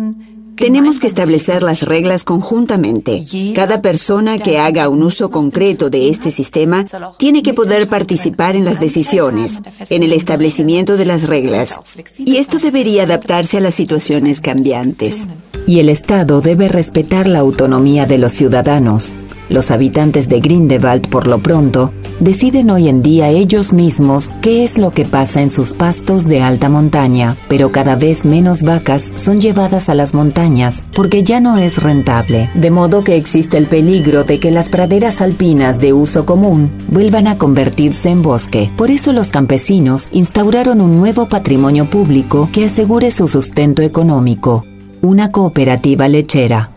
Tenemos 0.60 0.98
que 0.98 1.06
establecer 1.06 1.62
las 1.62 1.82
reglas 1.82 2.22
conjuntamente. 2.22 3.22
Cada 3.54 3.80
persona 3.80 4.38
que 4.38 4.58
haga 4.58 4.90
un 4.90 5.02
uso 5.02 5.30
concreto 5.30 5.88
de 5.88 6.10
este 6.10 6.30
sistema 6.30 6.84
tiene 7.18 7.42
que 7.42 7.54
poder 7.54 7.88
participar 7.88 8.56
en 8.56 8.66
las 8.66 8.78
decisiones, 8.78 9.58
en 9.88 10.02
el 10.02 10.12
establecimiento 10.12 10.98
de 10.98 11.06
las 11.06 11.26
reglas. 11.26 11.78
Y 12.18 12.36
esto 12.36 12.58
debería 12.58 13.04
adaptarse 13.04 13.56
a 13.56 13.60
las 13.60 13.74
situaciones 13.74 14.42
cambiantes. 14.42 15.28
Y 15.66 15.80
el 15.80 15.88
Estado 15.88 16.42
debe 16.42 16.68
respetar 16.68 17.26
la 17.26 17.38
autonomía 17.38 18.04
de 18.04 18.18
los 18.18 18.32
ciudadanos. 18.32 19.14
Los 19.50 19.72
habitantes 19.72 20.28
de 20.28 20.38
Grindelwald, 20.38 21.08
por 21.08 21.26
lo 21.26 21.42
pronto, 21.42 21.92
deciden 22.20 22.70
hoy 22.70 22.88
en 22.88 23.02
día 23.02 23.30
ellos 23.30 23.72
mismos 23.72 24.30
qué 24.42 24.62
es 24.62 24.78
lo 24.78 24.92
que 24.92 25.04
pasa 25.04 25.42
en 25.42 25.50
sus 25.50 25.74
pastos 25.74 26.24
de 26.24 26.40
alta 26.40 26.68
montaña, 26.68 27.36
pero 27.48 27.72
cada 27.72 27.96
vez 27.96 28.24
menos 28.24 28.62
vacas 28.62 29.12
son 29.16 29.40
llevadas 29.40 29.88
a 29.88 29.96
las 29.96 30.14
montañas 30.14 30.84
porque 30.94 31.24
ya 31.24 31.40
no 31.40 31.58
es 31.58 31.82
rentable, 31.82 32.48
de 32.54 32.70
modo 32.70 33.02
que 33.02 33.16
existe 33.16 33.58
el 33.58 33.66
peligro 33.66 34.22
de 34.22 34.38
que 34.38 34.52
las 34.52 34.68
praderas 34.68 35.20
alpinas 35.20 35.80
de 35.80 35.94
uso 35.94 36.24
común 36.24 36.70
vuelvan 36.88 37.26
a 37.26 37.36
convertirse 37.36 38.08
en 38.08 38.22
bosque. 38.22 38.70
Por 38.76 38.92
eso 38.92 39.12
los 39.12 39.30
campesinos 39.30 40.08
instauraron 40.12 40.80
un 40.80 40.96
nuevo 40.96 41.28
patrimonio 41.28 41.90
público 41.90 42.48
que 42.52 42.66
asegure 42.66 43.10
su 43.10 43.26
sustento 43.26 43.82
económico, 43.82 44.64
una 45.02 45.32
cooperativa 45.32 46.06
lechera. 46.06 46.70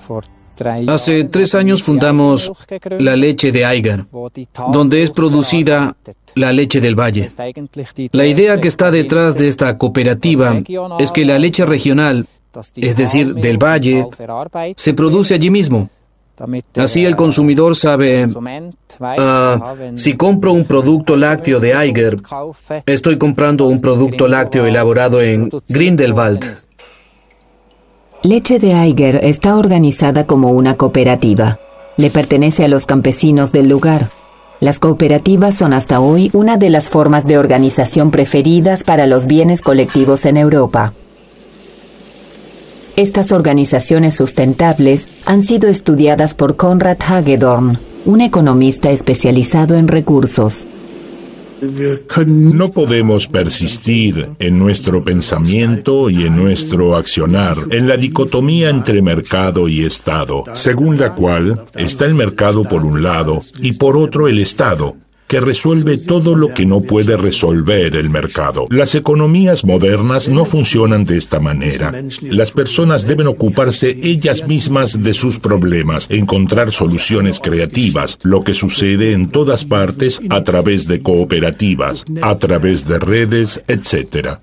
Hace 0.87 1.23
tres 1.25 1.55
años 1.55 1.81
fundamos 1.83 2.51
la 2.99 3.15
leche 3.15 3.51
de 3.51 3.65
Aigar, 3.65 4.05
donde 4.71 5.03
es 5.03 5.11
producida 5.11 5.95
la 6.35 6.51
leche 6.51 6.79
del 6.79 6.99
valle. 6.99 7.27
La 8.11 8.25
idea 8.25 8.59
que 8.59 8.67
está 8.67 8.91
detrás 8.91 9.37
de 9.37 9.47
esta 9.47 9.77
cooperativa 9.77 10.61
es 10.99 11.11
que 11.11 11.25
la 11.25 11.39
leche 11.39 11.65
regional, 11.65 12.27
es 12.75 12.95
decir, 12.95 13.33
del 13.33 13.57
valle, 13.57 14.07
se 14.75 14.93
produce 14.93 15.33
allí 15.33 15.49
mismo. 15.49 15.89
Así 16.75 17.05
el 17.05 17.15
consumidor 17.15 17.75
sabe, 17.75 18.27
ah, 18.99 19.75
si 19.95 20.13
compro 20.13 20.51
un 20.51 20.65
producto 20.65 21.15
lácteo 21.15 21.59
de 21.59 21.75
Aiger, 21.75 22.17
estoy 22.87 23.17
comprando 23.17 23.67
un 23.67 23.79
producto 23.79 24.27
lácteo 24.27 24.65
elaborado 24.65 25.21
en 25.21 25.49
Grindelwald. 25.69 26.43
Leche 28.23 28.57
de 28.57 28.71
Eiger 28.71 29.19
está 29.23 29.57
organizada 29.57 30.25
como 30.25 30.51
una 30.51 30.77
cooperativa. 30.77 31.59
Le 31.97 32.09
pertenece 32.09 32.63
a 32.63 32.69
los 32.69 32.85
campesinos 32.85 33.51
del 33.51 33.67
lugar. 33.67 34.07
Las 34.61 34.79
cooperativas 34.79 35.57
son 35.57 35.73
hasta 35.73 35.99
hoy 35.99 36.29
una 36.31 36.55
de 36.55 36.69
las 36.69 36.89
formas 36.89 37.27
de 37.27 37.37
organización 37.37 38.11
preferidas 38.11 38.85
para 38.85 39.07
los 39.07 39.25
bienes 39.25 39.61
colectivos 39.61 40.25
en 40.25 40.37
Europa. 40.37 40.93
Estas 42.95 43.33
organizaciones 43.33 44.15
sustentables 44.15 45.09
han 45.25 45.43
sido 45.43 45.67
estudiadas 45.67 46.33
por 46.33 46.55
Konrad 46.55 46.99
Hagedorn, 47.05 47.77
un 48.05 48.21
economista 48.21 48.89
especializado 48.91 49.75
en 49.75 49.89
recursos. 49.89 50.65
No 52.25 52.71
podemos 52.71 53.27
persistir 53.27 54.29
en 54.39 54.59
nuestro 54.59 55.03
pensamiento 55.03 56.09
y 56.09 56.25
en 56.25 56.35
nuestro 56.35 56.95
accionar 56.95 57.57
en 57.71 57.87
la 57.87 57.97
dicotomía 57.97 58.69
entre 58.69 59.01
mercado 59.01 59.67
y 59.67 59.83
Estado, 59.83 60.43
según 60.53 60.99
la 60.99 61.13
cual 61.13 61.63
está 61.75 62.05
el 62.05 62.15
mercado 62.15 62.63
por 62.63 62.83
un 62.85 63.03
lado 63.03 63.39
y 63.59 63.73
por 63.73 63.97
otro 63.97 64.27
el 64.27 64.39
Estado, 64.39 64.95
que 65.33 65.41
resuelve 65.41 65.97
todo 65.97 66.35
lo 66.35 66.53
que 66.53 66.63
no 66.63 66.81
puede 66.81 67.17
resolver 67.17 67.95
el 67.95 68.11
mercado. 68.11 68.67
Las 68.69 68.93
economías 68.93 69.65
modernas 69.65 70.29
no 70.29 70.45
funcionan 70.45 71.05
de 71.05 71.17
esta 71.17 71.39
manera. 71.39 71.91
Las 72.21 72.51
personas 72.51 73.07
deben 73.07 73.25
ocuparse 73.25 73.97
ellas 74.03 74.47
mismas 74.47 75.01
de 75.01 75.15
sus 75.15 75.39
problemas, 75.39 76.05
encontrar 76.11 76.71
soluciones 76.71 77.39
creativas, 77.39 78.19
lo 78.21 78.43
que 78.43 78.53
sucede 78.53 79.13
en 79.13 79.31
todas 79.31 79.65
partes 79.65 80.21
a 80.29 80.43
través 80.43 80.87
de 80.87 81.01
cooperativas, 81.01 82.05
a 82.21 82.35
través 82.35 82.87
de 82.87 82.99
redes, 82.99 83.63
etc. 83.67 84.37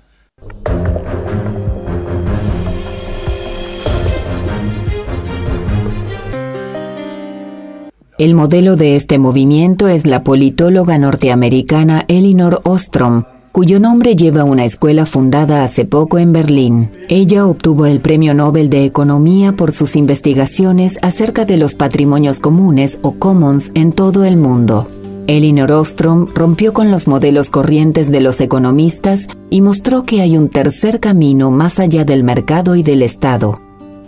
El 8.21 8.35
modelo 8.35 8.75
de 8.75 8.97
este 8.97 9.17
movimiento 9.17 9.87
es 9.87 10.05
la 10.05 10.23
politóloga 10.23 10.99
norteamericana 10.99 12.05
Elinor 12.07 12.61
Ostrom, 12.65 13.23
cuyo 13.51 13.79
nombre 13.79 14.15
lleva 14.15 14.43
una 14.43 14.63
escuela 14.63 15.07
fundada 15.07 15.63
hace 15.63 15.85
poco 15.85 16.19
en 16.19 16.31
Berlín. 16.31 16.91
Ella 17.09 17.47
obtuvo 17.47 17.87
el 17.87 17.99
Premio 17.99 18.35
Nobel 18.35 18.69
de 18.69 18.85
Economía 18.85 19.53
por 19.53 19.73
sus 19.73 19.95
investigaciones 19.95 20.99
acerca 21.01 21.45
de 21.45 21.57
los 21.57 21.73
patrimonios 21.73 22.39
comunes 22.39 22.99
o 23.01 23.13
commons 23.13 23.71
en 23.73 23.91
todo 23.91 24.23
el 24.23 24.37
mundo. 24.37 24.85
Elinor 25.25 25.71
Ostrom 25.71 26.27
rompió 26.35 26.73
con 26.73 26.91
los 26.91 27.07
modelos 27.07 27.49
corrientes 27.49 28.11
de 28.11 28.21
los 28.21 28.39
economistas 28.39 29.29
y 29.49 29.61
mostró 29.61 30.03
que 30.03 30.21
hay 30.21 30.37
un 30.37 30.49
tercer 30.49 30.99
camino 30.99 31.49
más 31.49 31.79
allá 31.79 32.05
del 32.05 32.23
mercado 32.23 32.75
y 32.75 32.83
del 32.83 33.01
Estado. 33.01 33.55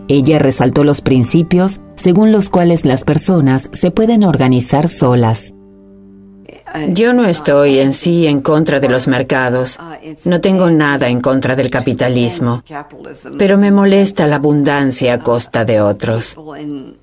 Ella 0.07 0.39
resaltó 0.39 0.83
los 0.83 1.01
principios 1.01 1.81
según 1.95 2.31
los 2.31 2.49
cuales 2.49 2.85
las 2.85 3.03
personas 3.03 3.69
se 3.73 3.91
pueden 3.91 4.23
organizar 4.23 4.89
solas. 4.89 5.53
Yo 6.89 7.13
no 7.13 7.25
estoy 7.25 7.79
en 7.79 7.93
sí 7.93 8.27
en 8.27 8.41
contra 8.41 8.79
de 8.79 8.89
los 8.89 9.07
mercados. 9.07 9.79
No 10.25 10.41
tengo 10.41 10.69
nada 10.69 11.07
en 11.07 11.21
contra 11.21 11.55
del 11.55 11.69
capitalismo. 11.69 12.63
Pero 13.37 13.57
me 13.57 13.71
molesta 13.71 14.27
la 14.27 14.37
abundancia 14.37 15.13
a 15.13 15.19
costa 15.19 15.65
de 15.65 15.81
otros. 15.81 16.37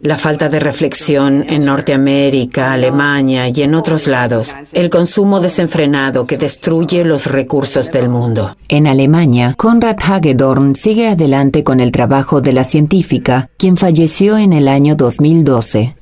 La 0.00 0.16
falta 0.16 0.48
de 0.48 0.60
reflexión 0.60 1.44
en 1.48 1.64
Norteamérica, 1.64 2.72
Alemania 2.72 3.48
y 3.48 3.62
en 3.62 3.74
otros 3.74 4.06
lados. 4.06 4.56
El 4.72 4.90
consumo 4.90 5.40
desenfrenado 5.40 6.26
que 6.26 6.36
destruye 6.36 7.04
los 7.04 7.26
recursos 7.26 7.90
del 7.90 8.08
mundo. 8.08 8.56
En 8.68 8.86
Alemania, 8.86 9.54
Konrad 9.56 9.96
Hagedorn 10.00 10.74
sigue 10.76 11.08
adelante 11.08 11.62
con 11.62 11.80
el 11.80 11.92
trabajo 11.92 12.40
de 12.40 12.52
la 12.52 12.64
científica, 12.64 13.50
quien 13.56 13.76
falleció 13.76 14.36
en 14.36 14.52
el 14.52 14.68
año 14.68 14.96
2012. 14.96 15.96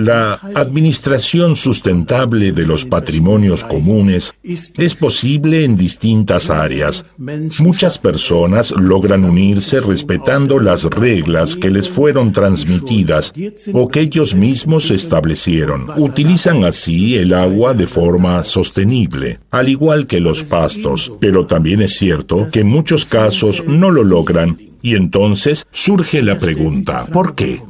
La 0.00 0.40
administración 0.54 1.56
sustentable 1.56 2.52
de 2.52 2.64
los 2.66 2.86
patrimonios 2.86 3.62
comunes 3.62 4.32
es 4.42 4.94
posible 4.94 5.64
en 5.64 5.76
distintas 5.76 6.48
áreas. 6.48 7.04
Muchas 7.58 7.98
personas 7.98 8.70
logran 8.70 9.24
unirse 9.24 9.78
respetando 9.80 10.58
las 10.58 10.84
reglas 10.84 11.54
que 11.54 11.70
les 11.70 11.90
fueron 11.90 12.32
transmitidas 12.32 13.34
o 13.74 13.88
que 13.88 14.00
ellos 14.00 14.34
mismos 14.34 14.90
establecieron. 14.90 15.86
Utilizan 15.98 16.64
así 16.64 17.18
el 17.18 17.34
agua 17.34 17.74
de 17.74 17.86
forma 17.86 18.42
sostenible, 18.42 19.40
al 19.50 19.68
igual 19.68 20.06
que 20.06 20.20
los 20.20 20.42
pastos. 20.44 21.12
Pero 21.20 21.46
también 21.46 21.82
es 21.82 21.94
cierto 21.96 22.48
que 22.50 22.60
en 22.60 22.68
muchos 22.68 23.04
casos 23.04 23.62
no 23.66 23.90
lo 23.90 24.02
logran 24.02 24.56
y 24.80 24.94
entonces 24.94 25.66
surge 25.72 26.22
la 26.22 26.38
pregunta, 26.38 27.04
¿por 27.12 27.34
qué? 27.34 27.60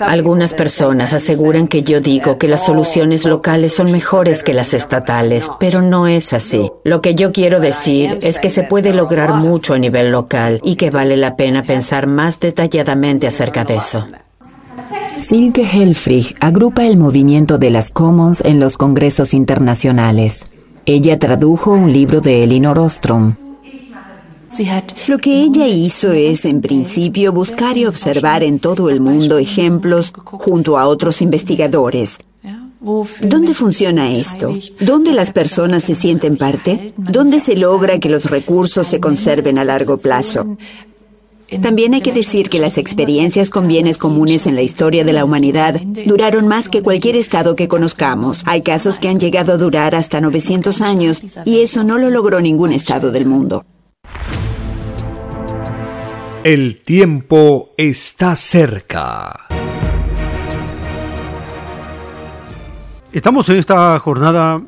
Algunas 0.00 0.54
personas 0.54 1.12
aseguran 1.12 1.68
que 1.68 1.82
yo 1.82 2.00
digo 2.00 2.38
que 2.38 2.48
las 2.48 2.64
soluciones 2.64 3.24
locales 3.24 3.74
son 3.74 3.92
mejores 3.92 4.42
que 4.42 4.54
las 4.54 4.74
estatales, 4.74 5.50
pero 5.60 5.82
no 5.82 6.06
es 6.06 6.32
así. 6.32 6.70
Lo 6.84 7.00
que 7.00 7.14
yo 7.14 7.32
quiero 7.32 7.60
decir 7.60 8.18
es 8.22 8.38
que 8.38 8.50
se 8.50 8.62
puede 8.62 8.94
lograr 8.94 9.34
mucho 9.34 9.74
a 9.74 9.78
nivel 9.78 10.10
local 10.10 10.60
y 10.64 10.76
que 10.76 10.90
vale 10.90 11.16
la 11.16 11.36
pena 11.36 11.62
pensar 11.62 12.06
más 12.06 12.40
detalladamente 12.40 13.26
acerca 13.26 13.64
de 13.64 13.76
eso. 13.76 14.06
Silke 15.20 15.62
Helfrich 15.62 16.34
agrupa 16.40 16.84
el 16.84 16.96
movimiento 16.96 17.58
de 17.58 17.70
las 17.70 17.90
Commons 17.90 18.40
en 18.44 18.58
los 18.58 18.76
congresos 18.76 19.34
internacionales. 19.34 20.44
Ella 20.84 21.18
tradujo 21.18 21.70
un 21.70 21.92
libro 21.92 22.20
de 22.20 22.42
Elinor 22.42 22.80
Ostrom. 22.80 23.34
Lo 25.08 25.18
que 25.18 25.42
ella 25.42 25.66
hizo 25.66 26.12
es, 26.12 26.44
en 26.44 26.60
principio, 26.60 27.32
buscar 27.32 27.78
y 27.78 27.86
observar 27.86 28.42
en 28.42 28.58
todo 28.58 28.90
el 28.90 29.00
mundo 29.00 29.38
ejemplos 29.38 30.12
junto 30.14 30.78
a 30.78 30.86
otros 30.86 31.22
investigadores. 31.22 32.18
¿Dónde 33.22 33.54
funciona 33.54 34.12
esto? 34.12 34.56
¿Dónde 34.80 35.12
las 35.12 35.32
personas 35.32 35.84
se 35.84 35.94
sienten 35.94 36.36
parte? 36.36 36.92
¿Dónde 36.96 37.38
se 37.38 37.56
logra 37.56 37.98
que 38.00 38.08
los 38.08 38.24
recursos 38.24 38.86
se 38.86 39.00
conserven 39.00 39.58
a 39.58 39.64
largo 39.64 39.98
plazo? 39.98 40.56
También 41.60 41.94
hay 41.94 42.00
que 42.00 42.12
decir 42.12 42.48
que 42.48 42.58
las 42.58 42.78
experiencias 42.78 43.50
con 43.50 43.68
bienes 43.68 43.98
comunes 43.98 44.46
en 44.46 44.54
la 44.54 44.62
historia 44.62 45.04
de 45.04 45.12
la 45.12 45.24
humanidad 45.24 45.80
duraron 46.06 46.48
más 46.48 46.68
que 46.68 46.82
cualquier 46.82 47.16
estado 47.16 47.56
que 47.56 47.68
conozcamos. 47.68 48.42
Hay 48.46 48.62
casos 48.62 48.98
que 48.98 49.08
han 49.08 49.20
llegado 49.20 49.52
a 49.52 49.58
durar 49.58 49.94
hasta 49.94 50.20
900 50.20 50.80
años 50.80 51.22
y 51.44 51.60
eso 51.60 51.84
no 51.84 51.98
lo 51.98 52.10
logró 52.10 52.40
ningún 52.40 52.72
estado 52.72 53.12
del 53.12 53.26
mundo. 53.26 53.64
El 56.44 56.80
tiempo 56.82 57.70
está 57.76 58.34
cerca. 58.34 59.46
Estamos 63.12 63.48
en 63.48 63.58
esta 63.58 63.96
jornada 64.00 64.60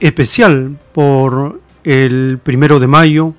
especial 0.00 0.78
por 0.92 1.62
el 1.84 2.38
primero 2.42 2.78
de 2.78 2.88
mayo, 2.88 3.34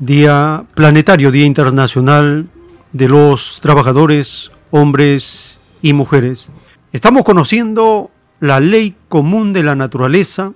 Día 0.00 0.64
Planetario, 0.74 1.30
Día 1.30 1.46
Internacional 1.46 2.48
de 2.92 3.08
los 3.08 3.60
Trabajadores, 3.60 4.50
Hombres 4.72 5.60
y 5.82 5.92
Mujeres. 5.92 6.50
Estamos 6.92 7.22
conociendo 7.22 8.10
la 8.40 8.58
ley 8.58 8.96
común 9.08 9.52
de 9.52 9.62
la 9.62 9.76
naturaleza, 9.76 10.54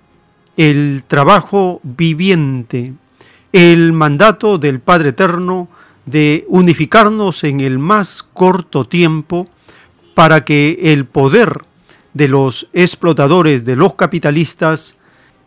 el 0.57 1.05
trabajo 1.07 1.81
viviente, 1.85 2.95
el 3.53 3.93
mandato 3.93 4.59
del 4.59 4.81
Padre 4.81 5.11
Eterno 5.11 5.69
de 6.11 6.45
unificarnos 6.49 7.45
en 7.45 7.61
el 7.61 7.79
más 7.79 8.23
corto 8.23 8.87
tiempo 8.87 9.49
para 10.15 10.45
que 10.45 10.79
el 10.83 11.07
poder 11.07 11.65
de 12.15 12.29
los 12.29 12.69
explotadores, 12.73 13.65
de 13.65 13.77
los 13.77 13.95
capitalistas, 13.95 14.97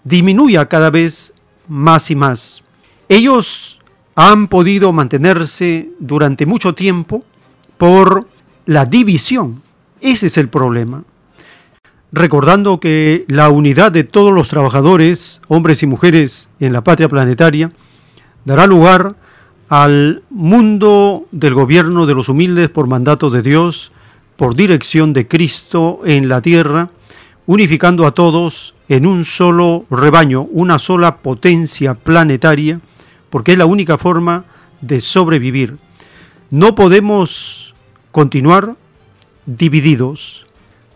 disminuya 0.03 0.67
cada 0.67 0.89
vez 0.89 1.33
más 1.67 2.09
y 2.11 2.15
más. 2.15 2.63
Ellos 3.09 3.79
han 4.15 4.47
podido 4.47 4.93
mantenerse 4.93 5.89
durante 5.99 6.45
mucho 6.45 6.73
tiempo 6.73 7.23
por 7.77 8.27
la 8.65 8.85
división. 8.85 9.61
Ese 10.01 10.27
es 10.27 10.37
el 10.37 10.49
problema. 10.49 11.03
Recordando 12.11 12.79
que 12.79 13.25
la 13.27 13.49
unidad 13.49 13.91
de 13.91 14.03
todos 14.03 14.31
los 14.31 14.47
trabajadores, 14.47 15.41
hombres 15.47 15.81
y 15.81 15.87
mujeres 15.87 16.49
en 16.59 16.71
la 16.71 16.83
patria 16.83 17.09
planetaria, 17.09 17.71
dará 18.45 18.67
lugar 18.67 19.15
al 19.73 20.21
mundo 20.29 21.25
del 21.31 21.55
gobierno 21.55 22.05
de 22.05 22.13
los 22.13 22.29
humildes 22.29 22.69
por 22.69 22.85
mandato 22.85 23.31
de 23.31 23.41
Dios, 23.41 23.91
por 24.35 24.53
dirección 24.53 25.13
de 25.13 25.27
Cristo 25.27 26.01
en 26.05 26.29
la 26.29 26.43
tierra, 26.43 26.91
unificando 27.47 28.05
a 28.05 28.11
todos 28.11 28.75
en 28.87 29.07
un 29.07 29.25
solo 29.25 29.85
rebaño, 29.89 30.43
una 30.51 30.77
sola 30.77 31.17
potencia 31.23 31.95
planetaria, 31.95 32.81
porque 33.31 33.53
es 33.53 33.57
la 33.57 33.65
única 33.65 33.97
forma 33.97 34.45
de 34.81 35.01
sobrevivir. 35.01 35.79
No 36.51 36.75
podemos 36.75 37.73
continuar 38.11 38.75
divididos. 39.47 40.45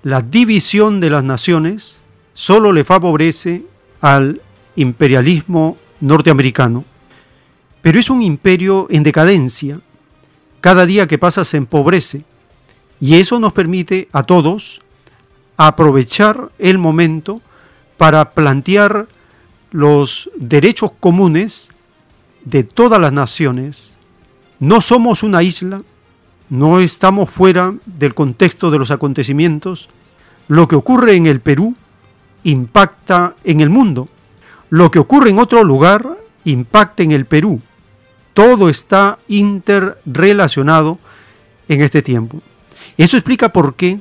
La 0.04 0.22
división 0.22 1.00
de 1.00 1.10
las 1.10 1.24
naciones 1.24 2.04
solo 2.36 2.72
le 2.72 2.84
favorece 2.84 3.64
al 4.02 4.40
imperialismo 4.76 5.80
norteamericano. 6.00 6.86
Pero 7.88 8.02
es 8.02 8.10
un 8.10 8.22
imperio 8.22 8.88
en 8.90 9.02
decadencia. 9.02 9.80
Cada 10.60 10.86
día 10.86 11.08
que 11.08 11.18
pasa 11.18 11.46
se 11.46 11.56
empobrece 11.56 12.26
y 13.00 13.16
eso 13.16 13.40
nos 13.40 13.54
permite 13.54 14.10
a 14.12 14.24
todos 14.24 14.82
aprovechar 15.56 16.52
el 16.60 16.80
momento 16.80 17.42
para 17.98 18.32
plantear 18.32 19.08
los 19.72 20.30
derechos 20.36 20.92
comunes 21.00 21.72
de 22.44 22.66
todas 22.66 23.00
las 23.00 23.14
naciones. 23.14 23.98
No 24.60 24.82
somos 24.82 25.24
una 25.24 25.42
isla, 25.42 25.82
no 26.50 26.82
estamos 26.82 27.30
fuera 27.30 27.74
del 27.86 28.14
contexto 28.14 28.70
de 28.70 28.80
los 28.80 28.92
acontecimientos. 28.92 29.88
Lo 30.50 30.68
que 30.68 30.76
ocurre 30.76 31.16
en 31.16 31.26
el 31.26 31.40
Perú 31.40 31.74
impacta 32.44 33.38
en 33.46 33.62
el 33.62 33.70
mundo. 33.70 34.10
Lo 34.70 34.92
que 34.92 35.00
ocurre 35.00 35.30
en 35.30 35.40
otro 35.40 35.64
lugar 35.64 36.18
impacta 36.44 37.04
en 37.04 37.14
el 37.14 37.26
Perú. 37.26 37.62
Todo 38.38 38.70
está 38.70 39.18
interrelacionado 39.30 41.00
en 41.68 41.82
este 41.82 42.04
tiempo. 42.04 42.40
Eso 42.96 43.18
explica 43.18 43.52
por 43.52 43.74
qué 43.74 44.00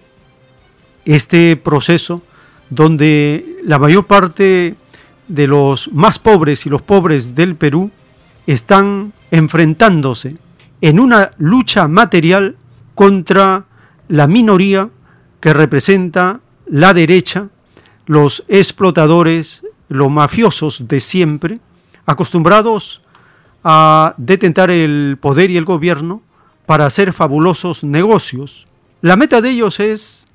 este 1.06 1.56
proceso, 1.56 2.20
donde 2.68 3.56
la 3.64 3.78
mayor 3.78 4.06
parte 4.06 4.74
de 5.26 5.46
los 5.46 5.90
más 5.90 6.18
pobres 6.18 6.66
y 6.66 6.68
los 6.68 6.82
pobres 6.82 7.34
del 7.34 7.56
Perú 7.56 7.90
están 8.46 9.14
enfrentándose 9.30 10.36
en 10.82 11.00
una 11.00 11.30
lucha 11.38 11.88
material 11.88 12.56
contra 12.94 13.64
la 14.08 14.26
minoría 14.26 14.90
que 15.40 15.54
representa 15.54 16.42
la 16.66 16.92
derecha, 16.92 17.48
los 18.04 18.44
explotadores, 18.48 19.62
los 19.88 20.10
mafiosos 20.10 20.86
de 20.88 21.00
siempre, 21.00 21.58
acostumbrados 22.04 23.00
a 23.68 24.14
detentar 24.16 24.70
el 24.70 25.18
poder 25.20 25.50
y 25.50 25.56
el 25.56 25.64
gobierno 25.64 26.22
para 26.66 26.86
hacer 26.86 27.12
fabulosos 27.12 27.82
negocios 27.82 28.66
la 29.02 29.16
meta 29.16 29.40
de 29.40 29.50
ellos 29.50 29.78
es 29.78 30.26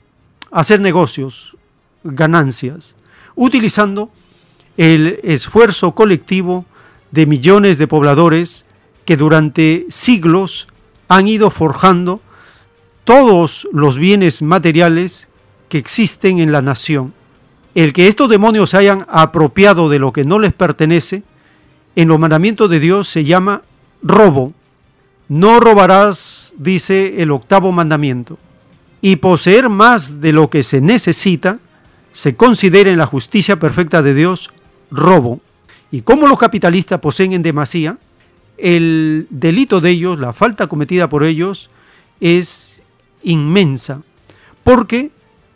hacer 0.52 0.80
negocios, 0.80 1.58
ganancias, 2.03 2.95
utilizando 3.36 4.12
el 4.78 5.20
esfuerzo 5.24 5.94
colectivo 5.94 6.66
de 7.12 7.26
millones 7.26 7.80
de 7.80 7.88
pobladores 7.88 8.66
que 9.03 9.18
durante 9.18 9.88
siglos 9.90 10.68
han 11.10 11.28
ido 11.28 11.49
forjando 11.49 12.22
todos 13.03 13.68
los 13.74 13.98
bienes 13.98 14.41
materiales 14.41 15.28
que 15.68 15.80
existen 15.80 16.40
en 16.40 16.52
la 16.52 16.62
nación. 16.62 17.14
El 17.74 17.94
que 17.94 18.08
estos 18.08 18.30
demonios 18.30 18.74
hayan 18.74 19.06
apropiado 19.10 19.90
de 19.90 19.99
lo 19.99 20.14
que 20.14 20.24
no 20.24 20.40
les 20.40 20.53
pertenece, 20.53 21.24
en 21.95 22.07
los 22.07 22.19
mandamientos 22.19 22.69
de 22.69 22.80
Dios 22.80 23.07
se 23.07 23.23
llama 23.23 23.61
robo. 24.01 24.53
No 25.27 25.59
robarás, 25.59 26.53
dice 26.57 27.22
el 27.22 27.31
octavo 27.31 27.72
mandamiento 27.72 28.38
y 29.01 29.15
poseer 29.15 29.69
más 29.69 30.22
de 30.22 30.31
lo 30.31 30.49
que 30.49 30.63
se 30.63 30.80
necesita, 30.80 31.59
se 32.11 32.35
considera 32.35 32.91
en 32.91 32.99
la 32.99 33.05
justicia 33.07 33.57
perfecta 33.57 34.01
de 34.01 34.13
Dios 34.13 34.51
robo. 34.91 35.39
Y 35.89 36.01
como 36.01 36.27
los 36.27 36.38
capitalistas 36.38 36.99
poseen 36.99 37.34
en 37.34 37.41
demasía, 37.41 37.97
el 38.57 39.27
delito 39.30 39.81
de 39.81 39.89
ellos, 39.89 40.19
la 40.19 40.34
falta 40.34 40.68
cometida 40.68 41.09
por 41.09 41.23
ellos, 41.23 41.69
es 42.19 42.84
inmensa, 43.23 44.03
porque 44.63 45.11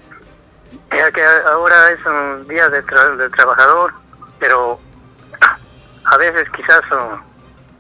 Ya 0.91 1.11
que 1.11 1.25
ahora 1.25 1.91
es 1.91 2.05
un 2.07 2.47
día 2.49 2.69
de 2.69 2.85
tra- 2.85 3.17
del 3.17 3.31
trabajador, 3.33 3.93
pero 4.39 4.79
a 6.05 6.17
veces 6.19 6.49
quizás 6.57 6.81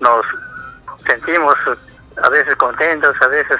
nos 0.00 0.24
sentimos 1.06 1.54
a 2.22 2.28
veces 2.28 2.56
contentos, 2.56 3.16
a 3.22 3.28
veces 3.28 3.58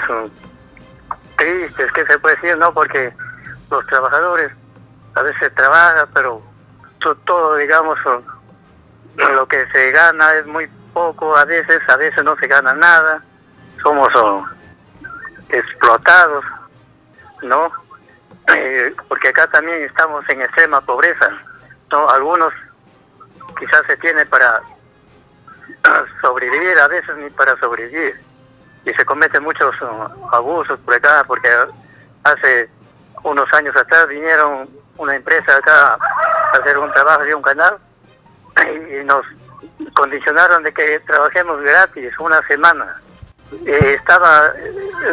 tristes, 1.37 1.93
¿qué 1.93 2.05
se 2.07 2.19
puede 2.19 2.35
decir? 2.37 2.57
No, 2.59 2.73
porque 2.75 3.13
los 3.71 3.87
trabajadores 3.87 4.51
a 5.15 5.23
veces 5.23 5.55
trabajan, 5.55 6.09
pero 6.13 6.43
to- 7.01 7.15
todo, 7.19 7.55
digamos, 7.57 7.99
lo 9.17 9.47
que 9.47 9.67
se 9.73 9.93
gana 9.93 10.35
es 10.35 10.47
muy 10.47 10.67
poco, 10.93 11.37
a 11.37 11.45
veces, 11.45 11.79
a 11.89 11.97
veces 11.97 12.23
no 12.25 12.37
se 12.37 12.47
gana 12.49 12.75
nada, 12.75 13.23
somos 13.83 14.09
explotados, 15.51 16.45
¿no? 17.43 17.71
Eh, 18.55 18.95
porque 19.09 19.29
acá 19.29 19.47
también 19.49 19.83
estamos 19.83 20.25
en 20.29 20.41
extrema 20.41 20.81
pobreza, 20.81 21.31
¿no? 21.91 22.09
Algunos 22.09 22.53
quizás 23.59 23.83
se 23.87 23.97
tiene 23.99 24.25
para 24.27 24.61
sobrevivir, 26.21 26.79
a 26.79 26.89
veces 26.89 27.17
ni 27.17 27.31
para 27.31 27.59
sobrevivir. 27.59 28.15
Y 28.85 28.91
se 28.95 29.05
cometen 29.05 29.43
muchos 29.43 29.75
uh, 29.83 30.35
abusos 30.35 30.79
por 30.81 30.95
acá, 30.95 31.25
porque 31.27 31.49
hace 32.25 32.71
unos 33.23 33.53
años 33.53 33.77
atrás 33.77 34.09
vinieron 34.09 34.69
una 34.97 35.15
empresa 35.15 35.57
acá 35.57 35.95
a 35.95 36.59
hacer 36.59 36.79
un 36.79 36.93
trabajo 36.93 37.25
de 37.25 37.35
un 37.35 37.43
canal 37.43 37.79
y 38.67 39.05
nos 39.05 39.25
condicionaron 39.95 40.63
de 40.63 40.73
que 40.73 41.01
trabajemos 41.01 41.61
gratis 41.61 42.13
una 42.19 42.41
semana. 42.47 43.01
Eh, 43.67 43.97
estaba, 43.97 44.53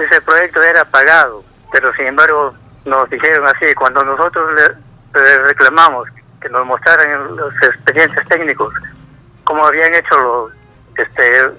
ese 0.02 0.22
proyecto 0.22 0.62
era 0.62 0.86
pagado, 0.86 1.44
pero 1.72 1.94
sin 1.94 2.07
embargo 2.07 2.53
nos 2.86 3.10
dijeron 3.10 3.45
así, 3.48 3.74
cuando 3.74 4.03
nosotros 4.03 4.52
le, 4.53 5.38
reclamamos 5.40 6.07
que 6.41 6.49
nos 6.49 6.66
mostraran 6.66 7.36
los 7.36 7.53
expedientes 7.62 8.28
técnicos, 8.28 8.74
cómo 9.44 9.66
habían 9.66 9.94
hecho 9.94 10.18
los, 10.20 10.52
este, 10.98 11.49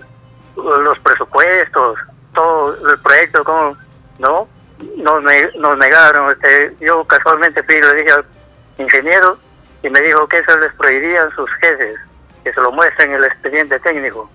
los 0.56 0.98
presupuestos, 1.00 1.98
todo 2.34 2.90
el 2.90 2.98
proyecto, 3.00 3.44
cómo, 3.44 3.76
¿no? 4.18 4.48
Nos, 4.96 5.22
nos 5.58 5.78
negaron, 5.78 6.32
este, 6.32 6.76
yo 6.80 7.04
casualmente 7.04 7.62
fui 7.62 7.76
y 7.76 7.80
le 7.80 7.94
dije 7.94 8.12
al 8.12 8.24
ingeniero 8.78 9.38
y 9.82 9.90
me 9.90 10.00
dijo 10.00 10.28
que 10.28 10.38
eso 10.38 10.56
les 10.58 10.72
prohibían 10.74 11.34
sus 11.34 11.50
jefes, 11.60 11.98
que 12.44 12.52
se 12.52 12.60
lo 12.60 12.70
muestren 12.72 13.10
en 13.10 13.16
el 13.16 13.24
expediente 13.24 13.80
técnico, 13.80 14.30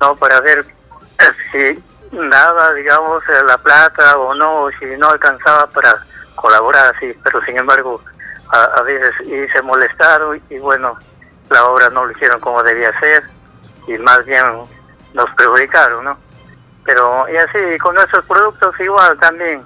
¿no? 0.00 0.16
Para 0.16 0.40
ver 0.40 0.66
si 1.52 1.82
nada, 2.12 2.72
digamos, 2.74 3.22
la 3.46 3.56
plata 3.58 4.18
o 4.18 4.34
no, 4.34 4.68
si 4.78 4.86
no 4.96 5.10
alcanzaba 5.10 5.66
para 5.68 6.04
colaborar 6.44 6.94
así, 6.94 7.18
pero 7.24 7.42
sin 7.46 7.56
embargo, 7.56 8.02
a, 8.50 8.64
a 8.64 8.82
veces 8.82 9.14
y 9.24 9.48
se 9.48 9.62
molestaron 9.62 10.42
y 10.50 10.58
bueno, 10.58 10.98
la 11.48 11.64
obra 11.64 11.88
no 11.88 12.04
lo 12.04 12.12
hicieron 12.12 12.38
como 12.38 12.62
debía 12.62 12.92
ser 13.00 13.22
y 13.86 13.96
más 13.96 14.22
bien 14.26 14.44
nos 15.14 15.30
perjudicaron, 15.36 16.04
¿no? 16.04 16.18
Pero 16.84 17.26
y 17.32 17.36
así, 17.38 17.78
con 17.78 17.94
nuestros 17.94 18.26
productos 18.26 18.78
igual 18.78 19.18
también, 19.20 19.64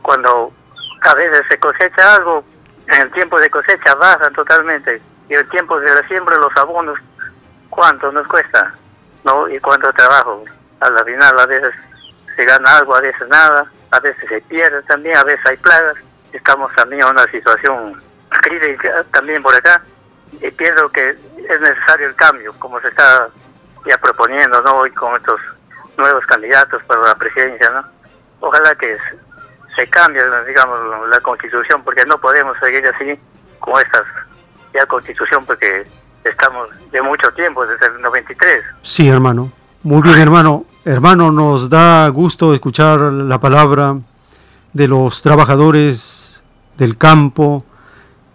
cuando 0.00 0.50
a 1.02 1.14
veces 1.14 1.42
se 1.50 1.58
cosecha 1.58 2.14
algo, 2.14 2.42
en 2.86 3.02
el 3.02 3.12
tiempo 3.12 3.38
de 3.38 3.50
cosecha 3.50 3.94
bajan 3.94 4.32
totalmente 4.32 5.02
y 5.28 5.34
el 5.34 5.46
tiempo 5.50 5.78
de 5.78 5.94
la 5.94 6.08
siembra, 6.08 6.38
los 6.38 6.56
abonos, 6.56 6.98
¿cuánto 7.68 8.10
nos 8.12 8.26
cuesta? 8.28 8.72
¿No? 9.24 9.46
Y 9.46 9.58
cuánto 9.60 9.92
trabajo. 9.92 10.42
A 10.80 10.88
la 10.88 11.04
final 11.04 11.38
a 11.38 11.46
veces 11.46 11.74
se 12.34 12.46
gana 12.46 12.78
algo, 12.78 12.96
a 12.96 13.02
veces 13.02 13.28
nada, 13.28 13.70
a 13.90 14.00
veces 14.00 14.26
se 14.26 14.40
pierde 14.42 14.82
también, 14.84 15.18
a 15.18 15.24
veces 15.24 15.44
hay 15.44 15.56
plagas. 15.58 15.96
Estamos 16.34 16.70
también 16.74 17.02
en 17.02 17.08
una 17.08 17.24
situación 17.30 18.02
crítica 18.28 19.04
también 19.12 19.42
por 19.42 19.54
acá 19.54 19.82
y 20.32 20.50
pienso 20.50 20.88
que 20.90 21.10
es 21.10 21.60
necesario 21.60 22.08
el 22.08 22.14
cambio, 22.16 22.52
como 22.58 22.80
se 22.80 22.88
está 22.88 23.28
ya 23.88 23.96
proponiendo, 23.98 24.60
¿no? 24.62 24.78
Hoy 24.78 24.90
con 24.90 25.14
estos 25.16 25.40
nuevos 25.96 26.24
candidatos 26.26 26.82
para 26.84 27.00
la 27.02 27.14
presidencia, 27.14 27.70
¿no? 27.70 27.84
Ojalá 28.40 28.74
que 28.74 28.96
se- 29.76 29.88
cambie, 29.90 30.22
digamos, 30.46 30.78
la 31.08 31.20
constitución, 31.20 31.82
porque 31.84 32.04
no 32.06 32.18
podemos 32.18 32.56
seguir 32.58 32.84
así 32.88 33.18
con 33.60 33.80
estas 33.80 34.02
ya 34.72 34.84
constitución, 34.86 35.44
porque 35.46 35.86
estamos 36.24 36.68
de 36.90 37.00
mucho 37.02 37.30
tiempo, 37.32 37.64
desde 37.66 37.86
el 37.86 38.00
93. 38.00 38.60
Sí, 38.82 39.08
hermano. 39.08 39.52
Muy 39.84 40.02
bien, 40.02 40.18
hermano. 40.20 40.64
Hermano, 40.84 41.30
nos 41.30 41.70
da 41.70 42.08
gusto 42.08 42.52
escuchar 42.54 42.98
la 43.00 43.38
palabra 43.38 43.94
de 44.72 44.88
los 44.88 45.22
trabajadores 45.22 46.23
del 46.78 46.96
campo 46.96 47.64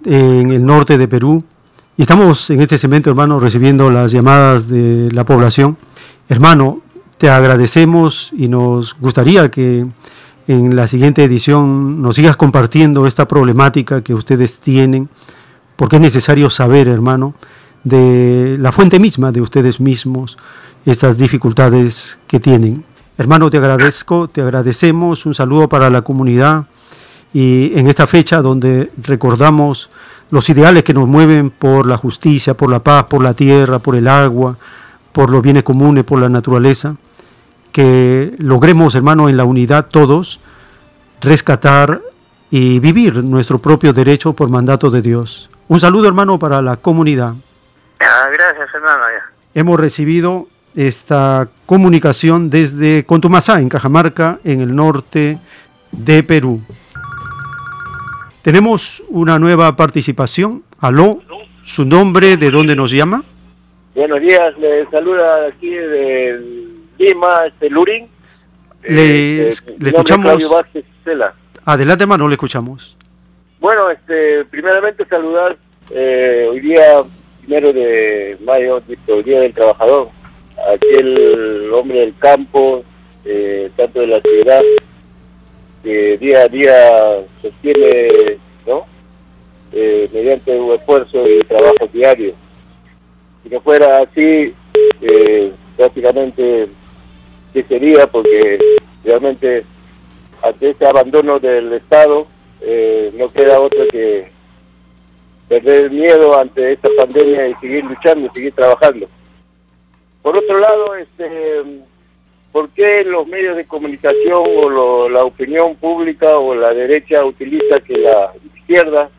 en 0.05 0.51
el 0.51 0.65
norte 0.65 0.97
de 0.97 1.07
Perú. 1.07 1.43
Y 1.97 2.03
estamos 2.03 2.49
en 2.49 2.61
este 2.61 2.77
segmento, 2.77 3.09
hermano, 3.09 3.39
recibiendo 3.39 3.89
las 3.89 4.11
llamadas 4.11 4.69
de 4.69 5.11
la 5.11 5.25
población. 5.25 5.77
Hermano, 6.29 6.81
te 7.17 7.29
agradecemos 7.29 8.31
y 8.37 8.47
nos 8.47 8.95
gustaría 8.97 9.51
que 9.51 9.85
en 10.47 10.75
la 10.75 10.87
siguiente 10.87 11.23
edición 11.23 12.01
nos 12.01 12.15
sigas 12.15 12.37
compartiendo 12.37 13.05
esta 13.05 13.27
problemática 13.27 14.01
que 14.01 14.13
ustedes 14.13 14.59
tienen, 14.59 15.09
porque 15.75 15.97
es 15.97 16.01
necesario 16.01 16.49
saber, 16.49 16.87
hermano, 16.87 17.35
de 17.83 18.57
la 18.59 18.71
fuente 18.71 18.99
misma 18.99 19.31
de 19.31 19.41
ustedes 19.41 19.79
mismos, 19.79 20.37
estas 20.85 21.17
dificultades 21.17 22.19
que 22.27 22.39
tienen. 22.39 22.85
Hermano, 23.17 23.49
te 23.49 23.57
agradezco, 23.57 24.27
te 24.27 24.41
agradecemos, 24.41 25.25
un 25.25 25.33
saludo 25.33 25.67
para 25.67 25.89
la 25.89 26.01
comunidad 26.01 26.65
y 27.33 27.77
en 27.77 27.87
esta 27.87 28.07
fecha 28.07 28.41
donde 28.41 28.91
recordamos 29.01 29.89
los 30.31 30.49
ideales 30.49 30.83
que 30.83 30.93
nos 30.93 31.07
mueven 31.07 31.49
por 31.49 31.87
la 31.87 31.97
justicia, 31.97 32.55
por 32.55 32.69
la 32.69 32.79
paz, 32.79 33.05
por 33.05 33.23
la 33.23 33.33
tierra, 33.33 33.79
por 33.79 33.95
el 33.95 34.07
agua, 34.07 34.57
por 35.11 35.29
los 35.29 35.41
bienes 35.41 35.63
comunes, 35.63 36.03
por 36.03 36.19
la 36.19 36.29
naturaleza, 36.29 36.95
que 37.71 38.35
logremos, 38.37 38.95
hermano, 38.95 39.29
en 39.29 39.37
la 39.37 39.45
unidad 39.45 39.87
todos 39.87 40.39
rescatar 41.21 42.01
y 42.51 42.79
vivir 42.79 43.23
nuestro 43.23 43.59
propio 43.59 43.93
derecho 43.93 44.33
por 44.33 44.49
mandato 44.49 44.89
de 44.89 45.01
Dios. 45.01 45.49
Un 45.67 45.79
saludo, 45.79 46.07
hermano, 46.07 46.39
para 46.39 46.61
la 46.61 46.77
comunidad. 46.77 47.33
Ah, 47.99 48.29
gracias, 48.33 48.69
hermano. 48.73 49.03
Hemos 49.53 49.79
recibido 49.79 50.47
esta 50.75 51.49
comunicación 51.65 52.49
desde 52.49 53.05
Contumasá, 53.05 53.59
en 53.59 53.69
Cajamarca, 53.69 54.39
en 54.43 54.61
el 54.61 54.75
norte 54.75 55.39
de 55.91 56.23
Perú. 56.23 56.61
Tenemos 58.41 59.03
una 59.09 59.37
nueva 59.37 59.75
participación. 59.75 60.63
Aló, 60.79 61.19
su 61.65 61.83
nombre, 61.85 62.37
de 62.37 62.51
dónde 62.51 62.75
nos 62.75 62.91
llama. 62.91 63.23
Buenos 63.93 64.21
días, 64.21 64.57
le 64.57 64.85
saluda 64.89 65.47
aquí 65.47 65.69
de 65.69 66.67
Lima, 66.97 67.47
este 67.47 67.69
Lurín. 67.69 68.07
Le, 68.83 69.47
nombre 69.47 69.47
es 69.49 69.63
escuchamos. 69.83 70.49
Vázquez. 70.49 70.85
Adelante, 71.65 72.03
hermano, 72.03 72.27
le 72.27 72.35
escuchamos. 72.35 72.95
Bueno, 73.59 73.89
este, 73.89 74.45
primeramente 74.45 75.05
saludar 75.05 75.57
eh, 75.89 76.47
hoy 76.49 76.61
día, 76.61 77.03
primero 77.41 77.73
de 77.73 78.37
mayo, 78.41 78.81
el 79.17 79.23
Día 79.23 79.41
del 79.41 79.53
Trabajador, 79.53 80.09
aquel 80.73 81.69
hombre 81.73 81.99
del 81.99 82.17
campo, 82.17 82.85
eh, 83.25 83.69
tanto 83.75 83.99
de 83.99 84.07
la 84.07 84.21
ciudad, 84.21 84.61
que 85.83 86.17
día 86.17 86.43
a 86.43 86.47
día 86.47 87.25
sostiene, 87.41 88.37
¿no? 88.65 88.85
Eh, 89.71 90.09
mediante 90.13 90.59
un 90.59 90.73
esfuerzo 90.73 91.27
y 91.27 91.43
trabajo 91.43 91.87
diario. 91.93 92.33
Si 93.43 93.49
no 93.49 93.61
fuera 93.61 94.01
así, 94.01 94.53
eh, 95.01 95.51
prácticamente, 95.77 96.67
¿qué 97.53 97.63
sería? 97.63 98.07
Porque 98.07 98.59
realmente 99.03 99.65
ante 100.41 100.69
este 100.71 100.85
abandono 100.85 101.39
del 101.39 101.73
Estado, 101.73 102.27
eh, 102.61 103.11
no 103.15 103.31
queda 103.31 103.59
otro 103.59 103.87
que 103.87 104.29
perder 105.47 105.89
miedo 105.91 106.37
ante 106.37 106.73
esta 106.73 106.89
pandemia 106.97 107.47
y 107.47 107.55
seguir 107.55 107.83
luchando, 107.85 108.31
seguir 108.33 108.53
trabajando. 108.53 109.07
Por 110.21 110.37
otro 110.37 110.59
lado, 110.59 110.95
este, 110.95 111.63
¿por 112.51 112.69
qué 112.69 113.03
los 113.03 113.27
medios 113.27 113.55
de 113.55 113.65
comunicación 113.65 114.43
o 114.45 114.69
lo- 114.69 115.09
la 115.09 115.23
opinión 115.23 115.75
pública 115.75 116.37
o 116.37 116.55
la 116.55 116.73
derecha 116.73 117.23
utiliza 117.25 117.79
que 117.79 117.97
la 117.97 118.31
izquierda 118.55 119.09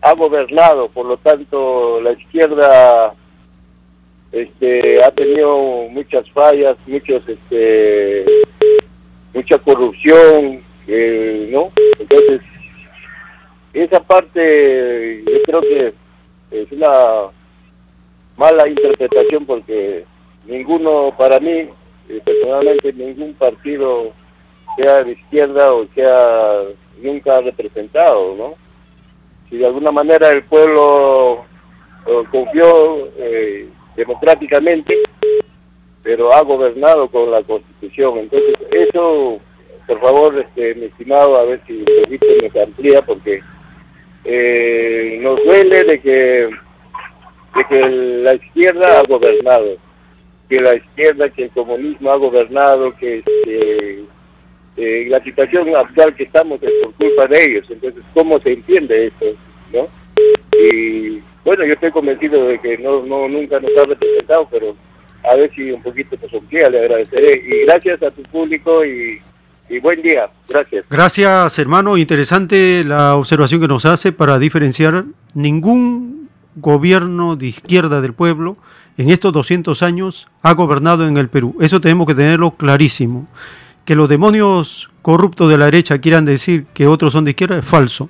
ha 0.00 0.12
gobernado? 0.14 0.88
Por 0.88 1.06
lo 1.06 1.16
tanto, 1.16 2.00
la 2.00 2.12
izquierda 2.12 3.14
este, 4.32 5.02
ha 5.02 5.10
tenido 5.12 5.56
muchas 5.90 6.28
fallas, 6.30 6.76
muchos, 6.86 7.22
este, 7.28 8.24
mucha 9.32 9.58
corrupción, 9.58 10.60
eh, 10.88 11.48
¿no? 11.52 11.72
Entonces, 11.98 12.40
esa 13.72 14.00
parte 14.00 15.22
yo 15.24 15.42
creo 15.44 15.60
que 15.60 15.92
es 16.50 16.72
una 16.72 17.28
mala 18.36 18.68
interpretación 18.68 19.44
porque 19.46 20.04
ninguno, 20.46 21.14
para 21.16 21.38
mí, 21.40 21.68
personalmente, 22.24 22.92
ningún 22.92 23.34
partido, 23.34 24.12
sea 24.76 25.04
de 25.04 25.12
izquierda 25.12 25.72
o 25.72 25.86
sea 25.94 26.62
nunca 27.02 27.38
ha 27.38 27.40
representado, 27.40 28.34
¿no? 28.36 28.66
si 29.48 29.56
de 29.56 29.66
alguna 29.66 29.92
manera 29.92 30.30
el 30.30 30.42
pueblo 30.42 31.44
eh, 32.06 32.22
confió 32.30 33.08
eh, 33.18 33.68
democráticamente, 33.96 34.94
pero 36.02 36.32
ha 36.32 36.42
gobernado 36.42 37.08
con 37.08 37.30
la 37.30 37.42
Constitución. 37.42 38.18
Entonces, 38.18 38.54
eso, 38.70 39.40
por 39.86 40.00
favor, 40.00 40.38
este, 40.38 40.74
mi 40.74 40.86
estimado, 40.86 41.36
a 41.36 41.44
ver 41.44 41.60
si 41.66 41.84
me 42.52 42.62
amplía, 42.62 43.02
porque 43.02 43.42
eh, 44.24 45.18
nos 45.20 45.42
duele 45.44 45.84
de 45.84 46.00
que, 46.00 46.48
de 47.56 47.64
que 47.68 47.88
la 47.88 48.34
izquierda 48.34 49.00
ha 49.00 49.02
gobernado, 49.04 49.76
que 50.48 50.60
la 50.60 50.74
izquierda, 50.74 51.28
que 51.30 51.44
el 51.44 51.50
comunismo 51.50 52.10
ha 52.10 52.16
gobernado, 52.16 52.94
que 52.96 53.18
este, 53.18 54.04
eh, 54.76 55.06
la 55.08 55.22
situación 55.22 55.74
actual 55.74 56.14
que 56.14 56.24
estamos 56.24 56.62
es 56.62 56.70
por 56.82 56.94
culpa 56.94 57.26
de 57.26 57.44
ellos. 57.44 57.66
Entonces, 57.70 58.02
¿cómo 58.14 58.38
se 58.40 58.52
entiende 58.52 59.06
esto? 59.06 59.26
¿no? 59.72 59.88
Y 60.58 61.20
bueno, 61.44 61.64
yo 61.64 61.74
estoy 61.74 61.90
convencido 61.90 62.46
de 62.48 62.58
que 62.58 62.78
no, 62.78 63.04
no 63.04 63.28
nunca 63.28 63.60
nos 63.60 63.70
ha 63.76 63.86
representado, 63.86 64.48
pero 64.50 64.76
a 65.24 65.36
ver 65.36 65.50
si 65.54 65.70
un 65.70 65.82
poquito 65.82 66.16
nos 66.20 66.30
sonquea, 66.30 66.70
le 66.70 66.80
agradeceré. 66.80 67.42
Y 67.44 67.66
gracias 67.66 68.02
a 68.02 68.10
tu 68.10 68.22
público 68.22 68.84
y, 68.84 69.20
y 69.68 69.78
buen 69.80 70.00
día. 70.02 70.28
Gracias. 70.48 70.84
Gracias, 70.88 71.58
hermano. 71.58 71.96
Interesante 71.96 72.84
la 72.84 73.16
observación 73.16 73.60
que 73.60 73.68
nos 73.68 73.84
hace 73.84 74.12
para 74.12 74.38
diferenciar 74.38 75.04
ningún 75.34 76.28
gobierno 76.56 77.36
de 77.36 77.46
izquierda 77.46 78.00
del 78.00 78.14
pueblo 78.14 78.56
en 78.98 79.10
estos 79.10 79.32
200 79.32 79.82
años 79.82 80.28
ha 80.42 80.54
gobernado 80.54 81.06
en 81.06 81.16
el 81.16 81.28
Perú. 81.28 81.56
Eso 81.60 81.80
tenemos 81.80 82.06
que 82.06 82.14
tenerlo 82.14 82.52
clarísimo. 82.52 83.26
Que 83.84 83.94
los 83.94 84.08
demonios 84.08 84.90
corruptos 85.02 85.50
de 85.50 85.58
la 85.58 85.66
derecha 85.66 85.98
quieran 86.00 86.24
decir 86.24 86.66
que 86.74 86.86
otros 86.86 87.12
son 87.12 87.24
de 87.24 87.30
izquierda 87.32 87.58
es 87.58 87.64
falso. 87.64 88.08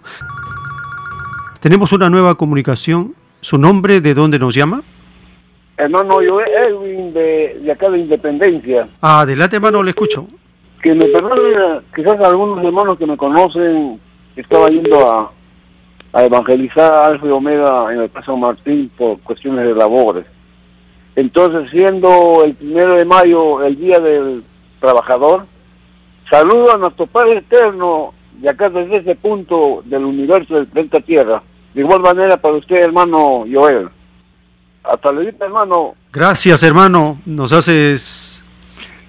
Tenemos 1.61 1.93
una 1.93 2.09
nueva 2.09 2.35
comunicación. 2.37 3.15
¿Su 3.41 3.59
nombre 3.59 4.01
de 4.01 4.15
dónde 4.15 4.39
nos 4.39 4.55
llama? 4.55 4.83
Hermano, 5.77 6.23
yo 6.23 6.41
Edwin 6.41 7.13
de, 7.13 7.61
de 7.63 7.73
acá 7.73 7.91
de 7.91 7.99
Independencia. 7.99 8.89
Ah, 9.01 9.21
adelante, 9.21 9.57
hermano, 9.57 9.83
le 9.83 9.91
escucho. 9.91 10.27
Que 10.83 10.95
me 10.95 11.07
perdonen 11.07 11.83
quizás 11.95 12.19
algunos 12.21 12.65
hermanos 12.65 12.97
que 12.97 13.07
me 13.07 13.17
conocen, 13.17 14.01
estaba 14.37 14.69
yendo 14.69 15.11
a, 15.11 15.31
a 16.13 16.25
evangelizar 16.25 16.93
a 16.93 17.07
Alfa 17.07 17.27
y 17.27 17.31
Omega 17.31 17.93
en 17.93 18.01
el 18.01 18.09
Paso 18.09 18.37
Martín 18.37 18.91
por 18.97 19.21
cuestiones 19.21 19.67
de 19.67 19.75
labores. 19.75 20.25
Entonces, 21.17 21.71
siendo 21.71 22.45
el 22.45 22.55
primero 22.55 22.95
de 22.95 23.07
mayo 23.07 23.65
el 23.65 23.77
Día 23.77 23.99
del 23.99 24.45
Trabajador, 24.81 25.47
saludo 26.31 26.75
a 26.75 26.79
nuestro 26.79 27.07
Padre 27.07 27.39
Eterno 27.39 28.13
de 28.35 28.51
acá 28.51 28.69
desde 28.69 28.99
ese 28.99 29.15
punto 29.15 29.83
del 29.87 30.05
universo 30.05 30.55
del 30.55 30.67
planeta 30.67 31.01
Tierra. 31.01 31.43
De 31.73 31.81
igual 31.81 32.01
manera 32.01 32.37
para 32.37 32.57
usted, 32.57 32.77
hermano 32.77 33.45
Joel. 33.51 33.89
Hasta 34.85 35.11
luego, 35.11 35.45
hermano. 35.45 35.95
Gracias, 36.13 36.63
hermano. 36.63 37.19
Nos 37.25 37.53
haces 37.53 38.45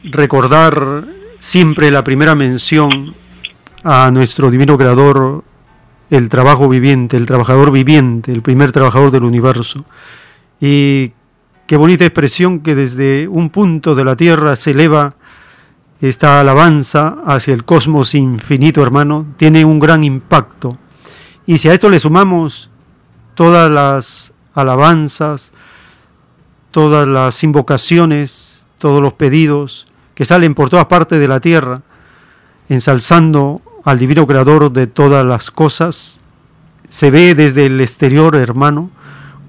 recordar 0.03 1.03
siempre 1.39 1.91
la 1.91 2.03
primera 2.03 2.35
mención 2.35 3.13
a 3.83 4.09
nuestro 4.11 4.49
divino 4.49 4.77
creador, 4.77 5.43
el 6.09 6.29
trabajo 6.29 6.69
viviente, 6.69 7.17
el 7.17 7.25
trabajador 7.25 7.71
viviente, 7.71 8.31
el 8.31 8.41
primer 8.41 8.71
trabajador 8.71 9.11
del 9.11 9.23
universo. 9.23 9.85
Y 10.59 11.11
qué 11.67 11.75
bonita 11.75 12.05
expresión 12.05 12.61
que 12.61 12.75
desde 12.75 13.27
un 13.27 13.49
punto 13.49 13.93
de 13.93 14.05
la 14.05 14.15
tierra 14.15 14.55
se 14.55 14.71
eleva 14.71 15.15
esta 15.99 16.39
alabanza 16.39 17.17
hacia 17.25 17.53
el 17.53 17.65
cosmos 17.65 18.15
infinito, 18.15 18.81
hermano, 18.81 19.25
tiene 19.35 19.65
un 19.65 19.77
gran 19.77 20.03
impacto. 20.05 20.77
Y 21.45 21.57
si 21.57 21.67
a 21.67 21.73
esto 21.73 21.89
le 21.89 21.99
sumamos 21.99 22.69
todas 23.35 23.69
las 23.69 24.33
alabanzas, 24.53 25.51
todas 26.71 27.05
las 27.05 27.43
invocaciones, 27.43 28.65
todos 28.79 29.01
los 29.01 29.13
pedidos 29.13 29.87
que 30.15 30.23
salen 30.23 30.55
por 30.55 30.69
todas 30.69 30.85
partes 30.85 31.19
de 31.19 31.27
la 31.27 31.41
tierra, 31.41 31.81
ensalzando 32.69 33.61
al 33.83 33.99
divino 33.99 34.25
creador 34.25 34.71
de 34.71 34.87
todas 34.87 35.25
las 35.25 35.51
cosas, 35.51 36.21
se 36.87 37.11
ve 37.11 37.35
desde 37.35 37.65
el 37.65 37.81
exterior, 37.81 38.37
hermano, 38.37 38.89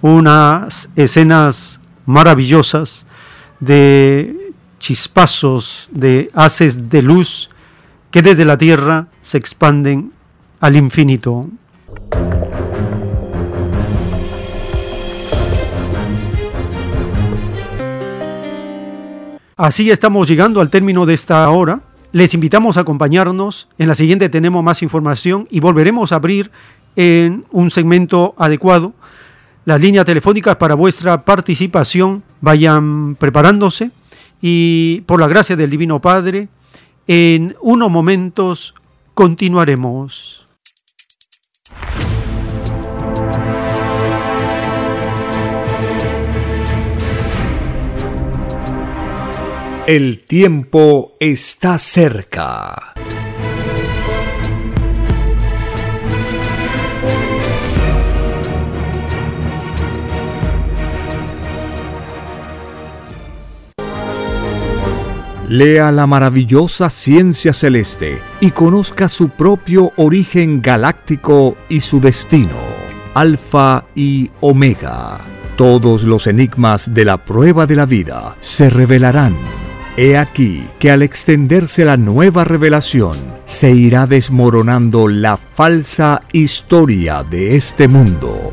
unas 0.01 0.91
escenas 0.97 1.78
maravillosas 2.09 3.07
de 3.61 4.55
chispazos 4.79 5.91
de 5.93 6.31
haces 6.33 6.89
de 6.89 7.03
luz 7.03 7.49
que 8.11 8.23
desde 8.23 8.47
la 8.47 8.57
tierra 8.57 9.09
se 9.21 9.37
expanden 9.37 10.13
al 10.59 10.77
infinito. 10.77 11.49
Así 19.57 19.91
estamos 19.91 20.29
llegando 20.29 20.63
al 20.63 20.71
término 20.71 21.05
de 21.05 21.13
esta 21.13 21.47
hora. 21.51 21.83
Les 22.13 22.33
invitamos 22.33 22.79
a 22.79 22.81
acompañarnos. 22.81 23.69
En 23.77 23.89
la 23.89 23.95
siguiente 23.95 24.31
tenemos 24.31 24.65
más 24.65 24.83
información 24.83 25.47
y 25.51 25.61
volveremos 25.61 26.13
a 26.13 26.17
abrir 26.17 26.51
en 26.97 27.45
un 27.51 27.71
segmento 27.71 28.35
adecuado 28.39 28.95
las 29.69 29.83
líneas 29.83 30.07
telefónicas 30.07 30.57
para 30.57 30.75
vuestra 30.75 31.27
participación. 31.27 32.23
Vayan 32.41 33.17
preparándose 33.17 33.91
y 34.41 35.03
por 35.03 35.21
la 35.21 35.29
gracia 35.29 35.57
del 35.57 35.69
Divino 35.69 36.01
Padre, 36.01 36.49
en 37.07 37.55
unos 37.61 37.91
momentos 37.91 38.75
continuaremos. 39.13 40.47
El 49.87 50.25
tiempo 50.25 51.13
está 51.21 51.77
cerca. 51.77 52.95
Lea 65.49 65.91
la 65.93 66.07
maravillosa 66.07 66.91
ciencia 66.91 67.55
celeste 67.55 68.21
y 68.39 68.51
conozca 68.51 69.09
su 69.09 69.31
propio 69.31 69.93
origen 69.97 70.61
galáctico 70.61 71.57
y 71.71 71.81
su 71.81 72.01
destino. 72.01 72.59
Alfa 73.15 73.87
y 73.95 74.31
Omega. 74.41 75.21
Todos 75.57 76.05
los 76.05 76.27
enigmas 76.27 76.93
de 76.93 77.07
la 77.07 77.25
prueba 77.25 77.65
de 77.65 77.77
la 77.77 77.87
vida 77.87 78.37
se 78.41 78.69
revelarán. 78.69 79.35
He 79.97 80.19
aquí 80.19 80.67
que 80.79 80.91
al 80.91 81.01
extenderse 81.01 81.87
la 81.87 81.97
nueva 81.97 82.45
revelación, 82.45 83.17
se 83.47 83.71
irá 83.71 84.07
desmoronando 84.07 85.09
la 85.09 85.39
falsa 85.39 86.21
historia 86.31 87.25
de 87.25 87.57
este 87.57 87.89
mundo. 87.89 88.53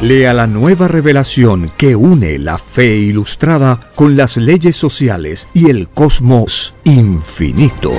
Lea 0.00 0.32
la 0.32 0.46
nueva 0.46 0.86
revelación 0.86 1.72
que 1.76 1.96
une 1.96 2.38
la 2.38 2.56
fe 2.56 2.96
ilustrada 2.96 3.80
con 3.96 4.16
las 4.16 4.36
leyes 4.36 4.76
sociales 4.76 5.48
y 5.52 5.70
el 5.70 5.88
cosmos 5.88 6.72
infinito. 6.84 7.92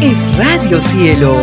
Es 0.00 0.38
Radio 0.38 0.80
Cielo. 0.80 1.36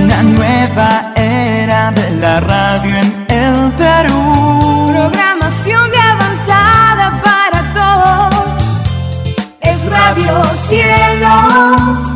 Una 0.00 0.22
nueva 0.22 1.12
era 1.16 1.90
de 1.90 2.10
la 2.20 2.38
radio 2.38 2.96
en 2.98 3.26
el 3.28 3.72
Perú. 3.72 4.92
Programación 4.92 5.90
de 5.90 5.98
avanzada 5.98 7.20
para 7.24 8.30
todos. 8.30 8.62
Es 9.60 9.86
Radio 9.86 10.44
Cielo. 10.54 12.15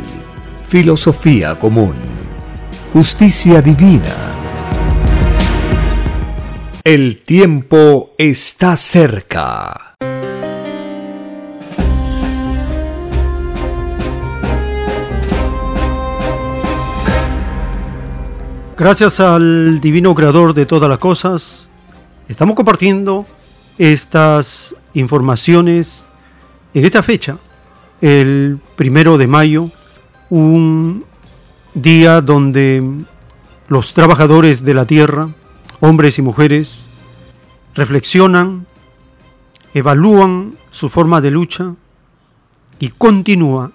filosofía 0.71 1.59
común, 1.59 1.95
justicia 2.93 3.61
divina. 3.61 4.15
El 6.81 7.17
tiempo 7.23 8.11
está 8.17 8.77
cerca. 8.77 9.97
Gracias 18.77 19.19
al 19.19 19.81
divino 19.81 20.15
creador 20.15 20.53
de 20.53 20.65
todas 20.65 20.89
las 20.89 20.99
cosas, 20.99 21.69
estamos 22.29 22.55
compartiendo 22.55 23.25
estas 23.77 24.73
informaciones 24.93 26.07
en 26.73 26.85
esta 26.85 27.03
fecha, 27.03 27.37
el 27.99 28.57
primero 28.77 29.17
de 29.17 29.27
mayo, 29.27 29.69
un 30.31 31.03
día 31.73 32.21
donde 32.21 32.81
los 33.67 33.93
trabajadores 33.93 34.63
de 34.63 34.73
la 34.73 34.85
tierra, 34.85 35.29
hombres 35.81 36.17
y 36.19 36.21
mujeres, 36.21 36.87
reflexionan, 37.75 38.65
evalúan 39.73 40.55
su 40.69 40.87
forma 40.87 41.19
de 41.19 41.31
lucha 41.31 41.75
y 42.79 42.87
continúa, 42.89 43.73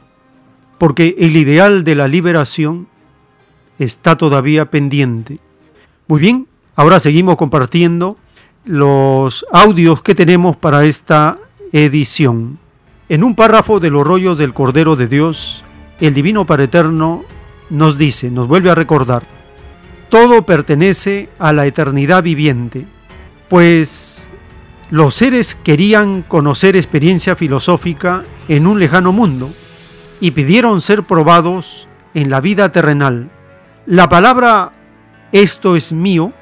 porque 0.78 1.14
el 1.18 1.36
ideal 1.36 1.84
de 1.84 1.94
la 1.94 2.08
liberación 2.08 2.88
está 3.78 4.16
todavía 4.16 4.70
pendiente. 4.70 5.38
Muy 6.08 6.20
bien, 6.20 6.48
ahora 6.74 7.00
seguimos 7.00 7.36
compartiendo 7.36 8.16
los 8.64 9.44
audios 9.52 10.00
que 10.00 10.14
tenemos 10.14 10.56
para 10.56 10.86
esta 10.86 11.36
edición. 11.72 12.58
En 13.10 13.24
un 13.24 13.34
párrafo 13.34 13.78
de 13.78 13.90
los 13.90 14.06
rollos 14.06 14.38
del 14.38 14.54
Cordero 14.54 14.96
de 14.96 15.06
Dios, 15.06 15.62
el 16.01 16.14
Divino 16.14 16.47
Padre 16.47 16.64
Eterno 16.64 17.24
nos 17.70 17.98
dice, 17.98 18.31
nos 18.31 18.47
vuelve 18.47 18.70
a 18.70 18.74
recordar, 18.74 19.23
todo 20.09 20.43
pertenece 20.43 21.28
a 21.39 21.52
la 21.52 21.66
eternidad 21.66 22.23
viviente, 22.23 22.86
pues 23.48 24.28
los 24.90 25.14
seres 25.14 25.56
querían 25.56 26.23
conocer 26.23 26.77
experiencia 26.77 27.35
filosófica 27.35 28.24
en 28.48 28.66
un 28.66 28.78
lejano 28.78 29.12
mundo 29.12 29.51
y 30.20 30.31
pidieron 30.31 30.81
ser 30.81 31.02
probados 31.02 31.89
en 32.14 32.31
la 32.31 32.40
vida 32.40 32.70
terrenal. 32.70 33.31
La 33.86 34.09
palabra 34.09 34.73
esto 35.32 35.77
es 35.77 35.93
mío 35.93 36.32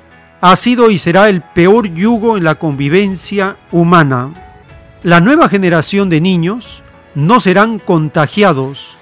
ha 0.40 0.56
sido 0.56 0.90
y 0.90 0.98
será 0.98 1.30
el 1.30 1.40
peor 1.40 1.88
yugo 1.88 2.36
en 2.36 2.44
la 2.44 2.56
convivencia 2.56 3.56
humana. 3.72 4.34
La 5.02 5.20
nueva 5.20 5.48
generación 5.48 6.10
de 6.10 6.20
niños 6.20 6.82
no 7.14 7.40
serán 7.40 7.78
contagiados, 7.78 8.93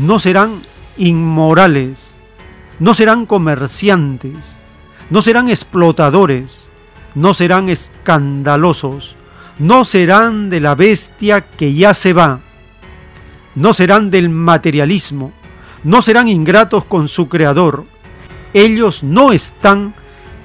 no 0.00 0.18
serán 0.18 0.62
inmorales, 0.96 2.18
no 2.78 2.94
serán 2.94 3.26
comerciantes, 3.26 4.62
no 5.10 5.20
serán 5.20 5.48
explotadores, 5.48 6.70
no 7.14 7.34
serán 7.34 7.68
escandalosos, 7.68 9.16
no 9.58 9.84
serán 9.84 10.48
de 10.48 10.60
la 10.60 10.74
bestia 10.74 11.42
que 11.42 11.74
ya 11.74 11.92
se 11.92 12.14
va, 12.14 12.40
no 13.54 13.74
serán 13.74 14.10
del 14.10 14.30
materialismo, 14.30 15.32
no 15.84 16.00
serán 16.00 16.28
ingratos 16.28 16.86
con 16.86 17.06
su 17.06 17.28
creador. 17.28 17.84
Ellos 18.54 19.02
no 19.02 19.32
están 19.32 19.94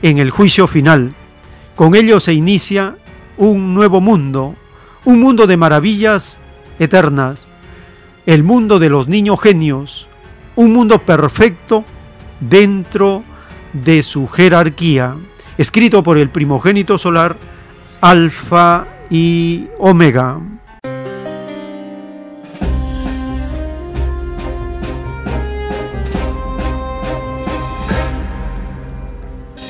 en 0.02 0.18
el 0.18 0.32
juicio 0.32 0.68
final. 0.68 1.15
Con 1.76 1.95
ellos 1.95 2.26
se 2.26 2.34
inicia 2.34 2.98
un 3.38 3.73
nuevo 3.73 4.02
mundo, 4.02 4.56
un 5.06 5.22
mundo 5.22 5.48
de 5.48 5.56
maravillas 5.57 6.41
eternas, 6.77 7.49
el 8.26 8.44
mundo 8.44 8.80
de 8.80 8.90
los 8.90 9.08
niños 9.08 9.40
genios, 9.40 10.08
un 10.56 10.74
mundo 10.74 11.00
perfecto 11.00 11.84
dentro 12.40 13.24
de 13.74 14.04
su 14.04 14.28
jerarquía, 14.28 15.16
escrito 15.58 16.02
por 16.04 16.18
el 16.18 16.30
primogénito 16.30 16.98
solar 16.98 17.38
Alfa 18.02 18.88
y 19.10 19.68
Omega. 19.78 20.40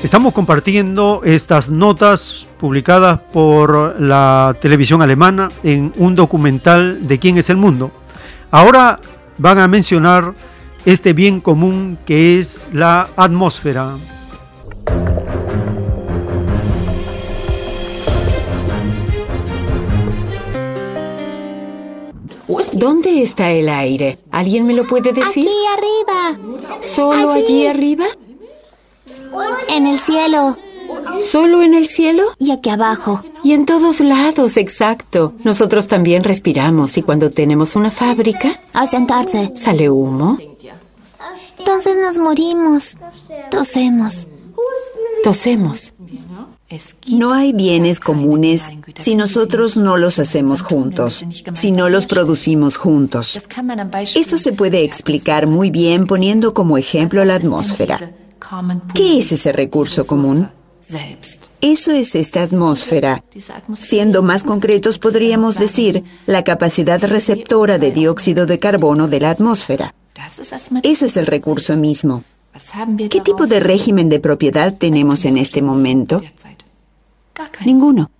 Estamos 0.02 0.32
compartiendo 0.34 1.22
estas 1.24 1.70
notas 1.70 2.46
publicadas 2.58 3.18
por 3.32 4.00
la 4.00 4.56
televisión 4.60 5.02
alemana 5.02 5.48
en 5.64 5.92
un 5.96 6.14
documental 6.14 7.08
de 7.08 7.18
quién 7.18 7.38
es 7.38 7.50
el 7.50 7.56
mundo. 7.56 7.90
Ahora 8.50 9.00
van 9.38 9.58
a 9.58 9.68
mencionar 9.68 10.34
este 10.84 11.12
bien 11.12 11.40
común 11.40 11.98
que 12.06 12.38
es 12.38 12.70
la 12.72 13.10
atmósfera. 13.16 13.96
¿Dónde 22.76 23.22
está 23.22 23.50
el 23.52 23.70
aire? 23.70 24.18
¿Alguien 24.30 24.66
me 24.66 24.74
lo 24.74 24.86
puede 24.86 25.14
decir? 25.14 25.48
Aquí 25.48 25.48
arriba. 25.72 26.78
¿Solo 26.82 27.32
allí, 27.32 27.66
arriba? 27.66 28.04
En 29.70 29.86
el 29.86 29.98
cielo. 29.98 30.58
¿Solo 31.20 31.62
en 31.62 31.74
el 31.74 31.86
cielo? 31.86 32.24
Y 32.38 32.50
aquí 32.50 32.70
abajo. 32.70 33.22
Y 33.42 33.52
en 33.52 33.66
todos 33.66 34.00
lados, 34.00 34.56
exacto. 34.56 35.32
Nosotros 35.44 35.88
también 35.88 36.24
respiramos 36.24 36.96
y 36.98 37.02
cuando 37.02 37.30
tenemos 37.30 37.76
una 37.76 37.90
fábrica... 37.90 38.60
A 38.72 38.86
sentarse. 38.86 39.52
Sale 39.54 39.88
humo. 39.88 40.38
Entonces 41.58 41.96
nos 42.00 42.18
morimos. 42.18 42.96
Tosemos. 43.50 44.28
tosemos. 45.22 45.92
No 47.08 47.32
hay 47.32 47.52
bienes 47.52 48.00
comunes 48.00 48.64
si 48.96 49.14
nosotros 49.14 49.76
no 49.76 49.96
los 49.96 50.18
hacemos 50.18 50.62
juntos, 50.62 51.24
si 51.54 51.70
no 51.70 51.88
los 51.88 52.06
producimos 52.06 52.76
juntos. 52.76 53.38
Eso 54.16 54.36
se 54.36 54.52
puede 54.52 54.82
explicar 54.82 55.46
muy 55.46 55.70
bien 55.70 56.06
poniendo 56.06 56.54
como 56.54 56.76
ejemplo 56.76 57.24
la 57.24 57.36
atmósfera. 57.36 58.12
¿Qué 58.94 59.18
es 59.18 59.30
ese 59.30 59.52
recurso 59.52 60.06
común? 60.06 60.50
Eso 61.60 61.92
es 61.92 62.14
esta 62.14 62.42
atmósfera. 62.42 63.22
Siendo 63.74 64.22
más 64.22 64.44
concretos, 64.44 64.98
podríamos 64.98 65.58
decir 65.58 66.04
la 66.26 66.44
capacidad 66.44 67.02
receptora 67.02 67.78
de 67.78 67.90
dióxido 67.90 68.46
de 68.46 68.58
carbono 68.58 69.08
de 69.08 69.20
la 69.20 69.30
atmósfera. 69.30 69.94
Eso 70.82 71.06
es 71.06 71.16
el 71.16 71.26
recurso 71.26 71.76
mismo. 71.76 72.24
¿Qué 73.10 73.20
tipo 73.20 73.46
de 73.46 73.60
régimen 73.60 74.08
de 74.08 74.20
propiedad 74.20 74.74
tenemos 74.74 75.24
en 75.24 75.36
este 75.36 75.60
momento? 75.62 76.22
Ninguno. 77.64 78.10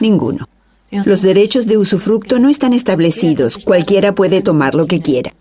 Ninguno. 0.00 0.48
Los 0.90 1.22
derechos 1.22 1.66
de 1.66 1.78
usufructo 1.78 2.38
no 2.38 2.48
están 2.48 2.72
establecidos. 2.72 3.58
Cualquiera 3.58 4.14
puede 4.14 4.42
tomar 4.42 4.74
lo 4.74 4.86
que 4.86 5.00
quiera. 5.00 5.32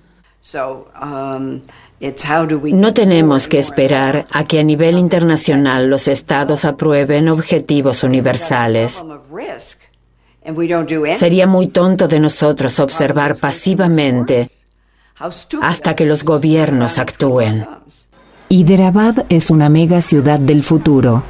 No 2.01 2.93
tenemos 2.93 3.47
que 3.47 3.59
esperar 3.59 4.25
a 4.31 4.45
que 4.45 4.59
a 4.59 4.63
nivel 4.63 4.97
internacional 4.97 5.89
los 5.89 6.07
estados 6.07 6.63
aprueben 6.63 7.27
objetivos 7.27 8.03
universales. 8.03 9.03
Sería 11.13 11.45
muy 11.45 11.67
tonto 11.67 12.07
de 12.07 12.19
nosotros 12.19 12.79
observar 12.79 13.35
pasivamente 13.35 14.49
hasta 15.61 15.95
que 15.95 16.05
los 16.05 16.23
gobiernos 16.23 16.97
actúen. 16.97 17.67
Hyderabad 18.47 19.25
es 19.29 19.49
una 19.51 19.67
mega 19.67 20.01
ciudad 20.01 20.39
del 20.39 20.63
futuro. 20.63 21.23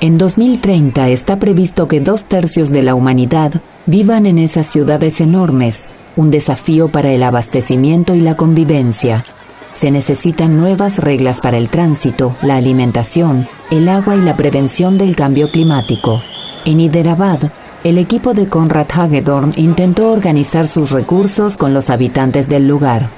En 0.00 0.18
2030 0.18 1.08
está 1.08 1.38
previsto 1.38 1.88
que 1.88 2.00
dos 2.00 2.24
tercios 2.24 2.70
de 2.70 2.82
la 2.82 2.94
humanidad 2.94 3.62
vivan 3.86 4.26
en 4.26 4.38
esas 4.38 4.66
ciudades 4.66 5.20
enormes, 5.20 5.86
un 6.16 6.30
desafío 6.30 6.88
para 6.88 7.10
el 7.10 7.22
abastecimiento 7.22 8.14
y 8.14 8.20
la 8.20 8.36
convivencia. 8.36 9.24
Se 9.74 9.90
necesitan 9.90 10.56
nuevas 10.56 10.98
reglas 10.98 11.40
para 11.40 11.56
el 11.56 11.68
tránsito, 11.68 12.32
la 12.42 12.56
alimentación, 12.56 13.48
el 13.70 13.88
agua 13.88 14.16
y 14.16 14.20
la 14.20 14.36
prevención 14.36 14.98
del 14.98 15.14
cambio 15.14 15.50
climático. 15.50 16.20
En 16.64 16.80
Hyderabad, 16.80 17.52
el 17.84 17.98
equipo 17.98 18.34
de 18.34 18.48
Conrad 18.48 18.88
Hagedorn 18.92 19.52
intentó 19.56 20.10
organizar 20.10 20.66
sus 20.66 20.90
recursos 20.90 21.56
con 21.56 21.72
los 21.72 21.90
habitantes 21.90 22.48
del 22.48 22.66
lugar. 22.66 23.08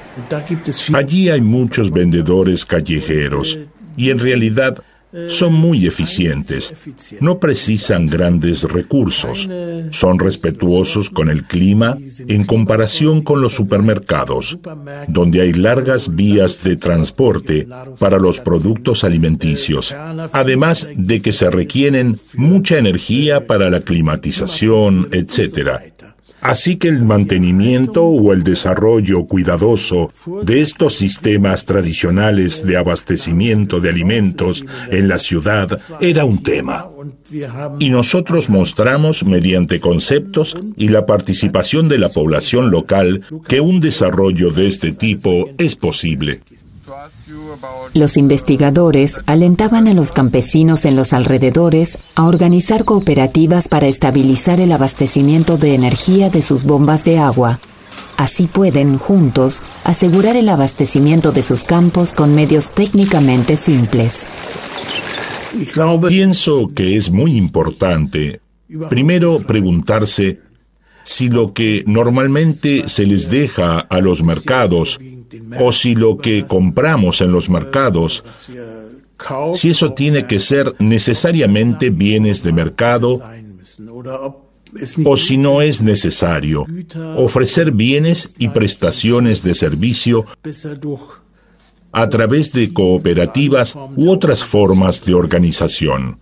Allí 0.93 1.29
hay 1.29 1.41
muchos 1.41 1.91
vendedores 1.91 2.65
callejeros 2.65 3.57
y 3.97 4.11
en 4.11 4.19
realidad 4.19 4.77
son 5.29 5.53
muy 5.53 5.87
eficientes. 5.87 6.73
No 7.19 7.39
precisan 7.39 8.07
grandes 8.07 8.63
recursos. 8.63 9.49
Son 9.91 10.19
respetuosos 10.19 11.09
con 11.09 11.29
el 11.29 11.43
clima 11.43 11.97
en 12.27 12.45
comparación 12.45 13.21
con 13.21 13.41
los 13.41 13.53
supermercados, 13.53 14.57
donde 15.07 15.41
hay 15.41 15.53
largas 15.53 16.15
vías 16.15 16.63
de 16.63 16.75
transporte 16.75 17.67
para 17.99 18.17
los 18.17 18.39
productos 18.39 19.03
alimenticios, 19.03 19.93
además 20.31 20.87
de 20.95 21.21
que 21.21 21.33
se 21.33 21.49
requieren 21.49 22.17
mucha 22.35 22.77
energía 22.77 23.47
para 23.47 23.69
la 23.69 23.81
climatización, 23.81 25.09
etc. 25.11 25.91
Así 26.41 26.77
que 26.77 26.87
el 26.87 27.03
mantenimiento 27.03 28.03
o 28.03 28.33
el 28.33 28.43
desarrollo 28.43 29.25
cuidadoso 29.25 30.11
de 30.43 30.61
estos 30.61 30.95
sistemas 30.95 31.65
tradicionales 31.65 32.65
de 32.65 32.77
abastecimiento 32.77 33.79
de 33.79 33.89
alimentos 33.89 34.65
en 34.89 35.07
la 35.07 35.19
ciudad 35.19 35.79
era 35.99 36.25
un 36.25 36.41
tema. 36.41 36.89
Y 37.79 37.89
nosotros 37.89 38.49
mostramos 38.49 39.23
mediante 39.23 39.79
conceptos 39.79 40.57
y 40.75 40.89
la 40.89 41.05
participación 41.05 41.89
de 41.89 41.99
la 41.99 42.09
población 42.09 42.71
local 42.71 43.23
que 43.47 43.61
un 43.61 43.79
desarrollo 43.79 44.51
de 44.51 44.67
este 44.67 44.91
tipo 44.91 45.49
es 45.57 45.75
posible. 45.75 46.41
Los 47.93 48.17
investigadores 48.17 49.19
alentaban 49.25 49.87
a 49.87 49.93
los 49.93 50.11
campesinos 50.11 50.85
en 50.85 50.95
los 50.95 51.13
alrededores 51.13 51.97
a 52.15 52.25
organizar 52.25 52.85
cooperativas 52.85 53.67
para 53.67 53.87
estabilizar 53.87 54.59
el 54.59 54.71
abastecimiento 54.71 55.57
de 55.57 55.75
energía 55.75 56.29
de 56.29 56.41
sus 56.41 56.63
bombas 56.63 57.03
de 57.03 57.17
agua. 57.17 57.59
Así 58.17 58.47
pueden, 58.47 58.97
juntos, 58.97 59.61
asegurar 59.83 60.35
el 60.35 60.49
abastecimiento 60.49 61.31
de 61.31 61.43
sus 61.43 61.63
campos 61.63 62.13
con 62.13 62.35
medios 62.35 62.71
técnicamente 62.71 63.57
simples. 63.57 64.27
Pienso 66.07 66.71
que 66.73 66.97
es 66.97 67.11
muy 67.11 67.35
importante, 67.35 68.41
primero, 68.89 69.39
preguntarse 69.39 70.39
si 71.03 71.29
lo 71.29 71.53
que 71.53 71.83
normalmente 71.87 72.87
se 72.87 73.05
les 73.05 73.29
deja 73.29 73.79
a 73.79 73.99
los 73.99 74.23
mercados 74.23 74.99
o 75.59 75.71
si 75.71 75.95
lo 75.95 76.17
que 76.17 76.45
compramos 76.47 77.21
en 77.21 77.31
los 77.31 77.49
mercados, 77.49 78.23
si 79.55 79.69
eso 79.69 79.93
tiene 79.93 80.27
que 80.27 80.39
ser 80.39 80.75
necesariamente 80.79 81.89
bienes 81.89 82.43
de 82.43 82.53
mercado 82.53 83.19
o 85.05 85.17
si 85.17 85.37
no 85.37 85.61
es 85.61 85.81
necesario 85.81 86.65
ofrecer 87.17 87.71
bienes 87.71 88.35
y 88.39 88.47
prestaciones 88.49 89.43
de 89.43 89.53
servicio 89.53 90.25
a 91.91 92.09
través 92.09 92.53
de 92.53 92.73
cooperativas 92.73 93.75
u 93.95 94.09
otras 94.09 94.45
formas 94.45 95.03
de 95.05 95.13
organización. 95.13 96.19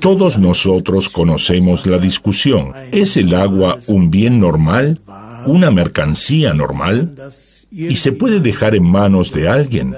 Todos 0.00 0.38
nosotros 0.38 1.08
conocemos 1.08 1.86
la 1.86 1.98
discusión. 1.98 2.72
¿Es 2.92 3.16
el 3.16 3.34
agua 3.34 3.78
un 3.88 4.10
bien 4.10 4.38
normal? 4.38 5.00
¿Una 5.46 5.70
mercancía 5.70 6.54
normal? 6.54 7.14
¿Y 7.70 7.94
se 7.96 8.12
puede 8.12 8.40
dejar 8.40 8.74
en 8.74 8.84
manos 8.84 9.32
de 9.32 9.48
alguien? 9.48 9.94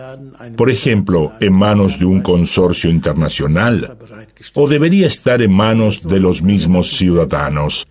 Por 0.56 0.70
ejemplo, 0.70 1.32
en 1.40 1.52
manos 1.52 1.98
de 1.98 2.04
un 2.04 2.20
consorcio 2.20 2.90
internacional. 2.90 3.96
¿O 4.54 4.68
debería 4.68 5.06
estar 5.06 5.42
en 5.42 5.52
manos 5.52 6.02
de 6.02 6.20
los 6.20 6.42
mismos 6.42 6.88
ciudadanos? 6.88 7.86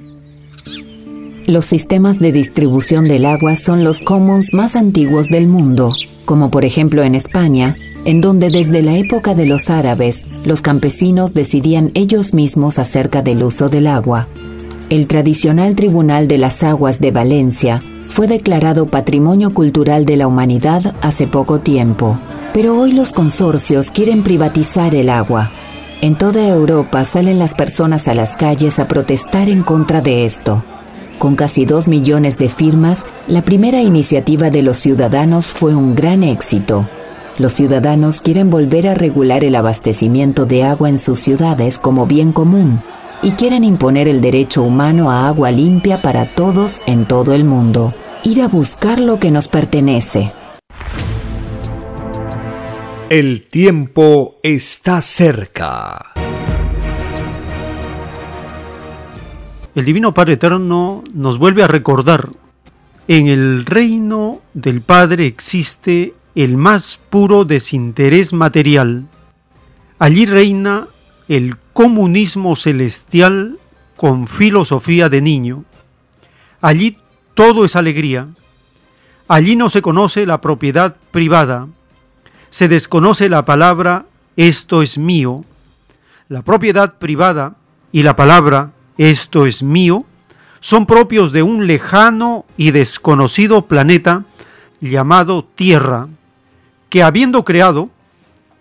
Los 1.47 1.65
sistemas 1.65 2.19
de 2.19 2.31
distribución 2.31 3.05
del 3.05 3.25
agua 3.25 3.55
son 3.55 3.83
los 3.83 4.01
commons 4.01 4.53
más 4.53 4.75
antiguos 4.75 5.27
del 5.27 5.47
mundo, 5.47 5.93
como 6.25 6.49
por 6.49 6.65
ejemplo 6.65 7.03
en 7.03 7.13
España, 7.13 7.75
en 8.03 8.19
donde 8.19 8.49
desde 8.49 8.81
la 8.81 8.97
época 8.97 9.35
de 9.35 9.45
los 9.45 9.69
árabes 9.69 10.23
los 10.43 10.61
campesinos 10.61 11.35
decidían 11.35 11.91
ellos 11.93 12.33
mismos 12.33 12.79
acerca 12.79 13.21
del 13.21 13.43
uso 13.43 13.69
del 13.69 13.85
agua. 13.85 14.27
El 14.89 15.07
tradicional 15.07 15.75
Tribunal 15.75 16.27
de 16.27 16.37
las 16.37 16.61
Aguas 16.61 16.99
de 16.99 17.09
Valencia 17.09 17.81
fue 18.01 18.27
declarado 18.27 18.85
Patrimonio 18.85 19.51
Cultural 19.51 20.05
de 20.05 20.15
la 20.15 20.27
Humanidad 20.27 20.95
hace 21.01 21.25
poco 21.25 21.59
tiempo, 21.59 22.19
pero 22.53 22.79
hoy 22.79 22.91
los 22.91 23.11
consorcios 23.11 23.89
quieren 23.89 24.21
privatizar 24.21 24.93
el 24.93 25.09
agua. 25.09 25.49
En 26.01 26.15
toda 26.15 26.47
Europa 26.47 27.03
salen 27.03 27.39
las 27.39 27.55
personas 27.55 28.07
a 28.07 28.13
las 28.13 28.35
calles 28.35 28.77
a 28.77 28.87
protestar 28.87 29.49
en 29.49 29.63
contra 29.63 30.01
de 30.01 30.23
esto. 30.23 30.63
Con 31.17 31.35
casi 31.35 31.65
dos 31.65 31.87
millones 31.87 32.37
de 32.37 32.49
firmas, 32.49 33.07
la 33.27 33.41
primera 33.41 33.81
iniciativa 33.81 34.51
de 34.51 34.61
los 34.61 34.77
ciudadanos 34.77 35.47
fue 35.47 35.73
un 35.73 35.95
gran 35.95 36.21
éxito. 36.21 36.87
Los 37.39 37.53
ciudadanos 37.53 38.21
quieren 38.21 38.51
volver 38.51 38.87
a 38.87 38.93
regular 38.93 39.43
el 39.43 39.55
abastecimiento 39.55 40.45
de 40.45 40.63
agua 40.63 40.89
en 40.89 40.99
sus 40.99 41.17
ciudades 41.17 41.79
como 41.79 42.05
bien 42.05 42.31
común 42.33 42.81
y 43.21 43.31
quieren 43.31 43.63
imponer 43.63 44.07
el 44.07 44.21
derecho 44.21 44.63
humano 44.63 45.11
a 45.11 45.27
agua 45.27 45.51
limpia 45.51 46.01
para 46.01 46.33
todos 46.35 46.79
en 46.85 47.07
todo 47.07 47.33
el 47.33 47.43
mundo. 47.43 47.93
Ir 48.23 48.41
a 48.41 48.47
buscar 48.47 48.99
lo 48.99 49.19
que 49.19 49.31
nos 49.31 49.47
pertenece. 49.47 50.31
El 53.09 53.43
tiempo 53.43 54.37
está 54.41 55.01
cerca. 55.01 56.13
El 59.75 59.85
Divino 59.85 60.13
Padre 60.13 60.33
Eterno 60.33 61.03
nos 61.13 61.37
vuelve 61.37 61.61
a 61.61 61.67
recordar, 61.67 62.29
en 63.07 63.27
el 63.27 63.65
reino 63.65 64.41
del 64.53 64.81
Padre 64.81 65.27
existe 65.27 66.13
el 66.33 66.57
más 66.57 66.99
puro 67.09 67.45
desinterés 67.45 68.33
material. 68.33 69.05
Allí 69.99 70.25
reina 70.25 70.87
el 71.27 71.57
comunismo 71.75 72.55
celestial 72.55 73.59
con 73.97 74.27
filosofía 74.27 75.09
de 75.09 75.21
niño. 75.21 75.65
Allí 76.61 76.97
todo 77.33 77.65
es 77.65 77.75
alegría. 77.75 78.29
Allí 79.27 79.57
no 79.57 79.69
se 79.69 79.81
conoce 79.81 80.25
la 80.25 80.39
propiedad 80.39 80.95
privada. 81.11 81.67
Se 82.49 82.69
desconoce 82.69 83.27
la 83.27 83.43
palabra 83.43 84.05
esto 84.37 84.83
es 84.83 84.97
mío. 84.97 85.43
La 86.29 86.43
propiedad 86.43 86.97
privada 86.97 87.57
y 87.91 88.03
la 88.03 88.15
palabra 88.15 88.71
esto 88.97 89.45
es 89.45 89.61
mío 89.61 90.05
son 90.61 90.85
propios 90.85 91.33
de 91.33 91.43
un 91.43 91.67
lejano 91.67 92.45
y 92.55 92.71
desconocido 92.71 93.67
planeta 93.67 94.23
llamado 94.79 95.43
Tierra 95.43 96.07
que 96.87 97.03
habiendo 97.03 97.43
creado 97.43 97.89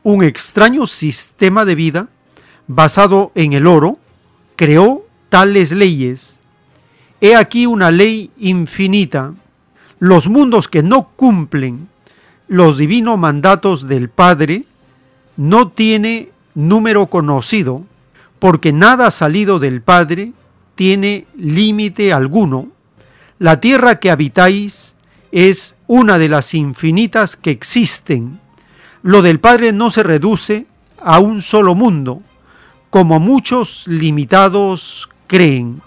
un 0.02 0.24
extraño 0.24 0.88
sistema 0.88 1.64
de 1.64 1.76
vida 1.76 2.08
basado 2.66 3.32
en 3.34 3.52
el 3.52 3.66
oro, 3.66 3.98
creó 4.56 5.04
tales 5.28 5.72
leyes. 5.72 6.40
He 7.20 7.36
aquí 7.36 7.66
una 7.66 7.90
ley 7.90 8.30
infinita. 8.38 9.34
Los 9.98 10.28
mundos 10.28 10.68
que 10.68 10.82
no 10.82 11.10
cumplen 11.16 11.88
los 12.48 12.76
divinos 12.76 13.18
mandatos 13.18 13.88
del 13.88 14.10
Padre 14.10 14.64
no 15.36 15.68
tiene 15.68 16.30
número 16.54 17.06
conocido, 17.06 17.84
porque 18.38 18.72
nada 18.72 19.10
salido 19.10 19.58
del 19.58 19.80
Padre 19.80 20.32
tiene 20.74 21.26
límite 21.36 22.12
alguno. 22.12 22.68
La 23.38 23.60
tierra 23.60 23.98
que 23.98 24.10
habitáis 24.10 24.94
es 25.32 25.74
una 25.86 26.18
de 26.18 26.28
las 26.28 26.54
infinitas 26.54 27.36
que 27.36 27.50
existen. 27.50 28.40
Lo 29.02 29.22
del 29.22 29.40
Padre 29.40 29.72
no 29.72 29.90
se 29.90 30.02
reduce 30.02 30.66
a 31.02 31.18
un 31.18 31.42
solo 31.42 31.74
mundo, 31.74 32.18
como 32.94 33.18
muchos 33.18 33.88
limitados 33.88 35.08
creen. 35.26 35.82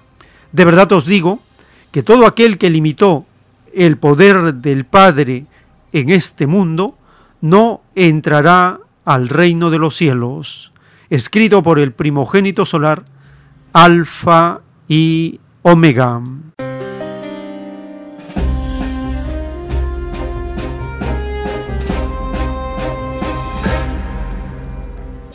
De 0.51 0.65
verdad 0.65 0.91
os 0.91 1.05
digo 1.05 1.39
que 1.89 2.03
todo 2.03 2.27
aquel 2.27 2.57
que 2.57 2.69
limitó 2.69 3.25
el 3.73 3.95
poder 3.97 4.55
del 4.55 4.83
Padre 4.83 5.45
en 5.93 6.09
este 6.09 6.47
mundo 6.47 6.97
no 7.39 7.79
entrará 7.95 8.81
al 9.05 9.29
reino 9.29 9.69
de 9.69 9.79
los 9.79 9.95
cielos, 9.95 10.73
escrito 11.09 11.63
por 11.63 11.79
el 11.79 11.93
primogénito 11.93 12.65
solar, 12.65 13.05
Alfa 13.71 14.59
y 14.89 15.39
Omega. 15.61 16.21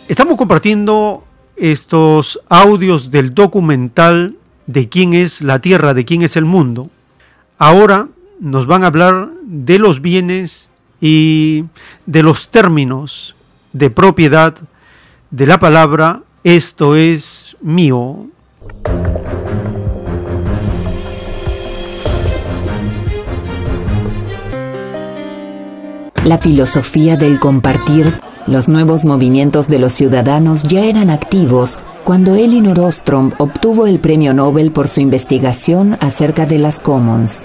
Estamos 0.06 0.36
compartiendo 0.36 1.24
estos 1.56 2.40
audios 2.48 3.10
del 3.10 3.34
documental 3.34 4.36
de 4.66 4.88
quién 4.88 5.14
es 5.14 5.42
la 5.42 5.60
tierra, 5.60 5.94
de 5.94 6.04
quién 6.04 6.22
es 6.22 6.36
el 6.36 6.44
mundo. 6.44 6.90
Ahora 7.58 8.08
nos 8.40 8.66
van 8.66 8.84
a 8.84 8.88
hablar 8.88 9.30
de 9.42 9.78
los 9.78 10.00
bienes 10.00 10.70
y 11.00 11.64
de 12.06 12.22
los 12.22 12.50
términos 12.50 13.34
de 13.72 13.90
propiedad 13.90 14.54
de 15.30 15.46
la 15.46 15.58
palabra 15.58 16.22
esto 16.44 16.96
es 16.96 17.56
mío. 17.60 18.26
La 26.24 26.38
filosofía 26.38 27.16
del 27.16 27.38
compartir, 27.38 28.20
los 28.46 28.68
nuevos 28.68 29.04
movimientos 29.04 29.68
de 29.68 29.78
los 29.78 29.92
ciudadanos 29.92 30.62
ya 30.64 30.84
eran 30.84 31.10
activos 31.10 31.78
cuando 32.04 32.34
Elinor 32.34 32.80
Ostrom 32.80 33.32
obtuvo 33.38 33.86
el 33.86 34.00
premio 34.00 34.34
Nobel 34.34 34.72
por 34.72 34.88
su 34.88 35.00
investigación 35.00 35.96
acerca 36.00 36.46
de 36.46 36.58
las 36.58 36.80
commons. 36.80 37.44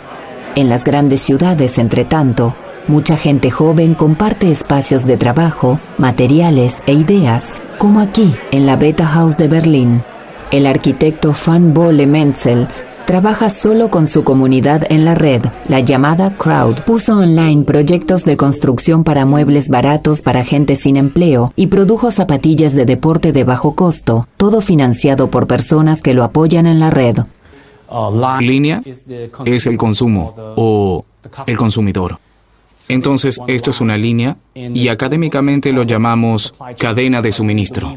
En 0.55 0.69
las 0.69 0.83
grandes 0.83 1.21
ciudades, 1.21 1.77
entre 1.77 2.05
tanto, 2.05 2.55
mucha 2.87 3.17
gente 3.17 3.51
joven 3.51 3.93
comparte 3.93 4.51
espacios 4.51 5.05
de 5.05 5.17
trabajo, 5.17 5.79
materiales 5.99 6.81
e 6.87 6.93
ideas, 6.93 7.53
como 7.77 7.99
aquí, 7.99 8.33
en 8.51 8.65
la 8.65 8.75
Beta 8.75 9.05
House 9.05 9.37
de 9.37 9.47
Berlín. 9.47 10.01
El 10.49 10.65
arquitecto 10.65 11.35
Van 11.45 11.73
Bolle 11.73 12.07
Menzel 12.07 12.67
trabaja 13.07 13.49
solo 13.49 13.89
con 13.89 14.05
su 14.05 14.25
comunidad 14.25 14.85
en 14.89 15.05
la 15.05 15.15
red, 15.15 15.41
la 15.69 15.79
llamada 15.79 16.35
Crowd. 16.38 16.75
Puso 16.81 17.17
online 17.17 17.63
proyectos 17.63 18.25
de 18.25 18.35
construcción 18.35 19.05
para 19.05 19.25
muebles 19.25 19.69
baratos 19.69 20.21
para 20.21 20.43
gente 20.43 20.75
sin 20.75 20.97
empleo 20.97 21.53
y 21.55 21.67
produjo 21.67 22.11
zapatillas 22.11 22.75
de 22.75 22.84
deporte 22.84 23.31
de 23.31 23.45
bajo 23.45 23.75
costo, 23.75 24.27
todo 24.35 24.59
financiado 24.59 25.31
por 25.31 25.47
personas 25.47 26.02
que 26.02 26.13
lo 26.13 26.26
apoyan 26.26 26.68
en 26.68 26.81
la 26.81 26.89
red. 26.89 27.19
Línea 28.41 28.81
es 29.45 29.65
el 29.68 29.77
consumo 29.77 30.36
o 30.57 31.05
el 31.47 31.57
consumidor. 31.57 32.19
Entonces, 32.89 33.39
esto 33.47 33.72
es 33.72 33.81
una 33.81 33.97
línea 33.97 34.38
y 34.54 34.88
académicamente 34.88 35.72
lo 35.72 35.84
llamamos 35.84 36.54
cadena 36.78 37.22
de 37.22 37.31
suministro. 37.31 37.96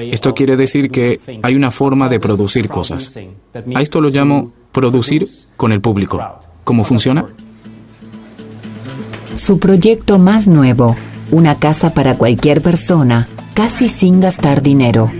Esto 0.00 0.34
quiere 0.34 0.56
decir 0.56 0.90
que 0.90 1.20
hay 1.42 1.54
una 1.54 1.70
forma 1.70 2.08
de 2.08 2.20
producir 2.20 2.68
cosas. 2.68 3.18
A 3.74 3.82
esto 3.82 4.00
lo 4.00 4.08
llamo 4.08 4.52
producir 4.72 5.26
con 5.56 5.72
el 5.72 5.80
público. 5.80 6.20
¿Cómo 6.64 6.84
funciona? 6.84 7.26
Su 9.34 9.58
proyecto 9.58 10.18
más 10.18 10.46
nuevo, 10.46 10.96
una 11.30 11.58
casa 11.58 11.94
para 11.94 12.16
cualquier 12.16 12.62
persona, 12.62 13.28
casi 13.54 13.88
sin 13.88 14.20
gastar 14.20 14.62
dinero. 14.62 15.10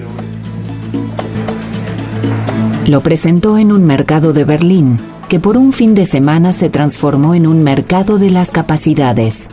Lo 2.87 3.01
presentó 3.01 3.59
en 3.59 3.73
un 3.73 3.85
mercado 3.85 4.33
de 4.33 4.45
Berlín 4.45 5.12
que 5.33 5.41
por 5.41 5.57
un 5.57 5.73
fin 5.73 5.95
de 5.95 6.05
semana 6.05 6.53
se 6.53 6.69
transformó 6.69 7.35
en 7.35 7.47
un 7.47 7.63
mercado 7.63 8.19
de 8.19 8.29
las 8.29 8.51
capacidades. 8.51 9.49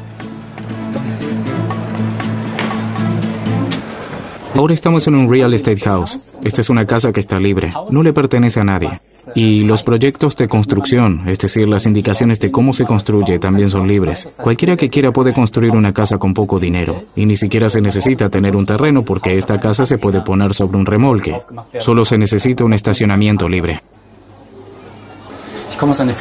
Ahora 4.57 4.73
estamos 4.73 5.07
en 5.07 5.15
un 5.15 5.31
real 5.31 5.53
estate 5.53 5.79
house. 5.79 6.35
Esta 6.43 6.59
es 6.59 6.69
una 6.69 6.85
casa 6.85 7.13
que 7.13 7.21
está 7.21 7.39
libre, 7.39 7.71
no 7.91 8.03
le 8.03 8.11
pertenece 8.11 8.59
a 8.59 8.65
nadie. 8.65 8.89
Y 9.35 9.61
los 9.61 9.81
proyectos 9.83 10.35
de 10.35 10.49
construcción, 10.49 11.21
es 11.29 11.39
decir, 11.39 11.69
las 11.69 11.85
indicaciones 11.85 12.41
de 12.41 12.51
cómo 12.51 12.73
se 12.73 12.83
construye, 12.83 13.39
también 13.39 13.69
son 13.69 13.87
libres. 13.87 14.37
Cualquiera 14.43 14.75
que 14.75 14.89
quiera 14.89 15.11
puede 15.11 15.31
construir 15.31 15.77
una 15.77 15.93
casa 15.93 16.17
con 16.17 16.33
poco 16.33 16.59
dinero. 16.59 17.03
Y 17.15 17.25
ni 17.25 17.37
siquiera 17.37 17.69
se 17.69 17.79
necesita 17.79 18.29
tener 18.29 18.57
un 18.57 18.65
terreno 18.65 19.03
porque 19.03 19.37
esta 19.37 19.61
casa 19.61 19.85
se 19.85 19.97
puede 19.97 20.19
poner 20.19 20.53
sobre 20.53 20.77
un 20.77 20.85
remolque. 20.85 21.39
Solo 21.79 22.03
se 22.03 22.17
necesita 22.17 22.65
un 22.65 22.73
estacionamiento 22.73 23.47
libre. 23.47 23.79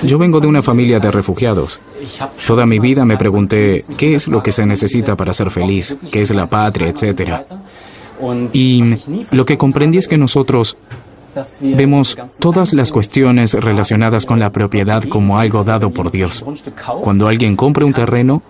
Yo 0.05 0.19
vengo 0.19 0.41
de 0.41 0.47
una 0.47 0.63
familia 0.63 1.01
de 1.01 1.11
refugiados. 1.11 1.81
Toda 2.47 2.67
mi 2.67 2.79
vida 2.79 3.05
me 3.05 3.17
pregunté 3.17 3.85
qué 3.97 4.15
es 4.15 4.29
lo 4.29 4.43
que 4.43 4.53
se 4.53 4.65
necesita 4.67 5.17
para 5.17 5.33
ser 5.33 5.51
feliz, 5.51 5.97
qué 6.11 6.23
es 6.23 6.31
la 6.31 6.47
patria, 6.47 6.89
etc. 6.89 7.41
Y 8.53 8.83
lo 9.31 9.45
que 9.45 9.59
comprendí 9.59 9.99
es 9.99 10.09
que 10.09 10.17
nosotros 10.17 10.77
vemos 11.61 12.17
todas 12.39 12.73
las 12.73 12.93
cuestiones 12.93 13.55
relacionadas 13.55 14.27
con 14.27 14.39
la 14.39 14.51
propiedad 14.51 15.03
como 15.05 15.39
algo 15.39 15.65
dado 15.65 15.91
por 15.91 16.11
Dios. 16.11 16.45
Cuando 17.01 17.29
alguien 17.29 17.57
compra 17.57 17.85
un 17.85 17.93
terreno, 17.93 18.43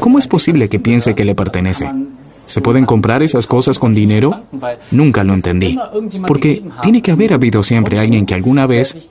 ¿cómo 0.00 0.18
es 0.18 0.26
posible 0.26 0.68
que 0.68 0.78
piense 0.78 1.14
que 1.14 1.24
le 1.24 1.34
pertenece? 1.34 1.90
¿Se 2.20 2.60
pueden 2.60 2.86
comprar 2.86 3.22
esas 3.22 3.46
cosas 3.46 3.78
con 3.78 3.94
dinero? 3.94 4.42
Nunca 4.90 5.24
lo 5.24 5.34
entendí. 5.34 5.78
Porque 6.26 6.64
tiene 6.82 7.02
que 7.02 7.10
haber 7.10 7.32
habido 7.32 7.62
siempre 7.62 7.98
alguien 7.98 8.26
que 8.26 8.34
alguna 8.34 8.66
vez 8.66 9.08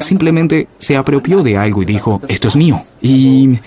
simplemente 0.00 0.68
se 0.78 0.96
apropió 0.96 1.42
de 1.42 1.58
algo 1.58 1.82
y 1.82 1.86
dijo, 1.86 2.20
esto 2.28 2.48
es 2.48 2.56
mío. 2.56 2.80
Y 3.02 3.58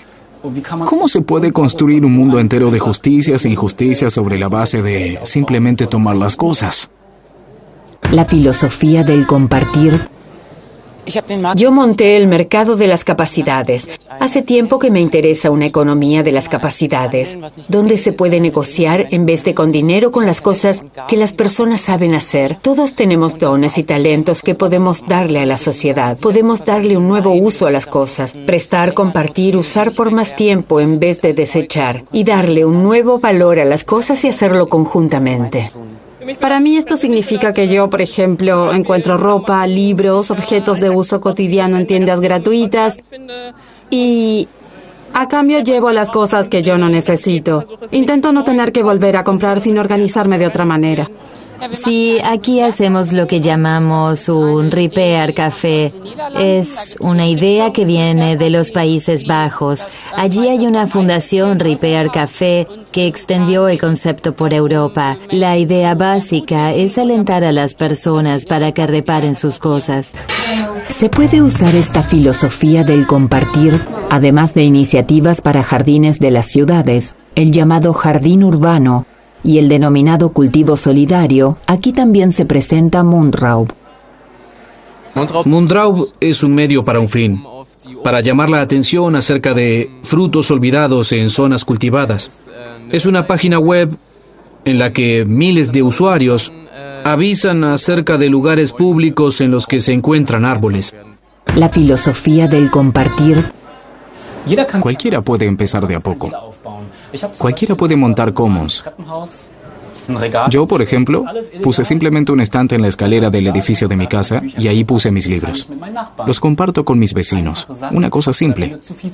¿Cómo 0.86 1.08
se 1.08 1.20
puede 1.20 1.52
construir 1.52 2.04
un 2.04 2.14
mundo 2.14 2.38
entero 2.38 2.70
de 2.70 2.78
justicias 2.78 3.44
e 3.44 3.50
injusticias 3.50 4.12
sobre 4.12 4.38
la 4.38 4.48
base 4.48 4.82
de 4.82 5.18
simplemente 5.24 5.86
tomar 5.86 6.16
las 6.16 6.36
cosas? 6.36 6.90
La 8.12 8.24
filosofía 8.24 9.04
del 9.04 9.26
compartir 9.26 10.08
yo 11.54 11.72
monté 11.72 12.16
el 12.16 12.26
mercado 12.26 12.76
de 12.76 12.86
las 12.86 13.02
capacidades. 13.02 13.88
Hace 14.20 14.42
tiempo 14.42 14.78
que 14.78 14.90
me 14.90 15.00
interesa 15.00 15.50
una 15.50 15.66
economía 15.66 16.22
de 16.22 16.32
las 16.32 16.48
capacidades, 16.48 17.38
donde 17.68 17.96
se 17.96 18.12
puede 18.12 18.40
negociar 18.40 19.06
en 19.10 19.24
vez 19.24 19.42
de 19.44 19.54
con 19.54 19.72
dinero 19.72 20.12
con 20.12 20.26
las 20.26 20.42
cosas 20.42 20.84
que 21.08 21.16
las 21.16 21.32
personas 21.32 21.80
saben 21.80 22.14
hacer. 22.14 22.58
Todos 22.60 22.92
tenemos 22.92 23.38
dones 23.38 23.78
y 23.78 23.84
talentos 23.84 24.42
que 24.42 24.54
podemos 24.54 25.06
darle 25.06 25.40
a 25.40 25.46
la 25.46 25.56
sociedad. 25.56 26.18
Podemos 26.18 26.64
darle 26.64 26.96
un 26.96 27.08
nuevo 27.08 27.32
uso 27.32 27.66
a 27.66 27.70
las 27.70 27.86
cosas, 27.86 28.36
prestar, 28.46 28.92
compartir, 28.92 29.56
usar 29.56 29.92
por 29.92 30.10
más 30.10 30.36
tiempo 30.36 30.80
en 30.80 31.00
vez 31.00 31.22
de 31.22 31.32
desechar 31.32 32.04
y 32.12 32.24
darle 32.24 32.64
un 32.64 32.82
nuevo 32.82 33.18
valor 33.18 33.58
a 33.58 33.64
las 33.64 33.84
cosas 33.84 34.24
y 34.24 34.28
hacerlo 34.28 34.68
conjuntamente. 34.68 35.70
Para 36.36 36.60
mí 36.60 36.76
esto 36.76 36.96
significa 36.96 37.52
que 37.52 37.68
yo, 37.68 37.88
por 37.88 38.02
ejemplo, 38.02 38.72
encuentro 38.72 39.16
ropa, 39.16 39.66
libros, 39.66 40.30
objetos 40.30 40.78
de 40.80 40.90
uso 40.90 41.20
cotidiano 41.20 41.78
en 41.78 41.86
tiendas 41.86 42.20
gratuitas 42.20 42.96
y 43.90 44.48
a 45.14 45.28
cambio 45.28 45.60
llevo 45.60 45.90
las 45.92 46.10
cosas 46.10 46.48
que 46.48 46.62
yo 46.62 46.76
no 46.76 46.88
necesito. 46.88 47.64
Intento 47.92 48.32
no 48.32 48.44
tener 48.44 48.72
que 48.72 48.82
volver 48.82 49.16
a 49.16 49.24
comprar 49.24 49.60
sin 49.60 49.78
organizarme 49.78 50.38
de 50.38 50.46
otra 50.46 50.64
manera. 50.64 51.08
Sí, 51.72 52.18
aquí 52.24 52.60
hacemos 52.60 53.12
lo 53.12 53.26
que 53.26 53.40
llamamos 53.40 54.28
un 54.28 54.70
repair 54.70 55.34
café. 55.34 55.92
Es 56.38 56.96
una 57.00 57.26
idea 57.26 57.72
que 57.72 57.84
viene 57.84 58.36
de 58.36 58.50
los 58.50 58.70
Países 58.70 59.26
Bajos. 59.26 59.86
Allí 60.16 60.48
hay 60.48 60.66
una 60.66 60.86
fundación 60.86 61.58
Repair 61.58 62.10
Café 62.10 62.66
que 62.92 63.06
extendió 63.06 63.68
el 63.68 63.78
concepto 63.78 64.34
por 64.34 64.52
Europa. 64.52 65.18
La 65.30 65.56
idea 65.56 65.94
básica 65.94 66.72
es 66.72 66.98
alentar 66.98 67.44
a 67.44 67.52
las 67.52 67.74
personas 67.74 68.46
para 68.46 68.72
que 68.72 68.86
reparen 68.86 69.34
sus 69.34 69.58
cosas. 69.58 70.12
Se 70.90 71.08
puede 71.08 71.42
usar 71.42 71.74
esta 71.74 72.02
filosofía 72.02 72.84
del 72.84 73.06
compartir, 73.06 73.80
además 74.10 74.54
de 74.54 74.62
iniciativas 74.62 75.40
para 75.40 75.62
jardines 75.62 76.18
de 76.18 76.30
las 76.30 76.46
ciudades, 76.46 77.14
el 77.34 77.52
llamado 77.52 77.92
jardín 77.92 78.42
urbano, 78.42 79.06
y 79.48 79.56
el 79.56 79.70
denominado 79.70 80.28
cultivo 80.34 80.76
solidario, 80.76 81.56
aquí 81.66 81.94
también 81.94 82.32
se 82.32 82.44
presenta 82.44 83.02
Mundraub. 83.02 83.72
Mundraub 85.46 86.06
es 86.20 86.42
un 86.42 86.54
medio 86.54 86.84
para 86.84 87.00
un 87.00 87.08
fin, 87.08 87.42
para 88.04 88.20
llamar 88.20 88.50
la 88.50 88.60
atención 88.60 89.16
acerca 89.16 89.54
de 89.54 89.90
frutos 90.02 90.50
olvidados 90.50 91.12
en 91.12 91.30
zonas 91.30 91.64
cultivadas. 91.64 92.50
Es 92.90 93.06
una 93.06 93.26
página 93.26 93.58
web 93.58 93.96
en 94.66 94.78
la 94.78 94.92
que 94.92 95.24
miles 95.24 95.72
de 95.72 95.82
usuarios 95.82 96.52
avisan 97.04 97.64
acerca 97.64 98.18
de 98.18 98.28
lugares 98.28 98.74
públicos 98.74 99.40
en 99.40 99.50
los 99.50 99.66
que 99.66 99.80
se 99.80 99.94
encuentran 99.94 100.44
árboles. 100.44 100.92
La 101.56 101.70
filosofía 101.70 102.48
del 102.48 102.70
compartir. 102.70 103.46
Cualquiera 104.82 105.22
puede 105.22 105.46
empezar 105.46 105.86
de 105.86 105.94
a 105.94 106.00
poco. 106.00 106.47
Cualquiera 107.38 107.76
puede 107.76 107.96
montar 107.96 108.32
commons. 108.32 108.84
Yo, 110.50 110.66
por 110.66 110.80
ejemplo, 110.80 111.24
puse 111.62 111.84
simplemente 111.84 112.32
un 112.32 112.40
estante 112.40 112.74
en 112.74 112.82
la 112.82 112.88
escalera 112.88 113.30
del 113.30 113.46
edificio 113.46 113.88
de 113.88 113.96
mi 113.96 114.06
casa 114.06 114.42
y 114.56 114.68
ahí 114.68 114.84
puse 114.84 115.10
mis 115.10 115.26
libros. 115.26 115.68
Los 116.26 116.40
comparto 116.40 116.84
con 116.84 116.98
mis 116.98 117.12
vecinos. 117.12 117.66
Una 117.90 118.08
cosa 118.08 118.32
simple. 118.32 118.70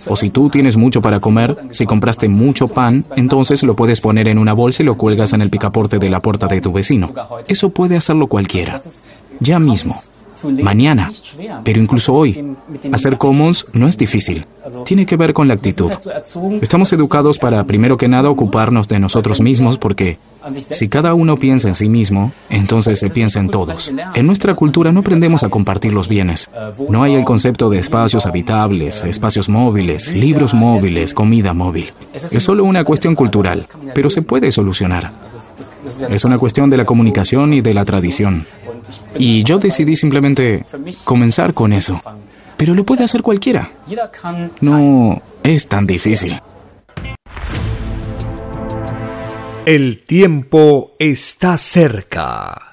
O 0.07 0.17
si 0.17 0.31
tú 0.31 0.49
tienes 0.51 0.77
mucho 0.77 1.03
para 1.03 1.21
comer, 1.21 1.57
si 1.71 1.85
compraste 1.85 2.29
mucho 2.29 2.69
pan, 2.69 3.05
entonces 3.17 3.63
lo 3.65 3.75
puedes 3.75 4.01
poner 4.01 4.29
en 4.29 4.39
una 4.39 4.53
bolsa 4.53 4.83
y 4.83 4.87
lo 4.87 4.97
cuelgas 4.97 5.33
en 5.33 5.43
el 5.43 5.51
picaporte 5.51 5.99
de 5.99 6.11
la 6.11 6.21
puerta 6.21 6.47
de 6.47 6.61
tu 6.61 6.73
vecino. 6.73 7.11
Eso 7.49 7.71
puede 7.71 7.97
hacerlo 7.97 8.29
cualquiera. 8.29 8.81
Ya 9.41 9.59
mismo. 9.59 9.97
Mañana. 10.63 11.11
Pero 11.63 11.81
incluso 11.81 12.15
hoy. 12.15 12.57
Hacer 12.93 13.19
commons 13.19 13.67
no 13.73 13.89
es 13.89 13.97
difícil. 13.97 14.47
Tiene 14.85 15.07
que 15.07 15.17
ver 15.17 15.33
con 15.33 15.49
la 15.49 15.55
actitud. 15.55 15.91
Estamos 16.61 16.93
educados 16.93 17.39
para, 17.39 17.65
primero 17.65 17.97
que 17.97 18.09
nada, 18.09 18.31
ocuparnos 18.31 18.89
de 18.89 18.99
nosotros 18.99 19.41
mismos 19.41 19.79
porque 19.79 20.19
si 20.53 20.89
cada 20.89 21.15
uno 21.15 21.37
piensa 21.37 21.69
en 21.69 21.75
sí 21.75 21.89
mismo, 21.89 22.33
entonces 22.51 22.99
se 22.99 23.11
piensa 23.11 23.41
en 23.41 23.49
todos. 23.49 23.91
En 24.15 24.27
nuestra 24.27 24.55
cultura 24.55 24.93
no 24.93 25.01
aprendemos 25.01 25.43
a 25.43 25.49
compartir 25.49 25.93
los 25.93 26.09
bienes. 26.09 26.51
No 26.89 27.03
hay 27.03 27.15
el 27.15 27.25
concepto 27.25 27.71
de 27.71 27.79
espacios 27.79 28.27
habitables, 28.27 29.03
espacios 29.05 29.49
móviles, 29.49 30.13
libros 30.13 30.55
móviles, 30.55 31.15
comida 31.15 31.55
móvil. 31.55 31.93
Es 32.13 32.43
solo 32.43 32.65
una 32.65 32.85
cuestión 32.85 33.15
cultural, 33.15 33.67
pero 33.95 34.11
se 34.11 34.23
puede 34.23 34.53
solucionar. 34.53 35.13
Es 36.11 36.25
una 36.25 36.39
cuestión 36.39 36.71
de 36.71 36.77
la 36.77 36.85
comunicación 36.85 37.55
y 37.55 37.61
de 37.61 37.75
la 37.75 37.85
tradición. 37.85 38.47
Y 39.19 39.45
yo 39.45 39.59
decidí 39.59 39.97
simplemente 39.97 40.65
comenzar 41.05 41.55
con 41.55 41.73
eso. 41.73 42.01
Pero 42.57 42.75
lo 42.75 42.85
puede 42.85 43.05
hacer 43.05 43.23
cualquiera. 43.23 43.71
No 44.61 45.21
es 45.43 45.67
tan 45.67 45.87
difícil. 45.87 46.41
El 49.67 50.05
tiempo 50.05 50.93
está 50.99 51.57
cerca. 51.57 52.69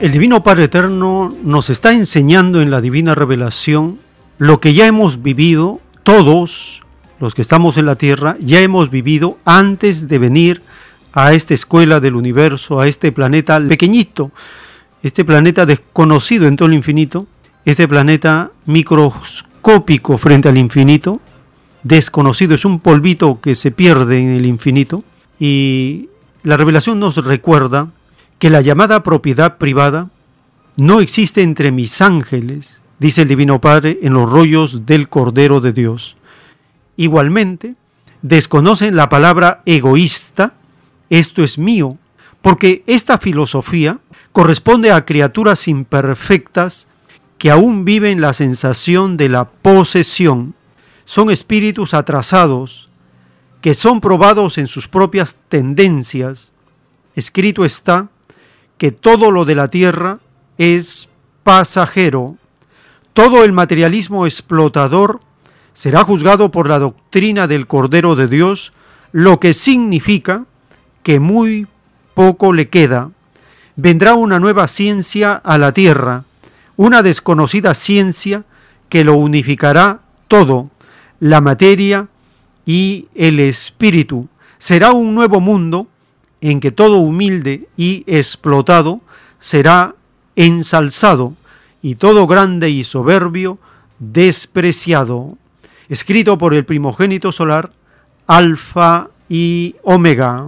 El 0.00 0.10
Divino 0.10 0.42
Padre 0.42 0.64
Eterno 0.64 1.32
nos 1.44 1.70
está 1.70 1.92
enseñando 1.92 2.60
en 2.60 2.72
la 2.72 2.80
divina 2.80 3.14
revelación 3.14 4.00
lo 4.38 4.58
que 4.58 4.74
ya 4.74 4.88
hemos 4.88 5.22
vivido 5.22 5.80
todos 6.02 6.82
los 7.20 7.36
que 7.36 7.42
estamos 7.42 7.76
en 7.78 7.86
la 7.86 7.94
tierra, 7.94 8.36
ya 8.40 8.58
hemos 8.58 8.90
vivido 8.90 9.38
antes 9.44 10.08
de 10.08 10.18
venir 10.18 10.62
a 11.12 11.32
esta 11.32 11.54
escuela 11.54 12.00
del 12.00 12.14
universo, 12.14 12.80
a 12.80 12.88
este 12.88 13.12
planeta 13.12 13.60
pequeñito, 13.60 14.30
este 15.02 15.24
planeta 15.24 15.66
desconocido 15.66 16.46
en 16.46 16.56
todo 16.56 16.68
el 16.68 16.74
infinito, 16.74 17.26
este 17.64 17.86
planeta 17.88 18.50
microscópico 18.66 20.18
frente 20.18 20.48
al 20.48 20.58
infinito, 20.58 21.20
desconocido, 21.82 22.54
es 22.54 22.64
un 22.64 22.80
polvito 22.80 23.40
que 23.40 23.54
se 23.54 23.70
pierde 23.70 24.18
en 24.18 24.30
el 24.30 24.46
infinito, 24.46 25.04
y 25.38 26.08
la 26.42 26.56
revelación 26.56 27.00
nos 27.00 27.16
recuerda 27.24 27.90
que 28.38 28.50
la 28.50 28.60
llamada 28.60 29.02
propiedad 29.02 29.58
privada 29.58 30.10
no 30.76 31.00
existe 31.00 31.42
entre 31.42 31.70
mis 31.72 32.00
ángeles, 32.00 32.82
dice 32.98 33.22
el 33.22 33.28
Divino 33.28 33.60
Padre 33.60 33.98
en 34.02 34.14
los 34.14 34.30
rollos 34.30 34.86
del 34.86 35.08
Cordero 35.08 35.60
de 35.60 35.72
Dios. 35.72 36.16
Igualmente, 36.96 37.74
desconocen 38.22 38.96
la 38.96 39.08
palabra 39.08 39.62
egoísta, 39.66 40.54
esto 41.18 41.44
es 41.44 41.58
mío, 41.58 41.98
porque 42.40 42.82
esta 42.86 43.18
filosofía 43.18 43.98
corresponde 44.32 44.92
a 44.92 45.04
criaturas 45.04 45.68
imperfectas 45.68 46.88
que 47.36 47.50
aún 47.50 47.84
viven 47.84 48.22
la 48.22 48.32
sensación 48.32 49.18
de 49.18 49.28
la 49.28 49.50
posesión. 49.50 50.54
Son 51.04 51.30
espíritus 51.30 51.92
atrasados 51.92 52.88
que 53.60 53.74
son 53.74 54.00
probados 54.00 54.56
en 54.56 54.66
sus 54.66 54.88
propias 54.88 55.36
tendencias. 55.50 56.52
Escrito 57.14 57.66
está 57.66 58.08
que 58.78 58.90
todo 58.90 59.30
lo 59.30 59.44
de 59.44 59.54
la 59.54 59.68
tierra 59.68 60.18
es 60.56 61.10
pasajero. 61.42 62.38
Todo 63.12 63.44
el 63.44 63.52
materialismo 63.52 64.24
explotador 64.24 65.20
será 65.74 66.04
juzgado 66.04 66.50
por 66.50 66.70
la 66.70 66.78
doctrina 66.78 67.46
del 67.46 67.66
Cordero 67.66 68.16
de 68.16 68.28
Dios, 68.28 68.72
lo 69.12 69.38
que 69.38 69.52
significa 69.52 70.46
que 71.02 71.20
muy 71.20 71.66
poco 72.14 72.52
le 72.52 72.68
queda. 72.68 73.10
Vendrá 73.76 74.14
una 74.14 74.38
nueva 74.38 74.68
ciencia 74.68 75.34
a 75.34 75.58
la 75.58 75.72
tierra, 75.72 76.24
una 76.76 77.02
desconocida 77.02 77.74
ciencia 77.74 78.44
que 78.88 79.04
lo 79.04 79.14
unificará 79.16 80.00
todo, 80.28 80.70
la 81.20 81.40
materia 81.40 82.08
y 82.66 83.08
el 83.14 83.40
espíritu. 83.40 84.28
Será 84.58 84.92
un 84.92 85.14
nuevo 85.14 85.40
mundo 85.40 85.86
en 86.40 86.60
que 86.60 86.70
todo 86.70 86.98
humilde 86.98 87.68
y 87.76 88.04
explotado 88.06 89.00
será 89.38 89.94
ensalzado 90.36 91.34
y 91.82 91.96
todo 91.96 92.26
grande 92.26 92.70
y 92.70 92.84
soberbio 92.84 93.58
despreciado. 93.98 95.36
Escrito 95.88 96.38
por 96.38 96.54
el 96.54 96.64
primogénito 96.64 97.32
solar, 97.32 97.72
Alfa 98.26 99.08
y 99.28 99.76
Omega. 99.82 100.46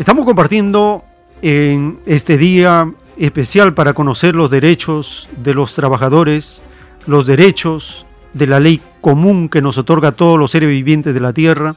Estamos 0.00 0.24
compartiendo 0.24 1.04
en 1.42 2.00
este 2.06 2.38
día 2.38 2.90
especial 3.18 3.74
para 3.74 3.92
conocer 3.92 4.34
los 4.34 4.48
derechos 4.48 5.28
de 5.36 5.52
los 5.52 5.74
trabajadores, 5.74 6.64
los 7.06 7.26
derechos 7.26 8.06
de 8.32 8.46
la 8.46 8.60
ley 8.60 8.80
común 9.02 9.50
que 9.50 9.60
nos 9.60 9.76
otorga 9.76 10.08
a 10.08 10.12
todos 10.12 10.38
los 10.38 10.52
seres 10.52 10.70
vivientes 10.70 11.12
de 11.12 11.20
la 11.20 11.34
Tierra, 11.34 11.74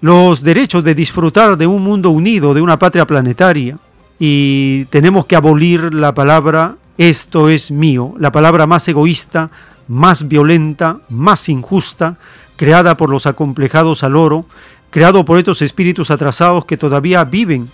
los 0.00 0.42
derechos 0.42 0.82
de 0.82 0.94
disfrutar 0.94 1.58
de 1.58 1.66
un 1.66 1.82
mundo 1.82 2.08
unido, 2.08 2.54
de 2.54 2.62
una 2.62 2.78
patria 2.78 3.06
planetaria. 3.06 3.76
Y 4.18 4.86
tenemos 4.86 5.26
que 5.26 5.36
abolir 5.36 5.92
la 5.92 6.14
palabra 6.14 6.76
esto 6.96 7.50
es 7.50 7.70
mío, 7.70 8.14
la 8.18 8.32
palabra 8.32 8.66
más 8.66 8.88
egoísta, 8.88 9.50
más 9.88 10.26
violenta, 10.26 11.00
más 11.10 11.50
injusta, 11.50 12.16
creada 12.56 12.96
por 12.96 13.10
los 13.10 13.26
acomplejados 13.26 14.04
al 14.04 14.16
oro, 14.16 14.46
creado 14.90 15.24
por 15.24 15.38
estos 15.38 15.62
espíritus 15.62 16.10
atrasados 16.10 16.64
que 16.64 16.76
todavía 16.76 17.24
viven 17.24 17.70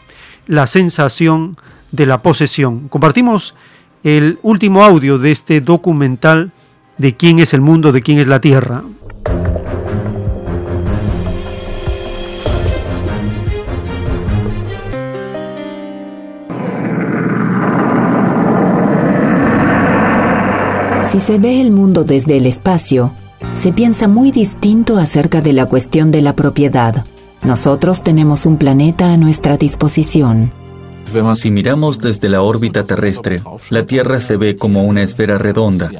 la 0.47 0.67
sensación 0.67 1.57
de 1.93 2.07
la 2.07 2.23
posesión. 2.23 2.89
Compartimos 2.89 3.55
el 4.03 4.39
último 4.43 4.85
audio 4.85 5.19
de 5.19 5.33
este 5.33 5.61
documental 5.61 6.53
de 6.99 7.17
quién 7.17 7.39
es 7.39 7.55
el 7.55 7.61
mundo, 7.61 7.93
de 7.93 8.03
quién 8.03 8.19
es 8.19 8.27
la 8.27 8.41
tierra. 8.41 8.83
Si 21.09 21.21
se 21.21 21.39
ve 21.39 21.61
el 21.61 21.71
mundo 21.71 22.03
desde 22.03 22.37
el 22.39 22.47
espacio, 22.47 23.15
se 23.55 23.73
piensa 23.73 24.09
muy 24.09 24.31
distinto 24.31 24.99
acerca 24.99 25.41
de 25.41 25.53
la 25.53 25.67
cuestión 25.67 26.11
de 26.11 26.23
la 26.23 26.35
propiedad. 26.35 27.05
Nosotros 27.43 28.03
tenemos 28.03 28.47
un 28.47 28.57
planeta 28.57 29.13
a 29.13 29.17
nuestra 29.17 29.57
disposición. 29.57 30.53
Si 31.37 31.51
miramos 31.51 31.99
desde 32.01 32.29
la 32.29 32.43
órbita 32.43 32.83
terrestre, 32.83 33.41
la 33.71 33.87
Tierra 33.87 34.19
se 34.19 34.37
ve 34.37 34.57
como 34.57 34.85
una 34.85 35.03
esfera 35.03 35.39
redonda 35.39 35.91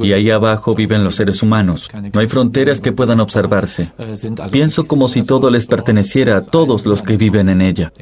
y 0.00 0.12
ahí 0.12 0.30
abajo 0.30 0.74
viven 0.74 1.02
los 1.02 1.16
seres 1.16 1.42
humanos. 1.42 1.90
No 2.12 2.20
hay 2.20 2.28
fronteras 2.28 2.80
que 2.80 2.92
puedan 2.92 3.18
observarse. 3.18 3.90
Pienso 4.52 4.84
como 4.84 5.08
si 5.08 5.22
todo 5.22 5.50
les 5.50 5.66
perteneciera 5.66 6.36
a 6.36 6.44
todos 6.44 6.86
los 6.86 7.02
que 7.02 7.16
viven 7.16 7.48
en 7.48 7.60
ella. 7.62 7.92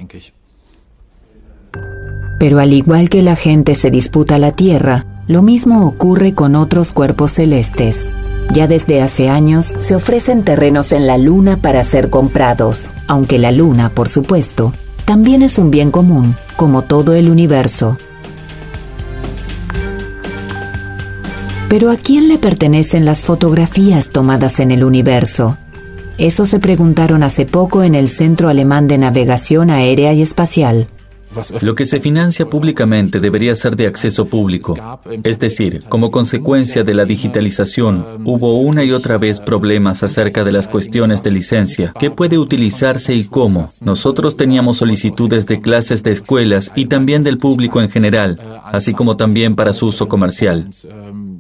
Pero 2.39 2.59
al 2.59 2.73
igual 2.73 3.09
que 3.09 3.23
la 3.23 3.37
gente 3.37 3.75
se 3.75 3.91
disputa 3.91 4.39
la 4.39 4.53
Tierra, 4.53 5.14
lo 5.27 5.43
mismo 5.43 5.87
ocurre 5.87 6.35
con 6.35 6.55
otros 6.55 6.93
cuerpos 6.93 7.33
celestes. 7.33 8.09
Ya 8.53 8.67
desde 8.67 9.01
hace 9.01 9.31
años 9.31 9.73
se 9.79 9.95
ofrecen 9.95 10.45
terrenos 10.45 10.93
en 10.93 11.07
la 11.07 11.17
Luna 11.17 11.57
para 11.57 11.83
ser 11.83 12.11
comprados, 12.11 12.91
aunque 13.07 13.39
la 13.39 13.53
Luna, 13.53 13.91
por 13.91 14.09
supuesto, 14.09 14.73
también 15.05 15.43
es 15.43 15.59
un 15.59 15.71
bien 15.71 15.91
común, 15.91 16.37
como 16.57 16.83
todo 16.83 17.15
el 17.15 17.31
universo. 17.31 17.97
Pero 21.69 21.91
¿a 21.91 21.97
quién 21.97 22.29
le 22.29 22.39
pertenecen 22.39 23.05
las 23.05 23.25
fotografías 23.25 24.11
tomadas 24.11 24.61
en 24.61 24.71
el 24.71 24.85
universo? 24.85 25.57
Eso 26.19 26.47
se 26.47 26.61
preguntaron 26.61 27.23
hace 27.23 27.47
poco 27.47 27.83
en 27.83 27.95
el 27.95 28.09
Centro 28.09 28.49
Alemán 28.49 28.87
de 28.87 28.99
Navegación 28.99 29.71
Aérea 29.71 30.13
y 30.13 30.23
Espacial. 30.23 30.87
Lo 31.61 31.75
que 31.75 31.87
se 31.87 32.01
financia 32.01 32.47
públicamente 32.47 33.21
debería 33.21 33.55
ser 33.55 33.77
de 33.77 33.87
acceso 33.87 34.27
público. 34.27 34.75
Es 35.23 35.39
decir, 35.39 35.85
como 35.89 36.11
consecuencia 36.11 36.85
de 36.85 36.95
la 36.95 37.05
digitalización, 37.05 38.05
hubo 38.25 38.59
una 38.59 38.85
y 38.85 38.93
otra 38.93 39.19
vez 39.19 39.41
problemas 39.41 40.03
acerca 40.03 40.45
de 40.45 40.53
las 40.53 40.69
cuestiones 40.69 41.23
de 41.23 41.31
licencia, 41.31 41.93
qué 41.99 42.11
puede 42.11 42.39
utilizarse 42.39 43.15
y 43.15 43.25
cómo. 43.25 43.67
Nosotros 43.83 44.37
teníamos 44.37 44.79
solicitudes 44.79 45.47
de 45.47 45.61
clases 45.61 46.03
de 46.03 46.13
escuelas 46.13 46.71
y 46.75 46.87
también 46.87 47.23
del 47.23 47.39
público 47.39 47.81
en 47.81 47.91
general, 47.91 48.39
así 48.65 48.93
como 48.93 49.17
también 49.17 49.55
para 49.55 49.73
su 49.73 49.87
uso 49.87 50.09
comercial. 50.09 50.71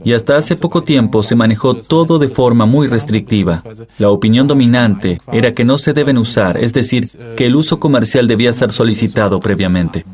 Y 0.04 0.12
hasta 0.12 0.36
hace 0.36 0.56
poco 0.56 0.82
tiempo 0.82 1.22
se 1.22 1.34
manejó 1.34 1.74
todo 1.74 2.18
de 2.18 2.28
forma 2.28 2.66
muy 2.66 2.86
restrictiva. 2.86 3.62
La 3.98 4.10
opinión 4.10 4.46
dominante 4.46 5.20
era 5.32 5.54
que 5.54 5.64
no 5.64 5.78
se 5.78 5.92
deben 5.92 6.18
usar, 6.18 6.58
es 6.58 6.72
decir, 6.72 7.04
que 7.36 7.46
el 7.46 7.56
uso 7.56 7.80
comercial 7.80 8.28
debía 8.28 8.52
ser 8.52 8.70
solicitado 8.70 9.40
previamente. 9.40 10.04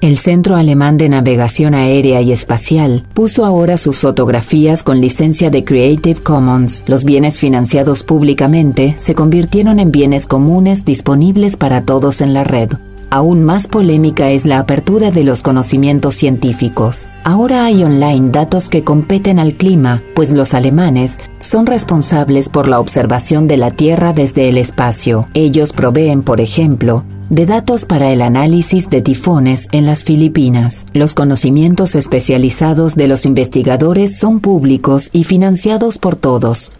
El 0.00 0.16
Centro 0.16 0.54
Alemán 0.54 0.96
de 0.96 1.08
Navegación 1.08 1.74
Aérea 1.74 2.20
y 2.20 2.30
Espacial 2.30 3.04
puso 3.14 3.44
ahora 3.44 3.76
sus 3.78 3.98
fotografías 3.98 4.84
con 4.84 5.00
licencia 5.00 5.50
de 5.50 5.64
Creative 5.64 6.20
Commons. 6.22 6.84
Los 6.86 7.02
bienes 7.02 7.40
financiados 7.40 8.04
públicamente 8.04 8.94
se 8.98 9.16
convirtieron 9.16 9.80
en 9.80 9.90
bienes 9.90 10.28
comunes 10.28 10.84
disponibles 10.84 11.56
para 11.56 11.84
todos 11.84 12.20
en 12.20 12.32
la 12.32 12.44
red. 12.44 12.70
Aún 13.10 13.42
más 13.42 13.68
polémica 13.68 14.30
es 14.30 14.44
la 14.44 14.58
apertura 14.58 15.10
de 15.10 15.24
los 15.24 15.42
conocimientos 15.42 16.14
científicos. 16.14 17.08
Ahora 17.24 17.64
hay 17.64 17.82
online 17.82 18.30
datos 18.30 18.68
que 18.68 18.84
competen 18.84 19.38
al 19.38 19.54
clima, 19.54 20.02
pues 20.14 20.30
los 20.32 20.52
alemanes 20.52 21.18
son 21.40 21.64
responsables 21.64 22.50
por 22.50 22.68
la 22.68 22.80
observación 22.80 23.46
de 23.46 23.56
la 23.56 23.70
Tierra 23.70 24.12
desde 24.12 24.50
el 24.50 24.58
espacio. 24.58 25.26
Ellos 25.32 25.72
proveen, 25.72 26.22
por 26.22 26.42
ejemplo, 26.42 27.04
de 27.30 27.46
datos 27.46 27.86
para 27.86 28.12
el 28.12 28.20
análisis 28.20 28.90
de 28.90 29.00
tifones 29.00 29.68
en 29.72 29.86
las 29.86 30.04
Filipinas. 30.04 30.84
Los 30.92 31.14
conocimientos 31.14 31.94
especializados 31.94 32.94
de 32.94 33.08
los 33.08 33.24
investigadores 33.24 34.18
son 34.18 34.40
públicos 34.40 35.08
y 35.12 35.24
financiados 35.24 35.98
por 35.98 36.16
todos. 36.16 36.70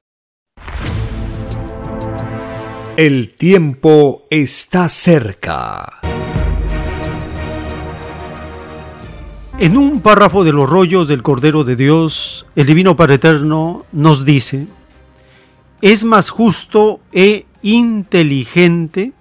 El 2.98 3.34
tiempo 3.34 4.26
está 4.28 4.88
cerca. 4.88 6.00
En 9.60 9.76
un 9.76 10.02
párrafo 10.02 10.44
de 10.44 10.52
los 10.52 10.70
rollos 10.70 11.08
del 11.08 11.24
Cordero 11.24 11.64
de 11.64 11.74
Dios, 11.74 12.46
el 12.54 12.64
Divino 12.64 12.94
Padre 12.94 13.14
Eterno 13.14 13.84
nos 13.90 14.24
dice, 14.24 14.68
es 15.82 16.04
más 16.04 16.30
justo 16.30 17.00
e 17.10 17.44
inteligente 17.62 19.14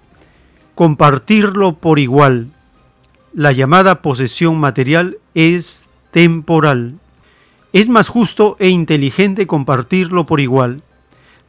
compartirlo 0.76 1.74
por 1.74 1.98
igual. 1.98 2.52
La 3.34 3.50
llamada 3.50 4.00
posesión 4.00 4.58
material 4.60 5.18
es 5.34 5.88
temporal. 6.12 7.00
Es 7.72 7.88
más 7.88 8.08
justo 8.08 8.54
e 8.60 8.68
inteligente 8.68 9.48
compartirlo 9.48 10.24
por 10.24 10.38
igual, 10.38 10.82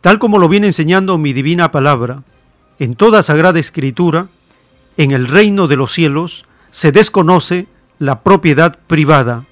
tal 0.01 0.17
como 0.17 0.39
lo 0.39 0.49
viene 0.49 0.65
enseñando 0.65 1.19
mi 1.19 1.31
divina 1.31 1.69
palabra. 1.69 2.23
En 2.79 2.95
toda 2.95 3.21
sagrada 3.21 3.59
escritura, 3.59 4.29
en 4.97 5.11
el 5.11 5.27
reino 5.27 5.67
de 5.67 5.75
los 5.75 5.91
cielos, 5.91 6.45
se 6.71 6.91
desconoce 6.91 7.67
la 7.99 8.21
propiedad 8.21 8.79
privada. 8.87 9.45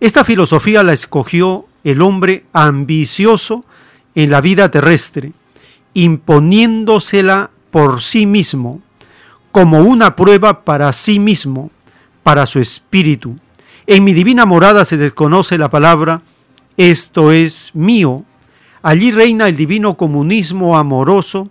Esta 0.00 0.24
filosofía 0.24 0.82
la 0.82 0.92
escogió 0.92 1.66
el 1.84 2.02
hombre 2.02 2.44
ambicioso 2.52 3.64
en 4.14 4.30
la 4.30 4.40
vida 4.40 4.70
terrestre, 4.70 5.32
imponiéndosela 5.94 7.50
por 7.70 8.02
sí 8.02 8.26
mismo, 8.26 8.82
como 9.52 9.80
una 9.80 10.16
prueba 10.16 10.64
para 10.64 10.92
sí 10.92 11.18
mismo, 11.18 11.70
para 12.22 12.46
su 12.46 12.58
espíritu. 12.58 13.38
En 13.86 14.02
mi 14.02 14.12
divina 14.12 14.44
morada 14.44 14.84
se 14.84 14.96
desconoce 14.96 15.58
la 15.58 15.70
palabra, 15.70 16.22
esto 16.76 17.30
es 17.30 17.70
mío. 17.74 18.24
Allí 18.82 19.12
reina 19.12 19.48
el 19.48 19.56
divino 19.56 19.96
comunismo 19.96 20.76
amoroso 20.76 21.50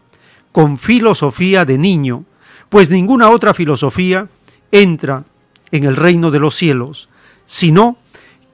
con 0.51 0.77
filosofía 0.77 1.65
de 1.65 1.77
niño, 1.77 2.25
pues 2.69 2.89
ninguna 2.89 3.29
otra 3.29 3.53
filosofía 3.53 4.27
entra 4.71 5.23
en 5.73 5.83
el 5.83 5.95
reino 5.95 6.31
de 6.31 6.39
los 6.39 6.55
cielos, 6.55 7.09
sino 7.47 7.97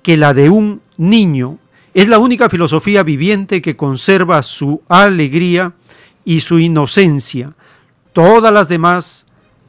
que 0.01 0.17
la 0.17 0.33
de 0.33 0.49
un 0.49 0.81
niño. 0.97 1.59
Es 1.93 2.07
la 2.07 2.17
única 2.17 2.49
filosofía 2.49 3.03
viviente 3.03 3.61
que 3.61 3.75
conserva 3.75 4.41
su 4.41 4.81
alegría 4.87 5.73
y 6.23 6.39
su 6.39 6.59
inocencia. 6.59 7.53
Todas 8.13 8.53
las 8.53 8.69
demás 8.69 9.25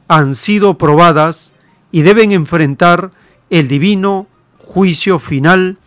han 0.07 0.35
sido 0.35 0.77
probadas 0.77 1.53
y 1.91 2.03
deben 2.03 2.31
enfrentar 2.31 3.11
el 3.49 3.67
divino 3.67 4.27
juicio 4.57 5.19
final, 5.19 5.77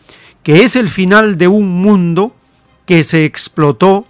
que 0.43 0.65
es 0.65 0.77
el 0.77 0.91
final 0.91 1.39
de 1.39 1.49
un 1.49 1.81
mundo 1.81 2.37
que 2.85 3.05
se 3.05 3.25
explotó 3.25 4.07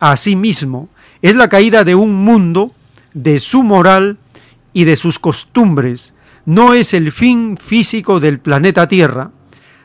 a 0.00 0.16
sí 0.16 0.36
mismo. 0.36 0.88
Es 1.20 1.36
la 1.36 1.48
caída 1.48 1.84
de 1.84 1.94
un 1.94 2.14
mundo, 2.14 2.72
de 3.12 3.40
su 3.40 3.62
moral 3.62 4.16
y 4.72 4.84
de 4.84 4.96
sus 4.96 5.18
costumbres. 5.18 6.14
No 6.48 6.72
es 6.72 6.94
el 6.94 7.12
fin 7.12 7.58
físico 7.58 8.20
del 8.20 8.38
planeta 8.38 8.88
Tierra. 8.88 9.32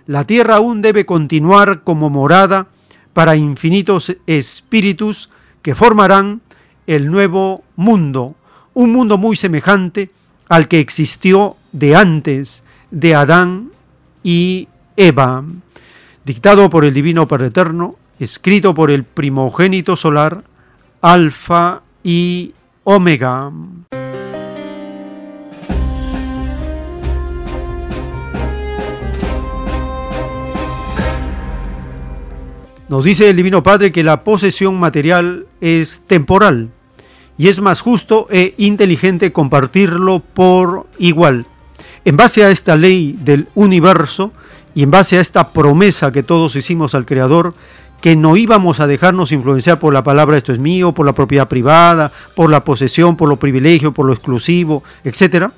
La 0.08 0.24
Tierra 0.24 0.56
aún 0.56 0.82
debe 0.82 1.06
continuar 1.06 1.84
como 1.84 2.10
morada 2.10 2.68
para 3.12 3.36
infinitos 3.36 4.16
espíritus 4.28 5.30
que 5.62 5.76
formarán 5.76 6.40
el 6.88 7.12
nuevo 7.12 7.66
mundo, 7.76 8.38
un 8.74 8.94
mundo 8.94 9.18
muy 9.18 9.36
semejante 9.36 10.10
al 10.48 10.70
que 10.70 10.80
existió 10.80 11.58
de 11.74 11.98
antes 11.98 12.64
de 12.92 13.14
Adán 13.14 13.72
y 14.24 14.70
Eva, 14.96 15.44
dictado 16.24 16.70
por 16.70 16.86
el 16.86 16.94
Divino 16.94 17.28
Padre 17.28 17.48
Eterno, 17.48 17.98
escrito 18.22 18.74
por 18.74 18.90
el 18.90 19.04
primogénito 19.04 19.98
solar, 19.98 20.46
Alfa 21.02 21.82
y 22.06 22.54
Omega. 22.86 23.52
Nos 32.90 33.06
dice 33.06 33.30
el 33.30 33.38
Divino 33.38 33.64
Padre 33.64 33.92
que 33.92 34.04
la 34.04 34.24
posesión 34.24 34.80
material 34.80 35.46
es 35.62 36.02
temporal, 36.06 36.70
y 37.38 37.48
es 37.48 37.62
más 37.62 37.80
justo 37.80 38.28
e 38.30 38.54
inteligente 38.58 39.32
compartirlo 39.32 40.20
por 40.20 40.88
igual. 41.00 41.46
En 42.06 42.18
base 42.18 42.44
a 42.44 42.52
esta 42.52 42.76
ley 42.76 43.18
del 43.24 43.48
universo 43.56 44.34
y 44.76 44.84
en 44.84 44.92
base 44.92 45.18
a 45.18 45.22
esta 45.22 45.50
promesa 45.50 46.12
que 46.12 46.24
todos 46.24 46.56
hicimos 46.56 46.94
al 46.94 47.06
Creador, 47.06 47.54
que 48.02 48.18
no 48.18 48.36
íbamos 48.36 48.82
a 48.82 48.88
dejarnos 48.88 49.32
influenciar 49.32 49.80
por 49.80 49.94
la 49.94 50.04
palabra 50.04 50.38
esto 50.38 50.52
es 50.52 50.60
mío, 50.60 50.92
por 50.92 51.06
la 51.06 51.14
propiedad 51.14 51.48
privada, 51.48 52.12
por 52.36 52.50
la 52.50 52.66
posesión, 52.66 53.16
por 53.16 53.30
lo 53.30 53.38
privilegio, 53.38 53.94
por 53.94 54.06
lo 54.06 54.12
exclusivo, 54.12 54.84
etc. 55.06 55.52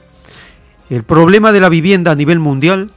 El 0.92 1.04
problema 1.04 1.52
de 1.52 1.60
la 1.60 1.70
vivienda 1.70 2.12
a 2.12 2.16
nivel 2.16 2.40
mundial 2.40 2.92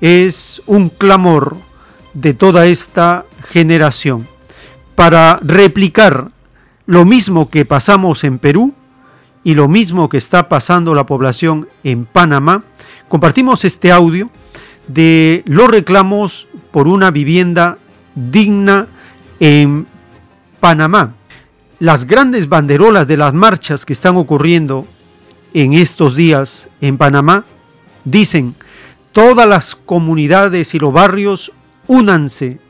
es 0.00 0.62
un 0.66 0.88
clamor 0.88 1.58
de 2.14 2.34
toda 2.34 2.66
esta 2.66 3.24
generación 3.48 4.26
para 4.94 5.38
replicar 5.42 6.30
lo 6.86 7.04
mismo 7.04 7.48
que 7.48 7.64
pasamos 7.64 8.24
en 8.24 8.38
Perú 8.38 8.74
y 9.44 9.54
lo 9.54 9.68
mismo 9.68 10.08
que 10.08 10.18
está 10.18 10.48
pasando 10.48 10.94
la 10.94 11.06
población 11.06 11.68
en 11.84 12.04
Panamá, 12.04 12.64
compartimos 13.08 13.64
este 13.64 13.92
audio 13.92 14.28
de 14.88 15.42
los 15.46 15.70
reclamos 15.70 16.48
por 16.70 16.88
una 16.88 17.10
vivienda 17.10 17.78
digna 18.14 18.88
en 19.38 19.86
Panamá. 20.58 21.14
Las 21.78 22.04
grandes 22.06 22.48
banderolas 22.48 23.06
de 23.06 23.16
las 23.16 23.32
marchas 23.32 23.86
que 23.86 23.92
están 23.92 24.16
ocurriendo 24.16 24.86
en 25.54 25.72
estos 25.72 26.14
días 26.14 26.68
en 26.80 26.98
Panamá 26.98 27.44
dicen, 28.04 28.54
todas 29.12 29.48
las 29.48 29.74
comunidades 29.74 30.74
y 30.74 30.78
los 30.78 30.92
barrios 30.92 31.52
únanse 31.90 32.60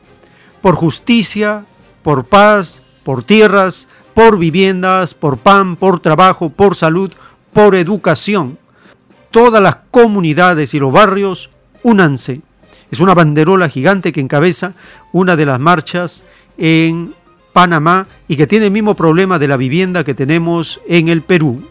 por 0.63 0.73
justicia, 0.73 1.63
por 2.01 2.25
paz, 2.25 2.81
por 3.03 3.23
tierras, 3.23 3.87
por 4.15 4.39
viviendas, 4.39 5.13
por 5.13 5.37
pan, 5.37 5.75
por 5.75 5.99
trabajo, 5.99 6.49
por 6.49 6.75
salud, 6.75 7.11
por 7.53 7.75
educación. 7.75 8.57
Todas 9.29 9.61
las 9.61 9.75
comunidades 9.91 10.73
y 10.73 10.79
los 10.79 10.91
barrios, 10.91 11.51
únanse. 11.83 12.41
Es 12.89 12.99
una 12.99 13.13
banderola 13.13 13.69
gigante 13.69 14.11
que 14.11 14.21
encabeza 14.21 14.73
una 15.13 15.35
de 15.35 15.45
las 15.45 15.59
marchas 15.59 16.25
en 16.57 17.13
Panamá 17.53 18.07
y 18.27 18.37
que 18.37 18.47
tiene 18.47 18.65
el 18.65 18.71
mismo 18.71 18.95
problema 18.95 19.37
de 19.37 19.47
la 19.47 19.57
vivienda 19.57 20.03
que 20.03 20.15
tenemos 20.15 20.81
en 20.87 21.09
el 21.09 21.21
Perú. 21.21 21.63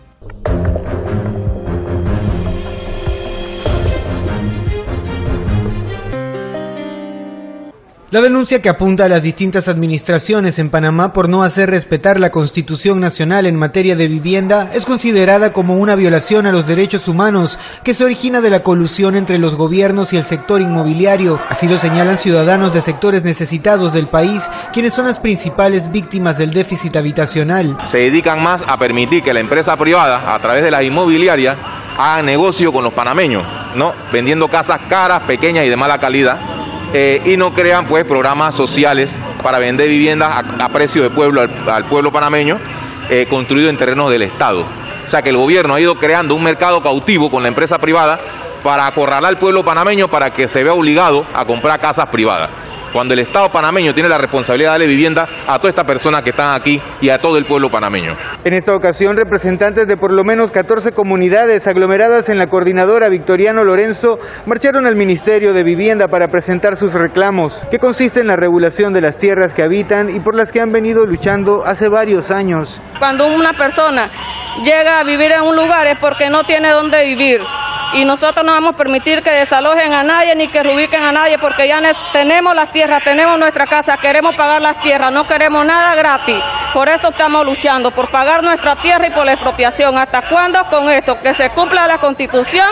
La 8.13 8.21
denuncia 8.21 8.61
que 8.61 8.69
apunta 8.69 9.05
a 9.05 9.09
las 9.09 9.23
distintas 9.23 9.69
administraciones 9.69 10.59
en 10.59 10.69
Panamá 10.69 11.13
por 11.13 11.29
no 11.29 11.45
hacer 11.45 11.71
respetar 11.71 12.19
la 12.19 12.33
Constitución 12.33 12.99
Nacional 12.99 13.47
en 13.47 13.55
materia 13.55 13.95
de 13.95 14.09
vivienda 14.09 14.69
es 14.75 14.85
considerada 14.85 15.53
como 15.53 15.77
una 15.77 15.95
violación 15.95 16.45
a 16.45 16.51
los 16.51 16.67
derechos 16.67 17.07
humanos 17.07 17.57
que 17.85 17.95
se 17.95 18.05
origina 18.05 18.41
de 18.41 18.51
la 18.51 18.65
colusión 18.65 19.15
entre 19.15 19.39
los 19.39 19.55
gobiernos 19.55 20.13
y 20.13 20.17
el 20.17 20.25
sector 20.25 20.61
inmobiliario. 20.61 21.39
Así 21.51 21.69
lo 21.69 21.79
señalan 21.79 22.19
ciudadanos 22.19 22.75
de 22.75 22.81
sectores 22.81 23.23
necesitados 23.23 23.93
del 23.93 24.09
país, 24.09 24.51
quienes 24.73 24.93
son 24.93 25.05
las 25.05 25.21
principales 25.21 25.93
víctimas 25.93 26.37
del 26.37 26.53
déficit 26.53 26.97
habitacional. 26.97 27.77
Se 27.87 27.99
dedican 27.99 28.43
más 28.43 28.65
a 28.67 28.77
permitir 28.77 29.23
que 29.23 29.33
la 29.33 29.39
empresa 29.39 29.77
privada, 29.77 30.35
a 30.35 30.39
través 30.41 30.65
de 30.65 30.73
las 30.73 30.83
inmobiliarias, 30.83 31.57
haga 31.97 32.23
negocio 32.23 32.73
con 32.73 32.83
los 32.83 32.93
panameños, 32.93 33.47
¿no? 33.77 33.93
Vendiendo 34.13 34.49
casas 34.49 34.81
caras, 34.89 35.23
pequeñas 35.29 35.65
y 35.65 35.69
de 35.69 35.77
mala 35.77 36.01
calidad 36.01 36.41
eh, 36.93 37.23
y 37.25 37.37
no 37.37 37.53
crean 37.53 37.87
pues 37.87 38.05
programas 38.05 38.55
sociales 38.55 39.17
para 39.43 39.59
vender 39.59 39.89
viviendas 39.89 40.45
a, 40.59 40.69
precio 40.71 41.03
de 41.03 41.11
pueblo 41.11 41.41
al, 41.41 41.89
pueblo 41.89 42.11
panameño 42.11 42.59
eh, 43.09 43.27
construido 43.29 43.71
en 43.71 43.77
terrenos 43.77 44.11
del 44.11 44.23
Estado. 44.23 44.63
O 44.63 45.07
sea 45.07 45.23
que 45.23 45.31
el 45.31 45.37
gobierno 45.37 45.75
ha 45.75 45.81
ido 45.81 45.97
creando 45.97 46.35
un 46.35 46.43
mercado 46.43 46.83
cautivo 46.83 47.31
con 47.31 47.43
la 47.43 47.49
empresa 47.49 47.79
privada 47.79 48.19
para 48.63 48.87
acorralar 48.87 49.31
al 49.31 49.39
pueblo 49.39 49.65
panameño 49.65 50.09
para 50.09 50.31
que 50.31 50.49
se 50.49 50.63
vea 50.63 50.75
obligado 50.75 51.25
a 51.35 51.45
comprar 51.45 51.81
casas 51.81 52.09
privadas 52.09 52.51
cuando 52.93 53.15
el 53.15 53.21
Estado 53.21 53.51
panameño 53.51 53.95
tiene 53.95 54.09
la 54.09 54.19
responsabilidad 54.19 54.71
de 54.71 54.73
darle 54.73 54.87
vivienda 54.87 55.29
a 55.47 55.59
todas 55.59 55.71
estas 55.71 55.87
personas 55.87 56.23
que 56.23 56.31
están 56.31 56.55
aquí 56.55 56.81
y 57.01 57.11
a 57.11 57.19
todo 57.19 57.37
el 57.37 57.47
pueblo 57.47 57.69
panameño. 57.71 58.17
En 58.45 58.55
esta 58.55 58.75
ocasión, 58.75 59.17
representantes 59.17 59.87
de 59.87 59.97
por 59.97 60.13
lo 60.13 60.25
menos 60.25 60.51
14 60.51 60.93
comunidades 60.93 61.67
aglomeradas 61.67 62.29
en 62.29 62.39
la 62.39 62.47
coordinadora 62.47 63.09
Victoriano 63.09 63.65
Lorenzo 63.65 64.19
marcharon 64.47 64.87
al 64.87 64.97
Ministerio 64.97 65.53
de 65.53 65.63
Vivienda 65.63 66.09
para 66.09 66.29
presentar 66.29 66.77
sus 66.77 66.95
reclamos, 66.95 67.61
que 67.71 67.79
consiste 67.79 68.21
en 68.21 68.27
la 68.27 68.37
regulación 68.37 68.93
de 68.93 69.01
las 69.01 69.17
tierras 69.17 69.55
que 69.55 69.63
habitan 69.63 70.11
y 70.15 70.21
por 70.21 70.35
las 70.35 70.53
que 70.53 70.61
han 70.61 70.73
venido 70.73 71.07
luchando 71.07 71.65
hace 71.65 71.89
varios 71.89 72.31
años. 72.31 72.81
Cuando 72.99 73.27
una 73.27 73.53
persona 73.53 74.11
llega 74.63 74.99
a 74.99 75.05
vivir 75.05 75.33
en 75.33 75.43
un 75.43 75.57
lugar 75.57 75.89
es 75.89 75.99
porque 75.99 76.29
no 76.29 76.45
tiene 76.45 76.71
dónde 76.71 77.03
vivir 77.05 77.41
y 77.93 78.05
nosotros 78.05 78.45
no 78.45 78.53
vamos 78.53 78.75
a 78.75 78.79
permitir 78.79 79.23
que 79.23 79.31
desalojen 79.31 79.93
a 79.93 80.03
nadie 80.03 80.35
ni 80.37 80.49
que 80.49 80.63
reubiquen 80.63 81.03
a 81.03 81.13
nadie 81.13 81.37
porque 81.41 81.67
ya 81.67 81.81
tenemos 82.13 82.55
las 82.55 82.71
tierras, 82.81 83.05
tenemos 83.05 83.39
nuestra 83.39 83.67
casa, 83.67 83.99
queremos 84.01 84.35
pagar 84.35 84.63
las 84.63 84.81
tierras, 84.81 85.13
no 85.13 85.27
queremos 85.27 85.67
nada 85.67 85.95
gratis. 85.95 86.43
Por 86.73 86.89
eso 86.89 87.11
estamos 87.11 87.45
luchando, 87.45 87.91
por 87.91 88.11
pagar 88.11 88.43
nuestra 88.43 88.75
tierra 88.77 89.09
y 89.09 89.11
por 89.11 89.27
la 89.27 89.33
expropiación. 89.33 89.99
¿Hasta 89.99 90.23
cuándo 90.23 90.65
con 90.71 90.89
esto? 90.89 91.19
Que 91.21 91.35
se 91.35 91.51
cumpla 91.51 91.87
la 91.87 91.99
constitución. 91.99 92.67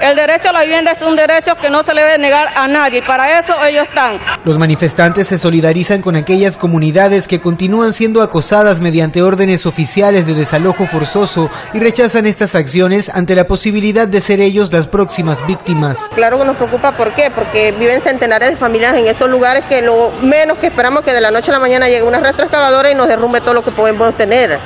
El 0.00 0.16
derecho 0.16 0.50
a 0.50 0.52
la 0.52 0.62
vivienda 0.62 0.90
es 0.90 1.00
un 1.00 1.16
derecho 1.16 1.54
que 1.54 1.70
no 1.70 1.82
se 1.82 1.94
le 1.94 2.02
debe 2.02 2.18
negar 2.18 2.48
a 2.54 2.68
nadie. 2.68 3.00
Para 3.06 3.38
eso 3.38 3.54
ellos 3.64 3.86
están. 3.88 4.18
Los 4.44 4.58
manifestantes 4.58 5.28
se 5.28 5.38
solidarizan 5.38 6.02
con 6.02 6.14
aquellas 6.14 6.58
comunidades 6.58 7.26
que 7.26 7.40
continúan 7.40 7.94
siendo 7.94 8.20
acosadas 8.20 8.82
mediante 8.82 9.22
órdenes 9.22 9.64
oficiales 9.64 10.26
de 10.26 10.34
desalojo 10.34 10.84
forzoso 10.84 11.48
y 11.72 11.78
rechazan 11.78 12.26
estas 12.26 12.54
acciones 12.54 13.08
ante 13.08 13.34
la 13.34 13.44
posibilidad 13.44 14.08
de 14.08 14.20
ser 14.20 14.40
ellos 14.40 14.70
las 14.72 14.88
próximas 14.88 15.46
víctimas. 15.46 16.10
Claro 16.14 16.38
que 16.38 16.44
nos 16.44 16.56
preocupa, 16.56 16.92
¿por 16.92 17.12
qué? 17.12 17.30
Porque 17.32 17.72
viven 17.72 18.02
centenares 18.02 18.50
de 18.50 18.56
familias 18.56 18.96
en 18.96 19.06
esos 19.06 19.28
lugares 19.28 19.53
que 19.62 19.82
lo 19.82 20.10
menos 20.22 20.58
que 20.58 20.66
esperamos 20.66 21.04
que 21.04 21.12
de 21.12 21.20
la 21.20 21.30
noche 21.30 21.50
a 21.50 21.54
la 21.54 21.60
mañana 21.60 21.88
llegue 21.88 22.02
una 22.02 22.20
retroexcavadora 22.20 22.90
y 22.90 22.94
nos 22.94 23.08
derrumbe 23.08 23.40
todo 23.40 23.54
lo 23.54 23.62
que 23.62 23.70
podemos 23.70 24.14
tener. 24.16 24.58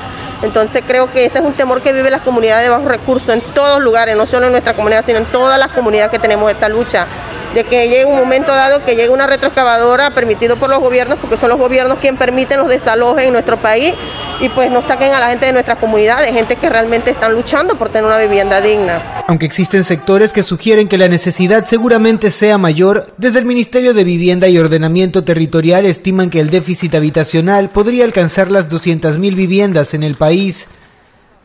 Entonces 0.42 0.82
creo 0.86 1.10
que 1.10 1.24
ese 1.24 1.38
es 1.38 1.44
un 1.44 1.52
temor 1.52 1.82
que 1.82 1.92
vive 1.92 2.10
las 2.10 2.22
comunidades 2.22 2.64
de 2.64 2.70
bajos 2.70 2.86
recursos 2.86 3.28
en 3.30 3.40
todos 3.40 3.80
lugares, 3.80 4.16
no 4.16 4.26
solo 4.26 4.46
en 4.46 4.52
nuestra 4.52 4.74
comunidad, 4.74 5.04
sino 5.04 5.18
en 5.18 5.26
todas 5.26 5.58
las 5.58 5.68
comunidades 5.68 6.10
que 6.10 6.18
tenemos 6.18 6.50
esta 6.50 6.68
lucha 6.68 7.06
de 7.54 7.64
que 7.64 7.88
llegue 7.88 8.04
un 8.04 8.16
momento 8.16 8.52
dado 8.52 8.84
que 8.84 8.94
llegue 8.94 9.08
una 9.08 9.26
retroexcavadora 9.26 10.10
permitido 10.10 10.56
por 10.56 10.70
los 10.70 10.80
gobiernos, 10.80 11.18
porque 11.18 11.36
son 11.36 11.48
los 11.48 11.58
gobiernos 11.58 11.98
quienes 11.98 12.18
permiten 12.18 12.58
los 12.58 12.68
desalojes 12.68 13.26
en 13.26 13.32
nuestro 13.32 13.56
país 13.56 13.94
y 14.40 14.48
pues 14.50 14.70
no 14.70 14.82
saquen 14.82 15.12
a 15.12 15.20
la 15.20 15.30
gente 15.30 15.46
de 15.46 15.52
nuestras 15.52 15.78
comunidades, 15.78 16.32
gente 16.32 16.56
que 16.56 16.68
realmente 16.68 17.10
están 17.10 17.32
luchando 17.32 17.76
por 17.76 17.88
tener 17.88 18.04
una 18.04 18.18
vivienda 18.18 18.60
digna. 18.60 19.24
Aunque 19.26 19.46
existen 19.46 19.84
sectores 19.84 20.32
que 20.32 20.42
sugieren 20.42 20.88
que 20.88 20.98
la 20.98 21.08
necesidad 21.08 21.66
seguramente 21.66 22.30
sea 22.30 22.58
mayor, 22.58 23.06
desde 23.16 23.40
el 23.40 23.44
Ministerio 23.44 23.94
de 23.94 24.04
Vivienda 24.04 24.48
y 24.48 24.58
Ordenamiento 24.58 25.24
Territorial 25.24 25.86
estiman 25.86 26.30
que 26.30 26.40
el 26.40 26.50
déficit 26.50 26.94
habitacional 26.94 27.70
podría 27.70 28.04
alcanzar 28.04 28.50
las 28.50 28.70
200.000 28.70 29.34
viviendas 29.34 29.94
en 29.94 30.02
el 30.02 30.16
país. 30.16 30.68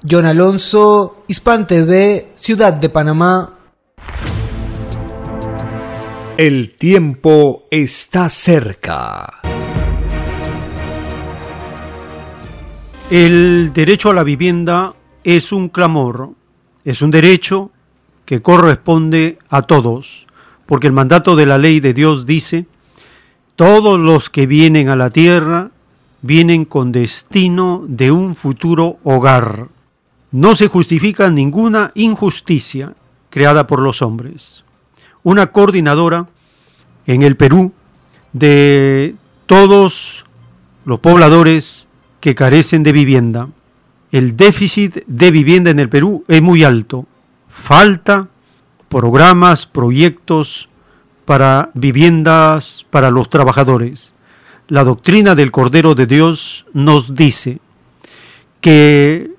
John 0.10 0.26
Alonso, 0.26 1.24
Hispan 1.28 1.66
TV, 1.66 2.28
Ciudad 2.36 2.74
de 2.74 2.90
Panamá. 2.90 3.53
El 6.36 6.72
tiempo 6.72 7.66
está 7.70 8.28
cerca. 8.28 9.40
El 13.12 13.72
derecho 13.72 14.10
a 14.10 14.16
la 14.16 14.24
vivienda 14.24 14.96
es 15.24 15.52
un 15.52 15.70
clamor, 15.70 16.32
es 16.84 17.04
un 17.04 17.12
derecho 17.12 17.70
que 18.26 18.42
corresponde 18.42 19.38
a 19.52 19.62
todos, 19.62 20.26
porque 20.66 20.88
el 20.88 20.94
mandato 20.94 21.36
de 21.36 21.46
la 21.46 21.60
ley 21.60 21.80
de 21.80 21.94
Dios 21.94 22.26
dice, 22.26 22.66
todos 23.56 24.00
los 24.00 24.32
que 24.32 24.48
vienen 24.48 24.90
a 24.90 24.96
la 24.96 25.12
tierra 25.12 25.70
vienen 26.24 26.66
con 26.66 26.92
destino 26.92 27.86
de 27.88 28.12
un 28.12 28.36
futuro 28.36 28.98
hogar. 29.04 29.68
No 30.32 30.56
se 30.56 30.68
justifica 30.68 31.30
ninguna 31.30 31.92
injusticia 31.94 32.96
creada 33.30 33.68
por 33.68 33.84
los 33.84 34.02
hombres 34.02 34.64
una 35.24 35.48
coordinadora 35.48 36.28
en 37.08 37.22
el 37.22 37.36
Perú 37.36 37.74
de 38.34 39.16
todos 39.46 40.26
los 40.86 41.00
pobladores 41.00 41.88
que 42.20 42.36
carecen 42.36 42.84
de 42.84 42.92
vivienda. 42.92 43.50
El 44.12 44.38
déficit 44.38 45.04
de 45.08 45.32
vivienda 45.32 45.72
en 45.72 45.80
el 45.80 45.90
Perú 45.90 46.24
es 46.28 46.42
muy 46.42 46.64
alto. 46.64 47.06
Falta 47.48 48.28
programas, 48.90 49.66
proyectos 49.66 50.70
para 51.26 51.72
viviendas 51.74 52.86
para 52.90 53.10
los 53.10 53.30
trabajadores. 53.30 54.14
La 54.68 54.84
doctrina 54.84 55.36
del 55.36 55.52
Cordero 55.52 55.96
de 55.96 56.06
Dios 56.06 56.68
nos 56.74 57.16
dice 57.16 57.60
que 58.62 59.32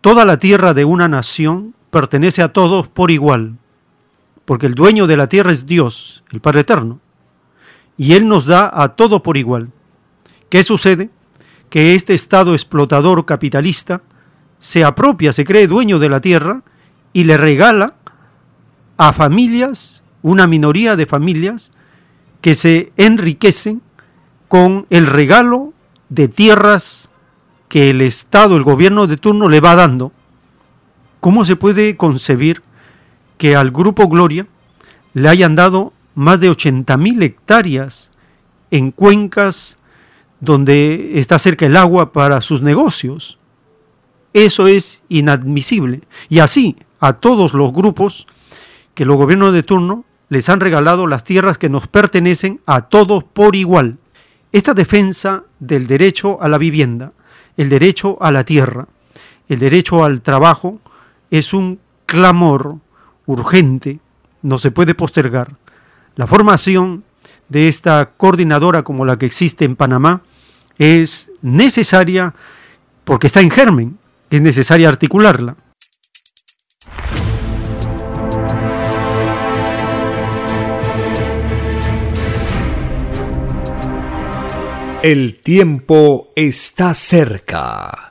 toda 0.00 0.24
la 0.24 0.38
tierra 0.38 0.74
de 0.74 0.84
una 0.84 1.08
nación 1.08 1.74
pertenece 1.90 2.42
a 2.42 2.52
todos 2.52 2.88
por 2.88 3.10
igual 3.10 3.56
porque 4.50 4.66
el 4.66 4.74
dueño 4.74 5.06
de 5.06 5.16
la 5.16 5.28
tierra 5.28 5.52
es 5.52 5.64
Dios, 5.64 6.24
el 6.32 6.40
Padre 6.40 6.62
Eterno, 6.62 6.98
y 7.96 8.14
Él 8.14 8.26
nos 8.26 8.46
da 8.46 8.68
a 8.74 8.96
todo 8.96 9.22
por 9.22 9.36
igual. 9.36 9.70
¿Qué 10.48 10.64
sucede? 10.64 11.08
Que 11.68 11.94
este 11.94 12.14
Estado 12.14 12.52
explotador 12.52 13.24
capitalista 13.26 14.02
se 14.58 14.82
apropia, 14.82 15.32
se 15.32 15.44
cree 15.44 15.68
dueño 15.68 16.00
de 16.00 16.08
la 16.08 16.20
tierra 16.20 16.64
y 17.12 17.22
le 17.22 17.36
regala 17.36 17.94
a 18.96 19.12
familias, 19.12 20.02
una 20.20 20.48
minoría 20.48 20.96
de 20.96 21.06
familias, 21.06 21.70
que 22.40 22.56
se 22.56 22.92
enriquecen 22.96 23.82
con 24.48 24.84
el 24.90 25.06
regalo 25.06 25.74
de 26.08 26.26
tierras 26.26 27.08
que 27.68 27.90
el 27.90 28.00
Estado, 28.00 28.56
el 28.56 28.64
gobierno 28.64 29.06
de 29.06 29.16
turno 29.16 29.48
le 29.48 29.60
va 29.60 29.76
dando. 29.76 30.10
¿Cómo 31.20 31.44
se 31.44 31.54
puede 31.54 31.96
concebir 31.96 32.64
que 33.40 33.56
al 33.56 33.70
Grupo 33.70 34.06
Gloria 34.06 34.46
le 35.14 35.26
hayan 35.30 35.56
dado 35.56 35.94
más 36.14 36.40
de 36.40 36.50
80.000 36.50 37.22
hectáreas 37.22 38.10
en 38.70 38.90
cuencas 38.90 39.78
donde 40.40 41.12
está 41.14 41.38
cerca 41.38 41.64
el 41.64 41.78
agua 41.78 42.12
para 42.12 42.42
sus 42.42 42.60
negocios. 42.60 43.38
Eso 44.34 44.68
es 44.68 45.02
inadmisible. 45.08 46.02
Y 46.28 46.40
así 46.40 46.76
a 47.00 47.14
todos 47.14 47.54
los 47.54 47.72
grupos 47.72 48.26
que 48.92 49.06
los 49.06 49.16
gobiernos 49.16 49.54
de 49.54 49.62
turno 49.62 50.04
les 50.28 50.50
han 50.50 50.60
regalado 50.60 51.06
las 51.06 51.24
tierras 51.24 51.56
que 51.56 51.70
nos 51.70 51.88
pertenecen 51.88 52.60
a 52.66 52.88
todos 52.88 53.24
por 53.24 53.56
igual. 53.56 53.96
Esta 54.52 54.74
defensa 54.74 55.44
del 55.60 55.86
derecho 55.86 56.42
a 56.42 56.48
la 56.50 56.58
vivienda, 56.58 57.14
el 57.56 57.70
derecho 57.70 58.18
a 58.20 58.32
la 58.32 58.44
tierra, 58.44 58.86
el 59.48 59.60
derecho 59.60 60.04
al 60.04 60.20
trabajo, 60.20 60.78
es 61.30 61.54
un 61.54 61.80
clamor 62.04 62.80
urgente, 63.30 64.00
no 64.42 64.58
se 64.58 64.70
puede 64.70 64.94
postergar. 64.94 65.56
La 66.16 66.26
formación 66.26 67.04
de 67.48 67.68
esta 67.68 68.10
coordinadora 68.16 68.82
como 68.82 69.04
la 69.04 69.18
que 69.18 69.26
existe 69.26 69.64
en 69.64 69.76
Panamá 69.76 70.22
es 70.78 71.30
necesaria 71.42 72.34
porque 73.04 73.26
está 73.26 73.40
en 73.40 73.50
germen, 73.50 73.98
es 74.30 74.40
necesaria 74.40 74.88
articularla. 74.88 75.56
El 85.02 85.40
tiempo 85.42 86.28
está 86.36 86.92
cerca. 86.92 88.10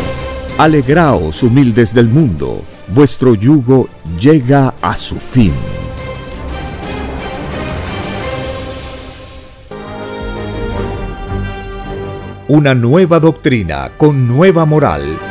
Alegraos, 0.57 1.43
humildes 1.43 1.93
del 1.93 2.09
mundo, 2.09 2.61
vuestro 2.89 3.35
yugo 3.35 3.87
llega 4.19 4.73
a 4.81 4.97
su 4.97 5.15
fin. 5.15 5.53
Una 12.49 12.75
nueva 12.75 13.21
doctrina 13.21 13.93
con 13.97 14.27
nueva 14.27 14.65
moral, 14.65 15.30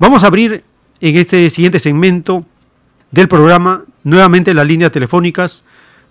Vamos 0.00 0.22
a 0.22 0.28
abrir 0.28 0.62
en 1.00 1.16
este 1.16 1.50
siguiente 1.50 1.80
segmento 1.80 2.46
del 3.10 3.26
programa 3.26 3.82
nuevamente 4.04 4.54
las 4.54 4.64
líneas 4.64 4.92
telefónicas 4.92 5.64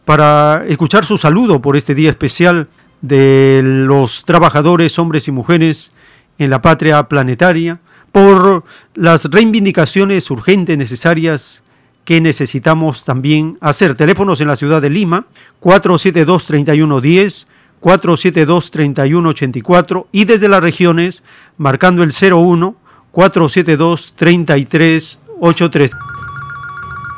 para 0.03 0.65
escuchar 0.67 1.05
su 1.05 1.17
saludo 1.17 1.61
por 1.61 1.77
este 1.77 1.95
día 1.95 2.09
especial 2.09 2.67
de 2.99 3.61
los 3.63 4.25
trabajadores, 4.25 4.99
hombres 4.99 5.29
y 5.29 5.31
mujeres 5.31 5.93
en 6.37 6.49
la 6.49 6.61
patria 6.61 7.01
planetaria, 7.07 7.79
por 8.11 8.65
las 8.93 9.31
reivindicaciones 9.31 10.29
urgentes 10.31 10.77
necesarias 10.77 11.63
que 12.03 12.19
necesitamos 12.19 13.05
también 13.05 13.57
hacer. 13.61 13.95
Teléfonos 13.95 14.41
en 14.41 14.49
la 14.49 14.57
ciudad 14.57 14.81
de 14.81 14.89
Lima, 14.89 15.27
472-3110, 15.61 17.47
472-3184 17.79 20.07
y 20.11 20.25
desde 20.25 20.49
las 20.49 20.61
regiones, 20.61 21.23
marcando 21.57 22.03
el 22.03 22.11
01 22.11 22.75
472-3383. 23.17 25.91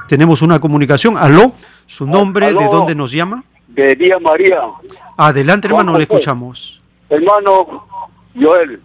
Tenemos 0.08 0.42
una 0.42 0.60
comunicación. 0.60 1.18
Aló, 1.18 1.52
su 1.86 2.08
nombre, 2.08 2.48
¿de 2.48 2.53
dónde 2.72 2.95
nos 2.95 3.11
llama? 3.11 3.44
De 3.68 3.94
Día 3.95 4.18
María. 4.19 4.61
Adelante, 5.18 5.68
hermano, 5.68 5.98
le 5.98 6.03
escuchamos. 6.03 6.80
Hermano 7.10 7.86
Joel. 8.40 8.80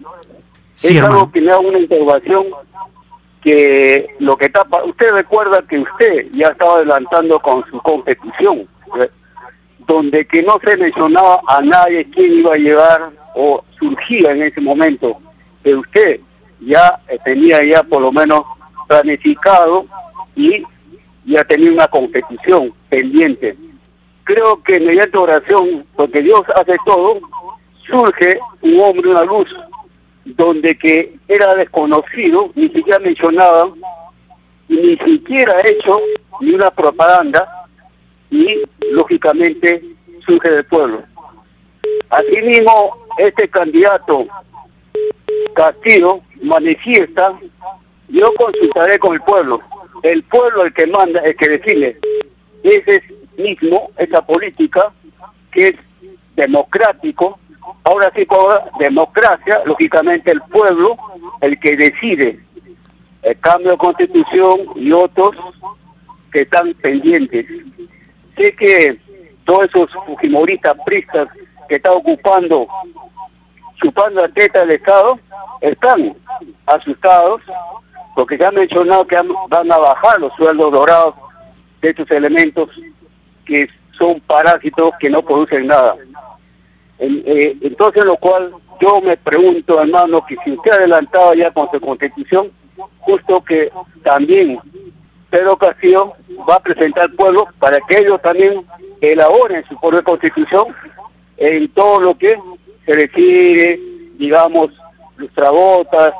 Sí, 0.74 0.96
es 0.96 1.02
algo 1.04 1.30
que 1.30 1.40
me 1.40 1.52
da 1.52 1.58
una 1.60 1.78
interrogación 1.78 2.46
que 3.40 4.08
lo 4.18 4.36
que 4.36 4.46
está... 4.46 4.64
pa- 4.64 4.82
Usted 4.84 5.06
recuerda 5.12 5.62
que 5.68 5.78
usted 5.78 6.26
ya 6.32 6.48
estaba 6.48 6.74
adelantando 6.76 7.38
con 7.38 7.64
su 7.70 7.78
competición, 7.78 8.66
¿eh? 8.98 9.08
donde 9.86 10.26
que 10.26 10.42
no 10.42 10.58
se 10.66 10.76
mencionaba 10.76 11.40
a 11.46 11.60
nadie 11.60 12.10
quién 12.10 12.40
iba 12.40 12.54
a 12.54 12.58
llegar 12.58 13.10
o 13.36 13.62
surgía 13.78 14.32
en 14.32 14.42
ese 14.42 14.60
momento. 14.60 15.16
Que 15.62 15.74
usted 15.76 16.18
ya 16.66 17.00
tenía 17.24 17.64
ya 17.64 17.82
por 17.82 18.02
lo 18.02 18.12
menos 18.12 18.44
planificado 18.88 19.86
y 20.36 20.62
ya 21.26 21.44
tenía 21.44 21.72
una 21.72 21.88
competición 21.88 22.72
pendiente. 22.88 23.56
Creo 24.24 24.62
que 24.62 24.80
mediante 24.80 25.18
oración, 25.18 25.86
porque 25.94 26.22
Dios 26.22 26.42
hace 26.56 26.76
todo, 26.84 27.20
surge 27.86 28.38
un 28.62 28.80
hombre, 28.80 29.10
una 29.10 29.24
luz, 29.24 29.48
donde 30.24 30.76
que 30.78 31.14
era 31.28 31.54
desconocido, 31.54 32.50
ni 32.54 32.68
siquiera 32.70 32.98
mencionaba, 32.98 33.68
y 34.68 34.76
ni 34.76 34.96
siquiera 34.98 35.58
hecho 35.64 36.00
ni 36.40 36.52
una 36.52 36.70
propaganda, 36.70 37.66
y 38.30 38.62
lógicamente 38.90 39.82
surge 40.26 40.50
del 40.50 40.64
pueblo. 40.64 41.02
Asimismo, 42.08 42.96
este 43.18 43.48
candidato 43.48 44.26
Castillo 45.54 46.20
manifiesta, 46.42 47.38
yo 48.08 48.32
consultaré 48.34 48.98
con 48.98 49.14
el 49.14 49.20
pueblo, 49.22 49.60
el 50.02 50.22
pueblo 50.24 50.64
el 50.64 50.74
que 50.74 50.86
manda, 50.86 51.20
el 51.20 51.36
que 51.36 51.48
define, 51.48 51.96
ese 52.62 52.96
es 52.96 53.02
mismo, 53.38 53.90
esa 53.98 54.24
política 54.24 54.92
que 55.52 55.68
es 55.68 55.76
democrático, 56.36 57.38
ahora 57.84 58.10
sí 58.14 58.24
por 58.24 58.62
democracia, 58.78 59.62
lógicamente 59.64 60.30
el 60.30 60.40
pueblo 60.42 60.96
el 61.40 61.58
que 61.60 61.76
decide. 61.76 62.38
El 63.22 63.38
cambio 63.40 63.72
de 63.72 63.78
constitución 63.78 64.60
y 64.76 64.92
otros 64.92 65.34
que 66.32 66.42
están 66.42 66.74
pendientes. 66.74 67.46
Sé 68.36 68.54
que 68.54 68.98
todos 69.44 69.66
esos 69.66 69.90
fujimoristas 70.06 70.76
pristas 70.84 71.28
que 71.68 71.76
están 71.76 71.94
ocupando, 71.94 72.66
chupando 73.76 74.22
la 74.22 74.28
teta 74.28 74.60
del 74.60 74.72
Estado, 74.72 75.18
están 75.60 76.14
asustados 76.66 77.40
porque 78.14 78.38
ya 78.38 78.48
han 78.48 78.54
mencionado 78.54 79.06
que 79.06 79.16
van 79.48 79.72
a 79.72 79.78
bajar 79.78 80.20
los 80.20 80.32
sueldos 80.34 80.72
dorados 80.72 81.14
de 81.82 81.90
estos 81.90 82.10
elementos 82.10 82.70
que 83.44 83.68
son 83.98 84.20
parásitos 84.20 84.94
que 84.98 85.10
no 85.10 85.22
producen 85.22 85.66
nada. 85.66 85.96
Eh, 86.98 87.56
entonces, 87.60 88.04
lo 88.04 88.16
cual 88.16 88.52
yo 88.80 89.00
me 89.00 89.16
pregunto, 89.16 89.80
hermano, 89.80 90.24
que 90.26 90.36
si 90.44 90.52
usted 90.52 90.72
adelantaba 90.72 91.34
ya 91.34 91.50
con 91.50 91.68
su 91.70 91.80
constitución, 91.80 92.50
justo 93.00 93.42
que 93.42 93.70
también 94.02 94.58
Pedro 95.30 95.56
Castillo 95.56 96.12
va 96.48 96.54
a 96.54 96.60
presentar 96.60 97.04
al 97.04 97.12
pueblo 97.12 97.48
para 97.58 97.78
que 97.88 97.98
ellos 97.98 98.20
también 98.22 98.64
elaboren 99.00 99.64
su 99.68 99.78
propia 99.80 100.02
constitución 100.02 100.74
en 101.36 101.68
todo 101.70 102.00
lo 102.00 102.16
que 102.16 102.38
se 102.84 102.92
refiere, 102.92 103.80
digamos, 104.16 104.70
lustrabotas, 105.16 106.14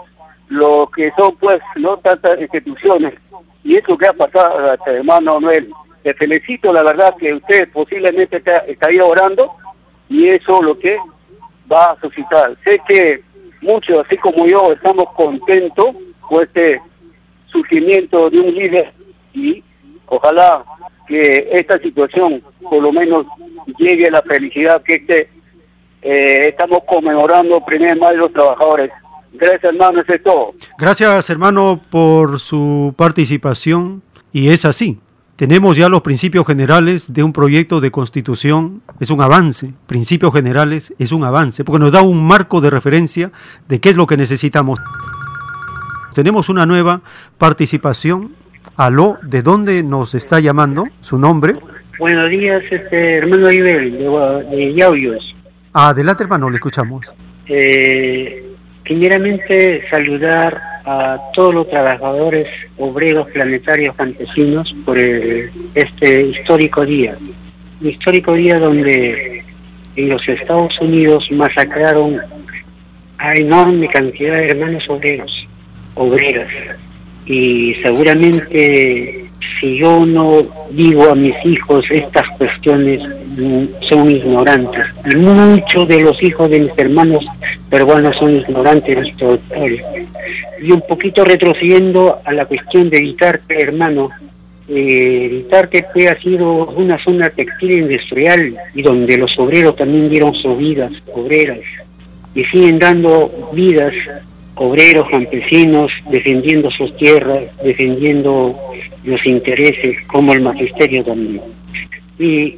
lo 0.49 0.91
que 0.94 1.12
son 1.17 1.36
pues 1.36 1.60
no 1.76 1.97
tantas 1.99 2.41
instituciones. 2.41 3.15
Y 3.62 3.76
eso 3.76 3.97
que 3.97 4.07
ha 4.07 4.12
pasado 4.12 4.75
este, 4.75 4.97
hermano 4.97 5.41
Noel 5.41 5.70
te 6.02 6.12
felicito 6.15 6.70
la 6.70 6.83
verdad 6.83 7.17
que 7.17 7.33
usted 7.33 7.70
posiblemente 7.73 8.36
está, 8.36 8.59
estaría 8.59 9.05
orando 9.05 9.52
y 10.10 10.28
eso 10.28 10.62
lo 10.62 10.78
que 10.78 10.99
va 11.70 11.93
a 11.93 12.01
suscitar. 12.01 12.55
Sé 12.62 12.78
que 12.86 13.23
muchos 13.62 14.05
así 14.05 14.18
como 14.18 14.47
yo 14.47 14.73
estamos 14.73 15.07
contentos 15.15 15.97
con 16.20 16.43
este 16.43 16.81
surgimiento 17.47 18.28
de 18.28 18.39
un 18.39 18.55
líder 18.55 18.93
y 19.33 19.65
ojalá 20.07 20.62
que 21.09 21.49
esta 21.52 21.78
situación 21.78 22.43
por 22.62 22.83
lo 22.83 22.93
menos 22.93 23.26
llegue 23.78 24.07
a 24.09 24.10
la 24.10 24.23
felicidad 24.23 24.83
que 24.83 24.97
este 24.97 25.28
eh, 26.05 26.49
estamos 26.49 26.81
conmemorando 26.86 27.57
el 27.57 27.65
primer 27.65 27.97
mayo 27.97 28.12
de 28.12 28.18
los 28.18 28.33
trabajadores. 28.33 28.91
Gracias 29.33 29.65
hermano, 29.65 30.00
eso 30.02 30.12
es 30.12 30.23
todo. 30.23 30.52
Gracias 30.78 31.31
hermano 31.31 31.81
por 31.91 32.39
su 32.39 32.94
participación 32.97 34.02
y 34.33 34.50
es 34.50 34.66
así. 34.66 34.99
Tenemos 35.36 35.76
ya 35.76 35.89
los 35.89 36.02
principios 36.02 36.47
generales 36.47 37.12
de 37.12 37.24
un 37.24 37.33
proyecto 37.33 37.81
de 37.81 37.91
constitución, 37.91 38.83
es 39.00 39.10
un 39.10 39.20
avance, 39.20 39.73
principios 39.89 40.33
generales 40.33 40.94
es 40.99 41.10
un 41.10 41.24
avance, 41.24 41.65
porque 41.65 41.81
nos 41.81 41.91
da 41.91 42.02
un 42.02 42.24
marco 42.24 42.60
de 42.60 42.70
referencia 42.70 43.33
de 43.66 43.81
qué 43.81 43.89
es 43.89 43.97
lo 43.97 44.07
que 44.07 44.16
necesitamos. 44.16 44.78
Tenemos 46.15 46.49
una 46.49 46.66
nueva 46.66 47.00
participación. 47.39 48.36
Aló, 48.76 49.18
¿de 49.23 49.42
dónde 49.42 49.83
nos 49.83 50.15
está 50.15 50.39
llamando? 50.39 50.84
¿Su 51.00 51.18
nombre? 51.18 51.57
Buenos 51.99 52.31
días, 52.31 52.62
este, 52.70 53.16
hermano 53.16 53.50
Ibel, 53.50 53.99
de, 53.99 54.57
de 54.57 54.74
Yauyos. 54.74 55.33
Adelante, 55.74 56.22
hermano, 56.22 56.48
le 56.50 56.56
escuchamos. 56.56 57.12
Eh, 57.48 58.44
primeramente, 58.84 59.82
saludar 59.90 60.60
a 60.86 61.18
todos 61.34 61.52
los 61.54 61.68
trabajadores 61.68 62.46
obreros 62.78 63.28
planetarios 63.30 63.94
campesinos 63.96 64.74
por 64.84 64.98
el- 64.98 65.50
este 65.74 66.22
histórico 66.26 66.84
día. 66.84 67.16
Un 67.80 67.88
histórico 67.88 68.34
día 68.34 68.58
donde 68.58 69.42
en 69.96 70.08
los 70.08 70.26
Estados 70.28 70.78
Unidos 70.80 71.26
masacraron 71.32 72.20
a 73.18 73.34
enorme 73.34 73.88
cantidad 73.88 74.36
de 74.36 74.46
hermanos 74.46 74.84
obreros, 74.88 75.48
obreras. 75.94 76.48
Y 77.26 77.74
seguramente 77.82 79.23
si 79.60 79.78
yo 79.78 80.05
no 80.05 80.42
digo 80.70 81.10
a 81.10 81.14
mis 81.14 81.34
hijos 81.44 81.84
estas 81.90 82.28
cuestiones, 82.36 83.00
mm, 83.36 83.64
son 83.89 84.10
ignorantes. 84.10 84.84
Muchos 85.16 85.89
de 85.89 86.02
los 86.02 86.23
hijos 86.23 86.50
de 86.50 86.60
mis 86.60 86.78
hermanos 86.78 87.24
peruanos 87.70 88.16
son 88.16 88.36
ignorantes 88.36 89.00
de 89.00 89.08
historia. 89.08 89.84
Y 90.62 90.70
un 90.70 90.82
poquito 90.82 91.24
retrocediendo 91.24 92.20
a 92.24 92.32
la 92.32 92.47
cuestión 92.47 92.89
de 92.90 93.00
Vitarte, 93.00 93.60
hermano, 93.60 94.10
eh, 94.68 95.28
Vitarte 95.31 95.86
fue, 95.92 96.08
ha 96.08 96.18
sido 96.20 96.66
una 96.66 97.02
zona 97.05 97.28
textil 97.31 97.73
industrial 97.73 98.56
y 98.74 98.82
donde 98.82 99.18
los 99.18 99.39
obreros 99.39 99.76
también 99.76 100.08
dieron 100.08 100.34
sus 100.34 100.56
vidas, 100.56 100.92
obreras, 101.12 101.60
y 102.34 102.44
siguen 102.44 102.78
dando 102.78 103.50
vidas 103.52 103.92
obreros, 104.57 105.08
campesinos, 105.08 105.91
defendiendo 106.10 106.70
sus 106.70 106.97
tierras, 106.97 107.44
defendiendo 107.62 108.58
los 109.05 109.24
intereses, 109.26 109.97
como 110.07 110.33
el 110.33 110.42
magisterio 110.42 111.05
también. 111.05 111.42
Y 112.18 112.57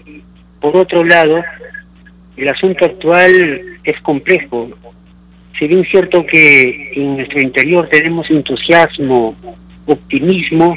por 0.61 0.77
otro 0.77 1.05
lado, 1.05 1.43
el 2.37 2.49
asunto 2.49 2.85
actual 2.85 3.61
es 3.85 4.01
complejo. 4.01 4.71
Si 5.59 5.67
bien 5.67 5.85
cierto 5.85 6.27
que 6.27 6.93
en 6.95 7.17
nuestro 7.17 7.41
interior 7.41 7.89
tenemos 7.89 8.31
entusiasmo, 8.31 9.35
optimismo, 9.87 10.77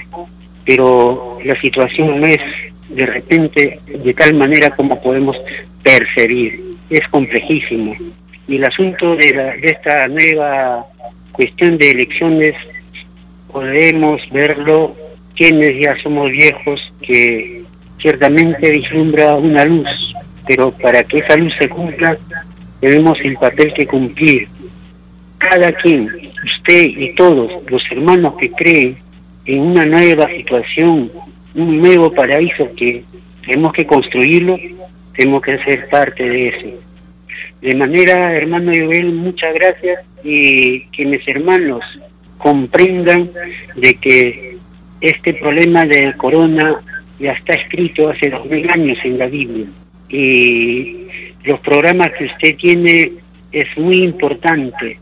pero 0.65 1.39
la 1.43 1.59
situación 1.59 2.21
no 2.21 2.27
es 2.27 2.41
de 2.89 3.05
repente 3.05 3.79
de 3.87 4.13
tal 4.13 4.33
manera 4.35 4.69
como 4.75 5.01
podemos 5.01 5.37
percibir. 5.83 6.61
Es 6.89 7.07
complejísimo. 7.09 7.95
Y 8.49 8.55
el 8.57 8.65
asunto 8.65 9.15
de, 9.15 9.33
la- 9.33 9.55
de 9.55 9.67
esta 9.67 10.07
nueva 10.07 10.85
cuestión 11.31 11.77
de 11.77 11.91
elecciones 11.91 12.55
podemos 13.51 14.21
verlo 14.31 14.95
quienes 15.35 15.71
ya 15.83 15.95
somos 16.03 16.29
viejos 16.31 16.81
que 17.01 17.63
ciertamente 18.01 18.71
vislumbra 18.71 19.35
una 19.35 19.63
luz, 19.65 19.87
pero 20.47 20.71
para 20.71 21.03
que 21.03 21.19
esa 21.19 21.35
luz 21.37 21.53
se 21.59 21.69
cumpla 21.69 22.17
tenemos 22.81 23.19
el 23.21 23.35
papel 23.35 23.73
que 23.73 23.85
cumplir. 23.85 24.47
Cada 25.37 25.71
quien, 25.73 26.07
usted 26.45 26.83
y 26.85 27.13
todos 27.15 27.51
los 27.69 27.83
hermanos 27.91 28.33
que 28.39 28.49
creen 28.51 28.97
en 29.45 29.59
una 29.59 29.85
nueva 29.85 30.27
situación, 30.27 31.11
un 31.55 31.77
nuevo 31.81 32.11
paraíso 32.13 32.69
que 32.75 33.03
tenemos 33.45 33.73
que 33.73 33.85
construirlo, 33.85 34.57
tenemos 35.15 35.41
que 35.41 35.57
ser 35.59 35.87
parte 35.89 36.23
de 36.23 36.47
eso. 36.49 36.67
De 37.61 37.75
manera, 37.75 38.33
hermano 38.33 38.71
Joel, 38.71 39.13
muchas 39.13 39.53
gracias 39.53 39.99
y 40.23 40.85
que 40.87 41.05
mis 41.05 41.27
hermanos 41.27 41.83
comprendan 42.37 43.29
de 43.75 43.93
que 43.95 44.57
este 45.01 45.33
problema 45.33 45.85
del 45.85 46.15
corona 46.15 46.81
ya 47.19 47.33
está 47.33 47.53
escrito 47.53 48.09
hace 48.09 48.29
dos 48.29 48.45
mil 48.45 48.69
años 48.69 48.97
en 49.03 49.17
la 49.17 49.27
Biblia 49.27 49.65
y 50.07 51.07
los 51.43 51.59
programas 51.59 52.09
que 52.17 52.25
usted 52.25 52.55
tiene 52.57 53.11
es 53.51 53.77
muy 53.77 53.97
importante. 54.03 54.99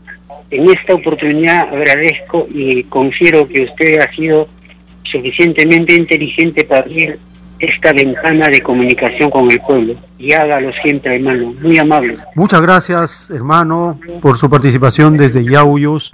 En 0.50 0.68
esta 0.70 0.94
oportunidad 0.94 1.68
agradezco 1.74 2.48
y 2.52 2.84
confiero 2.84 3.46
que 3.48 3.62
usted 3.62 4.00
ha 4.00 4.12
sido 4.14 4.48
suficientemente 5.04 5.94
inteligente 5.94 6.64
para 6.64 6.82
abrir 6.82 7.18
esta 7.58 7.92
ventana 7.92 8.48
de 8.48 8.60
comunicación 8.60 9.30
con 9.30 9.50
el 9.50 9.60
pueblo 9.60 9.94
y 10.18 10.32
hágalo 10.32 10.70
siempre, 10.82 11.16
hermano. 11.16 11.54
Muy 11.60 11.78
amable. 11.78 12.16
Muchas 12.34 12.62
gracias, 12.62 13.30
hermano, 13.30 13.98
por 14.20 14.36
su 14.36 14.48
participación 14.48 15.16
desde 15.16 15.44
Yauyos. 15.44 16.12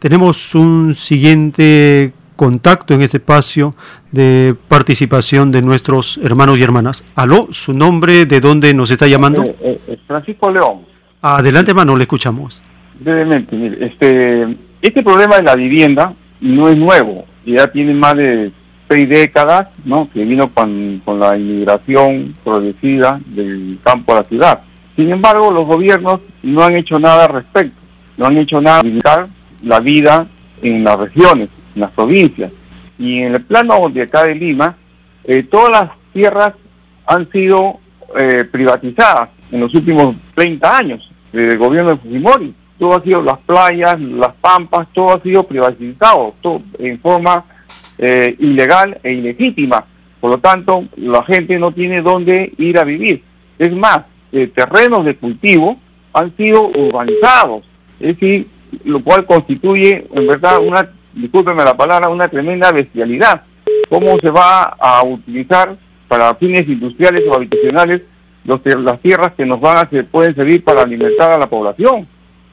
Tenemos 0.00 0.54
un 0.54 0.94
siguiente 0.94 2.12
contacto 2.36 2.94
en 2.94 3.02
este 3.02 3.18
espacio 3.18 3.74
de 4.10 4.54
participación 4.68 5.52
de 5.52 5.60
nuestros 5.60 6.18
hermanos 6.22 6.58
y 6.58 6.62
hermanas. 6.62 7.04
Aló, 7.14 7.48
su 7.50 7.74
nombre, 7.74 8.24
de 8.24 8.40
dónde 8.40 8.72
nos 8.72 8.90
está 8.90 9.06
llamando. 9.06 9.44
Eh, 9.44 9.56
eh, 9.60 9.80
eh, 9.88 9.98
Francisco 10.06 10.50
León, 10.50 10.90
Adelante, 11.22 11.72
hermano, 11.72 11.96
le 11.96 12.04
escuchamos. 12.04 12.62
brevemente, 12.98 13.54
mire, 13.54 13.86
este, 13.86 14.56
este 14.80 15.02
problema 15.02 15.36
de 15.36 15.42
la 15.42 15.54
vivienda 15.54 16.14
no 16.40 16.70
es 16.70 16.78
nuevo, 16.78 17.26
ya 17.44 17.70
tiene 17.70 17.92
más 17.92 18.16
de 18.16 18.52
seis 18.90 19.08
décadas, 19.08 19.68
¿no? 19.84 20.10
Que 20.12 20.24
vino 20.24 20.52
con, 20.52 21.00
la 21.20 21.38
inmigración 21.38 22.34
progresiva 22.42 23.20
del 23.24 23.78
campo 23.84 24.12
a 24.12 24.16
la 24.16 24.24
ciudad. 24.24 24.60
Sin 24.96 25.12
embargo, 25.12 25.52
los 25.52 25.64
gobiernos 25.64 26.20
no 26.42 26.64
han 26.64 26.74
hecho 26.74 26.98
nada 26.98 27.26
al 27.26 27.34
respecto, 27.34 27.80
no 28.16 28.26
han 28.26 28.36
hecho 28.38 28.60
nada 28.60 28.82
para 29.00 29.28
la 29.62 29.78
vida 29.78 30.26
en 30.60 30.82
las 30.82 30.98
regiones, 30.98 31.50
en 31.76 31.82
las 31.82 31.92
provincias. 31.92 32.50
Y 32.98 33.20
en 33.20 33.36
el 33.36 33.42
plano 33.44 33.88
de 33.90 34.02
acá 34.02 34.24
de 34.24 34.34
Lima, 34.34 34.74
eh, 35.22 35.44
todas 35.44 35.70
las 35.70 35.90
tierras 36.12 36.54
han 37.06 37.30
sido 37.30 37.78
eh, 38.20 38.44
privatizadas 38.44 39.28
en 39.52 39.60
los 39.60 39.72
últimos 39.72 40.16
30 40.34 40.76
años 40.76 41.10
del 41.32 41.56
gobierno 41.58 41.90
de 41.90 41.96
Fujimori. 41.96 42.54
Todo 42.76 42.96
ha 42.96 43.02
sido 43.02 43.22
las 43.22 43.38
playas, 43.38 44.00
las 44.00 44.34
pampas, 44.40 44.88
todo 44.92 45.14
ha 45.14 45.22
sido 45.22 45.44
privatizado, 45.44 46.34
todo 46.40 46.62
en 46.80 46.98
forma 46.98 47.44
eh, 48.02 48.34
ilegal 48.38 48.98
e 49.02 49.12
ilegítima. 49.12 49.84
Por 50.20 50.30
lo 50.30 50.38
tanto, 50.38 50.84
la 50.96 51.22
gente 51.22 51.58
no 51.58 51.72
tiene 51.72 52.00
dónde 52.00 52.52
ir 52.56 52.78
a 52.78 52.84
vivir. 52.84 53.22
Es 53.58 53.72
más, 53.72 54.00
eh, 54.32 54.46
terrenos 54.46 55.04
de 55.04 55.16
cultivo 55.16 55.78
han 56.14 56.34
sido 56.36 56.68
urbanizados, 56.68 57.62
es 58.00 58.18
decir, 58.18 58.46
lo 58.84 59.02
cual 59.02 59.26
constituye, 59.26 60.06
en 60.14 60.26
verdad, 60.26 60.60
una, 60.60 60.88
discúlpeme 61.12 61.62
la 61.62 61.76
palabra, 61.76 62.08
una 62.08 62.28
tremenda 62.28 62.72
bestialidad. 62.72 63.42
¿Cómo 63.88 64.18
se 64.18 64.30
va 64.30 64.62
a 64.80 65.04
utilizar 65.04 65.76
para 66.08 66.34
fines 66.36 66.66
industriales 66.68 67.24
o 67.28 67.34
habitacionales 67.34 68.02
los, 68.44 68.60
las 68.64 69.00
tierras 69.00 69.32
que 69.34 69.44
nos 69.44 69.60
van 69.60 69.76
a 69.76 69.90
se 69.90 70.04
pueden 70.04 70.34
servir 70.34 70.64
para 70.64 70.82
alimentar 70.82 71.32
a 71.32 71.38
la 71.38 71.48
población? 71.48 72.06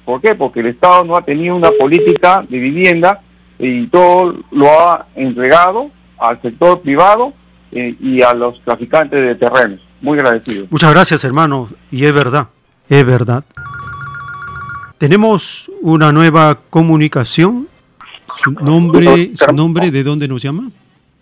¿Por 0.04 0.22
qué? 0.22 0.36
Porque 0.36 0.60
el 0.60 0.68
Estado 0.68 1.06
no 1.06 1.16
ha 1.16 1.22
tenido 1.22 1.56
una 1.56 1.72
política 1.72 2.44
de 2.48 2.60
vivienda 2.60 3.22
y 3.60 3.88
todo 3.88 4.36
lo 4.52 4.68
ha 4.70 5.08
entregado 5.16 5.90
al 6.20 6.42
sector 6.42 6.82
privado 6.82 7.34
eh, 7.72 7.96
y 8.00 8.22
a 8.22 8.34
los 8.34 8.62
traficantes 8.64 9.20
de 9.20 9.36
terrenos. 9.36 9.80
Muy 10.02 10.18
agradecido. 10.20 10.66
Muchas 10.70 10.94
gracias, 10.94 11.24
hermano. 11.24 11.70
Y 11.92 12.06
es 12.06 12.14
verdad, 12.14 12.48
es 12.88 13.06
verdad. 13.06 13.44
Tenemos 14.98 15.72
una 15.82 16.12
nueva 16.12 16.58
comunicación. 16.70 17.68
Su 18.36 18.52
nombre, 18.52 19.32
su 19.34 19.54
nombre, 19.54 19.90
¿de 19.90 20.04
dónde 20.04 20.28
nos 20.28 20.42
llama? 20.42 20.70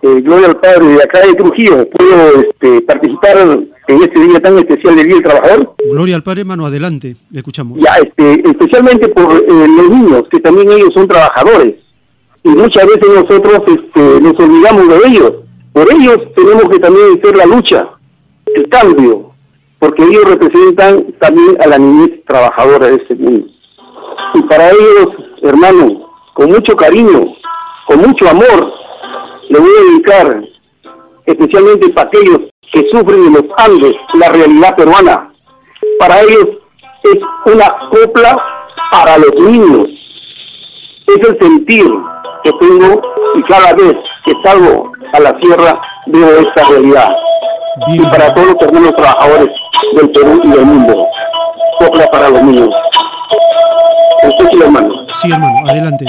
eh, 0.01 0.21
Gloria 0.21 0.47
al 0.47 0.57
Padre 0.59 0.85
de 0.87 1.03
acá 1.03 1.25
de 1.25 1.33
Trujillo, 1.33 1.87
puedo 1.89 2.41
este, 2.41 2.81
participar 2.81 3.37
en 3.87 4.01
este 4.01 4.19
día 4.19 4.39
tan 4.39 4.57
especial 4.57 4.95
del 4.95 5.05
Día 5.07 5.15
del 5.15 5.23
Trabajador. 5.23 5.75
Gloria 5.89 6.15
al 6.15 6.23
Padre, 6.23 6.41
hermano, 6.41 6.65
adelante, 6.65 7.15
le 7.31 7.37
escuchamos. 7.39 7.79
Ya, 7.79 7.95
este, 8.03 8.47
especialmente 8.49 9.07
por 9.09 9.31
eh, 9.33 9.45
los 9.47 9.89
niños, 9.89 10.23
que 10.29 10.39
también 10.39 10.71
ellos 10.71 10.89
son 10.93 11.07
trabajadores. 11.07 11.75
Y 12.45 12.49
muchas 12.49 12.85
veces 12.85 13.09
nosotros 13.09 13.59
este, 13.65 14.21
nos 14.21 14.33
olvidamos 14.33 14.87
de 14.87 15.07
ellos. 15.07 15.31
Por 15.73 15.91
ellos 15.91 16.17
tenemos 16.35 16.65
que 16.65 16.77
también 16.77 17.17
hacer 17.17 17.35
la 17.35 17.45
lucha, 17.47 17.89
el 18.53 18.69
cambio, 18.69 19.31
porque 19.79 20.03
ellos 20.03 20.25
representan 20.25 21.11
también 21.19 21.57
a 21.59 21.67
la 21.67 21.79
niñez 21.79 22.23
trabajadora 22.27 22.85
de 22.85 22.97
este 22.97 23.15
mundo. 23.15 23.47
Y 24.35 24.43
para 24.43 24.69
ellos, 24.69 25.07
hermano, 25.41 26.11
con 26.35 26.51
mucho 26.51 26.75
cariño, 26.75 27.23
con 27.87 28.01
mucho 28.01 28.29
amor, 28.29 28.73
le 29.49 29.59
voy 29.59 29.69
a 29.79 29.91
dedicar 29.91 30.43
especialmente 31.25 31.89
para 31.93 32.09
aquellos 32.09 32.41
que 32.71 32.87
sufren 32.91 33.25
en 33.25 33.33
los 33.33 33.45
Andes 33.57 33.93
la 34.19 34.29
realidad 34.29 34.75
peruana. 34.75 35.33
Para 35.97 36.21
ellos 36.21 36.45
es 37.05 37.17
una 37.51 37.65
copla 37.89 38.37
para 38.91 39.17
los 39.17 39.33
niños. 39.33 39.87
Es 41.07 41.27
el 41.27 41.39
sentir 41.39 41.91
que 42.45 42.51
tengo 42.59 43.01
y 43.35 43.41
cada 43.43 43.73
vez 43.73 43.93
que 44.25 44.33
salgo 44.43 44.91
a 45.13 45.19
la 45.19 45.33
sierra 45.41 45.81
veo 46.05 46.39
esta 46.39 46.69
realidad. 46.69 47.09
Y 47.87 47.99
para 48.03 48.33
todos 48.33 48.53
los 48.53 48.61
hermanos 48.61 48.93
trabajadores 48.95 49.47
del 49.95 50.09
Perú 50.11 50.39
y 50.43 50.49
del 50.49 50.65
mundo, 50.65 51.07
copla 51.79 52.05
para 52.07 52.29
los 52.29 52.41
niños. 52.43 52.69
Usted 54.23 54.45
sí, 54.51 54.61
hermano. 54.61 55.05
Sí, 55.13 55.31
hermano, 55.31 55.69
adelante. 55.69 56.05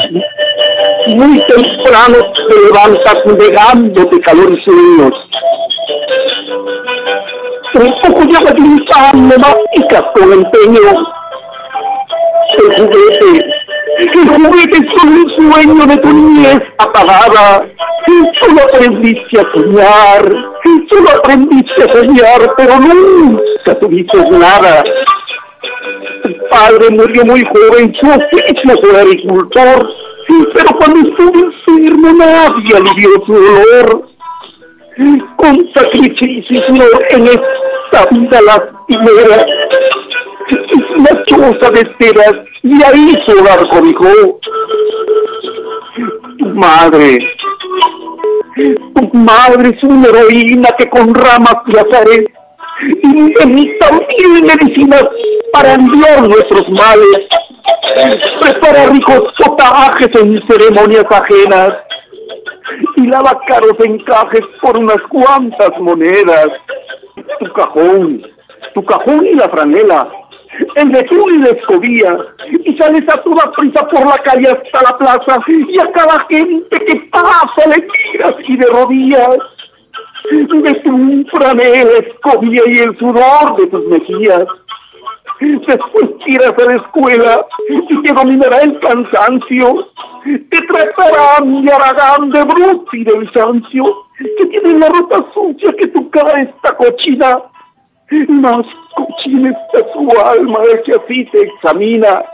Muy 1.17 1.41
temprano 1.43 2.19
te 2.35 2.55
levantas 2.67 3.17
negándote 3.39 4.21
calor 4.21 4.51
y 4.51 4.63
sueños. 4.63 5.13
Un 7.75 8.01
poco 8.01 8.25
de 8.25 8.37
agua 8.37 8.53
de 9.13 9.39
masticas 9.39 10.05
con 10.15 10.33
empeño. 10.33 10.81
El 12.59 12.77
juguete, 12.77 13.66
el 13.99 14.29
juguete 14.29 14.79
es 14.79 14.87
solo 14.97 15.13
un 15.25 15.53
sueño 15.53 15.87
de 15.87 15.97
tu 15.99 16.13
niñez 16.13 16.61
apagada. 16.79 17.67
Solo 18.41 18.61
aprendiste 18.63 19.41
a 19.41 19.45
soñar, 19.53 20.23
solo 20.91 21.09
aprendiste 21.19 21.83
a 21.83 21.93
soñar, 21.93 22.55
pero 22.57 22.79
nunca 22.79 23.75
tuviste 23.81 24.19
nada. 24.31 24.85
Tu 26.23 26.31
padre 26.51 26.91
murió 26.91 27.25
muy 27.25 27.43
joven, 27.43 27.95
su 28.01 28.09
oficio 28.09 28.77
fue 28.83 29.01
agricultor, 29.01 29.89
pero 30.55 30.79
cuando 30.79 31.09
estuvo 31.09 31.53
enfermo 31.67 32.13
nadie 32.13 32.77
alivió 32.77 33.11
su 33.27 33.33
dolor. 33.33 34.09
Con 35.37 35.55
sacrificio 35.75 36.43
y 36.51 37.15
en 37.15 37.23
esta 37.27 38.07
vida 38.13 38.41
lastimera, 38.41 39.45
una 40.99 41.25
choza 41.27 41.71
de 41.73 41.81
esteras 41.81 42.35
y 42.63 42.83
ahí 42.83 43.15
su 43.27 43.39
hogar 43.39 43.69
cobijó. 43.71 44.41
Tu 46.39 46.47
madre, 46.47 47.19
tu 48.95 49.19
madre 49.19 49.71
es 49.75 49.83
una 49.85 50.09
heroína 50.09 50.69
que 50.79 50.89
con 50.89 51.15
ramas 51.15 51.57
y 51.67 51.77
azares 51.77 52.25
y 53.03 53.33
también 53.39 54.47
medicinas 54.47 55.05
para 55.53 55.75
enviar 55.75 56.23
nuestros 56.23 56.69
males. 56.71 57.29
Prepara 58.41 58.87
ricos 58.87 59.23
potajes 59.39 60.11
en 60.21 60.41
ceremonias 60.49 61.07
ajenas 61.11 61.71
y 62.97 63.07
lava 63.07 63.41
caros 63.49 63.75
encajes 63.85 64.43
por 64.63 64.79
unas 64.79 64.99
cuantas 65.09 65.71
monedas. 65.81 66.49
Tu 67.41 67.53
cajón, 67.53 68.23
tu 68.75 68.85
cajón 68.85 69.27
y 69.27 69.35
la 69.35 69.49
franela, 69.49 70.11
el 70.77 70.91
betún 70.91 71.35
y 71.35 71.39
la 71.39 71.51
escobía, 71.51 72.19
y 72.65 72.77
sales 72.77 73.03
a 73.09 73.23
toda 73.23 73.53
prisa 73.53 73.87
por 73.89 74.07
la 74.07 74.17
calle 74.25 74.49
hasta 74.49 74.93
la 74.93 74.99
plaza, 74.99 75.41
y 75.49 75.79
a 75.79 75.93
cada 75.93 76.27
gente 76.29 76.77
que 76.87 77.09
pasa 77.11 77.69
le 77.69 77.87
tiras 77.87 78.35
y 78.47 78.57
de 78.57 78.67
rodillas. 78.67 79.39
De 80.31 80.45
tu 80.47 81.25
franela, 81.31 81.99
escobía 81.99 82.63
y 82.67 82.79
el 82.79 82.99
sudor 82.99 83.57
de 83.59 83.67
tus 83.69 83.87
mejillas. 83.87 84.45
Después 85.39 86.19
tiras 86.25 86.53
a 86.59 86.65
la 86.65 86.77
escuela 86.83 87.47
y 87.69 88.03
te 88.03 88.13
dominará 88.13 88.59
el 88.63 88.79
cansancio. 88.81 89.89
Te 90.25 90.61
tratará 90.67 91.45
mi 91.45 91.65
aragán 91.71 92.31
de 92.31 92.43
bruto 92.43 92.97
y 92.97 93.05
del 93.05 93.31
sancio, 93.33 93.85
que 94.19 94.47
tiene 94.47 94.81
la 94.81 94.89
ropa 94.89 95.25
sucia 95.33 95.73
que 95.79 95.87
tu 95.89 96.11
cara 96.11 96.43
está 96.43 96.75
cochina. 96.77 97.43
Más 98.11 98.67
cochina 98.95 99.51
está 99.51 99.93
su 99.93 100.09
alma 100.21 100.61
el 100.73 100.83
que 100.83 100.93
así 100.93 101.25
te 101.27 101.43
examina. 101.43 102.25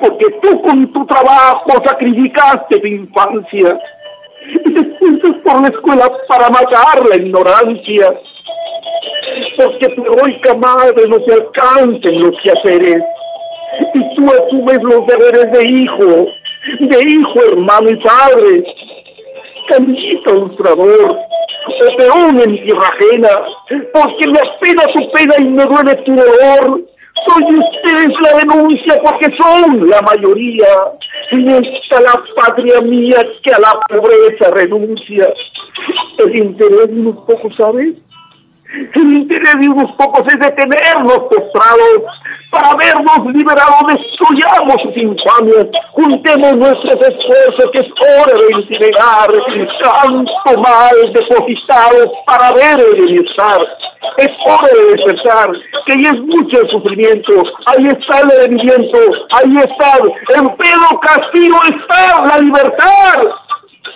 Porque 0.00 0.26
tú 0.42 0.62
con 0.62 0.92
tu 0.92 1.06
trabajo 1.06 1.70
sacrificaste 1.84 2.80
tu 2.80 2.86
infancia. 2.86 3.78
Y 4.48 4.74
te 4.74 4.98
sientes 4.98 5.32
por 5.42 5.60
la 5.60 5.68
escuela 5.68 6.08
para 6.28 6.48
matar 6.48 7.08
la 7.08 7.16
ignorancia 7.16 8.20
porque 9.56 9.88
tu 9.94 10.02
heroica 10.02 10.54
madre 10.54 11.08
no 11.08 11.18
te 11.20 11.34
alcanza 11.34 12.08
en 12.08 12.20
los 12.20 12.32
quehaceres. 12.42 13.02
Y 13.94 14.14
tú 14.14 14.24
asumes 14.26 14.78
los 14.82 15.06
deberes 15.06 15.52
de 15.52 15.74
hijo, 15.74 16.26
de 16.80 17.08
hijo, 17.08 17.34
hermano 17.50 17.90
y 17.90 17.96
padre. 17.96 18.64
Camillita 19.68 20.32
ilustrador, 20.32 21.12
o 21.12 21.96
peón 21.96 22.36
en 22.36 22.62
tierra 22.62 22.88
ajena, 22.88 23.28
porque 23.92 24.28
me 24.28 24.38
apena 24.38 24.82
tu 24.94 25.10
pena 25.12 25.34
y 25.38 25.44
me 25.44 25.64
duele 25.64 25.94
tu 26.04 26.14
dolor. 26.14 26.82
Soy 27.26 27.58
ustedes 27.58 28.14
la 28.22 28.38
denuncia 28.38 29.02
porque 29.02 29.34
son 29.40 29.88
la 29.88 30.00
mayoría. 30.02 30.66
Y 31.32 31.48
está 31.48 32.00
la 32.00 32.22
patria 32.36 32.80
mía 32.82 33.20
que 33.42 33.52
a 33.52 33.58
la 33.58 33.72
pobreza 33.88 34.50
renuncia. 34.54 35.32
El 36.18 36.36
interés 36.36 36.88
unos 36.90 37.16
pocos, 37.24 37.52
¿sabes? 37.56 37.94
El 38.72 39.12
interés 39.12 39.54
de 39.60 39.68
unos 39.68 39.92
pocos 39.92 40.22
es 40.26 40.38
detenernos 40.40 41.18
postrados 41.30 42.02
para 42.50 42.74
vernos 42.76 43.34
liberados, 43.34 43.80
destruyamos 43.88 44.76
sus 44.82 44.96
infamias, 44.96 45.66
juntemos 45.92 46.56
nuestros 46.56 46.96
esfuerzos, 46.96 47.70
que 47.72 47.80
es 47.80 47.90
hora 48.00 48.32
de 48.34 48.58
incinerar 48.58 49.28
tanto 49.82 50.60
mal 50.60 50.96
depositado 51.12 52.12
para 52.26 52.52
ver 52.52 52.80
el 52.80 53.04
bienestar. 53.04 53.58
Es 54.18 54.28
hora 54.46 54.68
de 54.72 54.94
despertar, 54.94 55.50
que 55.86 55.92
ahí 55.92 56.04
es 56.04 56.20
mucho 56.20 56.58
sufrimiento, 56.70 57.32
ahí 57.66 57.84
está 57.84 58.20
el 58.20 58.40
rendimiento, 58.40 58.98
ahí 59.30 59.54
está, 59.56 59.98
en 60.38 60.46
pedo 60.56 61.00
castigo 61.02 61.56
está 61.64 62.24
la 62.24 62.38
libertad. 62.38 63.30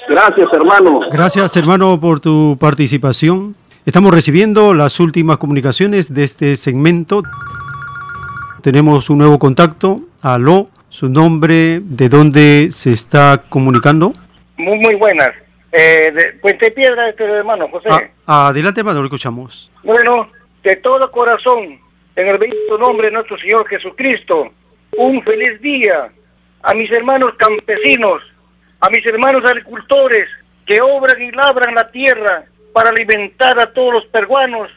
Gracias, 0.08 0.47
hermano. 0.52 1.00
Gracias, 1.10 1.57
hermano, 1.57 1.99
por 2.00 2.20
tu 2.20 2.57
participación. 2.60 3.59
Estamos 3.86 4.12
recibiendo 4.12 4.75
las 4.75 5.00
últimas 5.00 5.39
comunicaciones 5.39 6.12
de 6.12 6.25
este 6.25 6.57
segmento. 6.57 7.23
Tenemos 8.62 9.09
un 9.09 9.18
nuevo 9.18 9.39
contacto. 9.39 10.02
Aló, 10.20 10.68
su 10.91 11.09
nombre, 11.09 11.81
de 11.83 12.10
dónde 12.10 12.68
se 12.73 12.92
está 12.92 13.42
comunicando. 13.49 14.12
Muy, 14.59 14.78
muy 14.78 14.97
buenas. 14.97 15.31
Eh, 15.73 16.12
de 16.15 16.39
Puente 16.42 16.70
Piedra, 16.73 17.09
este 17.09 17.25
hermano 17.25 17.68
José. 17.68 17.89
Ah, 18.26 18.49
adelante, 18.49 18.81
hermano, 18.81 19.00
lo 19.00 19.07
escuchamos. 19.07 19.70
Bueno, 19.83 20.26
de 20.62 20.76
todo 20.76 21.10
corazón, 21.10 21.78
en 22.17 22.28
el 22.28 22.36
bendito 22.36 22.76
nombre 22.76 23.07
de 23.07 23.15
nuestro 23.15 23.39
Señor 23.39 23.67
Jesucristo, 23.67 24.52
un 24.99 25.23
feliz 25.23 25.59
día 25.62 26.10
a 26.62 26.75
mis 26.75 26.92
hermanos 26.92 27.33
campesinos, 27.39 28.20
a 28.78 28.91
mis 28.91 29.05
hermanos 29.07 29.42
agricultores 29.47 30.28
que 30.67 30.83
obran 30.83 31.20
y 31.23 31.31
labran 31.31 31.75
la 31.75 31.86
tierra 31.86 32.44
para 32.73 32.90
alimentar 32.90 33.58
a 33.58 33.73
todos 33.73 33.94
los 33.94 34.07
peruanos 34.07 34.70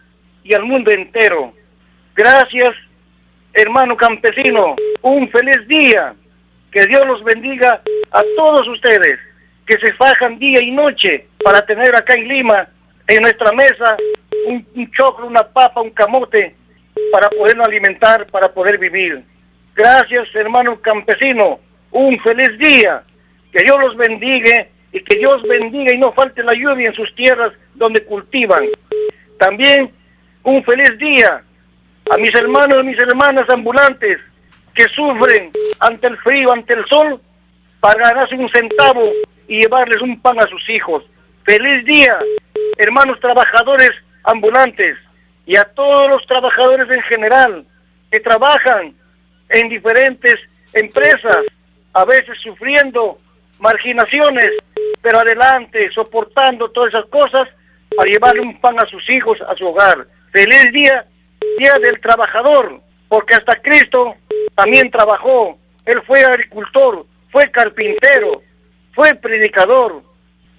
y 0.44 0.54
al 0.54 0.64
mundo 0.64 0.92
entero. 0.92 1.54
Gracias, 2.16 2.76
hermano 3.54 3.96
campesino. 3.96 4.76
Un 5.02 5.30
feliz 5.30 5.68
día. 5.68 6.14
Que 6.72 6.88
Dios 6.88 7.06
los 7.06 7.24
bendiga 7.24 7.82
a 8.12 8.24
todos 8.36 8.68
ustedes 8.68 9.20
que 9.66 9.78
se 9.78 9.94
fajan 9.94 10.40
día 10.40 10.62
y 10.62 10.72
noche 10.72 11.28
para 11.44 11.66
tener 11.66 11.96
acá 11.96 12.16
en 12.16 12.28
Lima, 12.28 12.68
en 13.08 13.22
nuestra 13.22 13.52
mesa, 13.54 13.98
un, 14.48 14.92
choclo, 14.92 15.28
una 15.28 15.44
papa, 15.44 15.82
un 15.82 15.92
camote, 15.92 16.56
para 17.12 17.30
podernos 17.30 17.68
alimentar, 17.68 18.26
para 18.28 18.52
poder 18.52 18.78
vivir. 18.78 19.24
Gracias, 19.76 20.28
hermano 20.36 20.80
campesino. 20.82 21.60
Un 21.92 22.20
feliz 22.20 22.58
día. 22.58 23.04
Que 23.52 23.64
Dios 23.64 23.80
los 23.80 23.96
bendiga 23.96 24.68
y 24.94 25.04
que 25.04 25.18
Dios 25.18 25.42
bendiga 25.44 25.94
y 25.94 25.98
no 25.98 26.14
falte 26.14 26.44
la 26.44 26.54
lluvia 26.54 26.90
en 26.90 26.96
sus 26.96 27.14
tierras 27.16 27.52
donde 27.74 28.06
cultivan. 28.06 28.64
También 29.40 29.92
un 30.44 30.64
feliz 30.64 30.98
día 31.00 31.44
a 32.12 32.18
mis 32.18 32.34
hermanos 32.36 32.84
y 32.84 32.88
mis 32.88 33.00
hermanas 33.00 33.50
ambulantes 33.50 34.20
que 34.76 34.84
sufren 34.96 35.52
ante 35.80 36.08
el 36.08 36.18
frío, 36.18 36.54
ante 36.54 36.74
el 36.76 36.86
sol, 36.86 37.20
para 37.80 38.10
ganarse 38.10 38.36
un 38.36 38.50
centavo 38.50 39.12
y 39.48 39.62
llevarles 39.62 40.02
un 40.02 40.22
pan 40.22 40.40
a 40.40 40.48
sus 40.48 40.70
hijos. 40.70 41.04
Feliz 41.44 41.84
día, 41.86 42.18
hermanos 42.78 43.20
trabajadores 43.20 43.92
ambulantes 44.24 44.98
y 45.46 45.58
a 45.58 45.64
todos 45.64 46.10
los 46.10 46.26
trabajadores 46.28 46.90
en 46.90 47.02
general 47.04 47.66
que 48.12 48.20
trabajan 48.20 48.94
en 49.50 49.70
diferentes 49.70 50.36
empresas, 50.74 51.40
a 51.94 52.06
veces 52.06 52.38
sufriendo 52.42 53.18
marginaciones, 53.64 54.50
pero 55.02 55.20
adelante, 55.20 55.90
soportando 55.96 56.70
todas 56.70 56.94
esas 56.94 57.06
cosas 57.06 57.48
para 57.96 58.12
llevarle 58.12 58.42
un 58.42 58.60
pan 58.60 58.78
a 58.80 58.86
sus 58.86 59.10
hijos, 59.10 59.40
a 59.48 59.56
su 59.56 59.66
hogar. 59.66 60.06
Feliz 60.32 60.72
día, 60.74 61.06
día 61.58 61.74
del 61.82 62.00
trabajador, 62.02 62.82
porque 63.08 63.36
hasta 63.36 63.56
Cristo 63.62 64.16
también 64.54 64.92
trabajó. 64.92 65.58
Él 65.86 66.02
fue 66.06 66.24
agricultor, 66.26 67.06
fue 67.32 67.50
carpintero, 67.52 68.42
fue 68.94 69.16
predicador 69.16 70.04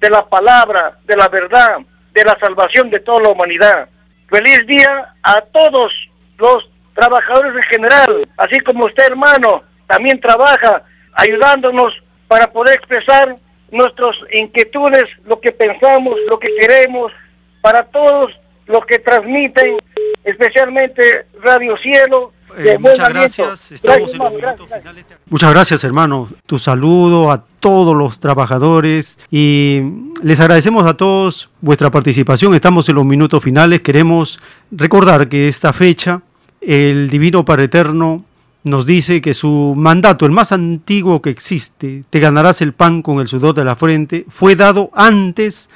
de 0.00 0.08
la 0.10 0.26
palabra, 0.26 0.99
de 1.05 1.16
la 1.16 1.28
verdad, 1.28 1.78
de 2.12 2.24
la 2.24 2.39
salvación 2.41 2.89
de 2.89 3.00
toda 3.00 3.23
la 3.23 3.28
humanidad. 3.31 3.89
Feliz 4.28 4.66
día 4.66 5.15
a 5.23 5.42
todos 5.42 5.92
los 6.39 6.70
trabajadores 6.94 7.55
en 7.55 7.62
general, 7.65 8.28
así 8.39 8.58
como 8.60 8.86
usted 8.86 9.05
hermano, 9.08 9.62
también 9.86 10.18
trabaja 10.20 10.83
ayudándonos 11.15 11.92
para 12.35 12.51
poder 12.51 12.75
expresar 12.75 13.37
nuestras 13.71 14.17
inquietudes, 14.33 15.05
lo 15.25 15.39
que 15.39 15.53
pensamos, 15.53 16.17
lo 16.29 16.37
que 16.37 16.49
queremos, 16.59 17.13
para 17.61 17.85
todos 17.85 18.33
los 18.67 18.85
que 18.87 18.99
transmiten, 18.99 19.77
especialmente 20.25 21.27
Radio 21.45 21.77
Cielo. 21.77 22.33
Eh, 22.59 22.77
muchas 22.77 23.09
gracias. 23.09 23.71
Estamos 23.71 24.13
en 24.15 24.19
los 24.19 24.33
minutos 24.33 24.67
finales. 24.67 25.05
Muchas 25.27 25.53
gracias, 25.53 25.85
hermano. 25.85 26.29
Tu 26.45 26.59
saludo 26.59 27.31
a 27.31 27.45
todos 27.61 27.95
los 27.95 28.19
trabajadores 28.19 29.17
y 29.31 29.83
les 30.21 30.41
agradecemos 30.41 30.85
a 30.89 30.97
todos 30.97 31.51
vuestra 31.61 31.93
participación. 31.93 32.53
Estamos 32.57 32.89
en 32.89 32.97
los 32.97 33.05
minutos 33.05 33.45
finales. 33.45 33.81
Queremos 33.83 34.41
recordar 34.73 35.29
que 35.29 35.47
esta 35.47 35.73
fecha, 35.73 36.21
el 36.61 37.09
Divino 37.11 37.45
Padre 37.45 37.67
Eterno 37.67 38.25
nos 38.65 38.86
dice 38.86 39.20
que 39.20 39.34
su 39.34 39.75
mandato, 39.76 40.25
el 40.25 40.33
más 40.33 40.51
antiguo 40.51 41.20
que 41.20 41.31
existe, 41.31 42.02
te 42.09 42.18
ganarás 42.18 42.62
el 42.62 42.73
pan 42.73 43.02
con 43.02 43.20
el 43.20 43.28
sudor 43.28 43.55
de 43.55 43.65
la 43.65 43.76
frente, 43.76 44.25
fue 44.28 44.57
dado 44.57 44.91
antes 44.94 45.68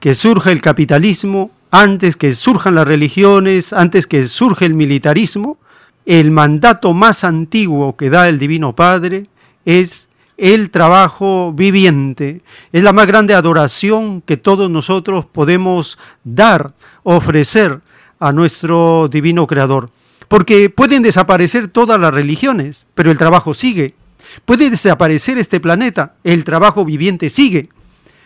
que 0.00 0.14
surja 0.14 0.50
el 0.50 0.60
capitalismo, 0.60 1.52
antes 1.70 2.16
que 2.16 2.34
surjan 2.34 2.74
las 2.74 2.86
religiones, 2.86 3.72
antes 3.72 4.06
que 4.06 4.26
surja 4.26 4.64
el 4.64 4.74
militarismo. 4.74 5.58
El 6.06 6.32
mandato 6.32 6.92
más 6.92 7.24
antiguo 7.24 7.96
que 7.96 8.10
da 8.10 8.28
el 8.28 8.38
Divino 8.38 8.74
Padre 8.74 9.26
es 9.64 10.10
el 10.36 10.70
trabajo 10.70 11.52
viviente. 11.52 12.42
Es 12.72 12.82
la 12.82 12.92
más 12.92 13.06
grande 13.06 13.34
adoración 13.34 14.20
que 14.20 14.36
todos 14.36 14.68
nosotros 14.68 15.24
podemos 15.24 15.98
dar, 16.24 16.74
ofrecer 17.04 17.80
a 18.18 18.32
nuestro 18.32 19.08
Divino 19.08 19.46
Creador. 19.46 19.90
Porque 20.34 20.68
pueden 20.68 21.04
desaparecer 21.04 21.68
todas 21.68 22.00
las 22.00 22.12
religiones, 22.12 22.88
pero 22.96 23.12
el 23.12 23.18
trabajo 23.18 23.54
sigue. 23.54 23.94
Puede 24.44 24.68
desaparecer 24.68 25.38
este 25.38 25.60
planeta, 25.60 26.16
el 26.24 26.42
trabajo 26.42 26.84
viviente 26.84 27.30
sigue. 27.30 27.68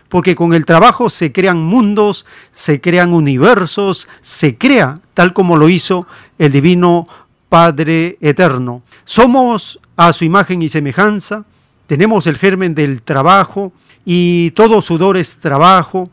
Porque 0.09 0.35
con 0.35 0.55
el 0.55 0.65
trabajo 0.65 1.11
se 1.11 1.33
crean 1.33 1.63
mundos, 1.63 2.25
se 2.51 2.81
crean 2.81 3.13
universos, 3.13 4.09
se 4.23 4.57
crea 4.57 5.03
tal 5.13 5.35
como 5.35 5.59
lo 5.59 5.69
hizo 5.69 6.07
el 6.39 6.51
Divino 6.51 7.07
Padre 7.51 8.17
Eterno. 8.23 8.83
Somos 9.05 9.79
a 9.95 10.15
su 10.15 10.25
imagen 10.25 10.63
y 10.63 10.71
semejanza, 10.71 11.45
tenemos 11.87 12.27
el 12.27 12.39
germen 12.39 12.75
del 12.75 13.03
trabajo 13.03 13.71
y 14.07 14.53
todo 14.53 14.81
sudor 14.81 15.19
es 15.19 15.41
trabajo, 15.41 16.09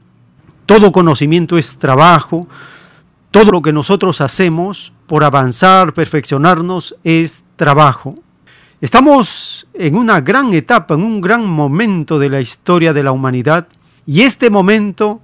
todo 0.65 0.91
conocimiento 0.91 1.57
es 1.57 1.77
trabajo, 1.77 2.49
todo 3.31 3.51
lo 3.51 3.61
que 3.61 3.73
nosotros 3.73 4.21
hacemos 4.21 4.93
por 5.07 5.23
avanzar, 5.23 5.93
perfeccionarnos, 5.93 6.95
es 7.03 7.43
trabajo. 7.55 8.15
Estamos 8.81 9.67
en 9.73 9.95
una 9.95 10.21
gran 10.21 10.53
etapa, 10.53 10.95
en 10.95 11.01
un 11.01 11.21
gran 11.21 11.45
momento 11.45 12.19
de 12.19 12.29
la 12.29 12.41
historia 12.41 12.93
de 12.93 13.03
la 13.03 13.11
humanidad 13.11 13.67
y 14.05 14.21
este 14.21 14.49
momento 14.49 15.21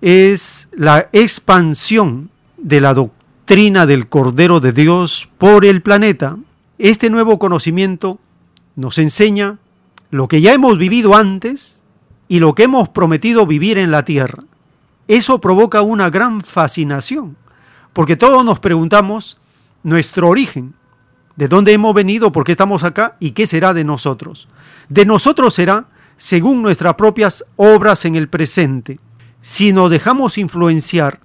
es 0.00 0.68
la 0.72 1.08
expansión 1.12 2.30
de 2.56 2.80
la 2.80 2.94
doctrina 2.94 3.86
del 3.86 4.08
Cordero 4.08 4.60
de 4.60 4.72
Dios 4.72 5.28
por 5.38 5.64
el 5.64 5.82
planeta. 5.82 6.36
Este 6.78 7.10
nuevo 7.10 7.38
conocimiento 7.38 8.18
nos 8.76 8.98
enseña 8.98 9.58
lo 10.10 10.28
que 10.28 10.40
ya 10.40 10.52
hemos 10.52 10.78
vivido 10.78 11.16
antes 11.16 11.82
y 12.28 12.38
lo 12.38 12.54
que 12.54 12.64
hemos 12.64 12.88
prometido 12.88 13.46
vivir 13.46 13.78
en 13.78 13.90
la 13.90 14.04
tierra. 14.04 14.44
Eso 15.10 15.40
provoca 15.40 15.82
una 15.82 16.08
gran 16.08 16.40
fascinación 16.40 17.36
porque 17.92 18.14
todos 18.14 18.44
nos 18.44 18.60
preguntamos 18.60 19.38
nuestro 19.82 20.28
origen, 20.28 20.72
de 21.34 21.48
dónde 21.48 21.72
hemos 21.72 21.94
venido, 21.94 22.30
por 22.30 22.44
qué 22.44 22.52
estamos 22.52 22.84
acá 22.84 23.16
y 23.18 23.32
qué 23.32 23.48
será 23.48 23.74
de 23.74 23.82
nosotros. 23.82 24.46
De 24.88 25.04
nosotros 25.04 25.52
será 25.52 25.86
según 26.16 26.62
nuestras 26.62 26.94
propias 26.94 27.44
obras 27.56 28.04
en 28.04 28.14
el 28.14 28.28
presente. 28.28 29.00
Si 29.40 29.72
nos 29.72 29.90
dejamos 29.90 30.38
influenciar 30.38 31.18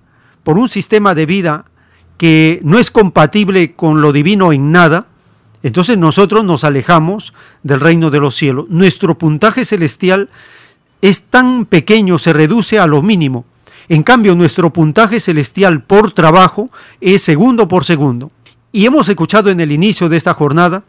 por 0.44 0.58
un 0.58 0.68
sistema 0.68 1.14
de 1.14 1.28
vida 1.28 1.66
que 2.18 2.62
no 2.64 2.80
es 2.80 2.90
compatible 2.90 3.76
con 3.76 4.02
lo 4.02 4.12
divino 4.12 4.52
en 4.52 4.72
nada, 4.72 5.06
entonces 5.62 5.96
nosotros 5.96 6.44
nos 6.44 6.64
alejamos 6.64 7.36
del 7.62 7.82
reino 7.82 8.10
de 8.10 8.20
los 8.20 8.34
cielos. 8.34 8.66
Nuestro 8.68 9.16
puntaje 9.16 9.64
celestial 9.64 10.32
es 11.04 11.26
tan 11.26 11.68
pequeño, 11.68 12.18
se 12.18 12.34
reduce 12.34 12.80
a 12.80 12.88
lo 12.88 13.04
mínimo. 13.04 13.46
En 13.90 14.04
cambio, 14.04 14.36
nuestro 14.36 14.72
puntaje 14.72 15.20
celestial 15.20 15.84
por 15.84 16.12
trabajo 16.12 16.70
es 17.02 17.22
segundo 17.22 17.68
por 17.68 17.86
segundo. 17.86 18.32
Y 18.72 18.86
hemos 18.86 19.08
escuchado 19.08 19.50
en 19.50 19.60
el 19.60 19.72
inicio 19.72 20.10
de 20.10 20.18
esta 20.18 20.34
jornada 20.34 20.84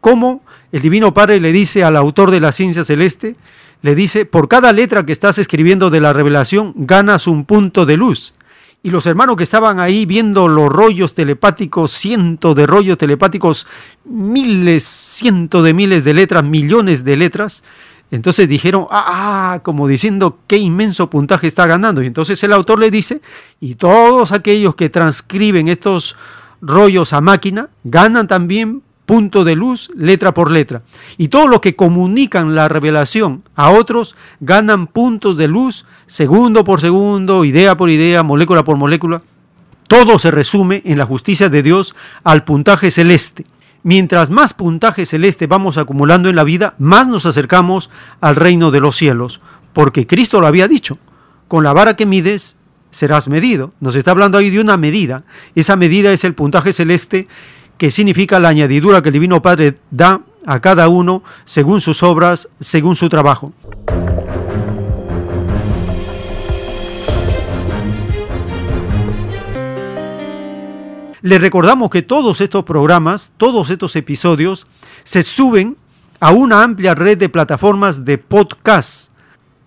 cómo 0.00 0.42
el 0.70 0.82
Divino 0.82 1.14
Padre 1.14 1.40
le 1.40 1.52
dice 1.52 1.84
al 1.84 1.96
autor 1.96 2.30
de 2.30 2.40
la 2.40 2.52
ciencia 2.52 2.84
celeste, 2.84 3.36
le 3.82 3.94
dice, 3.94 4.26
por 4.26 4.48
cada 4.48 4.72
letra 4.72 5.04
que 5.04 5.12
estás 5.12 5.38
escribiendo 5.38 5.90
de 5.90 6.00
la 6.00 6.12
revelación, 6.12 6.72
ganas 6.76 7.26
un 7.26 7.44
punto 7.44 7.84
de 7.84 7.96
luz. 7.96 8.34
Y 8.84 8.90
los 8.90 9.06
hermanos 9.06 9.36
que 9.36 9.44
estaban 9.44 9.78
ahí 9.78 10.06
viendo 10.06 10.48
los 10.48 10.68
rollos 10.68 11.14
telepáticos, 11.14 11.92
cientos 11.92 12.56
de 12.56 12.66
rollos 12.66 12.98
telepáticos, 12.98 13.66
miles, 14.04 14.82
cientos 14.84 15.64
de 15.64 15.72
miles 15.72 16.02
de 16.02 16.14
letras, 16.14 16.44
millones 16.44 17.04
de 17.04 17.16
letras, 17.16 17.62
entonces 18.16 18.46
dijeron, 18.46 18.86
ah, 18.90 19.04
ah, 19.54 19.60
como 19.62 19.88
diciendo 19.88 20.38
qué 20.46 20.58
inmenso 20.58 21.08
puntaje 21.08 21.46
está 21.46 21.66
ganando. 21.66 22.02
Y 22.02 22.06
entonces 22.06 22.42
el 22.42 22.52
autor 22.52 22.78
le 22.78 22.90
dice, 22.90 23.22
y 23.58 23.76
todos 23.76 24.32
aquellos 24.32 24.74
que 24.74 24.90
transcriben 24.90 25.68
estos 25.68 26.14
rollos 26.60 27.14
a 27.14 27.22
máquina 27.22 27.70
ganan 27.84 28.26
también 28.26 28.82
punto 29.06 29.44
de 29.44 29.56
luz 29.56 29.90
letra 29.96 30.34
por 30.34 30.50
letra. 30.50 30.82
Y 31.16 31.28
todos 31.28 31.48
los 31.48 31.60
que 31.60 31.74
comunican 31.74 32.54
la 32.54 32.68
revelación 32.68 33.44
a 33.54 33.70
otros 33.70 34.14
ganan 34.40 34.88
puntos 34.88 35.38
de 35.38 35.48
luz 35.48 35.86
segundo 36.04 36.64
por 36.64 36.82
segundo, 36.82 37.46
idea 37.46 37.78
por 37.78 37.88
idea, 37.88 38.22
molécula 38.22 38.62
por 38.62 38.76
molécula. 38.76 39.22
Todo 39.88 40.18
se 40.18 40.30
resume 40.30 40.82
en 40.84 40.98
la 40.98 41.06
justicia 41.06 41.48
de 41.48 41.62
Dios 41.62 41.94
al 42.24 42.44
puntaje 42.44 42.90
celeste. 42.90 43.46
Mientras 43.84 44.30
más 44.30 44.54
puntaje 44.54 45.06
celeste 45.06 45.46
vamos 45.46 45.76
acumulando 45.76 46.28
en 46.28 46.36
la 46.36 46.44
vida, 46.44 46.74
más 46.78 47.08
nos 47.08 47.26
acercamos 47.26 47.90
al 48.20 48.36
reino 48.36 48.70
de 48.70 48.80
los 48.80 48.96
cielos, 48.96 49.40
porque 49.72 50.06
Cristo 50.06 50.40
lo 50.40 50.46
había 50.46 50.68
dicho, 50.68 50.98
con 51.48 51.64
la 51.64 51.72
vara 51.72 51.96
que 51.96 52.06
mides 52.06 52.56
serás 52.90 53.26
medido. 53.26 53.72
Nos 53.80 53.96
está 53.96 54.12
hablando 54.12 54.38
ahí 54.38 54.50
de 54.50 54.60
una 54.60 54.76
medida. 54.76 55.24
Esa 55.56 55.76
medida 55.76 56.12
es 56.12 56.22
el 56.24 56.34
puntaje 56.34 56.72
celeste 56.72 57.26
que 57.76 57.90
significa 57.90 58.38
la 58.38 58.50
añadidura 58.50 59.02
que 59.02 59.08
el 59.08 59.14
Divino 59.14 59.42
Padre 59.42 59.74
da 59.90 60.20
a 60.46 60.60
cada 60.60 60.88
uno 60.88 61.24
según 61.44 61.80
sus 61.80 62.02
obras, 62.04 62.48
según 62.60 62.94
su 62.94 63.08
trabajo. 63.08 63.52
Les 71.22 71.40
recordamos 71.40 71.88
que 71.88 72.02
todos 72.02 72.40
estos 72.40 72.64
programas, 72.64 73.32
todos 73.36 73.70
estos 73.70 73.94
episodios, 73.94 74.66
se 75.04 75.22
suben 75.22 75.76
a 76.18 76.32
una 76.32 76.64
amplia 76.64 76.96
red 76.96 77.16
de 77.16 77.28
plataformas 77.28 78.04
de 78.04 78.18
podcast. 78.18 79.12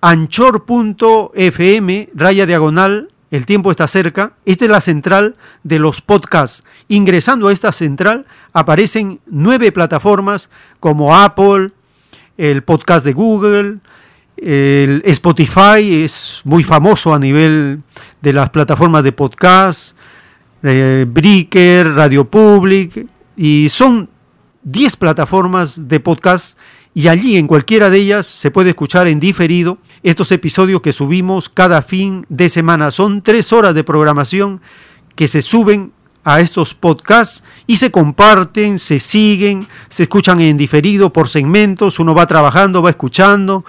Anchor.fm, 0.02 1.30
raya 2.14 2.46
diagonal, 2.46 3.08
el 3.32 3.46
tiempo 3.46 3.72
está 3.72 3.88
cerca. 3.88 4.34
Esta 4.44 4.66
es 4.66 4.72
la 4.72 4.82
central 4.82 5.36
de 5.64 5.80
los 5.80 6.02
podcasts. 6.02 6.66
Ingresando 6.90 7.48
a 7.48 7.54
esta 7.54 7.72
central 7.72 8.26
aparecen 8.52 9.22
nueve 9.26 9.72
plataformas 9.72 10.50
como 10.82 11.16
Apple, 11.16 11.72
el 12.38 12.64
podcast 12.64 13.06
de 13.06 13.14
Google, 13.14 13.78
el 14.36 15.02
Spotify 15.06 16.04
es 16.04 16.42
muy 16.44 16.64
famoso 16.64 17.14
a 17.14 17.20
nivel 17.20 17.82
de 18.22 18.34
las 18.34 18.50
plataformas 18.50 19.06
de 19.06 19.14
podcast, 19.14 19.98
eh, 20.66 21.06
Breaker, 21.08 21.94
Radio 21.94 22.26
Public, 22.26 23.08
y 23.38 23.70
son 23.70 24.10
10 24.64 24.96
plataformas 24.98 25.88
de 25.88 26.00
podcast 26.00 26.58
y 26.96 27.10
allí 27.10 27.36
en 27.36 27.46
cualquiera 27.46 27.90
de 27.90 27.98
ellas 27.98 28.26
se 28.26 28.52
puede 28.52 28.70
escuchar 28.70 29.08
en 29.08 29.20
diferido 29.20 29.78
estos 30.02 30.32
episodios 30.32 30.82
que 30.82 30.94
subimos 30.94 31.50
cada 31.50 31.82
fin 31.82 32.26
de 32.30 32.48
semana. 32.48 32.90
Son 32.90 33.22
tres 33.22 33.52
horas 33.52 33.76
de 33.76 33.84
programación 33.84 34.62
que 35.14 35.28
se 35.28 35.42
suben 35.42 35.92
a 36.24 36.40
estos 36.40 36.74
podcasts 36.74 37.44
y 37.68 37.76
se 37.76 37.92
comparten, 37.92 38.80
se 38.80 39.00
siguen, 39.00 39.68
se 39.90 40.04
escuchan 40.04 40.40
en 40.40 40.56
diferido 40.56 41.12
por 41.12 41.28
segmentos, 41.28 42.00
uno 42.00 42.16
va 42.16 42.26
trabajando, 42.26 42.82
va 42.82 42.90
escuchando, 42.90 43.66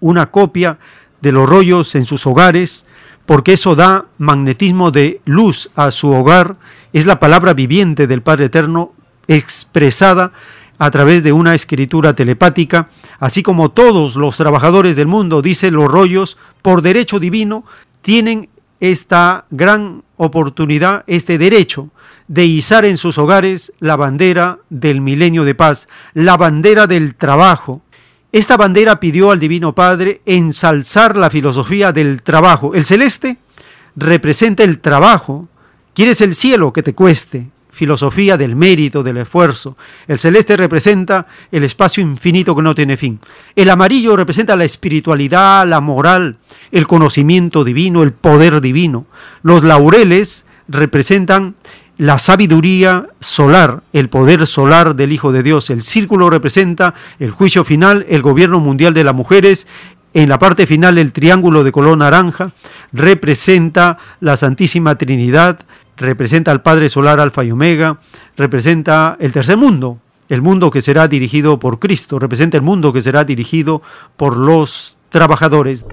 una 0.00 0.26
copia 0.26 0.78
de 1.20 1.33
los 1.33 1.49
rollos 1.49 1.95
en 1.95 2.05
sus 2.05 2.27
hogares, 2.27 2.86
porque 3.27 3.55
eso 3.55 3.75
da 3.75 4.07
magnetismo 4.19 4.91
de 4.91 5.20
luz 5.25 5.70
a 5.75 5.91
su 5.91 6.11
hogar, 6.11 6.57
es 6.93 7.07
la 7.07 7.19
palabra 7.19 7.55
viviente 7.55 8.07
del 8.07 8.23
Padre 8.23 8.47
Eterno 8.47 8.93
expresada 9.28 10.33
a 10.78 10.91
través 10.91 11.23
de 11.23 11.33
una 11.33 11.55
escritura 11.55 12.15
telepática, 12.15 12.89
así 13.19 13.43
como 13.43 13.70
todos 13.70 14.17
los 14.17 14.36
trabajadores 14.36 14.95
del 14.95 15.07
mundo, 15.07 15.43
dicen 15.43 15.75
los 15.75 15.91
rollos, 15.91 16.36
por 16.62 16.83
derecho 16.83 17.19
divino, 17.19 17.65
tienen 18.03 18.49
esta 18.81 19.47
gran 19.51 20.03
oportunidad, 20.17 21.05
este 21.07 21.39
derecho 21.39 21.91
de 22.28 22.45
izar 22.45 22.85
en 22.85 22.99
sus 22.99 23.19
hogares 23.19 23.73
la 23.78 23.97
bandera 23.97 24.59
del 24.69 25.01
milenio 25.01 25.45
de 25.45 25.55
paz, 25.55 25.89
la 26.12 26.36
bandera 26.36 26.86
del 26.86 27.15
trabajo, 27.15 27.83
esta 28.39 28.58
bandera 28.58 29.00
pidió 29.00 29.31
al 29.31 29.40
Divino 29.40 29.74
Padre 29.74 30.20
ensalzar 30.26 31.16
la 31.16 31.31
filosofía 31.31 31.92
del 31.92 32.20
trabajo. 32.23 32.74
El 32.74 32.84
celeste 32.84 33.39
representa 33.97 34.62
el 34.62 34.81
trabajo. 34.81 35.48
Quieres 35.94 36.20
el 36.20 36.34
cielo 36.34 36.70
que 36.73 36.82
te 36.82 36.94
cueste. 36.94 37.48
Filosofía 37.70 38.36
del 38.36 38.55
mérito, 38.55 39.02
del 39.02 39.16
esfuerzo. 39.18 39.78
El 40.06 40.18
celeste 40.18 40.56
representa 40.56 41.26
el 41.50 41.62
espacio 41.62 42.02
infinito 42.02 42.55
que 42.55 42.62
no 42.62 42.74
tiene 42.74 42.98
fin. 42.98 43.20
El 43.55 43.70
amarillo 43.70 44.16
representa 44.16 44.55
la 44.55 44.65
espiritualidad, 44.65 45.66
la 45.66 45.81
moral, 45.81 46.36
el 46.73 46.86
conocimiento 46.86 47.65
divino, 47.65 48.02
el 48.02 48.12
poder 48.12 48.60
divino. 48.60 49.06
Los 49.42 49.65
laureles 49.65 50.44
representan 50.68 51.55
la 51.99 52.18
sabiduría 52.18 53.07
solar, 53.20 53.83
el 53.92 54.08
poder 54.08 54.47
solar 54.47 54.97
del 54.97 55.12
Hijo 55.12 55.33
de 55.33 55.42
Dios. 55.42 55.70
El 55.70 55.83
círculo 55.83 56.31
representa 56.31 56.94
el 57.18 57.31
juicio 57.31 57.65
final, 57.65 58.05
el 58.08 58.23
gobierno 58.23 58.60
mundial 58.60 58.94
de 58.94 59.05
las 59.05 59.15
mujeres. 59.15 59.66
En 60.12 60.28
la 60.28 60.39
parte 60.39 60.66
final, 60.66 60.99
el 60.99 61.12
triángulo 61.12 61.65
de 61.65 61.73
color 61.73 61.97
naranja 61.99 62.52
representa 62.92 63.99
la 64.20 64.36
Santísima 64.36 64.97
Trinidad, 64.97 65.58
representa 65.97 66.50
al 66.50 66.62
Padre 66.62 66.91
Solar 66.91 67.20
Alfa 67.20 67.44
y 67.44 67.50
Omega, 67.50 67.99
representa 68.36 69.16
el 69.20 69.33
tercer 69.33 69.57
mundo, 69.57 69.99
el 70.28 70.42
mundo 70.42 70.70
que 70.70 70.83
será 70.83 71.08
dirigido 71.08 71.58
por 71.58 71.78
Cristo, 71.78 72.18
representa 72.18 72.57
el 72.57 72.62
mundo 72.62 72.92
que 72.92 73.02
será 73.02 73.25
dirigido 73.25 73.83
por 74.16 74.36
los 74.36 74.99
trabajadores. 75.10 75.86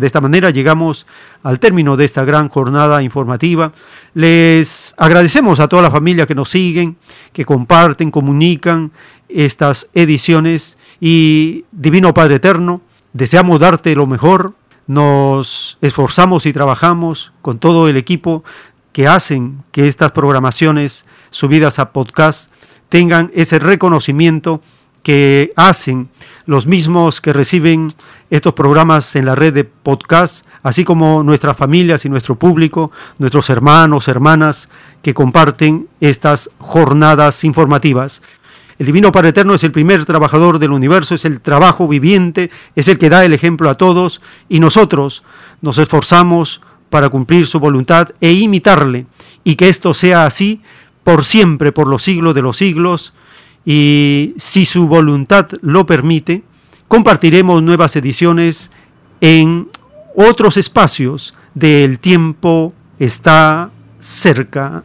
De 0.00 0.06
esta 0.06 0.22
manera 0.22 0.48
llegamos 0.48 1.06
al 1.42 1.60
término 1.60 1.94
de 1.94 2.06
esta 2.06 2.24
gran 2.24 2.48
jornada 2.48 3.02
informativa. 3.02 3.70
Les 4.14 4.94
agradecemos 4.96 5.60
a 5.60 5.68
toda 5.68 5.82
la 5.82 5.90
familia 5.90 6.24
que 6.24 6.34
nos 6.34 6.48
siguen, 6.48 6.96
que 7.34 7.44
comparten, 7.44 8.10
comunican 8.10 8.92
estas 9.28 9.88
ediciones 9.92 10.78
y 11.00 11.66
Divino 11.70 12.14
Padre 12.14 12.36
Eterno, 12.36 12.80
deseamos 13.12 13.60
darte 13.60 13.94
lo 13.94 14.06
mejor. 14.06 14.54
Nos 14.86 15.76
esforzamos 15.82 16.46
y 16.46 16.54
trabajamos 16.54 17.34
con 17.42 17.58
todo 17.58 17.86
el 17.86 17.98
equipo 17.98 18.42
que 18.92 19.06
hacen 19.06 19.62
que 19.70 19.86
estas 19.86 20.12
programaciones 20.12 21.04
subidas 21.28 21.78
a 21.78 21.92
podcast 21.92 22.50
tengan 22.88 23.30
ese 23.34 23.58
reconocimiento 23.58 24.62
que 25.02 25.52
hacen 25.56 26.08
los 26.50 26.66
mismos 26.66 27.20
que 27.20 27.32
reciben 27.32 27.94
estos 28.28 28.54
programas 28.54 29.14
en 29.14 29.24
la 29.24 29.36
red 29.36 29.54
de 29.54 29.62
podcast, 29.62 30.44
así 30.64 30.82
como 30.82 31.22
nuestras 31.22 31.56
familias 31.56 32.04
y 32.04 32.08
nuestro 32.08 32.34
público, 32.34 32.90
nuestros 33.18 33.50
hermanos, 33.50 34.08
hermanas 34.08 34.68
que 35.00 35.14
comparten 35.14 35.86
estas 36.00 36.50
jornadas 36.58 37.44
informativas. 37.44 38.20
El 38.80 38.86
Divino 38.86 39.12
Padre 39.12 39.28
Eterno 39.28 39.54
es 39.54 39.62
el 39.62 39.70
primer 39.70 40.04
trabajador 40.04 40.58
del 40.58 40.72
universo, 40.72 41.14
es 41.14 41.24
el 41.24 41.40
trabajo 41.40 41.86
viviente, 41.86 42.50
es 42.74 42.88
el 42.88 42.98
que 42.98 43.10
da 43.10 43.24
el 43.24 43.32
ejemplo 43.32 43.70
a 43.70 43.76
todos 43.76 44.20
y 44.48 44.58
nosotros 44.58 45.22
nos 45.60 45.78
esforzamos 45.78 46.62
para 46.88 47.10
cumplir 47.10 47.46
su 47.46 47.60
voluntad 47.60 48.08
e 48.20 48.32
imitarle 48.32 49.06
y 49.44 49.54
que 49.54 49.68
esto 49.68 49.94
sea 49.94 50.26
así 50.26 50.62
por 51.04 51.24
siempre, 51.24 51.70
por 51.70 51.86
los 51.86 52.02
siglos 52.02 52.34
de 52.34 52.42
los 52.42 52.56
siglos 52.56 53.14
y 53.64 54.34
si 54.36 54.64
su 54.64 54.88
voluntad 54.88 55.48
lo 55.60 55.86
permite, 55.86 56.42
compartiremos 56.88 57.62
nuevas 57.62 57.94
ediciones 57.96 58.70
en 59.20 59.68
otros 60.16 60.56
espacios 60.56 61.34
del 61.54 61.98
tiempo 61.98 62.74
está 62.98 63.70
cerca. 64.00 64.84